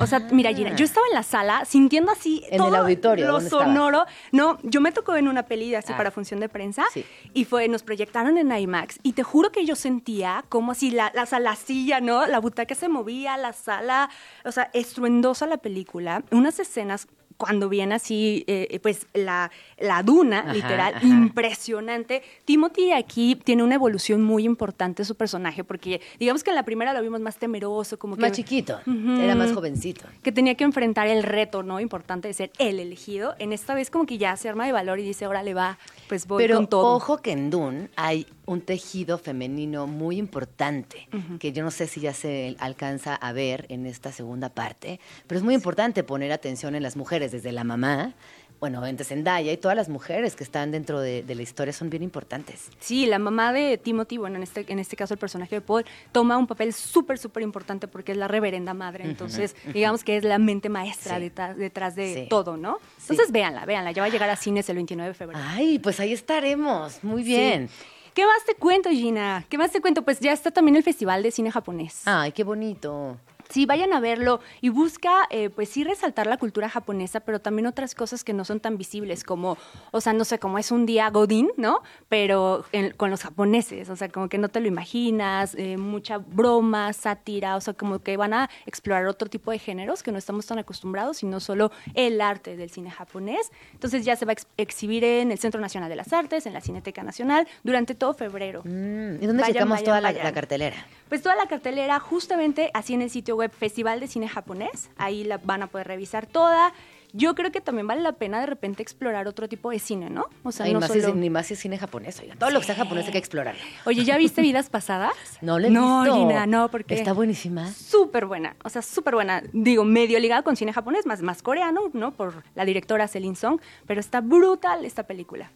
O 0.01 0.07
sea, 0.07 0.21
mira, 0.31 0.53
Gina, 0.53 0.75
yo 0.77 0.85
estaba 0.85 1.07
en 1.09 1.15
la 1.15 1.23
sala 1.23 1.65
sintiendo 1.65 2.13
así 2.13 2.43
En 2.51 2.59
todo 2.59 2.69
el 2.69 2.75
auditorio, 2.77 3.27
lo 3.27 3.41
sonoro. 3.41 4.05
No, 4.33 4.59
yo 4.63 4.81
me 4.81 4.93
tocó 4.93 5.17
en 5.17 5.29
una 5.29 5.45
peli 5.45 5.75
así 5.75 5.93
Ah. 5.93 5.97
para 5.97 6.11
función 6.11 6.41
de 6.41 6.49
prensa 6.49 6.85
Sí. 6.93 7.05
y 7.33 7.45
fue, 7.45 7.69
nos 7.69 7.83
proyectaron 7.83 8.39
en 8.39 8.51
IMAX 8.57 8.99
y 9.03 9.13
te 9.13 9.23
juro 9.23 9.51
que 9.53 9.65
yo 9.65 9.77
sentía 9.77 10.45
como 10.49 10.73
así 10.73 10.91
la, 10.91 11.13
la, 11.15 11.39
la 11.39 11.57
silla, 11.57 12.01
¿no? 12.01 12.27
La 12.27 12.39
butaca 12.41 12.75
se 12.75 12.89
movía, 12.89 13.37
la 13.37 13.53
sala, 13.53 14.11
o 14.45 14.53
sea, 14.53 14.71
estruendosa 14.73 15.47
la 15.47 15.59
película. 15.59 16.23
Unas 16.31 16.59
escenas 16.59 17.07
cuando 17.37 17.69
viene 17.69 17.97
así, 17.97 18.45
eh, 18.47 18.79
pues 18.83 19.07
la, 19.13 19.51
la 19.79 20.03
duna, 20.03 20.41
Ajá, 20.41 20.53
literal, 20.53 20.95
ajá. 20.95 21.07
impresionante. 21.07 22.23
Timothy 22.45 22.93
aquí 22.93 23.37
tiene 23.37 23.63
una 23.63 23.75
evolución 23.75 24.23
muy 24.23 24.45
importante 24.45 25.05
su 25.05 25.15
personaje, 25.15 25.65
porque 25.65 26.01
digamos 26.19 26.43
que 26.45 26.51
en 26.51 26.57
la 26.57 26.65
primera 26.65 26.93
lo 26.93 27.03
vimos 27.03 27.21
más 27.21 27.37
temeroso, 27.37 27.99
como 27.99 28.17
que... 28.17 28.23
Más 28.23 28.33
chiquito, 28.33 28.81
era 28.87 29.35
más 29.35 29.53
jovencito. 29.53 30.07
Que 30.23 30.33
tenía 30.33 30.55
que 30.55 30.65
enfrentar 30.65 31.07
el 31.09 31.23
reto, 31.23 31.63
¿no? 31.63 31.81
Importante 31.81 32.29
de 32.29 32.35
ser 32.35 32.51
el 32.59 32.79
elegido. 32.81 33.35
En 33.39 33.53
esta 33.53 33.75
vez 33.75 33.91
como 33.91 34.07
que 34.07 34.19
ya 34.19 34.37
se 34.37 34.49
arma 34.49 34.67
de 34.67 34.73
valor 34.73 34.99
y 34.99 35.03
dice, 35.03 35.27
órale, 35.27 35.55
va, 35.55 35.79
pues 36.09 36.27
voy 36.27 36.43
Pero 36.43 36.57
con 36.57 36.69
todo. 36.69 36.95
ojo 36.97 37.19
que 37.19 37.33
en 37.33 37.51
Dune 37.51 37.89
hay 37.97 38.27
un 38.47 38.61
tejido 38.61 39.19
femenino 39.19 39.87
muy 39.87 40.19
importante, 40.19 41.09
que 41.39 41.53
yo 41.53 41.63
no 41.65 41.71
sé 41.71 41.87
si 41.87 42.01
ya 42.01 42.13
se 42.13 42.57
alcanza 42.59 43.15
a 43.15 43.33
ver 43.33 43.67
en 43.69 43.87
esta 43.87 44.13
segunda 44.13 44.49
parte, 44.51 45.01
pero 45.27 45.39
es 45.39 45.45
muy 45.45 45.55
importante 45.55 46.03
poner 46.05 46.31
atención 46.33 46.75
en 46.75 46.83
las 46.83 46.97
mujeres, 46.97 47.33
desde 47.33 47.53
la 47.53 47.65
mamá, 47.65 48.13
bueno, 48.61 48.87
entre 48.87 49.05
Zendaya 49.05 49.53
y 49.53 49.57
todas 49.59 49.77
las 49.77 49.91
mujeres 49.91 50.37
que 50.37 50.45
están 50.45 50.71
dentro 50.71 51.01
de, 51.01 51.23
de 51.23 51.35
la 51.35 51.43
historia 51.43 51.73
son 51.73 51.91
bien 51.91 52.03
importantes. 52.03 52.71
Sí, 52.79 53.05
la 53.05 53.19
mamá 53.19 53.53
de 53.53 53.77
Timothy, 53.77 54.17
bueno, 54.17 54.37
en 54.37 54.43
este, 54.43 54.65
en 54.73 54.79
este 54.79 54.97
caso 54.97 55.13
el 55.13 55.19
personaje 55.19 55.57
de 55.57 55.61
Paul, 55.61 55.85
toma 56.13 56.39
un 56.39 56.47
papel 56.47 56.73
súper, 56.73 57.19
súper 57.19 57.43
importante 57.43 57.89
porque 57.89 58.13
es 58.13 58.19
la 58.19 58.27
reverenda 58.29 58.73
madre. 58.73 59.05
Entonces, 59.05 59.55
digamos 59.75 60.03
que 60.03 60.17
es 60.17 60.25
la 60.25 60.39
mente 60.39 60.71
maestra 60.71 61.17
Sí. 61.17 61.23
detrás, 61.25 61.57
detrás 61.59 61.95
de 61.95 62.15
Sí. 62.15 62.27
todo, 62.31 62.57
¿no? 62.57 62.79
Sí. 62.97 63.09
Entonces, 63.11 63.33
véanla, 63.33 63.67
véanla. 63.67 63.91
Ya 63.93 64.01
va 64.01 64.07
a 64.07 64.11
llegar 64.11 64.31
a 64.31 64.37
cines 64.37 64.67
el 64.71 64.77
29 64.77 65.09
de 65.09 65.15
febrero. 65.15 65.43
Ay, 65.47 65.79
pues 65.79 66.01
ahí 66.01 66.13
estaremos, 66.15 67.03
muy 67.05 67.23
bien. 67.23 67.69
¿Qué 68.15 68.25
más 68.25 68.45
te 68.45 68.55
cuento, 68.55 68.91
Gina? 68.91 69.45
¿Qué 69.49 69.59
más 69.59 69.73
te 69.73 69.81
cuento? 69.81 70.03
Pues 70.03 70.21
ya 70.21 70.33
está 70.33 70.53
también 70.53 70.77
el 70.77 70.85
Festival 70.85 71.25
de 71.25 71.33
Cine 71.33 71.51
Japonés. 71.51 72.03
Ay, 72.07 72.31
qué 72.31 72.45
bonito. 72.45 73.17
Sí, 73.51 73.67
vayan 73.67 73.93
a 73.93 74.01
verlo 74.01 74.41
y 74.61 74.69
busca, 74.71 75.27
eh, 75.31 75.51
pues 75.51 75.69
sí, 75.69 75.85
resaltar 75.85 76.27
la 76.27 76.37
cultura 76.39 76.69
japonesa, 76.69 77.21
pero 77.21 77.41
también 77.41 77.67
otras 77.67 77.95
cosas 77.95 78.25
que 78.25 78.33
no 78.33 78.45
son 78.45 78.61
tan 78.61 78.77
visibles, 78.79 79.23
como, 79.25 79.57
o 79.91 80.01
sea, 80.01 80.13
no 80.13 80.25
sé, 80.25 80.39
como 80.39 80.59
es 80.59 80.71
un 80.71 80.87
día 80.87 81.09
Godín, 81.11 81.51
¿no? 81.57 81.83
Pero 82.09 82.65
en- 82.73 82.93
con 82.93 83.11
los 83.11 83.23
japoneses, 83.23 83.89
o 83.91 83.97
sea, 83.97 84.09
como 84.09 84.29
que 84.29 84.39
no 84.39 84.49
te 84.49 84.61
lo 84.61 84.67
imaginas, 84.69 85.55
eh, 85.57 85.77
mucha 85.77 86.19
broma, 86.19 86.93
sátira, 86.93 87.57
o 87.57 87.61
sea, 87.61 87.75
como 87.75 87.99
que 88.01 88.17
van 88.17 88.35
a 88.35 88.51
explorar 88.67 89.07
otro 89.07 89.29
tipo 89.29 89.51
de 89.51 89.59
géneros 89.59 90.03
que 90.03 90.11
no 90.13 90.19
estamos 90.19 90.47
tan 90.47 90.59
acostumbrados, 90.59 91.19
sino 91.19 91.41
solo 91.41 91.71
el 91.95 92.21
arte 92.21 92.57
del 92.57 92.71
cine 92.71 92.91
japonés. 92.91 93.51
Entonces 93.73 94.05
ya 94.05 94.17
se 94.17 94.25
va 94.25 94.31
a 94.31 94.35
ex- 94.35 94.47
exhibir 94.57 95.05
en 95.05 95.31
el 95.31 95.39
Centro 95.39 95.61
Nacional 95.61 95.89
de 95.91 95.97
las 95.97 96.13
Artes, 96.13 96.47
en 96.47 96.53
la 96.55 96.61
Cineteca 96.61 97.03
Nacional, 97.03 97.47
durante 97.63 97.95
todo 97.95 98.15
febrero. 98.15 98.63
Mm, 98.65 99.23
¿Y 99.23 99.27
dónde 99.27 99.43
Vayan, 99.43 99.53
checamos 99.53 99.71
vayan, 99.81 99.85
toda 99.85 100.01
la 100.01 100.33
cartelera? 100.33 100.87
Pues 101.15 101.23
toda 101.23 101.37
la 101.37 101.47
cartelera 101.47 102.01
justamente 102.01 102.73
así 102.75 102.93
en 102.93 103.01
el 103.01 103.09
sitio 103.09 103.37
web 103.37 103.53
Festival 103.53 104.01
de 104.01 104.09
Cine 104.09 104.29
Japonés, 104.29 104.91
ahí 104.97 105.23
la 105.23 105.39
van 105.39 105.63
a 105.63 105.69
poder 105.69 105.87
revisar 105.87 106.27
toda. 106.27 106.73
Yo 107.13 107.37
creo 107.37 107.53
que 107.53 107.61
también 107.61 107.87
vale 107.87 108.01
la 108.03 108.15
pena 108.15 108.41
de 108.41 108.47
repente 108.47 108.83
explorar 108.83 109.29
otro 109.29 109.49
tipo 109.49 109.71
de 109.71 109.79
cine, 109.79 110.11
¿no? 110.11 110.27
O 110.43 110.51
sea, 110.51 110.67
Ay, 110.67 110.73
no 110.73 110.81
más 110.81 110.91
es- 110.91 111.15
ni 111.15 111.31
más 111.31 111.47
si 111.47 111.55
es 111.55 111.61
cine 111.61 111.79
japonés, 111.79 112.19
oiga. 112.19 112.35
Todo 112.35 112.51
lo 112.51 112.59
que 112.59 112.67
sea 112.67 112.75
japonés 112.75 113.07
hay 113.07 113.13
que 113.13 113.19
explorarlo. 113.19 113.61
Oye, 113.87 114.03
¿ya 114.03 114.19
viste 114.19 114.43
Vidas 114.43 114.71
Pasadas? 114.71 115.15
No 115.41 115.61
le 115.61 115.69
he 115.69 115.71
no, 115.71 116.03
visto. 116.03 116.19
Gina, 116.19 116.47
no, 116.47 116.69
porque... 116.69 116.97
Está 116.97 117.13
buenísima. 117.13 117.71
Súper 117.71 118.27
buena, 118.27 118.57
o 118.65 118.69
sea, 118.69 118.83
súper 118.83 119.15
buena. 119.15 119.41
Digo, 119.53 119.85
medio 119.85 120.19
ligada 120.19 120.43
con 120.43 120.57
cine 120.57 120.73
japonés, 120.73 121.07
más, 121.07 121.23
más 121.23 121.43
coreano, 121.43 121.91
¿no? 121.93 122.11
Por 122.11 122.43
la 122.57 122.65
directora 122.65 123.07
Celine 123.07 123.37
Song, 123.37 123.61
pero 123.87 124.01
está 124.01 124.21
brutal 124.21 124.85
esta 124.85 125.05
película. 125.05 125.53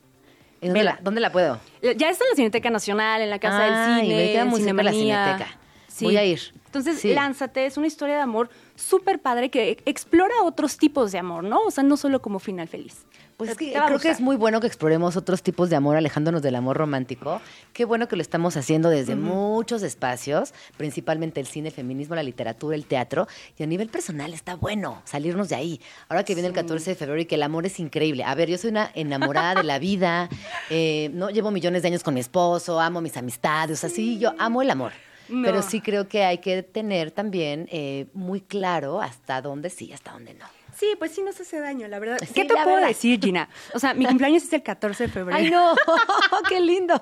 ¿Y 0.60 0.66
dónde, 0.66 0.84
la, 0.84 0.98
dónde 1.02 1.20
la 1.20 1.30
puedo? 1.32 1.60
Ya 1.82 2.08
está 2.10 2.24
en 2.24 2.30
la 2.30 2.36
Cineteca 2.36 2.70
Nacional, 2.70 3.22
en 3.22 3.30
la 3.30 3.38
Casa 3.38 3.62
del 3.64 4.00
Cine, 4.02 4.14
me 4.16 4.32
queda 4.32 4.44
muy 4.44 4.60
cerca 4.60 4.82
la. 4.82 4.92
Cineteca. 4.92 5.46
Voy 6.00 6.16
a 6.16 6.24
ir. 6.24 6.40
Entonces, 6.66 7.00
Sí. 7.00 7.12
lánzate, 7.14 7.66
es 7.66 7.76
una 7.76 7.86
historia 7.86 8.16
de 8.16 8.20
amor 8.20 8.50
súper 8.76 9.20
padre 9.20 9.50
que 9.50 9.78
explora 9.86 10.34
otros 10.44 10.76
tipos 10.76 11.12
de 11.12 11.18
amor, 11.18 11.42
¿no? 11.44 11.60
O 11.62 11.70
sea, 11.70 11.82
no 11.82 11.96
solo 11.96 12.20
como 12.20 12.38
final 12.38 12.68
feliz. 12.68 13.06
Pues 13.38 13.50
es 13.50 13.56
que 13.56 13.72
creo 13.72 14.00
que 14.00 14.10
es 14.10 14.20
muy 14.20 14.34
bueno 14.34 14.60
que 14.60 14.66
exploremos 14.66 15.16
otros 15.16 15.44
tipos 15.44 15.70
de 15.70 15.76
amor 15.76 15.96
alejándonos 15.96 16.42
del 16.42 16.56
amor 16.56 16.76
romántico. 16.76 17.40
Qué 17.72 17.84
bueno 17.84 18.08
que 18.08 18.16
lo 18.16 18.22
estamos 18.22 18.56
haciendo 18.56 18.90
desde 18.90 19.14
muchos 19.14 19.84
espacios, 19.84 20.52
principalmente 20.76 21.38
el 21.38 21.46
cine, 21.46 21.68
el 21.68 21.74
feminismo, 21.74 22.16
la 22.16 22.24
literatura, 22.24 22.74
el 22.74 22.84
teatro. 22.84 23.28
Y 23.56 23.62
a 23.62 23.66
nivel 23.68 23.90
personal 23.90 24.34
está 24.34 24.56
bueno 24.56 25.02
salirnos 25.04 25.50
de 25.50 25.54
ahí. 25.54 25.80
Ahora 26.08 26.24
que 26.24 26.34
viene 26.34 26.48
el 26.48 26.52
14 26.52 26.90
de 26.90 26.96
febrero 26.96 27.20
y 27.20 27.26
que 27.26 27.36
el 27.36 27.44
amor 27.44 27.64
es 27.64 27.78
increíble. 27.78 28.24
A 28.24 28.34
ver, 28.34 28.50
yo 28.50 28.58
soy 28.58 28.70
una 28.70 28.90
enamorada 28.92 29.54
de 29.54 29.62
la 29.62 29.78
vida, 29.78 30.28
eh, 30.68 31.08
no 31.14 31.30
llevo 31.30 31.52
millones 31.52 31.82
de 31.82 31.88
años 31.88 32.02
con 32.02 32.14
mi 32.14 32.20
esposo, 32.20 32.80
amo 32.80 33.00
mis 33.00 33.16
amistades, 33.16 33.78
o 33.78 33.80
sea, 33.80 33.88
sí, 33.88 34.18
yo 34.18 34.34
amo 34.40 34.62
el 34.62 34.70
amor. 34.70 34.90
No. 35.28 35.46
Pero 35.46 35.62
sí 35.62 35.80
creo 35.80 36.08
que 36.08 36.24
hay 36.24 36.38
que 36.38 36.64
tener 36.64 37.12
también 37.12 37.68
eh, 37.70 38.06
muy 38.14 38.40
claro 38.40 39.00
hasta 39.00 39.40
dónde 39.42 39.70
sí, 39.70 39.92
hasta 39.92 40.10
dónde 40.10 40.34
no. 40.34 40.57
Sí, 40.78 40.86
pues 40.98 41.10
sí 41.12 41.22
nos 41.22 41.40
hace 41.40 41.58
daño, 41.60 41.88
la 41.88 41.98
verdad. 41.98 42.18
Sí, 42.20 42.32
¿Qué 42.32 42.44
te 42.44 42.54
puedo 42.54 42.66
verdad. 42.76 42.88
decir, 42.88 43.18
Gina? 43.20 43.48
O 43.74 43.78
sea, 43.78 43.94
mi 43.94 44.04
cumpleaños 44.06 44.44
es 44.44 44.52
el 44.52 44.62
14 44.62 45.04
de 45.04 45.08
febrero. 45.12 45.36
¡Ay, 45.36 45.50
no! 45.50 45.74
¡Qué 46.48 46.60
lindo! 46.60 47.00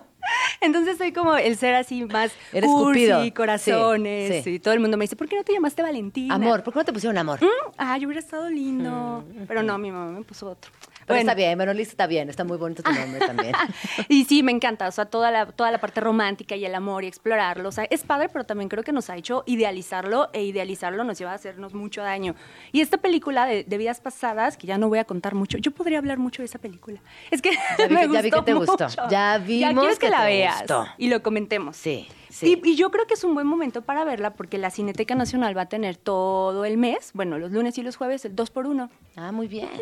Entonces 0.60 0.96
soy 0.98 1.12
como 1.12 1.36
el 1.36 1.56
ser 1.56 1.74
así 1.74 2.04
más 2.04 2.32
Eres 2.52 2.68
cursi, 2.70 3.06
Cupido. 3.06 3.34
corazones. 3.34 4.36
Sí, 4.36 4.42
sí. 4.42 4.50
Y 4.54 4.58
todo 4.58 4.74
el 4.74 4.80
mundo 4.80 4.96
me 4.96 5.04
dice, 5.04 5.14
¿por 5.14 5.28
qué 5.28 5.36
no 5.36 5.44
te 5.44 5.52
llamaste 5.52 5.82
Valentina? 5.82 6.34
Amor, 6.34 6.62
¿por 6.64 6.72
qué 6.72 6.80
no 6.80 6.84
te 6.84 6.92
pusieron 6.92 7.16
amor? 7.18 7.40
Mm, 7.42 7.70
Ay, 7.76 8.06
hubiera 8.06 8.20
estado 8.20 8.48
lindo. 8.48 9.24
Pero 9.46 9.62
no, 9.62 9.76
mi 9.78 9.92
mamá 9.92 10.10
me 10.10 10.24
puso 10.24 10.48
otro. 10.50 10.70
Pero 11.06 11.16
Bueno. 11.18 11.30
está 11.30 11.34
bien, 11.34 11.76
Liz 11.76 11.88
está 11.88 12.06
bien, 12.06 12.28
está 12.28 12.42
muy 12.44 12.56
bonito 12.58 12.82
tu 12.82 12.90
nombre 12.92 13.20
también. 13.24 13.52
Y 14.08 14.24
sí, 14.24 14.42
me 14.42 14.50
encanta, 14.52 14.88
o 14.88 14.90
sea, 14.92 15.04
toda 15.06 15.30
la, 15.30 15.46
toda 15.46 15.70
la 15.70 15.78
parte 15.78 16.00
romántica 16.00 16.56
y 16.56 16.64
el 16.64 16.74
amor 16.74 17.04
y 17.04 17.06
explorarlo, 17.06 17.68
o 17.68 17.72
sea, 17.72 17.84
es 17.90 18.02
padre, 18.02 18.28
pero 18.28 18.44
también 18.44 18.68
creo 18.68 18.82
que 18.82 18.92
nos 18.92 19.08
ha 19.08 19.16
hecho 19.16 19.42
idealizarlo 19.46 20.28
e 20.32 20.42
idealizarlo 20.44 21.04
nos 21.04 21.18
lleva 21.18 21.32
a 21.32 21.34
hacernos 21.34 21.74
mucho 21.74 22.02
daño. 22.02 22.34
Y 22.72 22.80
esta 22.80 22.98
película 22.98 23.46
de, 23.46 23.62
de 23.64 23.78
vidas 23.78 24.00
pasadas, 24.00 24.56
que 24.56 24.66
ya 24.66 24.78
no 24.78 24.88
voy 24.88 24.98
a 24.98 25.04
contar 25.04 25.34
mucho, 25.34 25.58
yo 25.58 25.70
podría 25.70 25.98
hablar 25.98 26.18
mucho 26.18 26.42
de 26.42 26.46
esa 26.46 26.58
película. 26.58 27.00
Es 27.30 27.40
que 27.42 27.50
Ya 27.78 27.86
vi 27.88 27.94
me 27.94 28.06
que- 28.08 28.12
ya 28.12 28.22
vi 28.22 28.30
que 28.30 28.36
gustó 28.36 28.44
te 28.44 28.54
gustó. 28.54 28.84
mucho. 28.84 29.02
Ya 29.10 29.38
vimos 29.38 29.74
quieres 29.80 29.98
que, 29.98 30.06
que 30.06 30.10
la 30.10 30.20
te 30.22 30.26
veas 30.26 30.58
gustó. 30.60 30.86
y 30.98 31.08
lo 31.08 31.22
comentemos. 31.22 31.76
Sí, 31.76 32.08
sí. 32.30 32.60
Y, 32.64 32.70
y 32.70 32.76
yo 32.76 32.90
creo 32.90 33.06
que 33.06 33.14
es 33.14 33.22
un 33.24 33.34
buen 33.34 33.46
momento 33.46 33.82
para 33.82 34.04
verla 34.04 34.34
porque 34.34 34.58
la 34.58 34.70
Cineteca 34.70 35.14
Nacional 35.14 35.56
va 35.56 35.62
a 35.62 35.68
tener 35.68 35.96
todo 35.96 36.64
el 36.64 36.76
mes, 36.78 37.10
bueno, 37.14 37.38
los 37.38 37.52
lunes 37.52 37.78
y 37.78 37.82
los 37.82 37.96
jueves, 37.96 38.24
el 38.24 38.34
2 38.34 38.50
por 38.50 38.66
1 38.66 38.90
Ah, 39.16 39.30
muy 39.32 39.46
bien. 39.48 39.68
Y 39.74 39.80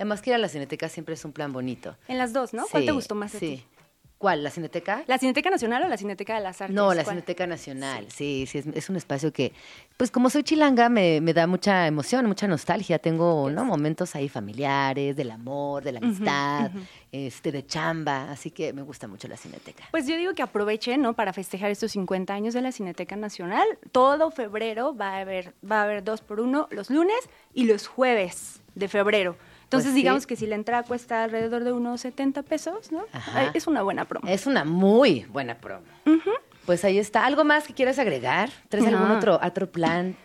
Además 0.00 0.22
que 0.22 0.30
ir 0.30 0.34
a 0.34 0.38
la 0.38 0.48
cineteca 0.48 0.88
siempre 0.88 1.12
es 1.12 1.22
un 1.26 1.32
plan 1.32 1.52
bonito. 1.52 1.94
En 2.08 2.16
las 2.16 2.32
dos, 2.32 2.54
¿no? 2.54 2.64
¿Cuál 2.70 2.86
te 2.86 2.92
gustó 2.92 3.14
más 3.14 3.32
de 3.32 3.38
sí. 3.38 3.46
ti? 3.46 3.64
¿Cuál? 4.16 4.42
¿La 4.42 4.50
cineteca? 4.50 5.02
¿La 5.06 5.18
Cineteca 5.18 5.50
Nacional 5.50 5.82
o 5.82 5.88
la 5.88 5.96
Cineteca 5.98 6.34
de 6.34 6.40
las 6.40 6.60
Artes? 6.60 6.74
No, 6.74 6.94
la 6.94 7.04
¿Cuál? 7.04 7.16
Cineteca 7.16 7.46
Nacional, 7.46 8.06
sí, 8.10 8.46
sí, 8.46 8.58
es, 8.58 8.66
es 8.66 8.88
un 8.88 8.96
espacio 8.96 9.30
que, 9.30 9.52
pues 9.98 10.10
como 10.10 10.30
soy 10.30 10.42
chilanga, 10.42 10.88
me, 10.88 11.20
me 11.20 11.34
da 11.34 11.46
mucha 11.46 11.86
emoción, 11.86 12.26
mucha 12.26 12.46
nostalgia. 12.46 12.98
Tengo 12.98 13.50
¿no? 13.50 13.64
momentos 13.64 14.14
ahí 14.16 14.30
familiares, 14.30 15.16
del 15.16 15.30
amor, 15.30 15.84
de 15.84 15.92
la 15.92 15.98
amistad, 15.98 16.70
este, 17.12 17.52
de 17.52 17.66
chamba, 17.66 18.30
así 18.30 18.50
que 18.50 18.72
me 18.72 18.82
gusta 18.82 19.06
mucho 19.06 19.28
la 19.28 19.36
Cineteca. 19.36 19.84
Pues 19.90 20.06
yo 20.06 20.16
digo 20.16 20.34
que 20.34 20.42
aprovechen, 20.42 21.02
¿no? 21.02 21.12
Para 21.12 21.34
festejar 21.34 21.70
estos 21.70 21.92
50 21.92 22.32
años 22.32 22.54
de 22.54 22.62
la 22.62 22.72
Cineteca 22.72 23.16
Nacional. 23.16 23.66
Todo 23.92 24.30
febrero 24.30 24.96
va 24.96 25.16
a 25.16 25.20
haber, 25.20 25.54
va 25.64 25.80
a 25.80 25.84
haber 25.84 26.04
dos 26.04 26.22
por 26.22 26.40
uno 26.40 26.68
los 26.70 26.88
lunes 26.88 27.20
y 27.52 27.64
los 27.64 27.86
jueves 27.86 28.60
de 28.74 28.88
febrero. 28.88 29.36
Entonces, 29.70 29.90
Pues 29.90 29.94
sí. 29.94 30.00
digamos 30.00 30.26
que 30.26 30.34
si 30.34 30.46
la 30.48 30.56
entrada 30.56 30.82
cuesta 30.82 31.22
alrededor 31.22 31.62
de 31.62 31.70
unos 31.72 32.00
70 32.00 32.42
pesos, 32.42 32.90
¿no? 32.90 33.04
Ajá. 33.12 33.52
Es 33.54 33.68
una 33.68 33.82
buena 33.82 34.04
promo. 34.04 34.26
Es 34.28 34.46
una 34.48 34.64
muy 34.64 35.26
buena 35.32 35.54
promo. 35.58 35.84
Pues 36.66 36.84
ahí 36.84 36.98
está. 36.98 37.24
¿Algo 37.24 37.44
más 37.44 37.68
que 37.68 37.72
quieras 37.74 38.00
agregar? 38.00 38.50
¿Traes 38.68 38.86
algún 38.88 39.10
otro, 39.12 39.38
otro 39.42 39.70
plan? 39.70 40.16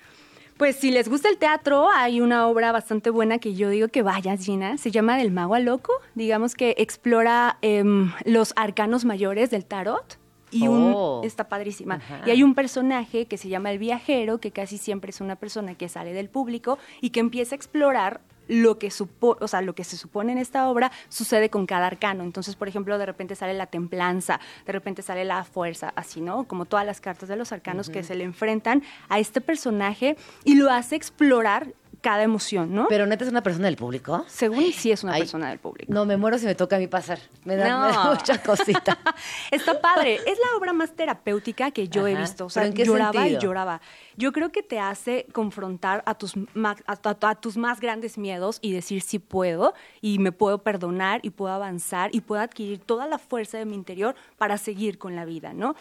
Pues 0.58 0.78
si 0.78 0.90
les 0.90 1.10
gusta 1.10 1.30
el 1.30 1.38
teatro, 1.38 1.90
hay 1.94 2.22
una 2.22 2.48
obra 2.48 2.72
bastante 2.72 3.12
buena 3.12 3.38
que 3.38 3.54
yo 3.54 3.70
digo 3.70 3.88
que 3.90 4.02
vayas, 4.02 4.44
Gina. 4.44 4.78
Se 4.80 4.90
llama 4.90 5.16
Del 5.18 5.30
Mago 5.32 5.54
al 5.54 5.66
Loco. 5.66 5.94
Digamos 6.16 6.56
que 6.56 6.74
explora 6.80 7.58
em, 7.62 8.12
los 8.26 8.52
arcanos 8.56 9.06
mayores 9.06 9.52
del 9.52 9.66
tarot. 9.66 10.18
Y 10.52 10.68
un- 10.70 10.94
Oh. 10.96 11.22
está 11.24 11.50
padrísima. 11.50 11.96
Ajá. 11.96 12.22
Y 12.26 12.32
hay 12.32 12.42
un 12.42 12.56
personaje 12.56 13.26
que 13.28 13.38
se 13.38 13.50
llama 13.50 13.72
el 13.72 13.78
viajero, 13.78 14.40
que 14.40 14.52
casi 14.52 14.78
siempre 14.78 15.10
es 15.12 15.20
una 15.22 15.36
persona 15.36 15.76
que 15.76 15.88
sale 15.90 16.14
del 16.14 16.30
público 16.30 16.78
y 17.02 17.10
que 17.10 17.20
empieza 17.20 17.54
a 17.54 17.58
explorar 17.58 18.22
lo 18.48 18.78
que 18.80 18.92
supo, 18.92 19.38
o 19.40 19.48
sea, 19.48 19.62
lo 19.62 19.76
que 19.76 19.84
se 19.84 19.98
supone 19.98 20.32
en 20.32 20.38
esta 20.38 20.70
obra 20.70 20.92
sucede 21.10 21.50
con 21.50 21.66
cada 21.66 21.88
arcano. 21.88 22.24
Entonces, 22.24 22.56
por 22.56 22.68
ejemplo, 22.68 22.98
de 22.98 23.06
repente 23.06 23.36
sale 23.36 23.54
la 23.54 23.68
templanza, 23.68 24.40
de 24.66 24.74
repente 24.74 25.02
sale 25.02 25.26
la 25.26 25.44
fuerza, 25.44 25.94
así, 25.96 26.22
¿no? 26.22 26.46
Como 26.46 26.66
todas 26.66 26.86
las 26.86 27.02
cartas 27.02 27.30
de 27.30 27.36
los 27.36 27.52
arcanos 27.52 27.90
que 27.90 28.04
se 28.04 28.16
le 28.16 28.24
enfrentan 28.24 28.84
a 29.10 29.20
este 29.20 29.42
personaje 29.42 30.18
y 30.44 30.56
lo 30.56 30.70
hace 30.70 30.96
explorar 30.96 31.74
cada 32.06 32.22
emoción, 32.22 32.72
¿no? 32.72 32.86
¿Pero 32.88 33.08
neta 33.08 33.24
es 33.24 33.32
una 33.32 33.42
persona 33.42 33.66
del 33.66 33.78
público? 33.78 34.24
Según 34.28 34.72
sí 34.72 34.92
es 34.92 35.04
una 35.04 35.14
Ay, 35.14 35.22
persona 35.24 35.50
del 35.50 35.58
público. 35.58 35.92
No, 35.92 36.06
me 36.06 36.18
muero 36.18 36.38
si 36.38 36.46
me 36.46 36.54
toca 36.54 36.76
a 36.76 36.80
mí 36.80 36.86
pasar. 36.86 37.18
Me 37.46 37.56
da, 37.56 37.64
me 37.64 37.70
da 37.94 38.04
No. 38.04 38.10
mucha 38.14 38.44
cosita. 38.44 38.96
Está 39.50 39.82
padre. 39.82 40.16
Es 40.28 40.38
la 40.38 40.56
obra 40.58 40.72
más 40.72 40.92
terapéutica 40.96 41.72
que 41.72 41.88
yo 41.88 42.06
he 42.06 42.14
visto. 42.14 42.46
O 42.46 42.50
sea, 42.52 42.62
¿Pero 42.62 42.70
en 42.72 42.78
qué 42.78 42.86
lloraba 42.86 43.14
sentido? 43.14 43.40
y 43.40 43.42
lloraba. 43.44 43.82
Yo 44.18 44.32
creo 44.32 44.52
que 44.52 44.62
te 44.62 44.80
hace 44.80 45.26
confrontar 45.34 46.04
a 46.06 46.14
tus, 46.14 46.34
ma- 46.54 46.76
a, 46.86 46.94
a- 46.94 47.30
a 47.32 47.36
tus 47.42 47.58
más 47.58 47.80
grandes 47.80 48.20
miedos 48.20 48.60
y 48.62 48.72
decir 48.72 49.02
sí 49.02 49.18
puedo 49.18 49.74
y 50.00 50.20
me 50.20 50.32
puedo 50.32 50.60
perdonar 50.62 51.22
y 51.24 51.32
puedo 51.32 51.54
avanzar 51.54 52.12
y 52.14 52.22
puedo 52.22 52.42
adquirir 52.44 52.80
toda 52.80 53.08
la 53.08 53.18
fuerza 53.18 53.58
de 53.58 53.66
mi 53.66 53.74
interior 53.74 54.14
para 54.38 54.60
seguir 54.60 55.00
con 55.00 55.16
la 55.16 55.26
vida, 55.26 55.54
¿no? 55.54 55.76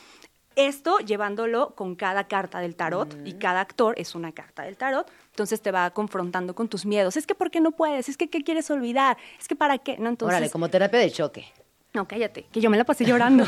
Esto 0.57 0.99
llevándolo 0.99 1.75
con 1.75 1.97
cada 1.97 2.29
carta 2.29 2.61
del 2.61 2.77
tarot 2.77 3.17
y 3.25 3.35
cada 3.35 3.61
actor 3.61 3.95
es 3.99 4.15
una 4.15 4.33
carta 4.33 4.63
del 4.63 4.77
tarot, 4.77 5.11
entonces 5.31 5.61
te 5.61 5.71
va 5.71 5.91
confrontando 5.91 6.55
con 6.55 6.69
tus 6.69 6.87
miedos. 6.87 7.17
Es 7.17 7.27
que 7.27 7.35
¿por 7.35 7.51
qué 7.51 7.61
no 7.61 7.73
puedes? 7.73 8.09
Es 8.09 8.17
que 8.17 8.29
¿qué 8.29 8.43
quieres 8.43 8.71
olvidar? 8.71 9.17
Es 9.41 9.49
que 9.49 9.57
¿para 9.57 9.79
qué? 9.79 9.97
No, 9.99 10.09
entonces 10.09 10.37
Órale, 10.37 10.51
como 10.51 10.69
terapia 10.69 11.01
de 11.01 11.11
choque. 11.11 11.47
No, 11.95 12.09
cállate, 12.09 12.47
que 12.51 12.61
yo 12.61 12.71
me 12.71 12.77
la 12.77 12.83
pasé 12.83 13.05
llorando. 13.05 13.45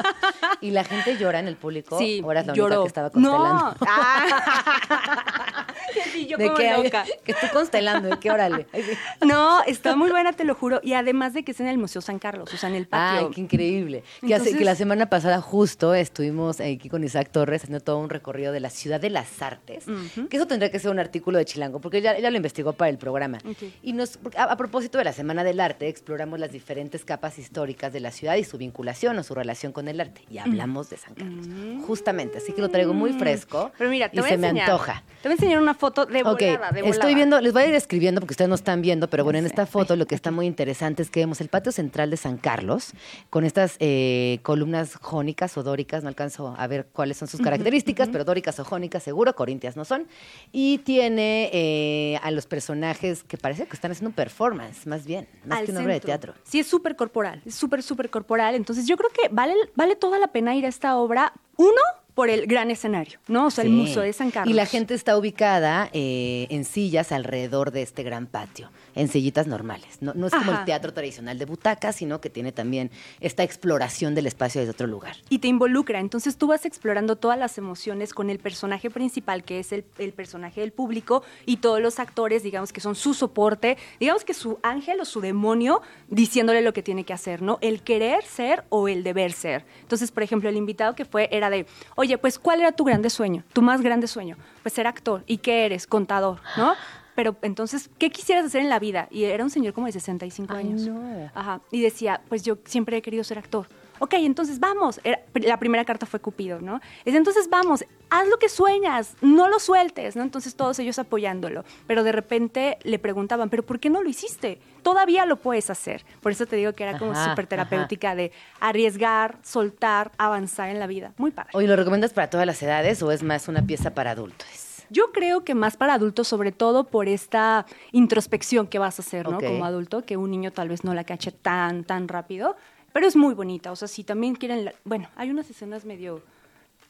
¿Y 0.62 0.70
la 0.70 0.84
gente 0.84 1.18
llora 1.18 1.38
en 1.38 1.48
el 1.48 1.56
público? 1.56 1.98
Sí, 1.98 2.22
¿O 2.24 2.32
eras 2.32 2.46
la 2.46 2.52
única 2.54 2.68
lloró. 2.68 2.82
que 2.82 2.88
estaba 2.88 3.10
constelando? 3.10 3.54
No. 3.54 3.74
Ah. 3.86 5.66
Sí, 6.12 6.26
yo 6.26 6.38
¿De 6.38 6.46
como 6.46 6.56
qué? 6.56 6.72
loca. 6.76 7.04
Que 7.24 7.32
estoy 7.32 7.48
constelando, 7.50 8.08
¿de 8.08 8.18
qué 8.18 8.30
órale? 8.30 8.66
No, 9.26 9.60
está 9.64 9.96
muy 9.96 10.10
buena, 10.10 10.32
te 10.32 10.44
lo 10.44 10.54
juro. 10.54 10.80
Y 10.84 10.94
además 10.94 11.34
de 11.34 11.42
que 11.42 11.50
es 11.50 11.60
en 11.60 11.66
el 11.66 11.78
Museo 11.78 12.00
San 12.00 12.18
Carlos, 12.20 12.52
o 12.52 12.56
sea, 12.56 12.68
en 12.68 12.76
el 12.76 12.86
patio. 12.86 13.26
Ay, 13.28 13.34
qué 13.34 13.40
increíble. 13.40 14.04
Que, 14.24 14.34
hace- 14.34 14.56
que 14.56 14.64
la 14.64 14.76
semana 14.76 15.06
pasada 15.06 15.40
justo 15.40 15.92
estuvimos 15.94 16.60
aquí 16.60 16.88
con 16.88 17.02
Isaac 17.02 17.30
Torres 17.32 17.62
haciendo 17.64 17.80
todo 17.82 17.98
un 17.98 18.08
recorrido 18.08 18.52
de 18.52 18.60
la 18.60 18.70
ciudad 18.70 19.00
de 19.00 19.10
las 19.10 19.42
artes, 19.42 19.84
que 20.30 20.36
eso 20.36 20.46
tendría 20.46 20.70
que 20.70 20.78
ser 20.78 20.90
un 20.92 21.00
artículo 21.00 21.38
de 21.38 21.44
Chilango, 21.44 21.80
porque 21.80 21.98
ella, 21.98 22.16
ella 22.16 22.30
lo 22.30 22.36
investigó 22.36 22.72
para 22.72 22.88
el 22.88 22.98
programa. 22.98 23.38
Y 23.82 23.92
nos, 23.92 24.18
a 24.36 24.56
propósito 24.56 24.98
de 24.98 25.04
la 25.04 25.12
Semana 25.12 25.42
del 25.44 25.58
Arte, 25.60 25.88
exploramos 25.88 26.38
las 26.38 26.52
diferentes 26.52 27.04
capas 27.04 27.38
históricas 27.38 27.89
de 27.92 28.00
la 28.00 28.10
ciudad 28.10 28.36
y 28.36 28.44
su 28.44 28.58
vinculación 28.58 29.18
o 29.18 29.22
su 29.22 29.34
relación 29.34 29.72
con 29.72 29.88
el 29.88 30.00
arte. 30.00 30.22
Y 30.30 30.38
hablamos 30.38 30.90
de 30.90 30.96
San 30.96 31.14
Carlos, 31.14 31.46
justamente. 31.86 32.38
Así 32.38 32.52
que 32.52 32.60
lo 32.60 32.68
traigo 32.68 32.94
muy 32.94 33.12
fresco 33.12 33.40
Mm. 33.50 33.72
Pero 33.78 33.90
mira, 33.90 34.08
te 34.08 34.16
y 34.16 34.20
voy 34.20 34.30
se 34.30 34.38
me 34.38 34.48
antoja. 34.48 35.02
Te 35.22 35.28
voy 35.28 35.32
a 35.32 35.36
enseñar 35.36 35.60
una 35.60 35.74
foto 35.74 36.06
de 36.06 36.22
volada, 36.22 36.70
de 36.72 36.82
volada. 36.82 36.88
estoy 36.88 37.14
viendo, 37.14 37.40
les 37.40 37.52
voy 37.52 37.62
a 37.62 37.66
ir 37.66 37.74
escribiendo 37.74 38.20
porque 38.20 38.32
ustedes 38.32 38.48
no 38.48 38.54
están 38.54 38.80
viendo, 38.80 39.08
pero 39.08 39.24
bueno, 39.24 39.38
en 39.38 39.46
esta 39.46 39.66
foto 39.66 39.96
lo 39.96 40.06
que 40.06 40.14
está 40.14 40.30
muy 40.30 40.46
interesante 40.46 41.02
es 41.02 41.10
que 41.10 41.20
vemos 41.20 41.40
el 41.40 41.48
patio 41.48 41.72
central 41.72 42.10
de 42.10 42.16
San 42.16 42.38
Carlos 42.38 42.92
con 43.28 43.44
estas 43.44 43.76
eh, 43.80 44.38
columnas 44.42 44.96
jónicas 44.96 45.56
o 45.58 45.62
dóricas, 45.62 46.02
no 46.02 46.08
alcanzo 46.08 46.54
a 46.56 46.66
ver 46.66 46.86
cuáles 46.92 47.18
son 47.18 47.28
sus 47.28 47.40
características, 47.40 48.08
pero 48.08 48.24
dóricas 48.24 48.58
o 48.60 48.64
jónicas 48.64 49.02
seguro, 49.02 49.34
corintias 49.34 49.76
no 49.76 49.84
son, 49.84 50.06
y 50.52 50.78
tiene 50.78 51.50
eh, 51.52 52.18
a 52.22 52.30
los 52.30 52.46
personajes 52.46 53.22
que 53.24 53.36
parece 53.36 53.66
que 53.66 53.74
están 53.74 53.90
haciendo 53.92 54.08
un 54.08 54.14
performance, 54.14 54.86
más 54.86 55.04
bien, 55.04 55.28
más 55.44 55.60
al 55.60 55.66
que 55.66 55.72
una 55.72 55.80
obra 55.82 55.94
de 55.94 56.00
centro. 56.00 56.06
teatro. 56.06 56.34
Sí, 56.44 56.60
es 56.60 56.66
súper 56.66 56.96
corporal, 56.96 57.42
es 57.44 57.54
súper, 57.54 57.79
súper 57.82 58.10
corporal. 58.10 58.54
Entonces 58.54 58.86
yo 58.86 58.96
creo 58.96 59.10
que 59.10 59.28
vale, 59.30 59.54
vale 59.74 59.96
toda 59.96 60.18
la 60.18 60.28
pena 60.28 60.54
ir 60.54 60.66
a 60.66 60.68
esta 60.68 60.96
obra, 60.96 61.32
uno, 61.56 61.80
por 62.14 62.28
el 62.28 62.46
gran 62.46 62.70
escenario, 62.70 63.18
¿no? 63.28 63.46
O 63.46 63.50
sea, 63.50 63.64
el. 63.64 63.70
Museo 63.70 64.02
de 64.02 64.12
San 64.12 64.30
Carlos. 64.30 64.52
Y 64.52 64.54
la 64.54 64.66
gente 64.66 64.94
está 64.94 65.16
ubicada 65.16 65.88
eh, 65.92 66.46
en 66.50 66.64
sillas 66.64 67.12
alrededor 67.12 67.70
de 67.70 67.82
este 67.82 68.02
gran 68.02 68.26
patio, 68.26 68.70
en 68.94 69.08
sillitas 69.08 69.46
normales. 69.46 69.98
No, 70.00 70.12
no 70.14 70.26
es 70.26 70.32
como 70.32 70.50
Ajá. 70.52 70.60
el 70.60 70.66
teatro 70.66 70.92
tradicional 70.92 71.38
de 71.38 71.44
butacas, 71.44 71.96
sino 71.96 72.20
que 72.20 72.30
tiene 72.30 72.52
también 72.52 72.90
esta 73.20 73.42
exploración 73.42 74.14
del 74.14 74.26
espacio 74.26 74.60
desde 74.60 74.72
otro 74.72 74.86
lugar. 74.86 75.16
y 75.28 75.38
te 75.38 75.48
involucra. 75.48 76.00
Entonces 76.00 76.36
tú 76.36 76.46
vas 76.48 76.64
explorando 76.66 77.16
todas 77.16 77.38
las 77.38 77.58
emociones 77.58 78.12
con 78.14 78.30
el 78.30 78.38
personaje 78.38 78.90
principal, 78.90 79.44
que 79.44 79.58
es 79.60 79.72
el, 79.72 79.84
el 79.98 80.12
personaje 80.12 80.60
del 80.60 80.72
público, 80.72 81.22
y 81.46 81.58
todos 81.58 81.80
los 81.80 81.98
actores, 81.98 82.42
digamos 82.42 82.72
que 82.72 82.80
son 82.80 82.94
su 82.94 83.14
soporte, 83.14 83.76
digamos 83.98 84.24
que 84.24 84.34
su 84.34 84.58
ángel 84.62 85.00
o 85.00 85.04
su 85.04 85.20
demonio 85.20 85.82
diciéndole 86.08 86.62
lo 86.62 86.72
que 86.72 86.82
tiene 86.82 87.04
que 87.04 87.12
hacer, 87.12 87.42
¿no? 87.42 87.58
El 87.60 87.82
querer 87.82 88.24
ser 88.24 88.64
o 88.68 88.88
el 88.88 89.02
deber 89.02 89.32
ser. 89.32 89.64
Entonces, 89.82 90.10
por 90.10 90.22
ejemplo, 90.22 90.48
el 90.48 90.56
invitado 90.56 90.94
que 90.94 91.04
fue 91.04 91.28
era 91.32 91.50
de, 91.50 91.66
oye, 91.96 92.18
pues, 92.18 92.38
¿cuál 92.38 92.60
era 92.60 92.72
tu 92.72 92.84
grande 92.84 93.10
sueño? 93.10 93.44
Tu 93.52 93.62
más 93.62 93.80
grande 93.80 94.06
sueño. 94.06 94.36
Pues 94.62 94.74
ser 94.74 94.86
actor. 94.86 95.22
¿Y 95.26 95.38
qué 95.38 95.66
eres? 95.66 95.86
Contador, 95.86 96.40
¿no? 96.56 96.74
Pero 97.20 97.36
entonces, 97.42 97.90
¿qué 97.98 98.08
quisieras 98.08 98.46
hacer 98.46 98.62
en 98.62 98.70
la 98.70 98.78
vida? 98.78 99.06
Y 99.10 99.24
era 99.24 99.44
un 99.44 99.50
señor 99.50 99.74
como 99.74 99.84
de 99.84 99.92
65 99.92 100.54
Ay, 100.54 100.60
años. 100.68 100.80
no. 100.86 101.30
Ajá. 101.34 101.60
Y 101.70 101.82
decía, 101.82 102.22
pues 102.30 102.42
yo 102.42 102.56
siempre 102.64 102.96
he 102.96 103.02
querido 103.02 103.22
ser 103.24 103.36
actor. 103.36 103.66
Ok, 103.98 104.14
entonces 104.14 104.58
vamos. 104.58 104.98
Era- 105.04 105.20
la 105.34 105.58
primera 105.58 105.84
carta 105.84 106.06
fue 106.06 106.18
Cupido, 106.18 106.62
¿no? 106.62 106.80
Dice, 107.04 107.18
entonces 107.18 107.50
vamos, 107.50 107.84
haz 108.08 108.26
lo 108.28 108.38
que 108.38 108.48
sueñas, 108.48 109.16
no 109.20 109.48
lo 109.50 109.58
sueltes, 109.58 110.16
¿no? 110.16 110.22
Entonces 110.22 110.54
todos 110.54 110.78
ellos 110.78 110.98
apoyándolo. 110.98 111.62
Pero 111.86 112.04
de 112.04 112.12
repente 112.12 112.78
le 112.84 112.98
preguntaban, 112.98 113.50
¿pero 113.50 113.64
por 113.66 113.78
qué 113.80 113.90
no 113.90 114.02
lo 114.02 114.08
hiciste? 114.08 114.58
Todavía 114.82 115.26
lo 115.26 115.36
puedes 115.36 115.68
hacer. 115.68 116.06
Por 116.22 116.32
eso 116.32 116.46
te 116.46 116.56
digo 116.56 116.72
que 116.72 116.84
era 116.84 116.98
como 116.98 117.14
súper 117.14 117.46
terapéutica 117.48 118.14
de 118.14 118.32
arriesgar, 118.60 119.36
soltar, 119.42 120.12
avanzar 120.16 120.70
en 120.70 120.78
la 120.78 120.86
vida. 120.86 121.12
Muy 121.18 121.32
padre. 121.32 121.50
Oye, 121.52 121.66
¿lo 121.66 121.76
recomiendas 121.76 122.14
para 122.14 122.30
todas 122.30 122.46
las 122.46 122.62
edades 122.62 123.02
o 123.02 123.12
es 123.12 123.22
más 123.22 123.46
una 123.48 123.60
pieza 123.66 123.90
para 123.92 124.12
adultos? 124.12 124.46
Yo 124.90 125.12
creo 125.12 125.44
que 125.44 125.54
más 125.54 125.76
para 125.76 125.94
adultos, 125.94 126.28
sobre 126.28 126.52
todo 126.52 126.84
por 126.84 127.08
esta 127.08 127.64
introspección 127.92 128.66
que 128.66 128.78
vas 128.78 128.98
a 128.98 129.02
hacer, 129.02 129.28
¿no? 129.28 129.38
Como 129.38 129.64
adulto, 129.64 130.04
que 130.04 130.16
un 130.16 130.30
niño 130.30 130.52
tal 130.52 130.68
vez 130.68 130.84
no 130.84 130.94
la 130.94 131.04
cache 131.04 131.30
tan, 131.32 131.84
tan 131.84 132.08
rápido, 132.08 132.56
pero 132.92 133.06
es 133.06 133.14
muy 133.16 133.34
bonita. 133.34 133.70
O 133.72 133.76
sea, 133.76 133.88
si 133.88 134.02
también 134.04 134.34
quieren, 134.34 134.64
la- 134.64 134.74
bueno, 134.84 135.08
hay 135.16 135.30
unas 135.30 135.48
escenas 135.48 135.84
medio 135.84 136.22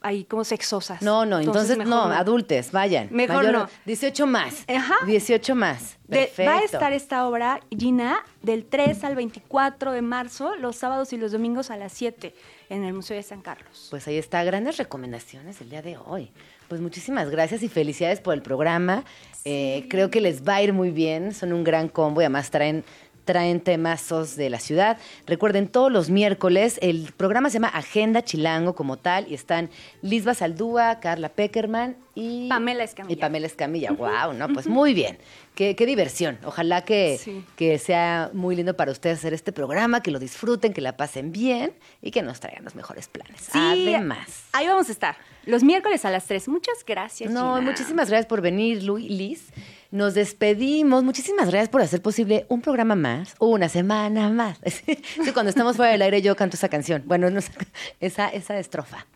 ahí 0.03 0.25
como 0.25 0.45
sexosas. 0.45 1.03
No, 1.03 1.27
no, 1.27 1.41
entonces, 1.41 1.77
no, 1.77 1.85
mejor 1.85 2.13
adultes, 2.15 2.73
vayan. 2.73 3.09
Mejor 3.11 3.45
Mayor- 3.45 3.53
no. 3.53 3.69
18 3.85 4.27
más. 4.27 4.65
Ajá. 4.67 4.95
18 5.05 5.55
más. 5.55 5.99
De- 6.09 6.21
Perfecto. 6.25 6.51
va 6.51 6.57
a 6.59 6.63
estar 6.63 6.93
esta 6.95 7.29
obra, 7.29 7.61
Gina, 7.77 8.25
del 8.41 8.65
3 8.65 9.05
al 9.05 9.15
24 9.15 9.93
de 9.93 10.01
marzo, 10.01 10.55
los 10.57 10.77
sábados 10.77 11.13
y 11.13 11.19
los 11.19 11.33
domingos 11.33 11.71
a 11.71 11.77
las 11.77 11.93
7 11.93 12.35
en 12.71 12.85
el 12.85 12.95
Museo 12.95 13.15
de 13.17 13.23
San 13.23 13.43
Carlos. 13.43 13.89
Pues 13.91 14.09
ahí 14.09 14.17
está, 14.17 14.43
grandes 14.43 14.79
recomendaciones 14.79 15.61
el 15.61 15.69
día 15.69 15.83
de 15.83 15.99
hoy. 15.99 16.33
Pues 16.71 16.81
muchísimas 16.81 17.31
gracias 17.31 17.65
y 17.65 17.69
felicidades 17.69 18.21
por 18.21 18.33
el 18.33 18.43
programa. 18.43 19.05
Eh, 19.45 19.87
creo 19.91 20.09
que 20.09 20.21
les 20.21 20.47
va 20.47 20.55
a 20.55 20.63
ir 20.63 20.73
muy 20.73 20.93
bien, 20.93 21.35
son 21.35 21.53
un 21.53 21.65
gran 21.65 21.89
combo 21.89 22.21
y 22.21 22.25
además 22.25 22.53
traen 22.53 22.85
traen 23.25 23.61
temazos 23.61 24.35
de 24.35 24.51
la 24.51 24.59
ciudad. 24.59 24.99
Recuerden, 25.27 25.69
todos 25.69 25.93
los 25.93 26.11
miércoles 26.11 26.79
el 26.83 27.13
programa 27.17 27.49
se 27.51 27.55
llama 27.55 27.69
Agenda 27.69 28.23
Chilango 28.23 28.75
como 28.75 28.97
tal 28.97 29.27
y 29.31 29.35
están 29.35 29.71
Lisba 30.03 30.35
Saldúa, 30.35 30.99
Carla 31.01 31.29
Peckerman 31.29 31.97
y 32.17 32.49
Pamela 32.49 32.83
Escamilla. 32.83 33.13
Y 33.13 33.17
Pamela 33.21 33.47
Escamilla. 33.47 33.93
Wow, 33.93 34.33
no, 34.33 34.49
pues 34.49 34.67
muy 34.67 34.95
bien. 34.95 35.19
Qué, 35.55 35.77
qué 35.77 35.87
diversión. 35.87 36.39
Ojalá 36.45 36.85
que, 36.85 37.19
Sí. 37.23 37.45
que 37.57 37.79
sea 37.79 38.31
muy 38.33 38.57
lindo 38.57 38.75
para 38.75 38.91
ustedes 38.91 39.19
hacer 39.19 39.35
este 39.35 39.53
programa, 39.53 40.03
que 40.03 40.11
lo 40.11 40.19
disfruten, 40.19 40.73
que 40.73 40.81
la 40.81 40.97
pasen 40.97 41.31
bien 41.31 41.73
y 42.03 42.11
que 42.11 42.23
nos 42.23 42.41
traigan 42.41 42.65
los 42.65 42.75
mejores 42.75 43.07
planes. 43.09 43.43
Sí, 43.53 43.59
Además. 43.59 44.45
Ahí 44.53 44.67
vamos 44.67 44.89
a 44.89 44.93
estar. 44.93 45.17
Los 45.51 45.65
miércoles 45.65 46.05
a 46.05 46.11
las 46.11 46.27
3. 46.27 46.49
Muchas 46.49 46.85
gracias. 46.87 47.31
No, 47.31 47.57
Gina. 47.57 47.71
muchísimas 47.71 48.09
gracias 48.09 48.27
por 48.27 48.41
venir, 48.41 48.83
Lu 48.85 48.99
y 48.99 49.09
Liz. 49.09 49.53
Nos 49.91 50.15
despedimos. 50.15 51.03
Muchísimas 51.03 51.49
gracias 51.49 51.69
por 51.69 51.83
hacer 51.83 52.01
posible 52.01 52.47
un 52.49 52.61
programa 52.63 52.95
más, 52.95 53.35
una 53.41 53.69
semana 53.69 54.29
más. 54.31 54.61
Sí, 54.71 55.33
cuando 55.33 55.51
estamos 55.51 55.77
fuera 55.77 55.93
del 55.93 56.03
aire 56.03 56.23
yo 56.23 56.37
canto 56.37 56.57
esa 56.57 56.69
canción. 56.69 57.03
Bueno, 57.07 57.29
no 57.31 57.41
esa, 58.01 58.29
esa 58.29 58.59
estrofa. 58.59 59.07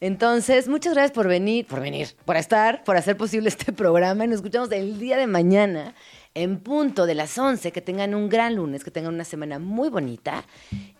Entonces, 0.00 0.66
muchas 0.66 0.94
gracias 0.94 1.12
por 1.12 1.28
venir, 1.28 1.66
por 1.66 1.80
venir, 1.80 2.08
por 2.24 2.36
estar, 2.36 2.82
por 2.84 2.96
hacer 2.96 3.16
posible 3.16 3.48
este 3.48 3.72
programa. 3.84 4.24
Y 4.24 4.28
nos 4.28 4.36
escuchamos 4.36 4.72
el 4.72 4.98
día 4.98 5.16
de 5.16 5.26
mañana 5.26 5.94
en 6.34 6.58
punto 6.58 7.06
de 7.06 7.14
las 7.14 7.36
11. 7.38 7.70
Que 7.70 7.80
tengan 7.80 8.14
un 8.14 8.28
gran 8.28 8.56
lunes, 8.56 8.82
que 8.82 8.90
tengan 8.90 9.14
una 9.14 9.24
semana 9.24 9.58
muy 9.58 9.90
bonita. 9.90 10.44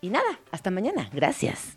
Y 0.00 0.10
nada, 0.10 0.38
hasta 0.52 0.70
mañana. 0.70 1.08
Gracias. 1.12 1.76